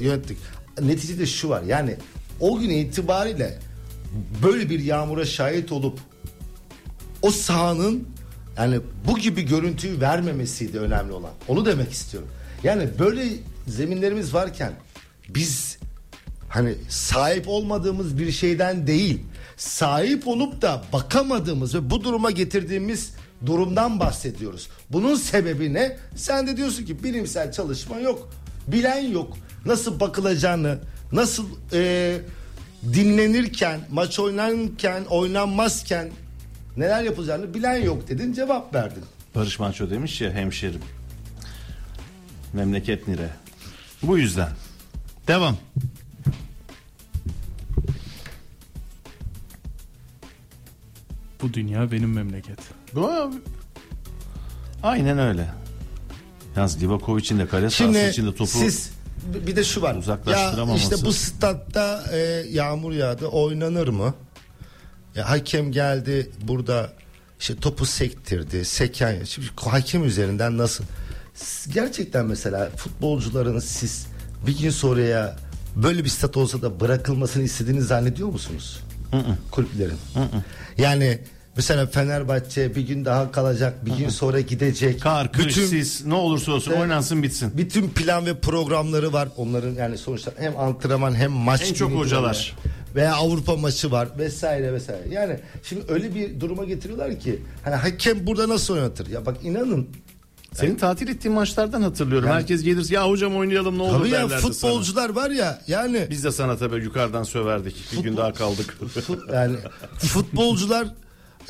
yönettik. 0.00 0.38
Neticede 0.80 1.26
şu 1.26 1.48
var. 1.48 1.62
Yani 1.62 1.96
o 2.40 2.58
gün 2.58 2.70
itibariyle 2.70 3.58
böyle 4.42 4.70
bir 4.70 4.80
yağmura 4.80 5.26
şahit 5.26 5.72
olup 5.72 5.98
o 7.22 7.30
sahanın 7.30 8.08
yani 8.56 8.80
bu 9.06 9.18
gibi 9.18 9.42
görüntüyü 9.42 10.00
vermemesiydi 10.00 10.78
önemli 10.78 11.12
olan. 11.12 11.30
Onu 11.48 11.66
demek 11.66 11.92
istiyorum. 11.92 12.28
Yani 12.64 12.88
böyle 12.98 13.28
zeminlerimiz 13.68 14.34
varken 14.34 14.72
biz 15.28 15.78
hani 16.48 16.74
sahip 16.88 17.48
olmadığımız 17.48 18.18
bir 18.18 18.32
şeyden 18.32 18.86
değil 18.86 19.20
sahip 19.60 20.28
olup 20.28 20.62
da 20.62 20.82
bakamadığımız 20.92 21.74
ve 21.74 21.90
bu 21.90 22.04
duruma 22.04 22.30
getirdiğimiz 22.30 23.14
durumdan 23.46 24.00
bahsediyoruz. 24.00 24.68
Bunun 24.90 25.14
sebebi 25.14 25.74
ne? 25.74 25.96
Sen 26.16 26.46
de 26.46 26.56
diyorsun 26.56 26.84
ki 26.84 27.04
bilimsel 27.04 27.52
çalışma 27.52 27.98
yok. 27.98 28.30
Bilen 28.66 29.00
yok. 29.00 29.36
Nasıl 29.66 30.00
bakılacağını, 30.00 30.78
nasıl 31.12 31.46
e, 31.72 32.18
dinlenirken, 32.92 33.80
maç 33.90 34.18
oynanırken, 34.18 35.04
oynanmazken 35.04 36.10
neler 36.76 37.02
yapılacağını 37.02 37.54
bilen 37.54 37.76
yok 37.76 38.08
dedin 38.08 38.32
cevap 38.32 38.74
verdin. 38.74 39.04
Barış 39.34 39.58
Manço 39.58 39.90
demiş 39.90 40.20
ya 40.20 40.32
hemşerim. 40.32 40.82
Memleket 42.52 43.08
nire. 43.08 43.30
Bu 44.02 44.18
yüzden. 44.18 44.50
Devam. 45.28 45.56
Bu 51.42 51.54
dünya 51.54 51.92
benim 51.92 52.12
memleket. 52.12 52.58
Bu 52.94 53.08
abi. 53.10 53.34
Aynen 54.82 55.18
öyle. 55.18 55.48
Yalnız 56.56 56.82
Livakovic'in 56.82 57.38
de 57.38 57.48
kale 57.48 57.70
sahası 57.70 57.94
Şimdi 57.98 58.10
içinde 58.10 58.30
topu 58.34 58.46
siz 58.58 58.90
bir 59.46 59.56
de 59.56 59.64
şu 59.64 59.82
var. 59.82 59.92
Ya 59.92 59.98
uzaklaştıramaması. 59.98 60.94
işte 60.94 61.06
bu 61.06 61.12
statta 61.12 62.04
e, 62.12 62.18
yağmur 62.50 62.92
yağdı 62.92 63.26
oynanır 63.26 63.88
mı? 63.88 64.14
Ya 65.14 65.30
hakem 65.30 65.72
geldi 65.72 66.30
burada 66.42 66.92
işte 67.40 67.56
topu 67.56 67.86
sektirdi. 67.86 68.64
Seken 68.64 69.24
şimdi 69.24 69.46
hakem 69.56 70.04
üzerinden 70.04 70.58
nasıl? 70.58 70.84
S- 71.34 71.70
Gerçekten 71.72 72.26
mesela 72.26 72.70
futbolcuların 72.76 73.58
siz 73.58 74.06
bir 74.46 74.58
gün 74.58 74.70
sonraya 74.70 75.36
böyle 75.76 76.04
bir 76.04 76.08
stat 76.08 76.36
olsa 76.36 76.62
da 76.62 76.80
bırakılmasını 76.80 77.42
istediğini 77.42 77.82
zannediyor 77.82 78.28
musunuz? 78.28 78.80
Kulüplerin. 79.50 79.96
Yani 80.78 81.18
Mesela 81.56 81.86
Fenerbahçe 81.86 82.74
bir 82.76 82.86
gün 82.86 83.04
daha 83.04 83.32
kalacak, 83.32 83.86
bir 83.86 83.92
gün 83.96 84.08
sonra 84.08 84.40
gidecek. 84.40 85.00
Kar, 85.00 85.32
kış, 85.32 85.46
Bütün- 85.46 85.66
sis 85.66 86.04
ne 86.06 86.14
olursa 86.14 86.52
olsun 86.52 86.70
Evet. 86.70 86.82
oynansın 86.82 87.22
bitsin. 87.22 87.52
bütün 87.56 87.88
plan 87.88 88.26
ve 88.26 88.34
programları 88.40 89.12
var. 89.12 89.28
Onların 89.36 89.74
yani 89.74 89.98
sonuçta 89.98 90.32
hem 90.38 90.58
antrenman 90.58 91.14
hem 91.14 91.30
maç. 91.32 91.62
En 91.70 91.74
çok 91.74 91.92
hocalar. 91.92 92.56
Veya 92.94 93.14
Avrupa 93.14 93.56
maçı 93.56 93.90
var 93.90 94.08
vesaire 94.18 94.72
vesaire. 94.72 95.02
Yani 95.10 95.36
şimdi 95.62 95.82
öyle 95.88 96.14
bir 96.14 96.40
duruma 96.40 96.64
getiriyorlar 96.64 97.20
ki 97.20 97.38
hani 97.64 97.74
hakem 97.74 98.26
burada 98.26 98.48
nasıl 98.48 98.74
oynatır? 98.74 99.06
Ya 99.10 99.26
bak 99.26 99.36
inanın 99.42 99.88
Senin 100.54 100.76
tatil 100.76 101.08
ettiğin 101.08 101.34
maçlardan 101.34 101.82
hatırlıyorum. 101.82 102.28
Yani- 102.28 102.36
Herkes 102.40 102.62
gelir 102.62 102.90
ya 102.90 103.08
hocam 103.08 103.36
oynayalım 103.36 103.78
ne 103.78 103.82
olur 103.82 103.98
tabii 103.98 104.08
ya 104.08 104.20
derlerdi 104.22 104.42
futbolcular 104.42 105.08
var 105.10 105.30
ya 105.30 105.62
yani 105.66 105.98
sana. 105.98 106.10
Biz 106.10 106.24
de 106.24 106.32
sana 106.32 106.56
tabii 106.56 106.84
yukarıdan 106.84 107.22
söverdik. 107.22 107.76
Bir 107.92 108.02
gün 108.02 108.16
daha 108.16 108.32
kaldık. 108.32 108.78
Yani 109.32 109.56
futbolcular 109.98 110.86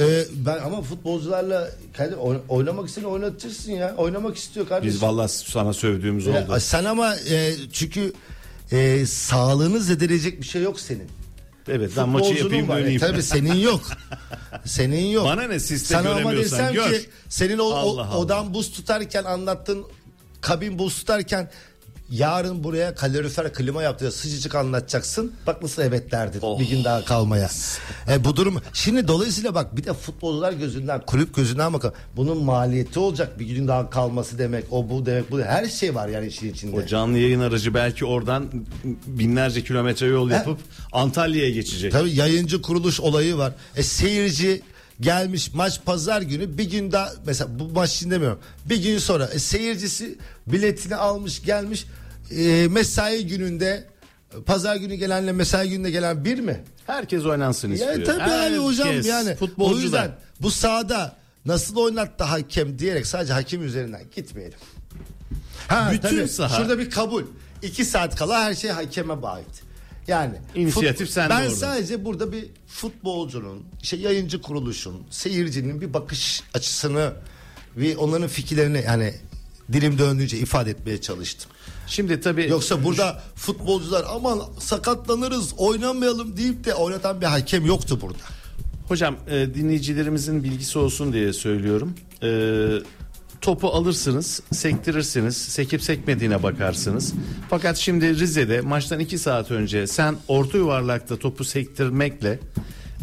e, 0.00 0.24
ben 0.46 0.58
ama 0.58 0.82
futbolcularla 0.82 1.70
kendi 1.96 2.14
oyn- 2.14 2.40
oynamak 2.48 2.88
istediğini 2.88 3.10
oynatırsın 3.12 3.72
ya. 3.72 3.94
Oynamak 3.96 4.36
istiyor 4.36 4.68
kardeşim. 4.68 4.94
Biz 4.94 5.02
vallahi 5.02 5.28
sana 5.32 5.72
sövdüğümüz 5.72 6.26
Ya, 6.26 6.44
oldu. 6.44 6.56
sen 6.60 6.84
ama 6.84 7.16
e, 7.16 7.54
çünkü 7.72 8.12
e, 8.72 9.06
sağlığını 9.06 9.80
zedeleyecek 9.80 10.40
bir 10.40 10.46
şey 10.46 10.62
yok 10.62 10.80
senin. 10.80 11.08
Evet 11.70 11.92
ben 11.96 12.08
maçı 12.08 12.34
yapayım 12.34 12.68
var. 12.68 12.78
E, 12.78 12.82
döneyim. 12.82 13.00
Tabii 13.00 13.22
senin 13.22 13.54
yok. 13.54 13.80
Senin 14.64 15.06
yok. 15.06 15.24
Bana 15.24 15.42
ne, 15.42 15.60
siz 15.60 15.82
de 15.82 15.86
Sana 15.86 16.08
ama 16.10 16.18
göremiyorsan 16.20 16.58
desem 16.58 16.74
gör. 16.74 16.90
ki 16.92 17.10
senin 17.28 17.58
o, 17.58 17.64
o- 17.64 17.72
Allah 17.74 18.02
Allah. 18.06 18.16
odan 18.18 18.54
buz 18.54 18.72
tutarken 18.72 19.24
anlattığın 19.24 19.84
kabin 20.40 20.78
buz 20.78 20.94
tutarken 20.98 21.50
yarın 22.10 22.64
buraya 22.64 22.94
kalorifer 22.94 23.52
klima 23.52 23.82
yaptı 23.82 24.12
sıcacık 24.12 24.54
anlatacaksın. 24.54 25.32
Bak 25.46 25.62
nasıl 25.62 25.82
evet 25.82 26.10
derdin 26.12 26.38
Oh. 26.42 26.60
bir 26.60 26.68
gün 26.68 26.84
daha 26.84 27.04
kalmaya. 27.04 27.50
E, 28.08 28.24
bu 28.24 28.36
durum 28.36 28.60
şimdi 28.72 29.08
dolayısıyla 29.08 29.54
bak 29.54 29.76
bir 29.76 29.84
de 29.84 29.92
futbolcular 29.94 30.52
gözünden 30.52 31.00
kulüp 31.00 31.34
gözünden 31.34 31.72
bakalım. 31.72 31.94
Bunun 32.16 32.44
maliyeti 32.44 32.98
olacak 32.98 33.38
bir 33.38 33.46
gün 33.46 33.68
daha 33.68 33.90
kalması 33.90 34.38
demek 34.38 34.64
o 34.70 34.88
bu 34.90 35.06
demek 35.06 35.30
bu 35.30 35.40
her 35.40 35.68
şey 35.68 35.94
var 35.94 36.08
yani 36.08 36.26
işin 36.26 36.52
içinde. 36.52 36.76
O 36.76 36.86
canlı 36.86 37.18
yayın 37.18 37.40
aracı 37.40 37.74
belki 37.74 38.04
oradan 38.04 38.46
binlerce 39.06 39.64
kilometre 39.64 40.06
yol 40.06 40.30
yapıp 40.30 40.58
Antalya'ya 40.92 41.50
geçecek. 41.50 41.92
Tabii 41.92 42.14
yayıncı 42.14 42.62
kuruluş 42.62 43.00
olayı 43.00 43.36
var. 43.36 43.52
E 43.76 43.82
seyirci 43.82 44.62
gelmiş 45.00 45.54
maç 45.54 45.80
pazar 45.84 46.22
günü 46.22 46.58
bir 46.58 46.70
gün 46.70 46.92
daha 46.92 47.12
mesela 47.26 47.58
bu 47.58 47.64
maç 47.68 47.96
için 47.96 48.10
demiyorum. 48.10 48.38
Bir 48.64 48.82
gün 48.82 48.98
sonra 48.98 49.26
e, 49.26 49.38
seyircisi 49.38 50.18
biletini 50.46 50.96
almış 50.96 51.42
gelmiş 51.42 51.86
e, 52.36 52.68
mesai 52.70 53.26
gününde 53.26 53.84
pazar 54.46 54.76
günü 54.76 54.94
gelenle 54.94 55.32
mesai 55.32 55.68
gününde 55.70 55.90
gelen 55.90 56.24
bir 56.24 56.38
mi? 56.38 56.64
Herkes 56.86 57.24
oynansın 57.24 57.70
istiyor. 57.70 57.92
Yani 57.92 58.04
tabii 58.04 58.22
abi 58.32 58.56
hocam 58.56 58.88
Herkes, 58.88 59.06
yani 59.06 59.34
futbolcu 59.36 59.74
o 59.76 59.78
yüzden 59.80 60.08
da. 60.08 60.18
bu 60.40 60.50
sahada 60.50 61.16
nasıl 61.44 61.76
oynattı 61.76 62.24
hakem 62.24 62.78
diyerek 62.78 63.06
sadece 63.06 63.32
hakem 63.32 63.62
üzerinden 63.64 64.02
gitmeyelim. 64.16 64.58
Ha, 65.68 65.90
Bütün 65.92 66.08
tabii, 66.08 66.28
saha- 66.28 66.56
Şurada 66.56 66.78
bir 66.78 66.90
kabul. 66.90 67.22
İki 67.62 67.84
saat 67.84 68.16
kala 68.16 68.42
her 68.44 68.54
şey 68.54 68.70
hakeme 68.70 69.14
ait. 69.26 69.46
Yani 70.06 70.34
İnisiyatif 70.54 71.08
fut- 71.08 71.12
sende 71.12 71.30
Ben 71.34 71.40
orada. 71.40 71.50
sadece 71.56 72.04
burada 72.04 72.32
bir 72.32 72.44
futbolcunun, 72.66 73.62
işte 73.82 73.96
yayıncı 73.96 74.42
kuruluşun, 74.42 75.02
seyircinin 75.10 75.80
bir 75.80 75.94
bakış 75.94 76.42
açısını 76.54 77.12
ve 77.76 77.96
onların 77.96 78.28
fikirlerini 78.28 78.82
yani 78.86 79.14
dilim 79.72 79.98
döndüğünce 79.98 80.38
ifade 80.38 80.70
etmeye 80.70 81.00
çalıştım. 81.00 81.50
Şimdi 81.90 82.20
tabii 82.20 82.48
Yoksa 82.48 82.84
burada 82.84 83.22
futbolcular 83.36 84.04
aman 84.08 84.40
sakatlanırız 84.58 85.54
oynamayalım 85.56 86.36
deyip 86.36 86.64
de 86.64 86.74
oynatan 86.74 87.20
bir 87.20 87.26
hakem 87.26 87.66
yoktu 87.66 87.98
burada. 88.00 88.22
Hocam 88.88 89.16
e, 89.30 89.54
dinleyicilerimizin 89.54 90.44
bilgisi 90.44 90.78
olsun 90.78 91.12
diye 91.12 91.32
söylüyorum. 91.32 91.94
E, 92.22 92.28
topu 93.40 93.68
alırsınız, 93.68 94.42
sektirirsiniz, 94.52 95.36
sekip 95.36 95.82
sekmediğine 95.82 96.42
bakarsınız. 96.42 97.14
Fakat 97.50 97.76
şimdi 97.76 98.20
Rize'de 98.20 98.60
maçtan 98.60 99.00
2 99.00 99.18
saat 99.18 99.50
önce 99.50 99.86
sen 99.86 100.16
orta 100.28 100.58
yuvarlakta 100.58 101.16
topu 101.16 101.44
sektirmekle 101.44 102.38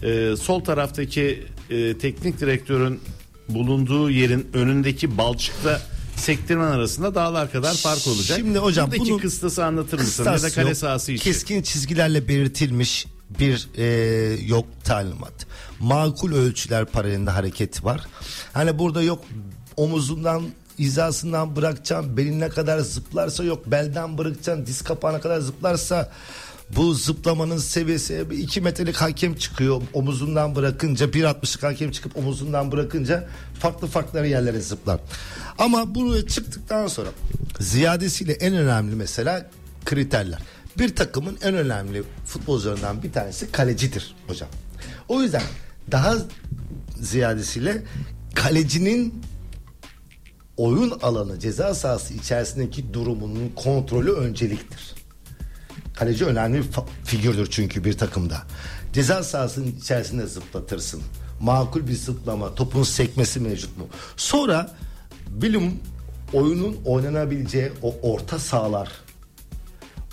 e, 0.04 0.36
sol 0.36 0.60
taraftaki 0.60 1.46
e, 1.70 1.98
teknik 1.98 2.40
direktörün 2.40 3.00
bulunduğu 3.50 4.10
yerin 4.10 4.48
önündeki 4.54 5.18
balçıkla 5.18 5.82
sektirmen 6.18 6.72
arasında 6.72 7.16
dağlar 7.16 7.52
kadar 7.52 7.74
fark 7.74 8.08
olacak. 8.08 8.38
Şimdi 8.38 8.60
hocam 8.60 8.92
Buradaki 8.92 9.12
bunu 9.12 9.22
kıstası 9.22 9.66
anlatır 9.66 10.00
mısın? 10.00 10.26
Ya 10.26 10.42
da 10.42 10.50
kale 10.50 10.76
sahası 10.76 11.12
için. 11.12 11.24
Keskin 11.24 11.62
çizgilerle 11.62 12.28
belirtilmiş 12.28 13.08
bir 13.40 13.70
e, 13.78 13.86
yok 14.46 14.66
talimat. 14.84 15.48
Makul 15.80 16.34
ölçüler 16.34 16.86
paralelinde 16.86 17.32
hareket 17.32 17.84
var. 17.84 18.02
Hani 18.54 18.80
burada 18.80 19.02
yok 19.02 19.24
omuzundan 19.78 20.44
hizasından 20.80 21.56
bırakacağım 21.56 22.18
beline 22.18 22.50
kadar 22.50 22.80
zıplarsa 22.80 23.44
yok 23.44 23.72
belden 23.72 24.18
bırakacağım 24.18 24.66
diz 24.66 24.82
kapağına 24.82 25.22
kadar 25.22 25.40
zıplarsa 25.40 26.12
bu 26.76 26.94
zıplamanın 26.94 27.58
seviyesi 27.58 28.30
bir 28.30 28.38
iki 28.38 28.62
metrelik 28.62 28.96
hakem 28.96 29.36
çıkıyor 29.36 29.82
omuzundan 29.94 30.56
bırakınca 30.56 31.06
1.60'lık 31.06 31.64
hakem 31.64 31.92
çıkıp 31.92 32.18
omuzundan 32.18 32.72
bırakınca 32.72 33.28
farklı 33.60 33.88
farklı 33.88 34.28
yerlere 34.28 34.62
zıplar. 34.62 35.00
Ama 35.58 35.96
buraya 35.96 36.28
çıktıktan 36.28 36.88
sonra 36.88 37.10
ziyadesiyle 37.60 38.34
en 38.34 38.56
önemli 38.56 38.96
mesela 38.96 39.50
kriterler. 39.86 40.40
Bir 40.78 40.96
takımın 40.96 41.38
en 41.44 41.56
önemli 41.56 42.04
futbolcularından 42.26 43.04
bir 43.04 43.12
tanesi 43.12 43.52
kalecidir 43.52 44.16
hocam. 44.28 44.50
O 45.08 45.22
yüzden 45.22 45.42
daha 45.92 46.16
ziyadesiyle 47.00 47.84
kalecinin 48.36 49.22
oyun 50.58 50.90
alanı 51.02 51.40
ceza 51.40 51.76
sahası 51.76 52.14
içerisindeki 52.14 52.94
durumunun 52.94 53.52
kontrolü 53.56 54.12
önceliktir. 54.12 54.96
Kaleci 55.96 56.26
önemli 56.26 56.58
bir 56.58 56.68
figürdür 57.04 57.48
çünkü 57.52 57.84
bir 57.84 57.98
takımda. 57.98 58.44
Ceza 58.94 59.24
sahasının 59.24 59.76
içerisinde 59.82 60.28
zıplatırsın. 60.28 61.02
Makul 61.40 61.88
bir 61.88 61.94
zıplama, 61.96 62.56
topun 62.56 62.84
sekmesi 62.84 63.40
mevcut 63.40 63.78
mu? 63.78 63.88
Sonra 64.18 64.76
bilim 65.30 65.80
oyunun 66.34 66.78
oynanabileceği 66.86 67.72
o 67.82 67.96
orta 68.02 68.40
sahalar 68.40 68.90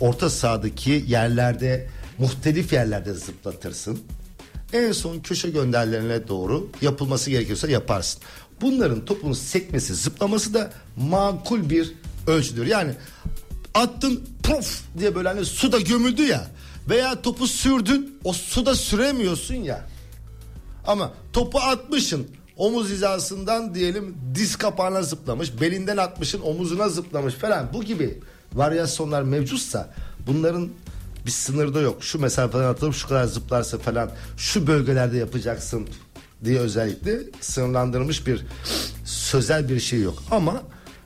orta 0.00 0.30
sahadaki 0.30 1.04
yerlerde 1.06 1.88
muhtelif 2.18 2.72
yerlerde 2.72 3.14
zıplatırsın. 3.14 3.98
En 4.72 4.92
son 4.92 5.20
köşe 5.20 5.50
gönderlerine 5.50 6.28
doğru 6.28 6.70
yapılması 6.82 7.30
gerekiyorsa 7.30 7.68
yaparsın. 7.68 8.22
Bunların 8.60 9.04
topun 9.04 9.32
sekmesi, 9.32 9.94
zıplaması 9.94 10.54
da 10.54 10.72
makul 10.96 11.70
bir 11.70 11.94
ölçüdür. 12.26 12.66
Yani 12.66 12.94
attın 13.74 14.24
prof 14.42 14.82
diye 14.98 15.14
böyle 15.14 15.28
hani 15.28 15.44
suda 15.44 15.80
gömüldü 15.80 16.22
ya 16.22 16.46
veya 16.88 17.22
topu 17.22 17.46
sürdün 17.46 18.18
o 18.24 18.32
suda 18.32 18.74
süremiyorsun 18.74 19.54
ya. 19.54 19.86
Ama 20.86 21.12
topu 21.32 21.58
atmışın 21.58 22.28
omuz 22.56 22.90
hizasından 22.90 23.74
diyelim 23.74 24.16
diz 24.34 24.56
kapağına 24.56 25.02
zıplamış 25.02 25.60
belinden 25.60 25.96
atmışın 25.96 26.40
omuzuna 26.40 26.88
zıplamış 26.88 27.34
falan 27.34 27.68
bu 27.72 27.84
gibi 27.84 28.20
varyasyonlar 28.52 29.22
mevcutsa 29.22 29.94
bunların 30.26 30.68
bir 31.26 31.30
sınırda 31.30 31.80
yok. 31.80 32.04
Şu 32.04 32.18
mesafeden 32.18 32.64
atılıp 32.64 32.94
şu 32.94 33.08
kadar 33.08 33.24
zıplarsa 33.24 33.78
falan 33.78 34.10
şu 34.36 34.66
bölgelerde 34.66 35.16
yapacaksın 35.16 35.88
diye 36.44 36.58
özellikle 36.58 37.18
sınırlandırılmış 37.40 38.26
bir 38.26 38.46
sözel 39.04 39.68
bir 39.68 39.80
şey 39.80 40.00
yok. 40.00 40.22
Ama 40.30 40.62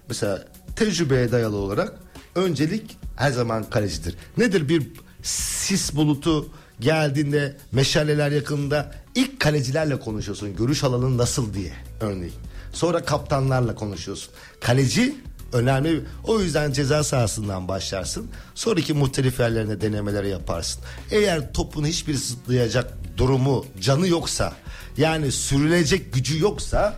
mesela 0.09 0.45
tecrübeye 0.77 1.33
dayalı 1.33 1.57
olarak 1.57 1.99
öncelik 2.35 2.97
her 3.17 3.31
zaman 3.31 3.71
kalecidir. 3.71 4.15
Nedir 4.37 4.69
bir 4.69 4.87
sis 5.23 5.95
bulutu 5.95 6.49
geldiğinde 6.81 7.57
meşaleler 7.73 8.31
yakında 8.31 8.93
ilk 9.19 9.41
kalecilerle 9.41 10.01
konuşuyorsun. 10.01 10.57
Görüş 10.57 10.85
alanın 10.85 11.19
nasıl 11.19 11.55
diye 11.55 11.73
örneğin. 12.01 12.35
Sonra 12.73 13.05
kaptanlarla 13.05 13.75
konuşuyorsun. 13.75 14.31
Kaleci 14.61 15.15
önemli. 15.53 16.05
O 16.25 16.41
yüzden 16.41 16.73
ceza 16.73 17.05
sahasından 17.05 17.69
başlarsın. 17.69 18.27
Sonraki 18.55 18.95
muhtelif 18.95 19.41
yerlerine 19.41 19.81
denemeleri 19.81 20.29
yaparsın. 20.29 20.83
Eğer 21.11 21.53
topun 21.53 21.85
hiçbir 21.85 22.15
zıplayacak 22.15 22.93
durumu, 23.17 23.67
canı 23.81 24.09
yoksa 24.09 24.53
yani 24.97 25.33
sürülecek 25.33 26.15
gücü 26.15 26.41
yoksa 26.41 26.97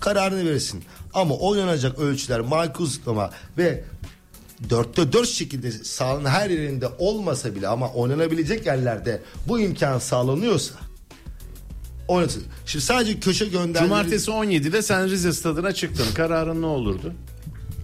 kararını 0.00 0.44
verirsin. 0.50 0.84
Ama 1.14 1.34
oynanacak 1.34 1.98
ölçüler 1.98 2.40
makul 2.40 2.86
zıplama 2.86 3.30
ve 3.58 3.84
dörtte 4.70 5.12
dört 5.12 5.28
şekilde 5.28 5.70
sahanın 5.70 6.24
her 6.24 6.50
yerinde 6.50 6.88
olmasa 6.98 7.54
bile 7.54 7.68
ama 7.68 7.92
oynanabilecek 7.92 8.66
yerlerde 8.66 9.22
bu 9.48 9.60
imkan 9.60 9.98
sağlanıyorsa 9.98 10.85
oynatın. 12.08 12.42
Şimdi 12.66 12.84
sadece 12.84 13.20
köşe 13.20 13.44
göndermeleri 13.44 13.88
Cumartesi 13.88 14.30
17'de 14.30 14.82
sen 14.82 15.10
Rize 15.10 15.32
stadına 15.32 15.72
çıktın. 15.72 16.06
Kararın 16.14 16.62
ne 16.62 16.66
olurdu? 16.66 17.12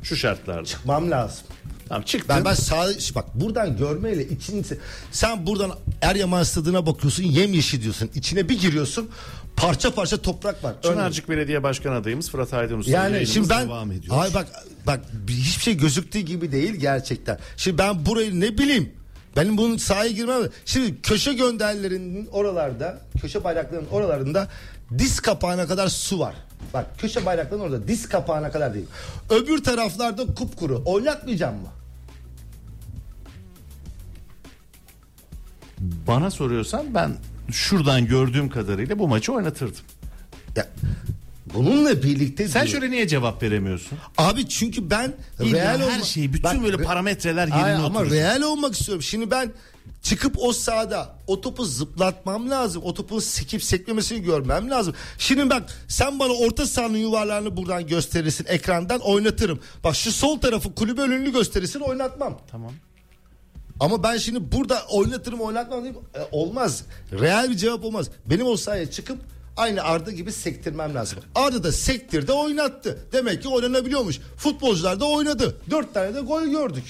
Şu 0.02 0.16
şartlarda. 0.16 0.64
çıkmam 0.64 1.10
lazım. 1.10 1.44
Tamam 1.88 2.02
çıktın. 2.02 2.36
Ben 2.36 2.44
ben 2.44 2.54
sağ 2.54 2.86
bak 3.14 3.24
buradan 3.34 3.76
görmeyle 3.76 4.28
için 4.28 4.66
sen 5.12 5.46
buradan 5.46 5.70
Eryaman 6.02 6.42
stadına 6.42 6.86
bakıyorsun 6.86 7.22
yemyeşil 7.22 7.82
diyorsun. 7.82 8.10
İçine 8.14 8.48
bir 8.48 8.60
giriyorsun 8.60 9.08
parça 9.56 9.94
parça 9.94 10.16
toprak 10.16 10.64
var. 10.64 10.74
Örneğin- 10.82 10.94
Çınarcık 10.94 11.28
Belediye 11.28 11.62
Başkan 11.62 11.92
adayımız 11.92 12.30
Fırat 12.30 12.54
Aydınus. 12.54 12.88
yani 12.88 13.02
Yayınımız 13.12 13.34
şimdi 13.34 13.48
ben 13.50 13.66
devam 13.68 13.92
ediyor. 13.92 14.16
Ay 14.22 14.34
bak 14.34 14.46
bak 14.86 15.00
bir- 15.12 15.32
hiçbir 15.32 15.62
şey 15.62 15.76
gözüktüğü 15.76 16.18
gibi 16.20 16.52
değil 16.52 16.74
gerçekten. 16.74 17.38
Şimdi 17.56 17.78
ben 17.78 18.06
burayı 18.06 18.40
ne 18.40 18.58
bileyim 18.58 18.92
benim 19.36 19.56
bunun 19.56 19.76
sahaya 19.76 20.10
girmem. 20.10 20.42
Şimdi 20.64 21.02
köşe 21.02 21.32
gönderlerinin 21.32 22.26
oralarda, 22.26 22.98
köşe 23.20 23.44
bayraklarının 23.44 23.88
oralarında 23.88 24.48
diz 24.98 25.20
kapağına 25.20 25.66
kadar 25.66 25.88
su 25.88 26.18
var. 26.18 26.34
Bak 26.74 26.86
köşe 26.98 27.26
bayraklarının 27.26 27.64
orada 27.64 27.88
diz 27.88 28.08
kapağına 28.08 28.50
kadar 28.50 28.74
değil. 28.74 28.86
Öbür 29.30 29.64
taraflarda 29.64 30.26
kupkuru. 30.34 30.82
Oynatmayacağım 30.84 31.54
mı? 31.54 31.68
Bana 36.06 36.30
soruyorsan 36.30 36.94
ben 36.94 37.12
şuradan 37.50 38.06
gördüğüm 38.06 38.48
kadarıyla 38.48 38.98
bu 38.98 39.08
maçı 39.08 39.32
oynatırdım. 39.32 39.84
Ya 40.56 40.66
bununla 41.54 42.02
birlikte 42.02 42.48
Sen 42.48 42.66
diyor. 42.66 42.72
şöyle 42.80 42.90
niye 42.90 43.08
cevap 43.08 43.42
veremiyorsun? 43.42 43.98
Abi 44.18 44.48
çünkü 44.48 44.90
ben 44.90 45.12
İlla 45.40 45.58
real 45.58 45.80
her 45.80 45.96
olma- 45.96 46.04
şey, 46.04 46.32
bütün 46.32 46.42
Bak, 46.44 46.62
böyle 46.64 46.76
re- 46.76 46.82
parametreler 46.84 47.46
yerine 47.48 47.62
Ay, 47.64 47.74
Ama 47.74 48.04
real 48.04 48.42
olmak 48.42 48.74
istiyorum. 48.74 49.02
Şimdi 49.02 49.30
ben 49.30 49.52
çıkıp 50.02 50.34
o 50.38 50.52
sahada 50.52 51.16
o 51.26 51.40
topu 51.40 51.64
zıplatmam 51.64 52.50
lazım. 52.50 52.82
O 52.84 52.94
topu 52.94 53.20
sekip 53.20 53.62
sekmemesini 53.64 54.22
görmem 54.22 54.70
lazım. 54.70 54.94
Şimdi 55.18 55.50
bak 55.50 55.70
sen 55.88 56.18
bana 56.18 56.32
orta 56.32 56.66
sahanın 56.66 56.98
yuvarlarını 56.98 57.56
buradan 57.56 57.86
gösterirsin. 57.86 58.46
Ekrandan 58.48 59.00
oynatırım. 59.00 59.60
Bak 59.84 59.96
şu 59.96 60.12
sol 60.12 60.38
tarafı 60.40 60.74
kulübe 60.74 61.00
önünü 61.00 61.32
gösterirsin 61.32 61.80
oynatmam. 61.80 62.38
Tamam. 62.50 62.72
Ama 63.80 64.02
ben 64.02 64.16
şimdi 64.16 64.52
burada 64.52 64.82
oynatırım 64.90 65.40
oynatmam 65.40 65.84
diyeyim. 65.84 66.00
E, 66.14 66.20
olmaz. 66.32 66.82
Real 67.12 67.50
bir 67.50 67.56
cevap 67.56 67.84
olmaz. 67.84 68.10
Benim 68.26 68.46
o 68.46 68.56
sahaya 68.56 68.90
çıkıp 68.90 69.18
aynı 69.56 69.82
Arda 69.82 70.10
gibi 70.10 70.32
sektirmem 70.32 70.94
lazım. 70.94 71.18
Arda 71.34 71.64
da 71.64 71.72
sektirdi 71.72 72.32
oynattı. 72.32 73.06
Demek 73.12 73.42
ki 73.42 73.48
oynanabiliyormuş. 73.48 74.18
Futbolcular 74.36 75.00
da 75.00 75.04
oynadı. 75.04 75.56
Dört 75.70 75.94
tane 75.94 76.14
de 76.14 76.20
gol 76.20 76.42
gördük. 76.42 76.84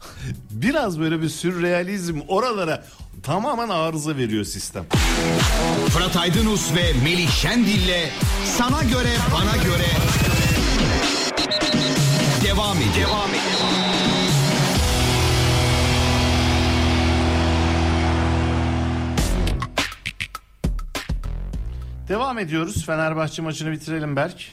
Biraz 0.50 1.00
böyle 1.00 1.22
bir 1.22 1.28
sürrealizm 1.28 2.20
oralara 2.28 2.84
tamamen 3.22 3.68
arıza 3.68 4.16
veriyor 4.16 4.44
sistem. 4.44 4.84
Fırat 5.88 6.16
Aydınus 6.16 6.74
ve 6.76 6.92
Melih 7.04 7.30
Şendil'le 7.30 8.08
sana 8.58 8.82
göre 8.82 9.16
bana 9.34 9.64
göre 9.64 9.86
devam 12.44 12.76
ediyor. 12.76 13.08
Devam 13.08 13.28
ediyor. 13.28 13.99
Devam 22.10 22.38
ediyoruz. 22.38 22.86
Fenerbahçe 22.86 23.42
maçını 23.42 23.72
bitirelim 23.72 24.16
Berk. 24.16 24.48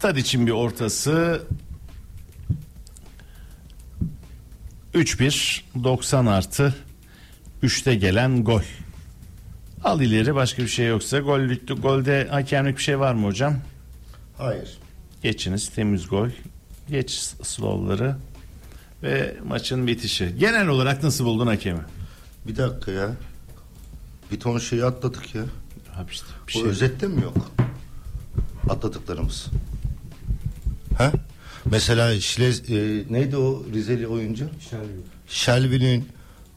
Tadic'in 0.00 0.46
bir 0.46 0.52
ortası 0.52 1.42
3-1 4.94 5.62
90 5.84 6.26
artı 6.26 6.74
3'te 7.62 7.94
gelen 7.94 8.44
gol. 8.44 8.62
Al 9.84 10.00
ileri 10.00 10.34
başka 10.34 10.62
bir 10.62 10.68
şey 10.68 10.86
yoksa 10.86 11.18
gollük, 11.18 11.82
golde 11.82 12.28
hakemlik 12.30 12.76
bir 12.76 12.82
şey 12.82 12.98
var 12.98 13.14
mı 13.14 13.26
hocam? 13.26 13.56
Hayır. 14.38 14.78
Geçiniz 15.22 15.68
temiz 15.68 16.08
gol. 16.08 16.28
Geç 16.88 17.10
slowları 17.42 18.16
ve 19.02 19.36
maçın 19.48 19.86
bitişi. 19.86 20.34
Genel 20.38 20.68
olarak 20.68 21.02
nasıl 21.02 21.24
buldun 21.24 21.46
hakemi? 21.46 21.80
Bir 22.46 22.56
dakika 22.56 22.90
ya. 22.90 23.10
Bir 24.32 24.40
ton 24.40 24.58
şeyi 24.58 24.84
atladık 24.84 25.34
ya. 25.34 25.42
Abi 25.96 26.12
işte 26.12 26.26
bir 26.48 26.54
Bu 26.54 26.58
şey. 26.58 26.62
özette 26.68 27.06
mi 27.08 27.22
yok? 27.22 27.36
Atladıklarımız. 28.68 29.46
He? 30.98 31.12
Mesela 31.64 32.20
Şile, 32.20 32.48
e, 32.48 33.04
neydi 33.10 33.36
o 33.36 33.64
Rizeli 33.74 34.06
oyuncu? 34.06 34.44
Şelvi. 34.70 35.00
Şelvi'nin 35.28 36.08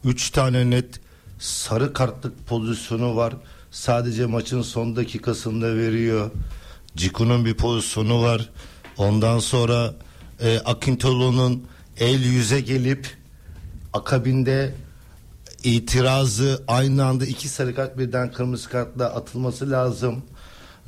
3 0.04 0.30
tane 0.30 0.70
net 0.70 1.00
sarı 1.38 1.92
kartlık 1.92 2.46
pozisyonu 2.46 3.16
var. 3.16 3.34
Sadece 3.70 4.26
maçın 4.26 4.62
son 4.62 4.96
dakikasında 4.96 5.76
veriyor. 5.76 6.30
Ciku'nun 6.96 7.44
bir 7.44 7.54
pozisyonu 7.54 8.22
var. 8.22 8.50
Ondan 8.96 9.38
sonra 9.38 9.94
e, 10.40 10.58
Akintolu'nun 10.58 11.64
el 12.00 12.22
yüze 12.22 12.60
gelip 12.60 13.06
akabinde 13.92 14.74
itirazı 15.64 16.62
aynı 16.68 17.04
anda 17.04 17.26
iki 17.26 17.48
sarı 17.48 17.74
kart 17.74 17.98
birden 17.98 18.32
kırmızı 18.32 18.68
kartla 18.68 19.14
atılması 19.14 19.70
lazım. 19.70 20.22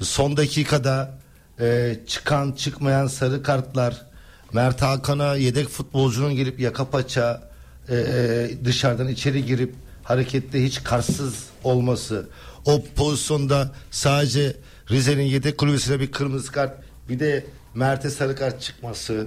Son 0.00 0.36
dakikada 0.36 1.18
e, 1.60 1.96
çıkan 2.06 2.52
çıkmayan 2.52 3.06
sarı 3.06 3.42
kartlar 3.42 4.06
Mert 4.52 4.82
Hakan'a 4.82 5.36
yedek 5.36 5.68
futbolcunun 5.68 6.34
gelip 6.34 6.60
yaka 6.60 6.90
paça 6.90 7.50
e, 7.88 7.96
e, 7.96 8.64
dışarıdan 8.64 9.08
içeri 9.08 9.46
girip 9.46 9.74
harekette 10.02 10.64
hiç 10.64 10.82
karsız 10.84 11.44
olması 11.64 12.28
o 12.64 12.84
pozisyonda 12.96 13.72
sadece 13.90 14.56
Rize'nin 14.90 15.22
yedek 15.22 15.58
kulübesine 15.58 16.00
bir 16.00 16.12
kırmızı 16.12 16.52
kart 16.52 16.72
bir 17.08 17.20
de 17.20 17.46
Mert'e 17.74 18.10
sarı 18.10 18.36
kart 18.36 18.62
çıkması 18.62 19.26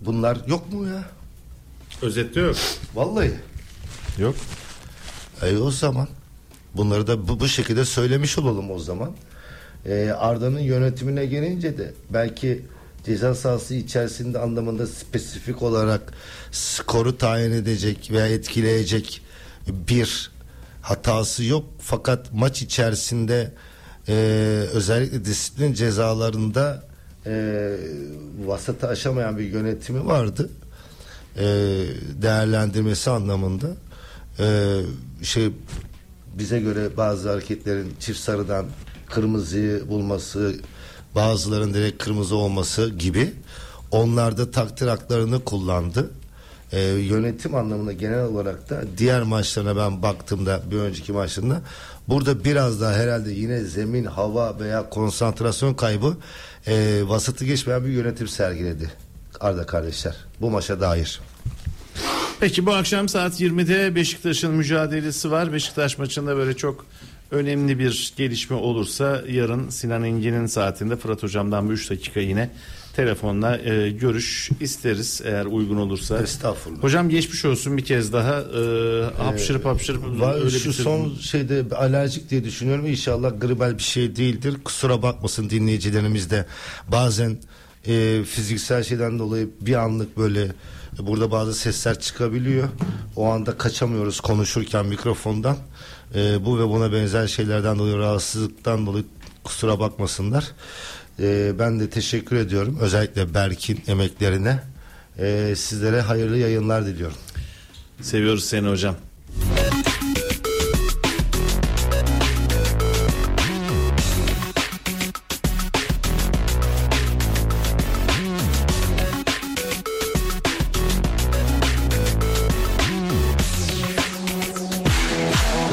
bunlar 0.00 0.38
yok 0.46 0.72
mu 0.72 0.86
ya? 0.88 1.04
Özette 2.02 2.40
yok. 2.40 2.56
Vallahi. 2.94 3.32
Yok. 4.18 4.34
E 5.42 5.56
o 5.56 5.70
zaman 5.70 6.08
bunları 6.74 7.06
da 7.06 7.28
bu, 7.28 7.40
bu 7.40 7.48
şekilde 7.48 7.84
söylemiş 7.84 8.38
olalım 8.38 8.70
o 8.70 8.78
zaman. 8.78 9.12
E, 9.86 10.10
Arda'nın 10.10 10.60
yönetimine 10.60 11.26
gelince 11.26 11.78
de 11.78 11.92
belki 12.10 12.64
ceza 13.04 13.34
sahası 13.34 13.74
içerisinde 13.74 14.38
anlamında 14.38 14.86
spesifik 14.86 15.62
olarak 15.62 16.12
skoru 16.52 17.18
tayin 17.18 17.52
edecek 17.52 18.08
veya 18.12 18.26
etkileyecek 18.26 19.22
bir 19.68 20.30
hatası 20.82 21.44
yok. 21.44 21.64
Fakat 21.78 22.32
maç 22.32 22.62
içerisinde 22.62 23.52
e, 24.08 24.14
özellikle 24.72 25.24
disiplin 25.24 25.72
cezalarında 25.74 26.87
e, 27.28 27.76
vasatı 28.46 28.88
aşamayan 28.88 29.38
bir 29.38 29.44
yönetimi 29.44 30.06
vardı. 30.06 30.50
E, 31.36 31.44
değerlendirmesi 32.22 33.10
anlamında 33.10 33.68
e, 34.38 34.76
şey 35.22 35.50
bize 36.34 36.60
göre 36.60 36.96
bazı 36.96 37.30
hareketlerin 37.30 37.94
çift 38.00 38.20
sarıdan 38.20 38.66
kırmızıyı 39.06 39.88
bulması 39.88 40.54
bazıların 41.14 41.74
direkt 41.74 42.04
kırmızı 42.04 42.36
olması 42.36 42.90
gibi 42.90 43.32
onlar 43.90 44.38
da 44.38 44.50
takdir 44.50 44.86
haklarını 44.86 45.44
kullandı. 45.44 46.10
Ee, 46.72 46.80
yönetim 46.80 47.54
anlamında 47.54 47.92
genel 47.92 48.24
olarak 48.24 48.70
da 48.70 48.80
diğer 48.98 49.22
maçlarına 49.22 49.76
ben 49.76 50.02
baktığımda 50.02 50.62
bir 50.70 50.76
önceki 50.76 51.12
maçlarına 51.12 51.60
burada 52.08 52.44
biraz 52.44 52.80
daha 52.80 52.92
herhalde 52.92 53.30
yine 53.30 53.60
zemin 53.60 54.04
hava 54.04 54.58
veya 54.60 54.90
konsantrasyon 54.90 55.74
kaybı 55.74 56.16
e, 56.66 57.02
vasatı 57.04 57.44
geçmeyen 57.44 57.84
bir 57.84 57.90
yönetim 57.90 58.28
sergiledi 58.28 58.90
Arda 59.40 59.66
kardeşler 59.66 60.16
bu 60.40 60.50
maça 60.50 60.80
dair. 60.80 61.20
Peki 62.40 62.66
bu 62.66 62.74
akşam 62.74 63.08
saat 63.08 63.40
20'de 63.40 63.94
Beşiktaş'ın 63.94 64.54
mücadelesi 64.54 65.30
var. 65.30 65.52
Beşiktaş 65.52 65.98
maçında 65.98 66.36
böyle 66.36 66.56
çok 66.56 66.86
önemli 67.30 67.78
bir 67.78 68.12
gelişme 68.16 68.56
olursa 68.56 69.22
yarın 69.28 69.68
Sinan 69.70 70.04
Engin'in 70.04 70.46
saatinde 70.46 70.96
Fırat 70.96 71.22
Hocam'dan 71.22 71.68
bir 71.68 71.74
3 71.74 71.90
dakika 71.90 72.20
yine 72.20 72.50
telefonla 72.98 73.58
e, 73.58 73.90
görüş 73.90 74.50
isteriz 74.60 75.20
eğer 75.24 75.44
uygun 75.46 75.76
olursa. 75.76 76.18
Estağfurullah. 76.22 76.82
Hocam 76.82 77.08
geçmiş 77.08 77.44
olsun 77.44 77.76
bir 77.76 77.84
kez 77.84 78.12
daha. 78.12 78.34
E, 78.40 79.22
hapşırıp 79.22 79.64
hapşırıp 79.64 80.20
Var, 80.20 80.34
öyle 80.34 80.50
şu 80.50 80.56
bitirdin. 80.70 80.84
son 80.84 81.14
şeyde 81.14 81.76
alerjik 81.76 82.30
diye 82.30 82.44
düşünüyorum. 82.44 82.86
İnşallah 82.86 83.40
gribal 83.40 83.78
bir 83.78 83.82
şey 83.82 84.16
değildir. 84.16 84.56
Kusura 84.64 85.02
bakmasın 85.02 85.50
dinleyicilerimiz 85.50 86.30
de. 86.30 86.46
Bazen 86.88 87.38
e, 87.86 88.24
fiziksel 88.24 88.82
şeyden 88.82 89.18
dolayı 89.18 89.50
bir 89.60 89.74
anlık 89.74 90.18
böyle 90.18 90.48
burada 90.98 91.30
bazı 91.30 91.54
sesler 91.54 92.00
çıkabiliyor. 92.00 92.68
O 93.16 93.26
anda 93.26 93.58
kaçamıyoruz 93.58 94.20
konuşurken 94.20 94.86
mikrofondan. 94.86 95.56
E, 96.14 96.44
bu 96.44 96.58
ve 96.58 96.68
buna 96.68 96.92
benzer 96.92 97.26
şeylerden 97.26 97.78
dolayı 97.78 97.98
rahatsızlıktan 97.98 98.86
dolayı 98.86 99.04
kusura 99.44 99.80
bakmasınlar. 99.80 100.44
E, 101.20 101.58
ben 101.58 101.80
de 101.80 101.90
teşekkür 101.90 102.36
ediyorum. 102.36 102.78
Özellikle 102.80 103.34
Berk'in 103.34 103.80
emeklerine. 103.88 104.58
E, 105.18 105.54
sizlere 105.56 106.00
hayırlı 106.00 106.38
yayınlar 106.38 106.86
diliyorum. 106.86 107.16
Seviyoruz 108.00 108.44
seni 108.44 108.68
hocam. 108.68 108.94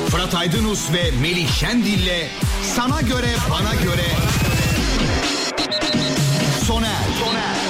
Fırat 0.10 0.36
Aydınus 0.36 0.94
ve 0.94 1.12
Melih 1.22 1.52
Şendil'le 1.52 2.28
Sana 2.76 3.02
Göre 3.02 3.30
Bana 3.52 3.76
Göre 3.84 4.45
Sonar. 6.66 6.90
Sonar. 7.20 7.65